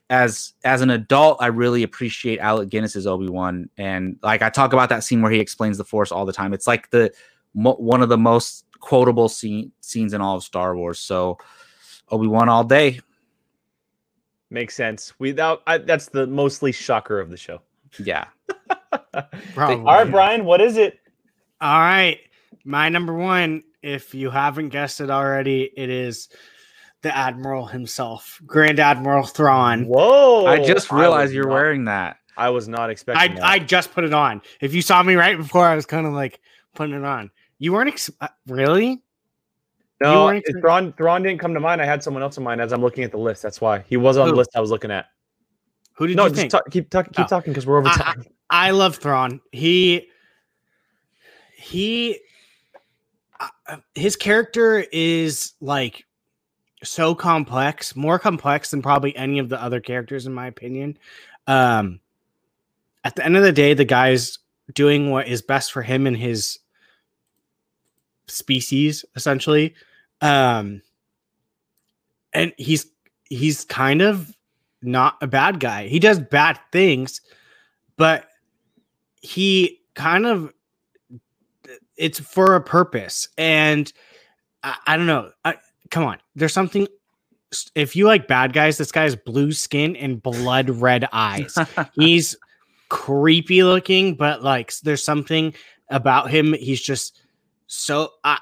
as 0.10 0.54
as 0.64 0.82
an 0.82 0.90
adult, 0.90 1.38
I 1.42 1.48
really 1.48 1.84
appreciate 1.84 2.40
Alec 2.40 2.70
Guinness's 2.70 3.06
Obi 3.06 3.30
Wan, 3.30 3.70
and 3.78 4.18
like 4.24 4.42
I 4.42 4.50
talk 4.50 4.74
about 4.74 4.90
that 4.90 5.04
scene 5.04 5.22
where 5.22 5.32
he 5.32 5.40
explains 5.40 5.78
the 5.78 5.86
Force 5.86 6.12
all 6.12 6.26
the 6.26 6.34
time. 6.34 6.54
It's 6.54 6.68
like 6.68 6.90
the 6.90 7.12
mo- 7.54 7.76
one 7.76 8.02
of 8.02 8.10
the 8.10 8.18
most 8.18 8.66
quotable 8.80 9.30
scene, 9.30 9.72
scenes 9.82 10.14
in 10.14 10.22
all 10.22 10.38
of 10.38 10.44
Star 10.44 10.76
Wars. 10.76 11.00
So 11.00 11.38
Obi 12.10 12.28
Wan 12.28 12.50
all 12.50 12.64
day. 12.64 13.00
Makes 14.50 14.76
sense. 14.76 15.14
Without 15.20 15.62
I, 15.68 15.78
that's 15.78 16.08
the 16.08 16.26
mostly 16.26 16.72
shocker 16.72 17.20
of 17.20 17.30
the 17.30 17.38
show. 17.38 17.62
Yeah. 18.00 18.26
Probably. 19.54 19.76
All 19.76 19.84
right, 19.84 20.10
Brian, 20.10 20.46
what 20.46 20.60
is 20.60 20.78
it? 20.78 21.00
All 21.62 21.80
right. 21.80 22.20
My 22.66 22.90
number 22.90 23.14
one, 23.14 23.64
if 23.84 24.16
you 24.16 24.32
haven't 24.32 24.70
guessed 24.70 25.02
it 25.02 25.10
already, 25.12 25.72
it 25.78 25.90
is 25.90 26.30
the 27.02 27.16
Admiral 27.16 27.66
himself, 27.68 28.42
Grand 28.46 28.80
Admiral 28.80 29.24
Thrawn. 29.26 29.86
Whoa! 29.86 30.46
I 30.46 30.58
just 30.66 30.92
was 30.92 31.00
realized 31.00 31.34
you're 31.34 31.46
not- 31.46 31.54
wearing 31.54 31.86
that. 31.86 32.18
I 32.38 32.50
was 32.50 32.68
not 32.70 32.90
expecting. 32.90 33.22
I, 33.32 33.36
that. 33.36 33.44
I 33.44 33.60
just 33.60 33.92
put 33.94 34.06
it 34.06 34.14
on. 34.14 34.42
If 34.62 34.74
you 34.74 34.82
saw 34.82 35.04
me 35.04 35.16
right 35.16 35.36
before, 35.38 35.66
I 35.66 35.76
was 35.76 35.86
kind 35.86 36.08
of 36.08 36.14
like 36.14 36.40
putting 36.74 36.96
it 36.96 37.04
on. 37.04 37.32
You 37.58 37.74
weren't 37.74 37.90
ex- 37.90 38.10
uh, 38.22 38.30
really? 38.48 39.02
no, 40.02 40.26
weren't 40.26 40.44
it- 40.48 40.56
Thrawn, 40.62 40.94
Thrawn 40.94 41.22
didn't 41.24 41.40
come 41.42 41.54
to 41.54 41.60
mind. 41.60 41.82
I 41.82 41.86
had 41.86 42.02
someone 42.02 42.24
else 42.24 42.38
in 42.38 42.44
mind 42.44 42.62
as 42.62 42.72
I'm 42.72 42.82
looking 42.82 43.04
at 43.04 43.12
the 43.12 43.18
list. 43.18 43.42
That's 43.44 43.60
why 43.60 43.80
he 43.90 43.98
was 43.98 44.16
on 44.16 44.30
the 44.30 44.36
list 44.36 44.52
I 44.56 44.62
was 44.62 44.70
looking 44.72 44.90
at. 44.92 45.08
Who 45.96 46.08
did 46.08 46.16
no, 46.16 46.24
you 46.24 46.30
just 46.30 46.40
think? 46.40 46.52
talk, 46.52 46.70
keep 46.72 46.90
talking. 46.90 47.12
Keep 47.12 47.26
Oh. 47.26 47.28
talking 47.28 47.52
because 47.52 47.66
we're 47.68 47.80
over 47.80 47.90
I- 47.90 47.94
time. 47.98 48.24
I 48.50 48.72
love 48.72 48.96
Thrawn. 48.96 49.42
He 49.52 50.08
he 51.56 52.20
uh, 53.68 53.78
his 53.96 54.16
character 54.16 54.80
is 54.94 55.54
like 55.60 56.06
so 56.84 57.14
complex, 57.14 57.96
more 57.96 58.20
complex 58.20 58.72
than 58.72 58.82
probably 58.82 59.16
any 59.16 59.40
of 59.40 59.50
the 59.50 59.62
other 59.62 59.80
characters 59.80 60.26
in 60.26 60.34
my 60.34 60.48
opinion. 60.48 60.98
Um 61.48 62.00
at 63.04 63.16
the 63.16 63.26
end 63.26 63.38
of 63.38 63.44
the 63.44 63.52
day, 63.52 63.74
the 63.74 63.86
guy's 63.86 64.40
doing 64.74 65.10
what 65.10 65.28
is 65.28 65.42
best 65.42 65.72
for 65.72 65.82
him 65.82 66.06
and 66.06 66.18
his 66.18 66.60
species 68.28 69.06
essentially. 69.16 69.76
Um 70.22 70.82
and 72.34 72.54
he's 72.58 72.88
he's 73.26 73.66
kind 73.66 74.02
of 74.02 74.34
not 74.82 75.18
a 75.22 75.28
bad 75.28 75.60
guy. 75.60 75.88
He 75.88 76.00
does 76.00 76.20
bad 76.20 76.60
things, 76.72 77.22
but 77.98 78.26
he 79.22 79.82
kind 79.94 80.26
of 80.26 80.54
it's 81.98 82.20
for 82.20 82.56
a 82.56 82.62
purpose 82.62 83.28
and 83.38 83.92
i, 84.64 84.76
I 84.88 84.98
don't 84.98 85.08
know 85.08 85.32
I, 85.44 85.56
come 85.92 86.04
on 86.04 86.18
there's 86.36 86.54
something 86.54 86.88
if 87.76 87.96
you 87.96 88.06
like 88.06 88.28
bad 88.28 88.54
guys 88.54 88.78
this 88.78 88.92
guy 88.92 89.04
has 89.04 89.16
blue 89.16 89.52
skin 89.52 89.96
and 89.96 90.22
blood 90.22 90.70
red 90.70 91.08
eyes. 91.12 91.56
He's 91.94 92.36
creepy 92.90 93.64
looking 93.64 94.16
but 94.16 94.44
like 94.44 94.74
there's 94.80 95.04
something 95.04 95.54
about 95.90 96.30
him 96.32 96.54
he's 96.54 96.82
just 96.82 97.22
so 97.68 98.12
i 98.24 98.38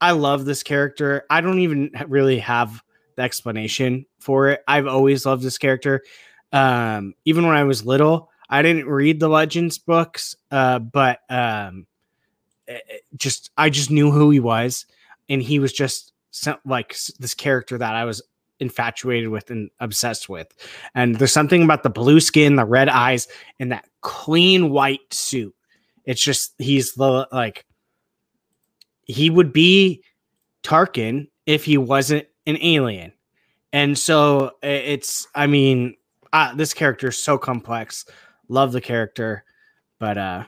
i 0.00 0.10
love 0.12 0.44
this 0.44 0.62
character. 0.62 1.24
I 1.30 1.40
don't 1.40 1.60
even 1.60 1.90
really 2.08 2.38
have 2.40 2.82
the 3.16 3.22
explanation 3.22 4.06
for 4.18 4.48
it. 4.48 4.62
I've 4.66 4.86
always 4.88 5.24
loved 5.26 5.42
this 5.42 5.58
character. 5.58 6.02
Um 6.52 7.14
even 7.24 7.46
when 7.46 7.56
i 7.56 7.64
was 7.64 7.84
little 7.86 8.30
I 8.48 8.62
didn't 8.62 8.86
read 8.86 9.20
the 9.20 9.28
Legends 9.28 9.78
books, 9.78 10.36
uh, 10.50 10.78
but 10.78 11.20
um, 11.30 11.86
it- 12.68 12.82
it 12.88 13.02
just 13.16 13.50
I 13.56 13.70
just 13.70 13.90
knew 13.90 14.10
who 14.12 14.28
he 14.30 14.38
was, 14.38 14.84
and 15.30 15.42
he 15.42 15.58
was 15.58 15.72
just 15.72 16.12
like 16.64 16.96
this 17.18 17.34
character 17.34 17.78
that 17.78 17.94
I 17.94 18.04
was 18.04 18.22
infatuated 18.60 19.28
with 19.28 19.50
and 19.50 19.70
obsessed 19.80 20.28
with. 20.28 20.48
And 20.94 21.16
there's 21.16 21.32
something 21.32 21.62
about 21.62 21.82
the 21.82 21.90
blue 21.90 22.20
skin, 22.20 22.56
the 22.56 22.64
red 22.64 22.88
eyes, 22.88 23.28
and 23.58 23.72
that 23.72 23.88
clean 24.00 24.70
white 24.70 25.12
suit. 25.12 25.54
It's 26.04 26.22
just 26.22 26.54
he's 26.58 26.92
the 26.94 27.28
like 27.32 27.64
he 29.02 29.30
would 29.30 29.52
be 29.52 30.02
Tarkin 30.62 31.28
if 31.46 31.64
he 31.64 31.78
wasn't 31.78 32.26
an 32.46 32.58
alien. 32.60 33.12
And 33.72 33.98
so 33.98 34.52
it's 34.62 35.26
I 35.34 35.46
mean, 35.46 35.96
uh, 36.32 36.54
this 36.54 36.74
character 36.74 37.08
is 37.08 37.18
so 37.18 37.38
complex 37.38 38.04
love 38.48 38.72
the 38.72 38.80
character 38.80 39.44
but 39.98 40.18
uh 40.18 40.44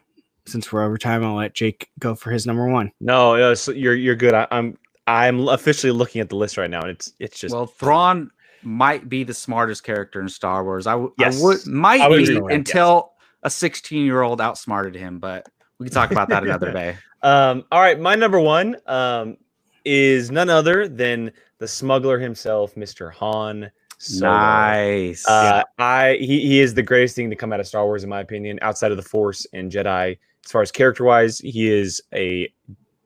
since 0.46 0.70
we're 0.72 0.84
over 0.84 0.98
time 0.98 1.24
i'll 1.24 1.36
let 1.36 1.54
jake 1.54 1.88
go 1.98 2.14
for 2.14 2.30
his 2.30 2.46
number 2.46 2.68
one 2.68 2.90
No, 3.00 3.36
no 3.36 3.54
so 3.54 3.72
you're 3.72 3.94
you're 3.94 4.16
good. 4.16 4.34
I, 4.34 4.46
I'm 4.50 4.76
I'm 5.06 5.48
officially 5.48 5.92
looking 5.92 6.20
at 6.20 6.28
the 6.28 6.36
list 6.36 6.56
right 6.56 6.70
now, 6.70 6.80
and 6.80 6.90
it's 6.90 7.12
it's 7.20 7.38
just 7.38 7.54
well, 7.54 7.66
Thrawn 7.66 8.30
might 8.62 9.08
be 9.08 9.22
the 9.22 9.34
smartest 9.34 9.84
character 9.84 10.20
in 10.20 10.28
Star 10.28 10.64
Wars. 10.64 10.86
I, 10.86 10.92
w- 10.92 11.12
Yes. 11.18 11.40
I 11.40 11.44
would 11.44 11.66
might 11.66 12.00
I 12.00 12.08
would 12.08 12.16
be 12.18 12.22
agree 12.24 12.40
with 12.40 12.50
that, 12.50 12.54
until 12.56 13.12
a 13.42 13.50
16 13.50 14.04
year 14.04 14.22
old 14.22 14.40
outsmarted 14.40 14.94
him, 14.94 15.18
but 15.18 15.46
we 15.78 15.86
can 15.86 15.94
talk 15.94 16.10
about 16.10 16.28
that 16.30 16.42
another 16.44 16.72
day. 16.72 16.96
Um, 17.22 17.64
all 17.70 17.80
right, 17.80 17.98
my 18.00 18.14
number 18.14 18.40
one 18.40 18.76
um, 18.86 19.36
is 19.84 20.30
none 20.30 20.50
other 20.50 20.88
than 20.88 21.30
the 21.58 21.68
smuggler 21.68 22.18
himself, 22.18 22.74
Mr. 22.74 23.12
Han 23.12 23.70
Solo. 23.98 24.32
Nice. 24.32 25.26
Uh, 25.28 25.62
I 25.78 26.16
he, 26.20 26.40
he 26.40 26.60
is 26.60 26.74
the 26.74 26.82
greatest 26.82 27.14
thing 27.16 27.30
to 27.30 27.36
come 27.36 27.52
out 27.52 27.60
of 27.60 27.66
Star 27.66 27.84
Wars, 27.84 28.02
in 28.02 28.10
my 28.10 28.20
opinion, 28.20 28.58
outside 28.62 28.90
of 28.90 28.96
the 28.96 29.02
Force 29.02 29.46
and 29.52 29.70
Jedi. 29.70 30.18
As 30.44 30.50
far 30.50 30.62
as 30.62 30.70
character 30.70 31.04
wise, 31.04 31.38
he 31.38 31.70
is 31.70 32.00
a 32.14 32.52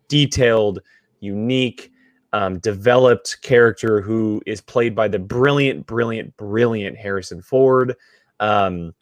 detailed, 0.09 0.81
unique, 1.21 1.93
um, 2.33 2.59
developed 2.59 3.41
character 3.43 4.01
who 4.01 4.43
is 4.47 4.61
played 4.61 4.95
by 4.95 5.09
the 5.09 5.19
brilliant, 5.19 5.87
brilliant, 5.87 6.37
brilliant 6.37 6.97
Harrison 6.97 7.43
Ford. 7.43 7.95
Um, 8.39 8.95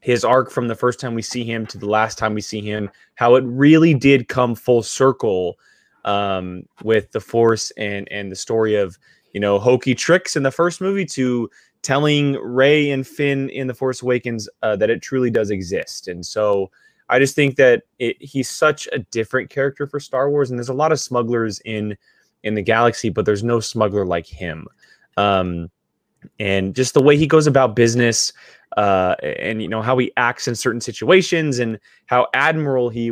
his 0.00 0.24
arc 0.24 0.50
from 0.50 0.68
the 0.68 0.74
first 0.74 1.00
time 1.00 1.14
we 1.14 1.22
see 1.22 1.44
him 1.44 1.66
to 1.66 1.78
the 1.78 1.88
last 1.88 2.16
time 2.16 2.34
we 2.34 2.40
see 2.40 2.60
him, 2.60 2.90
how 3.16 3.34
it 3.34 3.44
really 3.44 3.92
did 3.92 4.28
come 4.28 4.54
full 4.54 4.82
circle 4.82 5.58
um, 6.04 6.62
with 6.84 7.10
the 7.10 7.20
Force 7.20 7.72
and 7.72 8.06
and 8.10 8.30
the 8.30 8.36
story 8.36 8.76
of 8.76 8.98
you 9.32 9.40
know 9.40 9.58
hokey 9.58 9.94
tricks 9.94 10.36
in 10.36 10.44
the 10.44 10.50
first 10.52 10.80
movie 10.80 11.04
to 11.06 11.50
telling 11.82 12.34
Rey 12.34 12.90
and 12.90 13.06
Finn 13.06 13.50
in 13.50 13.66
the 13.66 13.74
Force 13.74 14.02
Awakens 14.02 14.48
uh, 14.62 14.76
that 14.76 14.90
it 14.90 15.02
truly 15.02 15.30
does 15.30 15.50
exist. 15.50 16.08
And 16.08 16.24
so 16.24 16.70
I 17.08 17.18
just 17.18 17.34
think 17.34 17.56
that 17.56 17.84
it, 17.98 18.16
he's 18.20 18.48
such 18.48 18.88
a 18.92 18.98
different 18.98 19.50
character 19.50 19.86
for 19.86 20.00
Star 20.00 20.30
Wars, 20.30 20.50
and 20.50 20.58
there's 20.58 20.68
a 20.68 20.74
lot 20.74 20.92
of 20.92 21.00
smugglers 21.00 21.60
in 21.64 21.96
in 22.42 22.54
the 22.54 22.62
galaxy, 22.62 23.08
but 23.08 23.24
there's 23.24 23.44
no 23.44 23.60
smuggler 23.60 24.04
like 24.04 24.26
him. 24.26 24.66
Um, 25.16 25.70
and 26.38 26.74
just 26.74 26.94
the 26.94 27.02
way 27.02 27.16
he 27.16 27.26
goes 27.26 27.46
about 27.46 27.76
business 27.76 28.32
uh, 28.76 29.14
and 29.22 29.62
you 29.62 29.68
know 29.68 29.82
how 29.82 29.96
he 29.96 30.12
acts 30.16 30.48
in 30.48 30.54
certain 30.54 30.80
situations 30.80 31.58
and 31.58 31.78
how 32.06 32.26
admiral 32.34 32.88
he 32.88 33.10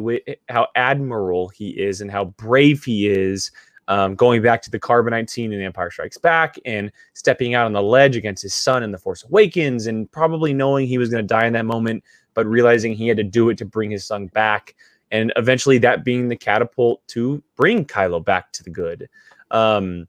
how 0.49 0.66
admiral 0.75 1.49
he 1.49 1.71
is 1.71 2.01
and 2.01 2.11
how 2.11 2.25
brave 2.25 2.85
he 2.85 3.09
is 3.09 3.51
um, 3.89 4.15
going 4.15 4.43
back 4.43 4.62
to 4.62 4.71
the 4.71 4.81
carbonite 4.81 5.31
scene 5.31 5.53
in 5.53 5.61
empire 5.61 5.91
strikes 5.91 6.19
back 6.19 6.57
and 6.65 6.91
stepping 7.15 7.55
out 7.55 7.66
on 7.66 7.73
the 7.73 7.83
ledge 7.83 8.16
against 8.16 8.43
his 8.43 8.55
son 8.55 8.83
in 8.83 8.91
the 8.91 8.99
force 8.99 9.25
awakens 9.25 9.87
and 9.87 10.11
probably 10.11 10.53
knowing 10.53 10.87
he 10.87 10.99
was 10.99 11.09
going 11.09 11.23
to 11.23 11.27
die 11.27 11.47
in 11.47 11.53
that 11.53 11.66
moment 11.66 12.03
but 12.35 12.47
realizing 12.47 12.93
he 12.93 13.09
had 13.09 13.16
to 13.16 13.24
do 13.24 13.48
it 13.48 13.59
to 13.59 13.65
bring 13.65 13.90
his 13.90 14.05
son 14.05 14.27
back 14.28 14.74
and 15.11 15.32
eventually 15.36 15.78
that 15.78 16.05
being 16.05 16.28
the 16.28 16.36
catapult 16.36 17.06
to 17.06 17.43
bring 17.56 17.85
kylo 17.85 18.24
back 18.24 18.52
to 18.52 18.62
the 18.62 18.70
good 18.70 19.09
um, 19.51 20.06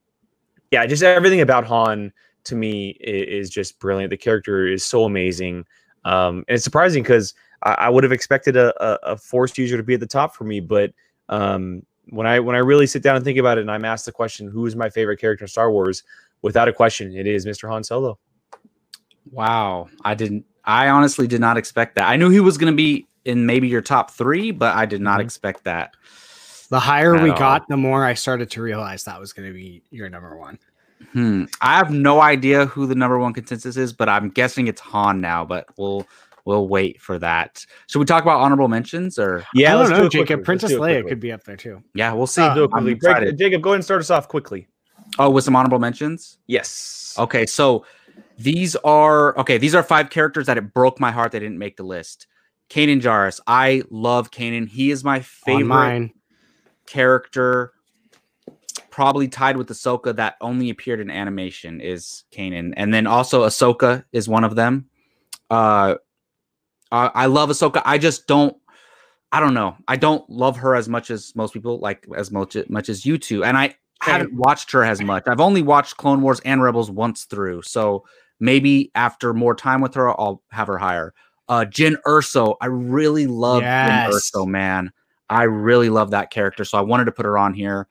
yeah 0.72 0.85
just 0.85 1.03
everything 1.03 1.41
about 1.41 1.65
han 1.65 2.11
to 2.45 2.56
me 2.56 2.89
is, 3.02 3.47
is 3.47 3.49
just 3.49 3.80
brilliant. 3.80 4.10
The 4.10 4.18
character 4.18 4.68
is 4.68 4.85
so 4.85 5.03
amazing, 5.03 5.65
um, 6.06 6.38
and 6.47 6.56
it's 6.56 6.64
surprising 6.64 7.03
because 7.03 7.34
I, 7.64 7.73
I, 7.73 7.89
would 7.89 8.03
have 8.03 8.14
expected 8.14 8.56
a, 8.56 8.73
a, 8.84 9.14
a, 9.14 9.18
force 9.18 9.57
user 9.57 9.76
to 9.76 9.84
be 9.84 9.95
at 9.95 9.99
the 9.99 10.07
top 10.07 10.35
for 10.35 10.43
me, 10.43 10.60
but 10.60 10.93
um, 11.30 11.84
when 12.10 12.27
I 12.27 12.39
when 12.39 12.56
I 12.56 12.60
really 12.60 12.88
sit 12.88 13.03
down 13.03 13.15
and 13.15 13.26
think 13.26 13.38
about 13.38 13.57
it, 13.57 13.61
and 13.61 13.72
I'm 13.72 13.85
asked 13.85 14.06
the 14.06 14.11
question, 14.11 14.47
"Who 14.47 14.65
is 14.65 14.76
my 14.76 14.89
favorite 14.89 15.19
character 15.19 15.43
in 15.43 15.49
Star 15.49 15.72
Wars?" 15.72 16.03
Without 16.41 16.68
a 16.68 16.73
question, 16.73 17.15
it 17.15 17.26
is 17.26 17.45
Mr. 17.45 17.68
Han 17.68 17.84
Solo. 17.84 18.19
Wow, 19.31 19.89
I 20.03 20.14
didn't. 20.14 20.45
I 20.65 20.89
honestly 20.89 21.27
did 21.27 21.41
not 21.41 21.57
expect 21.57 21.95
that. 21.95 22.09
I 22.09 22.15
knew 22.15 22.29
he 22.29 22.39
was 22.39 22.57
going 22.57 22.71
to 22.71 22.75
be 22.75 23.07
in 23.23 23.45
maybe 23.45 23.67
your 23.67 23.81
top 23.81 24.11
three, 24.11 24.51
but 24.51 24.75
I 24.75 24.85
did 24.85 25.01
not 25.01 25.13
mm-hmm. 25.13 25.25
expect 25.25 25.63
that. 25.65 25.95
The 26.69 26.79
higher 26.79 27.13
we 27.21 27.29
all. 27.29 27.37
got, 27.37 27.67
the 27.67 27.77
more 27.77 28.03
I 28.03 28.15
started 28.15 28.49
to 28.51 28.61
realize 28.61 29.03
that 29.03 29.19
was 29.19 29.33
going 29.33 29.47
to 29.47 29.53
be 29.53 29.83
your 29.91 30.09
number 30.09 30.37
one. 30.37 30.57
Hmm. 31.11 31.45
I 31.61 31.77
have 31.77 31.91
no 31.91 32.21
idea 32.21 32.65
who 32.65 32.87
the 32.87 32.95
number 32.95 33.19
one 33.19 33.33
consensus 33.33 33.77
is, 33.77 33.93
but 33.93 34.09
I'm 34.09 34.29
guessing 34.29 34.67
it's 34.67 34.81
Han 34.81 35.21
now. 35.21 35.45
But 35.45 35.67
we'll 35.77 36.07
we'll 36.45 36.67
wait 36.67 37.01
for 37.01 37.19
that. 37.19 37.63
Should 37.87 37.99
we 37.99 38.05
talk 38.05 38.23
about 38.23 38.39
honorable 38.39 38.67
mentions 38.67 39.19
or? 39.19 39.45
Yeah, 39.53 39.77
I 39.77 39.83
don't 39.83 39.91
know, 39.91 40.09
Jacob. 40.09 40.43
Princess 40.43 40.71
Leia 40.71 41.07
could 41.07 41.19
be 41.19 41.31
up 41.31 41.43
there 41.43 41.57
too. 41.57 41.83
Yeah, 41.93 42.13
we'll 42.13 42.27
see. 42.27 42.41
Uh, 42.41 42.67
Break, 42.67 43.37
Jacob, 43.37 43.61
go 43.61 43.71
ahead 43.71 43.75
and 43.75 43.83
start 43.83 43.99
us 43.99 44.09
off 44.09 44.27
quickly. 44.27 44.67
Oh, 45.19 45.29
with 45.29 45.43
some 45.43 45.55
honorable 45.55 45.79
mentions. 45.79 46.37
Yes. 46.47 47.15
Okay, 47.17 47.45
so 47.45 47.85
these 48.38 48.76
are 48.78 49.38
okay. 49.38 49.57
These 49.57 49.76
are 49.76 49.84
five 49.84 50.10
characters 50.10 50.48
that 50.48 50.57
it 50.57 50.74
broke 50.74 50.99
my 50.99 51.12
heart 51.12 51.32
they 51.32 51.40
didn't 51.40 51.60
make 51.60 51.78
the 51.78 51.84
list. 51.84 52.28
Kanan 52.70 53.02
Jarrus. 53.02 53.40
I 53.48 53.84
love 53.90 54.32
Kanan. 54.32 54.68
He 54.68 54.91
is 54.91 55.03
my 55.03 55.20
favorite 55.22 56.12
character 56.86 57.74
probably 58.90 59.28
tied 59.28 59.57
with 59.57 59.68
Ahsoka 59.68 60.16
that 60.16 60.36
only 60.40 60.70
appeared 60.70 60.99
in 60.99 61.10
animation 61.10 61.82
is 61.82 62.24
Kanan, 62.32 62.74
and 62.78 62.94
then 62.94 63.07
also 63.07 63.45
Ahsoka 63.45 64.06
is 64.12 64.30
one 64.30 64.44
of 64.44 64.56
them. 64.56 64.90
Uh, 65.49 65.95
I 66.91 67.26
love 67.26 67.49
Ahsoka. 67.49 67.82
I 67.86 67.98
just 67.98 68.28
don't. 68.28 68.56
I 69.32 69.41
don't 69.41 69.53
know. 69.53 69.76
I 69.88 69.98
don't 69.98 70.28
love 70.30 70.57
her 70.57 70.76
as 70.76 70.88
much 70.88 71.12
as 71.12 71.36
most 71.36 71.53
people, 71.53 71.80
like 71.80 72.06
as 72.16 72.32
much 72.32 72.56
much 72.70 72.88
as 72.88 73.06
you 73.06 73.18
two. 73.18 73.44
And 73.44 73.57
I 73.57 73.76
haven't 74.02 74.34
watched 74.34 74.72
her 74.72 74.84
as 74.84 75.02
much. 75.02 75.24
I've 75.28 75.41
only 75.41 75.62
watched 75.62 75.98
Clone 75.98 76.22
Wars 76.22 76.40
and 76.45 76.62
Rebels 76.62 76.90
once 76.90 77.26
through. 77.26 77.64
So 77.64 78.06
maybe 78.40 78.91
after 78.95 79.34
more 79.34 79.56
time 79.56 79.82
with 79.82 79.94
her, 79.95 80.10
I'll 80.10 80.41
have 80.52 80.68
her 80.68 80.78
higher. 80.78 81.14
Uh, 81.48 81.66
Jyn 81.68 81.95
Erso, 82.07 82.56
I 82.62 82.68
really 82.68 83.28
love 83.28 83.62
yes. 83.62 84.10
Jyn 84.10 84.14
Erso, 84.14 84.48
man. 84.48 84.91
I 85.30 85.44
really 85.44 85.90
love 85.90 86.12
that 86.12 86.32
character. 86.32 86.66
So 86.66 86.78
I 86.78 86.82
wanted 86.82 87.06
to 87.06 87.12
put 87.12 87.26
her 87.26 87.38
on 87.38 87.53
here. 87.53 87.88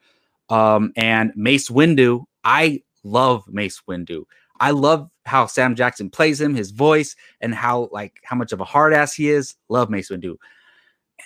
Um, 0.49 0.91
and 0.95 1.31
Mace 1.35 1.69
Windu, 1.69 2.25
I 2.43 2.81
love 3.03 3.47
Mace 3.47 3.81
Windu. 3.87 4.23
I 4.59 4.71
love 4.71 5.09
how 5.25 5.47
Sam 5.47 5.75
Jackson 5.75 6.09
plays 6.09 6.39
him, 6.39 6.55
his 6.55 6.71
voice, 6.71 7.15
and 7.41 7.53
how 7.53 7.89
like 7.91 8.21
how 8.23 8.35
much 8.35 8.51
of 8.51 8.61
a 8.61 8.65
hard 8.65 8.93
ass 8.93 9.13
he 9.13 9.29
is. 9.29 9.55
Love 9.69 9.89
Mace 9.89 10.09
Windu. 10.09 10.35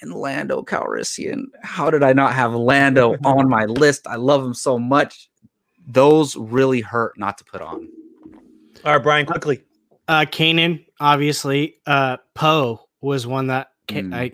And 0.02 0.14
Lando 0.14 0.64
Calrissian. 0.64 1.46
How 1.62 1.90
did 1.90 2.04
I 2.04 2.14
not 2.14 2.34
have 2.34 2.54
Lando 2.54 3.16
on 3.26 3.50
my 3.50 3.66
list? 3.66 4.08
I 4.08 4.16
love 4.16 4.44
him 4.44 4.54
so 4.54 4.80
much. 4.80 5.30
Those 5.86 6.36
really 6.36 6.82
hurt 6.82 7.18
not 7.18 7.38
to 7.40 7.44
put 7.44 7.62
on. 7.62 7.90
All 8.86 8.94
right, 8.94 9.04
Brian, 9.04 9.26
quickly. 9.26 9.64
Uh 10.08 10.26
Kanan, 10.26 10.86
obviously. 11.00 11.76
Uh 11.86 12.18
Poe 12.36 12.88
was 13.02 13.28
one 13.28 13.48
that 13.48 13.70
mm. 13.88 14.14
I 14.14 14.32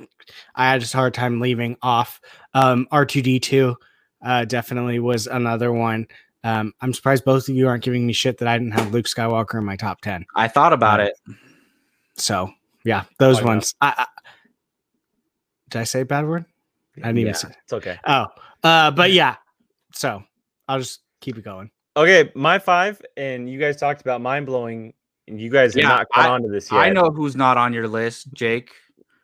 I 0.56 0.72
had 0.72 0.82
just 0.82 0.94
a 0.94 0.98
hard 0.98 1.14
time 1.14 1.40
leaving 1.40 1.78
off. 1.82 2.20
Um 2.54 2.88
R2D2 2.92 3.76
uh, 4.26 4.44
definitely 4.44 5.00
was 5.00 5.28
another 5.28 5.72
one. 5.72 6.08
Um, 6.44 6.74
I'm 6.82 6.94
surprised 6.94 7.24
both 7.24 7.48
of 7.48 7.56
you 7.56 7.68
aren't 7.68 7.84
giving 7.84 8.06
me 8.06 8.14
shit 8.14 8.40
that 8.40 8.48
I 8.48 8.58
didn't 8.58 8.74
have 8.74 8.92
Luke 8.92 9.06
Skywalker 9.06 9.60
in 9.60 9.66
my 9.66 9.76
top 9.76 10.02
10. 10.02 10.26
I 10.36 10.48
thought 10.48 10.74
about 10.74 11.00
um, 11.00 11.08
it. 11.08 11.14
So, 12.18 12.52
yeah, 12.84 13.06
those 13.20 13.42
oh, 13.42 13.46
ones. 13.46 13.76
I, 13.82 13.94
I, 13.98 14.08
did 15.70 15.82
I 15.82 15.84
say 15.84 16.02
a 16.02 16.06
bad 16.06 16.28
word? 16.28 16.46
I 16.98 17.08
didn't 17.08 17.18
yeah, 17.18 17.22
even 17.22 17.34
say 17.36 17.48
It's 17.64 17.74
okay. 17.74 18.00
Oh, 18.06 18.28
uh, 18.64 18.92
but 18.92 19.12
yeah. 19.12 19.36
So 19.94 20.24
I'll 20.68 20.80
just 20.80 21.02
keep 21.22 21.38
it 21.38 21.44
going. 21.44 21.72
Okay, 21.98 22.30
my 22.36 22.60
five, 22.60 23.02
and 23.16 23.50
you 23.50 23.60
guys 23.60 23.78
talked 23.78 24.02
about 24.02 24.22
mind 24.22 24.46
blowing, 24.46 24.94
and 25.28 25.40
you 25.40 25.50
guys 25.50 25.76
yeah, 25.76 25.88
have 25.88 26.00
not 26.00 26.10
caught 26.14 26.30
on 26.30 26.42
to 26.44 26.50
this 26.50 26.72
yet. 26.72 26.80
I 26.80 26.90
know 26.90 27.10
who's 27.10 27.36
not 27.36 27.58
on 27.58 27.74
your 27.74 27.88
list, 27.88 28.34
Jake. 28.34 28.72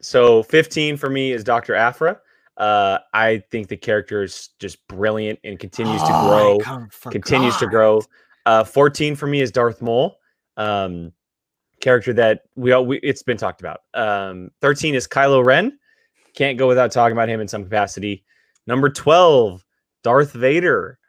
So 0.01 0.43
15 0.43 0.97
for 0.97 1.09
me 1.09 1.31
is 1.31 1.43
Dr. 1.43 1.75
Aphra. 1.75 2.19
Uh, 2.57 2.99
I 3.13 3.43
think 3.51 3.67
the 3.67 3.77
character 3.77 4.23
is 4.23 4.49
just 4.59 4.85
brilliant 4.87 5.39
and 5.43 5.59
continues 5.59 6.01
oh, 6.03 6.57
to 6.57 6.65
grow. 6.67 6.89
Continues 7.11 7.57
to 7.57 7.67
grow. 7.67 8.01
Uh, 8.45 8.63
14 8.63 9.15
for 9.15 9.27
me 9.27 9.41
is 9.41 9.51
Darth 9.51 9.81
Maul. 9.81 10.17
Um, 10.57 11.11
character 11.79 12.13
that 12.13 12.43
we 12.55 12.71
all 12.71 12.85
we, 12.85 12.99
it's 12.99 13.23
been 13.23 13.37
talked 13.37 13.61
about. 13.61 13.81
Um, 13.93 14.51
13 14.61 14.95
is 14.95 15.07
Kylo 15.07 15.43
Ren. 15.43 15.77
Can't 16.35 16.57
go 16.57 16.67
without 16.67 16.91
talking 16.91 17.13
about 17.13 17.29
him 17.29 17.41
in 17.41 17.47
some 17.47 17.63
capacity. 17.63 18.23
Number 18.67 18.89
12, 18.89 19.65
Darth 20.03 20.31
Vader. 20.31 20.99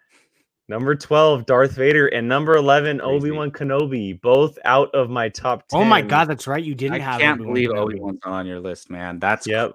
Number 0.69 0.95
12, 0.95 1.45
Darth 1.47 1.73
Vader, 1.73 2.07
and 2.07 2.29
number 2.29 2.57
11, 2.57 3.01
Obi 3.01 3.31
Wan 3.31 3.51
Kenobi, 3.51 4.21
both 4.21 4.59
out 4.65 4.95
of 4.95 5.11
my 5.11 5.29
top 5.29 5.67
10. 5.69 5.81
Oh 5.81 5.85
my 5.85 6.01
god, 6.01 6.29
that's 6.29 6.47
right. 6.47 6.63
You 6.63 6.75
didn't 6.75 7.01
I 7.01 7.05
have 7.05 7.21
I 7.21 7.25
can't 7.25 7.41
Obi-Wan 7.41 7.55
believe 7.55 7.71
Obi 7.71 8.01
Wan's 8.01 8.21
on 8.25 8.47
your 8.47 8.61
list, 8.61 8.91
man. 8.91 9.19
That's 9.19 9.47
yep. 9.47 9.75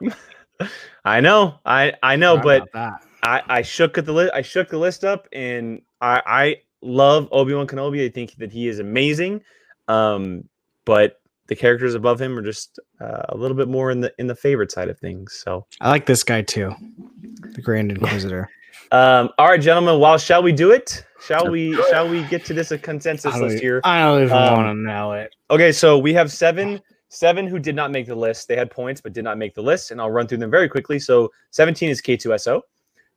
I 1.06 1.20
know, 1.20 1.60
I 1.66 1.94
I 2.02 2.16
know, 2.16 2.38
but 2.38 2.68
I 2.74 2.98
I 3.24 3.62
shook 3.62 3.98
at 3.98 4.06
the 4.06 4.14
list. 4.14 4.34
I 4.34 4.42
shook 4.42 4.70
the 4.70 4.78
list 4.78 5.04
up, 5.04 5.28
and 5.32 5.82
I 6.02 6.22
I 6.26 6.56
love 6.82 7.28
Obi 7.32 7.54
Wan 7.54 7.68
Kenobi. 7.68 8.06
I 8.06 8.10
think 8.10 8.36
that 8.38 8.52
he 8.52 8.68
is 8.68 8.80
amazing. 8.80 9.42
Um, 9.88 10.46
but 10.86 11.22
the 11.48 11.56
characters 11.56 11.96
above 11.96 12.22
him 12.22 12.38
are 12.38 12.42
just 12.42 12.80
uh, 13.02 13.24
a 13.30 13.38
little 13.38 13.56
bit 13.56 13.68
more 13.68 13.92
in 13.92 14.02
the 14.02 14.14
in 14.18 14.28
the 14.28 14.36
favorite 14.36 14.72
side 14.72 14.90
of 14.90 15.00
things. 15.00 15.34
So 15.34 15.66
I 15.82 15.90
like 15.90 16.06
this 16.06 16.24
guy 16.24 16.42
too, 16.42 16.74
the 17.42 17.62
Grand 17.62 17.92
Inquisitor. 17.94 18.50
Um, 18.92 19.30
all 19.38 19.48
right, 19.48 19.62
gentlemen. 19.62 20.00
Well, 20.00 20.18
shall 20.18 20.44
we 20.44 20.52
do 20.52 20.72
it? 20.72 21.04
Shall 21.26 21.50
we? 21.50 21.76
Shall 21.90 22.08
we 22.08 22.24
get 22.24 22.46
to 22.46 22.54
this 22.54 22.72
a 22.72 22.78
consensus 22.78 23.36
list 23.38 23.62
here? 23.62 23.82
I 23.84 24.02
don't 24.02 24.24
even 24.24 24.38
um, 24.38 24.54
want 24.54 24.68
to 24.68 24.74
know 24.76 25.14
it. 25.14 25.36
Okay, 25.50 25.72
so 25.72 25.98
we 25.98 26.14
have 26.14 26.32
seven 26.32 26.82
Seven 27.10 27.48
who 27.48 27.58
did 27.58 27.76
not 27.76 27.92
make 27.92 28.06
the 28.06 28.16
list. 28.16 28.48
They 28.48 28.56
had 28.56 28.70
points 28.70 29.00
but 29.00 29.14
did 29.14 29.24
not 29.24 29.38
make 29.38 29.56
the 29.56 29.62
list, 29.62 29.92
and 29.92 30.02
I'll 30.02 30.12
run 30.12 30.28
through 30.28 30.40
them 30.40 30.52
very 30.52 30.68
quickly. 30.68 31.00
So 31.00 31.32
17 31.52 31.90
is 31.90 32.02
K2SO, 32.02 32.62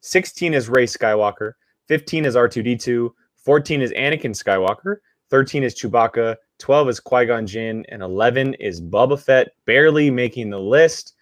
16 0.01 0.55
is 0.55 0.69
Rey 0.69 0.87
Skywalker, 0.87 1.53
15 1.89 2.25
is 2.25 2.37
R2D2, 2.37 3.11
14 3.37 3.83
is 3.83 3.91
Anakin 3.93 4.31
Skywalker, 4.31 4.97
13 5.31 5.65
is 5.65 5.75
Chewbacca, 5.75 6.37
12 6.59 6.89
is 6.89 7.01
Qui 7.01 7.27
Gon 7.27 7.47
Jinn, 7.47 7.85
and 7.89 8.03
11 8.03 8.55
is 8.55 8.81
Boba 8.81 9.21
Fett, 9.21 9.49
barely 9.65 10.11
making 10.11 10.51
the 10.51 10.61
list. 10.61 11.15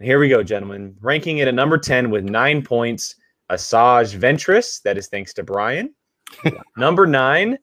And 0.00 0.08
here 0.08 0.18
we 0.18 0.28
go, 0.28 0.42
gentlemen. 0.42 0.96
Ranking 1.00 1.38
it 1.38 1.48
at 1.48 1.54
number 1.54 1.78
10 1.78 2.10
with 2.10 2.24
nine 2.24 2.62
points, 2.62 3.14
Asajj 3.50 4.16
Ventress. 4.16 4.82
That 4.82 4.98
is 4.98 5.08
thanks 5.08 5.32
to 5.34 5.42
Brian. 5.42 5.94
number 6.76 7.06
nine, 7.06 7.58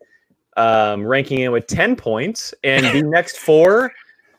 um, 0.58 1.06
ranking 1.06 1.40
in 1.40 1.52
with 1.52 1.68
10 1.68 1.96
points. 1.96 2.54
And 2.64 2.86
the 2.86 3.04
next 3.10 3.38
four 3.38 3.92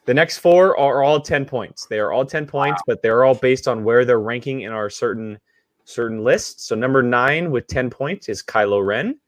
the 0.05 0.14
next 0.14 0.39
four 0.39 0.77
are 0.78 1.02
all 1.02 1.20
10 1.20 1.44
points. 1.44 1.86
They 1.86 2.01
are 2.01 2.12
all 2.12 2.27
10 2.27 2.47
points, 2.47 2.81
wow. 2.81 2.85
but 2.86 3.02
they're 3.02 3.24
all 3.24 3.35
based 3.35 3.69
on 3.69 3.85
where 3.85 4.05
they're 4.05 4.20
ranking 4.20 4.62
in 4.62 4.73
our 4.73 4.90
certain 4.90 5.39
certain 5.85 6.23
lists. 6.23 6.64
So 6.64 6.74
number 6.74 7.02
9 7.02 7.51
with 7.51 7.66
10 7.66 7.90
points 7.90 8.28
is 8.28 8.43
Kylo 8.43 8.85
Ren. 8.85 9.19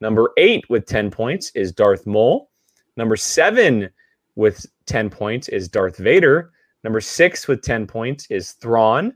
Number 0.00 0.32
8 0.36 0.64
with 0.68 0.86
10 0.86 1.10
points 1.10 1.50
is 1.54 1.72
Darth 1.72 2.06
Maul. 2.06 2.50
Number 2.96 3.16
7 3.16 3.88
with 4.36 4.64
10 4.86 5.10
points 5.10 5.48
is 5.48 5.68
Darth 5.68 5.96
Vader. 5.96 6.52
Number 6.82 7.00
6 7.00 7.48
with 7.48 7.62
10 7.62 7.86
points 7.86 8.26
is 8.30 8.52
Thrawn. 8.52 9.14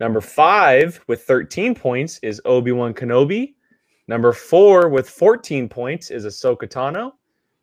Number 0.00 0.20
5 0.20 1.00
with 1.06 1.22
13 1.22 1.74
points 1.74 2.18
is 2.22 2.40
Obi-Wan 2.44 2.94
Kenobi. 2.94 3.54
Number 4.08 4.32
4 4.32 4.88
with 4.88 5.08
14 5.08 5.68
points 5.68 6.10
is 6.10 6.24
Ahsoka 6.24 6.68
Tano. 6.68 7.12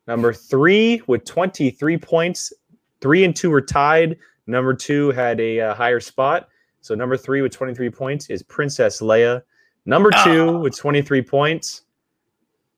Number 0.06 0.32
3 0.32 1.02
with 1.06 1.24
23 1.24 1.98
points 1.98 2.52
Three 3.02 3.24
and 3.24 3.34
two 3.34 3.50
were 3.50 3.60
tied. 3.60 4.16
Number 4.46 4.72
two 4.72 5.10
had 5.10 5.40
a 5.40 5.60
uh, 5.60 5.74
higher 5.74 5.98
spot. 5.98 6.48
So 6.80 6.94
number 6.94 7.16
three 7.16 7.42
with 7.42 7.52
23 7.52 7.90
points 7.90 8.30
is 8.30 8.44
Princess 8.44 9.00
Leia. 9.00 9.42
Number 9.86 10.10
two 10.24 10.50
oh. 10.50 10.58
with 10.60 10.76
23 10.76 11.20
points 11.22 11.82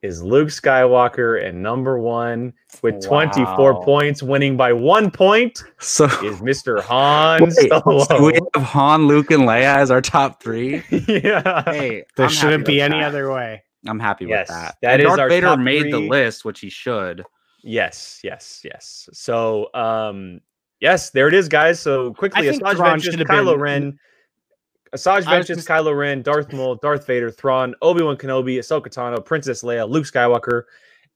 is 0.05 0.23
Luke 0.23 0.49
Skywalker, 0.49 1.43
and 1.43 1.63
number 1.63 1.99
one 1.99 2.53
with 2.83 3.03
24 3.05 3.83
points, 3.85 4.23
winning 4.23 4.55
by 4.57 4.73
one 4.73 5.11
point, 5.11 5.63
So 5.81 6.05
is 6.05 6.41
Mr. 6.43 6.81
Han 6.83 7.43
Wait, 7.43 7.53
Solo. 7.71 8.05
so 8.05 8.23
we 8.27 8.35
have 8.35 8.63
Han, 8.63 9.07
Luke, 9.07 9.31
and 9.31 9.45
Leia 9.45 9.77
as 9.77 9.91
our 9.91 10.03
top 10.03 10.43
three. 10.43 10.83
yeah. 10.91 11.63
Hey, 11.65 12.05
There 12.17 12.27
I'm 12.27 12.31
shouldn't 12.33 12.67
be 12.67 12.81
any 12.83 12.99
that. 13.01 13.07
other 13.09 13.33
way. 13.33 13.63
I'm 13.87 13.99
happy 13.99 14.27
Yes, 14.27 14.49
with 14.49 14.57
that. 14.57 14.77
that 14.83 14.93
and 14.93 15.03
is 15.03 15.07
Darth 15.09 15.21
our 15.21 15.29
Vader 15.31 15.47
top 15.49 15.59
made 15.59 15.91
the 15.93 15.99
list, 16.01 16.45
which 16.45 16.61
he 16.61 16.69
should. 16.69 17.25
Yes, 17.63 18.21
yes, 18.23 18.61
yes. 18.63 19.09
So, 19.15 19.69
um, 19.75 20.41
yes, 20.81 21.11
there 21.11 21.29
it 21.29 21.35
is, 21.35 21.49
guys. 21.49 21.81
So 21.81 22.13
quickly, 22.13 22.47
I 22.47 22.51
think 22.53 22.63
Asajj 22.63 22.77
Thrawn 22.77 23.01
Ventress, 23.01 23.23
Kylo 23.25 23.53
been- 23.53 23.61
Ren, 23.61 23.99
Asajj 24.95 25.25
Ventress, 25.25 25.47
just- 25.49 25.69
Kylo 25.69 25.97
Ren, 25.97 26.23
Darth 26.23 26.53
Maul, 26.53 26.77
Darth 26.77 27.07
Vader, 27.07 27.31
Thrawn, 27.31 27.75
Obi 27.83 28.03
Wan 28.03 28.17
Kenobi, 28.17 28.59
Ahsoka 28.59 28.87
Tano, 28.87 29.25
Princess 29.25 29.63
Leia, 29.63 29.89
Luke 29.89 30.05
Skywalker, 30.07 30.63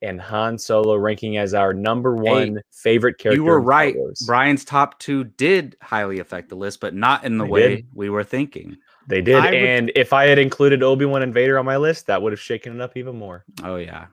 and 0.02 0.20
Han 0.20 0.59
Solo, 0.59 0.96
ranking 0.96 1.38
as 1.38 1.55
our 1.55 1.72
number 1.74 2.14
one 2.14 2.60
favorite 2.72 3.18
character. 3.18 3.36
you 3.36 3.44
were 3.44 3.60
right. 3.60 3.96
Brian's 4.26 4.64
top 4.64 4.98
two 5.00 5.24
did 5.24 5.76
highly 5.82 6.18
affect 6.20 6.48
the 6.48 6.55
list, 6.56 6.80
but 6.80 6.94
not 6.94 7.24
in 7.24 7.38
the 7.38 7.44
They 7.44 7.50
way 7.50 7.68
did. 7.76 7.86
we 7.94 8.09
were 8.10 8.22
thinking. 8.24 8.76
They 9.09 9.22
did, 9.22 9.36
I 9.36 9.46
would- 9.46 9.55
and 9.55 9.92
if 9.96 10.12
I 10.12 10.26
had 10.26 10.38
included 10.38 10.82
Obi 10.82 11.05
Wan 11.06 11.22
and 11.22 11.32
Vader 11.32 11.59
on 11.59 11.64
my 11.64 11.78
list, 11.78 12.06
that 12.09 12.20
would 12.20 12.32
have 12.32 12.40
shaken 12.40 12.74
it 12.76 12.80
up 12.82 12.96
even 12.96 13.16
more. 13.16 13.44
Oh 13.64 13.76
yeah. 13.76 14.06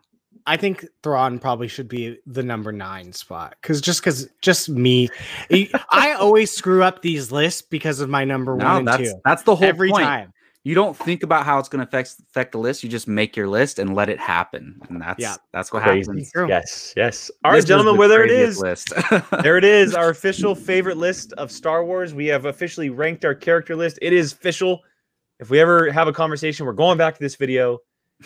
I 0.47 0.57
think 0.57 0.85
Thrawn 1.01 1.39
probably 1.39 1.67
should 1.67 1.87
be 1.87 2.19
the 2.27 2.43
number 2.43 2.71
nine 2.71 3.11
spot 3.13 3.55
because 3.61 3.81
just 3.81 4.01
because 4.01 4.29
just 4.41 4.69
me, 4.69 5.09
I 5.89 6.13
always 6.19 6.51
screw 6.51 6.83
up 6.83 7.01
these 7.01 7.31
lists 7.31 7.61
because 7.63 7.99
of 7.99 8.09
my 8.09 8.23
number 8.25 8.55
No, 8.55 8.65
one 8.65 8.77
and 8.79 8.87
that's 8.87 8.97
two 9.11 9.21
that's 9.25 9.43
the 9.43 9.55
whole 9.55 9.67
every 9.67 9.89
point. 9.89 10.03
time. 10.03 10.31
You 10.63 10.73
don't 10.73 10.97
think 10.97 11.21
about 11.21 11.45
how 11.45 11.59
it's 11.59 11.69
going 11.69 11.79
to 11.85 11.87
affect 11.87 12.15
affect 12.29 12.51
the 12.51 12.57
list. 12.57 12.83
You 12.83 12.89
just 12.89 13.07
make 13.07 13.35
your 13.35 13.47
list 13.47 13.77
and 13.77 13.93
let 13.95 14.09
it 14.09 14.19
happen, 14.19 14.79
and 14.89 14.99
that's 15.01 15.19
Yeah. 15.19 15.35
that's 15.53 15.71
what 15.71 15.83
Crazy. 15.83 16.09
happens. 16.09 16.31
True. 16.31 16.47
Yes, 16.47 16.93
yes. 16.97 17.29
All 17.43 17.51
right, 17.51 17.63
gentlemen, 17.65 17.93
the 17.93 17.99
well, 17.99 18.09
there 18.09 18.23
it 18.23 18.29
craziest 18.29 18.57
is. 18.57 18.61
List. 18.61 18.93
there 19.43 19.57
it 19.57 19.63
is, 19.63 19.93
our 19.93 20.09
official 20.09 20.55
favorite 20.55 20.97
list 20.97 21.33
of 21.33 21.51
Star 21.51 21.85
Wars. 21.85 22.13
We 22.15 22.25
have 22.27 22.45
officially 22.45 22.89
ranked 22.89 23.25
our 23.25 23.35
character 23.35 23.75
list. 23.75 23.99
It 24.01 24.11
is 24.13 24.33
official. 24.33 24.81
If 25.39 25.49
we 25.51 25.59
ever 25.59 25.91
have 25.91 26.07
a 26.07 26.13
conversation, 26.13 26.65
we're 26.65 26.73
going 26.73 26.97
back 26.97 27.13
to 27.15 27.19
this 27.19 27.35
video. 27.35 27.79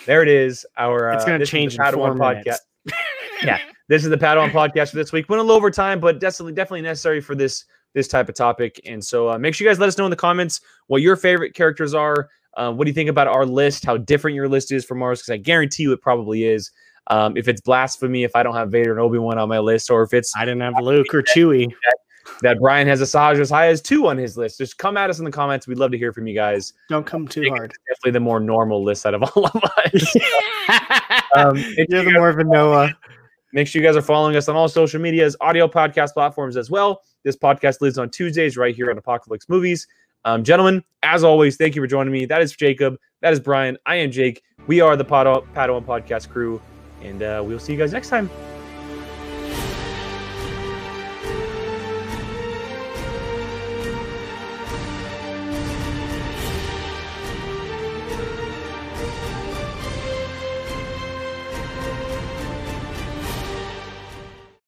There 0.05 0.21
it 0.21 0.29
is. 0.29 0.65
Our 0.77 1.11
It's 1.11 1.23
uh, 1.23 1.27
going 1.27 1.39
to 1.39 1.43
this 1.43 1.49
is 1.49 1.51
the 1.51 1.57
change 1.57 1.77
Padawan 1.77 2.17
minutes. 2.17 2.61
yeah, 3.43 3.59
this 3.87 4.03
is 4.03 4.09
the 4.09 4.17
Padawan 4.17 4.51
podcast 4.51 4.91
for 4.91 4.97
this 4.97 5.11
week. 5.11 5.29
Went 5.29 5.39
a 5.39 5.43
little 5.43 5.55
over 5.55 5.71
time, 5.71 5.99
but 5.99 6.19
definitely 6.19 6.53
definitely 6.53 6.81
necessary 6.81 7.21
for 7.21 7.35
this 7.35 7.65
this 7.93 8.07
type 8.07 8.29
of 8.29 8.35
topic. 8.35 8.79
And 8.85 9.03
so 9.03 9.29
uh, 9.29 9.37
make 9.37 9.53
sure 9.53 9.65
you 9.65 9.69
guys 9.69 9.79
let 9.79 9.87
us 9.87 9.97
know 9.97 10.05
in 10.05 10.11
the 10.11 10.15
comments 10.15 10.61
what 10.87 11.01
your 11.01 11.15
favorite 11.15 11.53
characters 11.53 11.93
are. 11.93 12.29
Uh, 12.55 12.71
what 12.71 12.85
do 12.85 12.89
you 12.89 12.95
think 12.95 13.09
about 13.09 13.27
our 13.27 13.45
list? 13.45 13.85
How 13.85 13.97
different 13.97 14.35
your 14.35 14.47
list 14.47 14.71
is 14.71 14.85
from 14.85 15.01
ours? 15.01 15.19
Because 15.19 15.31
I 15.31 15.37
guarantee 15.37 15.83
you 15.83 15.91
it 15.91 16.01
probably 16.01 16.45
is. 16.45 16.71
Um, 17.07 17.35
if 17.37 17.47
it's 17.47 17.61
blasphemy, 17.61 18.23
if 18.23 18.35
I 18.35 18.43
don't 18.43 18.55
have 18.55 18.69
Vader 18.69 18.91
and 18.91 18.99
Obi 18.99 19.17
Wan 19.17 19.39
on 19.39 19.49
my 19.49 19.59
list, 19.59 19.89
or 19.89 20.03
if 20.03 20.13
it's 20.13 20.31
I 20.35 20.45
didn't 20.45 20.61
have 20.61 20.75
Luke 20.81 21.13
or 21.13 21.23
Chewie. 21.23 21.67
that 22.41 22.59
Brian 22.59 22.87
has 22.87 23.01
a 23.01 23.05
Asajj 23.05 23.39
as 23.39 23.49
high 23.49 23.67
as 23.67 23.81
two 23.81 24.07
on 24.07 24.17
his 24.17 24.37
list. 24.37 24.57
Just 24.57 24.77
come 24.77 24.97
at 24.97 25.09
us 25.09 25.19
in 25.19 25.25
the 25.25 25.31
comments. 25.31 25.67
We'd 25.67 25.77
love 25.77 25.91
to 25.91 25.97
hear 25.97 26.13
from 26.13 26.27
you 26.27 26.35
guys. 26.35 26.73
Don't 26.89 27.05
come 27.05 27.27
too 27.27 27.43
hard. 27.49 27.73
Definitely 27.87 28.11
the 28.11 28.19
more 28.19 28.39
normal 28.39 28.83
list 28.83 29.05
out 29.05 29.13
of 29.13 29.23
all 29.23 29.45
of 29.45 29.63
us. 29.63 30.15
um, 31.35 31.55
make, 31.55 31.89
You're 31.89 32.03
sure 32.03 32.03
the 32.03 32.11
you 32.11 32.17
more 32.17 32.31
vanilla. 32.33 32.95
make 33.53 33.67
sure 33.67 33.81
you 33.81 33.87
guys 33.87 33.95
are 33.95 34.01
following 34.01 34.35
us 34.35 34.47
on 34.47 34.55
all 34.55 34.67
social 34.67 35.01
medias, 35.01 35.35
audio 35.41 35.67
podcast 35.67 36.13
platforms 36.13 36.57
as 36.57 36.69
well. 36.69 37.01
This 37.23 37.35
podcast 37.35 37.81
lives 37.81 37.97
on 37.97 38.09
Tuesdays 38.09 38.57
right 38.57 38.75
here 38.75 38.89
on 38.89 38.97
Apocalypse 38.97 39.49
Movies. 39.49 39.87
Um, 40.25 40.43
gentlemen, 40.43 40.83
as 41.03 41.23
always, 41.23 41.55
thank 41.57 41.75
you 41.75 41.81
for 41.81 41.87
joining 41.87 42.11
me. 42.11 42.25
That 42.25 42.41
is 42.41 42.51
Jacob. 42.51 42.97
That 43.21 43.33
is 43.33 43.39
Brian. 43.39 43.77
I 43.85 43.95
am 43.95 44.11
Jake. 44.11 44.43
We 44.67 44.81
are 44.81 44.95
the 44.95 45.05
Padawan 45.05 45.85
Podcast 45.85 46.29
crew, 46.29 46.61
and 47.01 47.23
uh, 47.23 47.41
we'll 47.45 47.59
see 47.59 47.73
you 47.73 47.79
guys 47.79 47.93
next 47.93 48.09
time. 48.09 48.29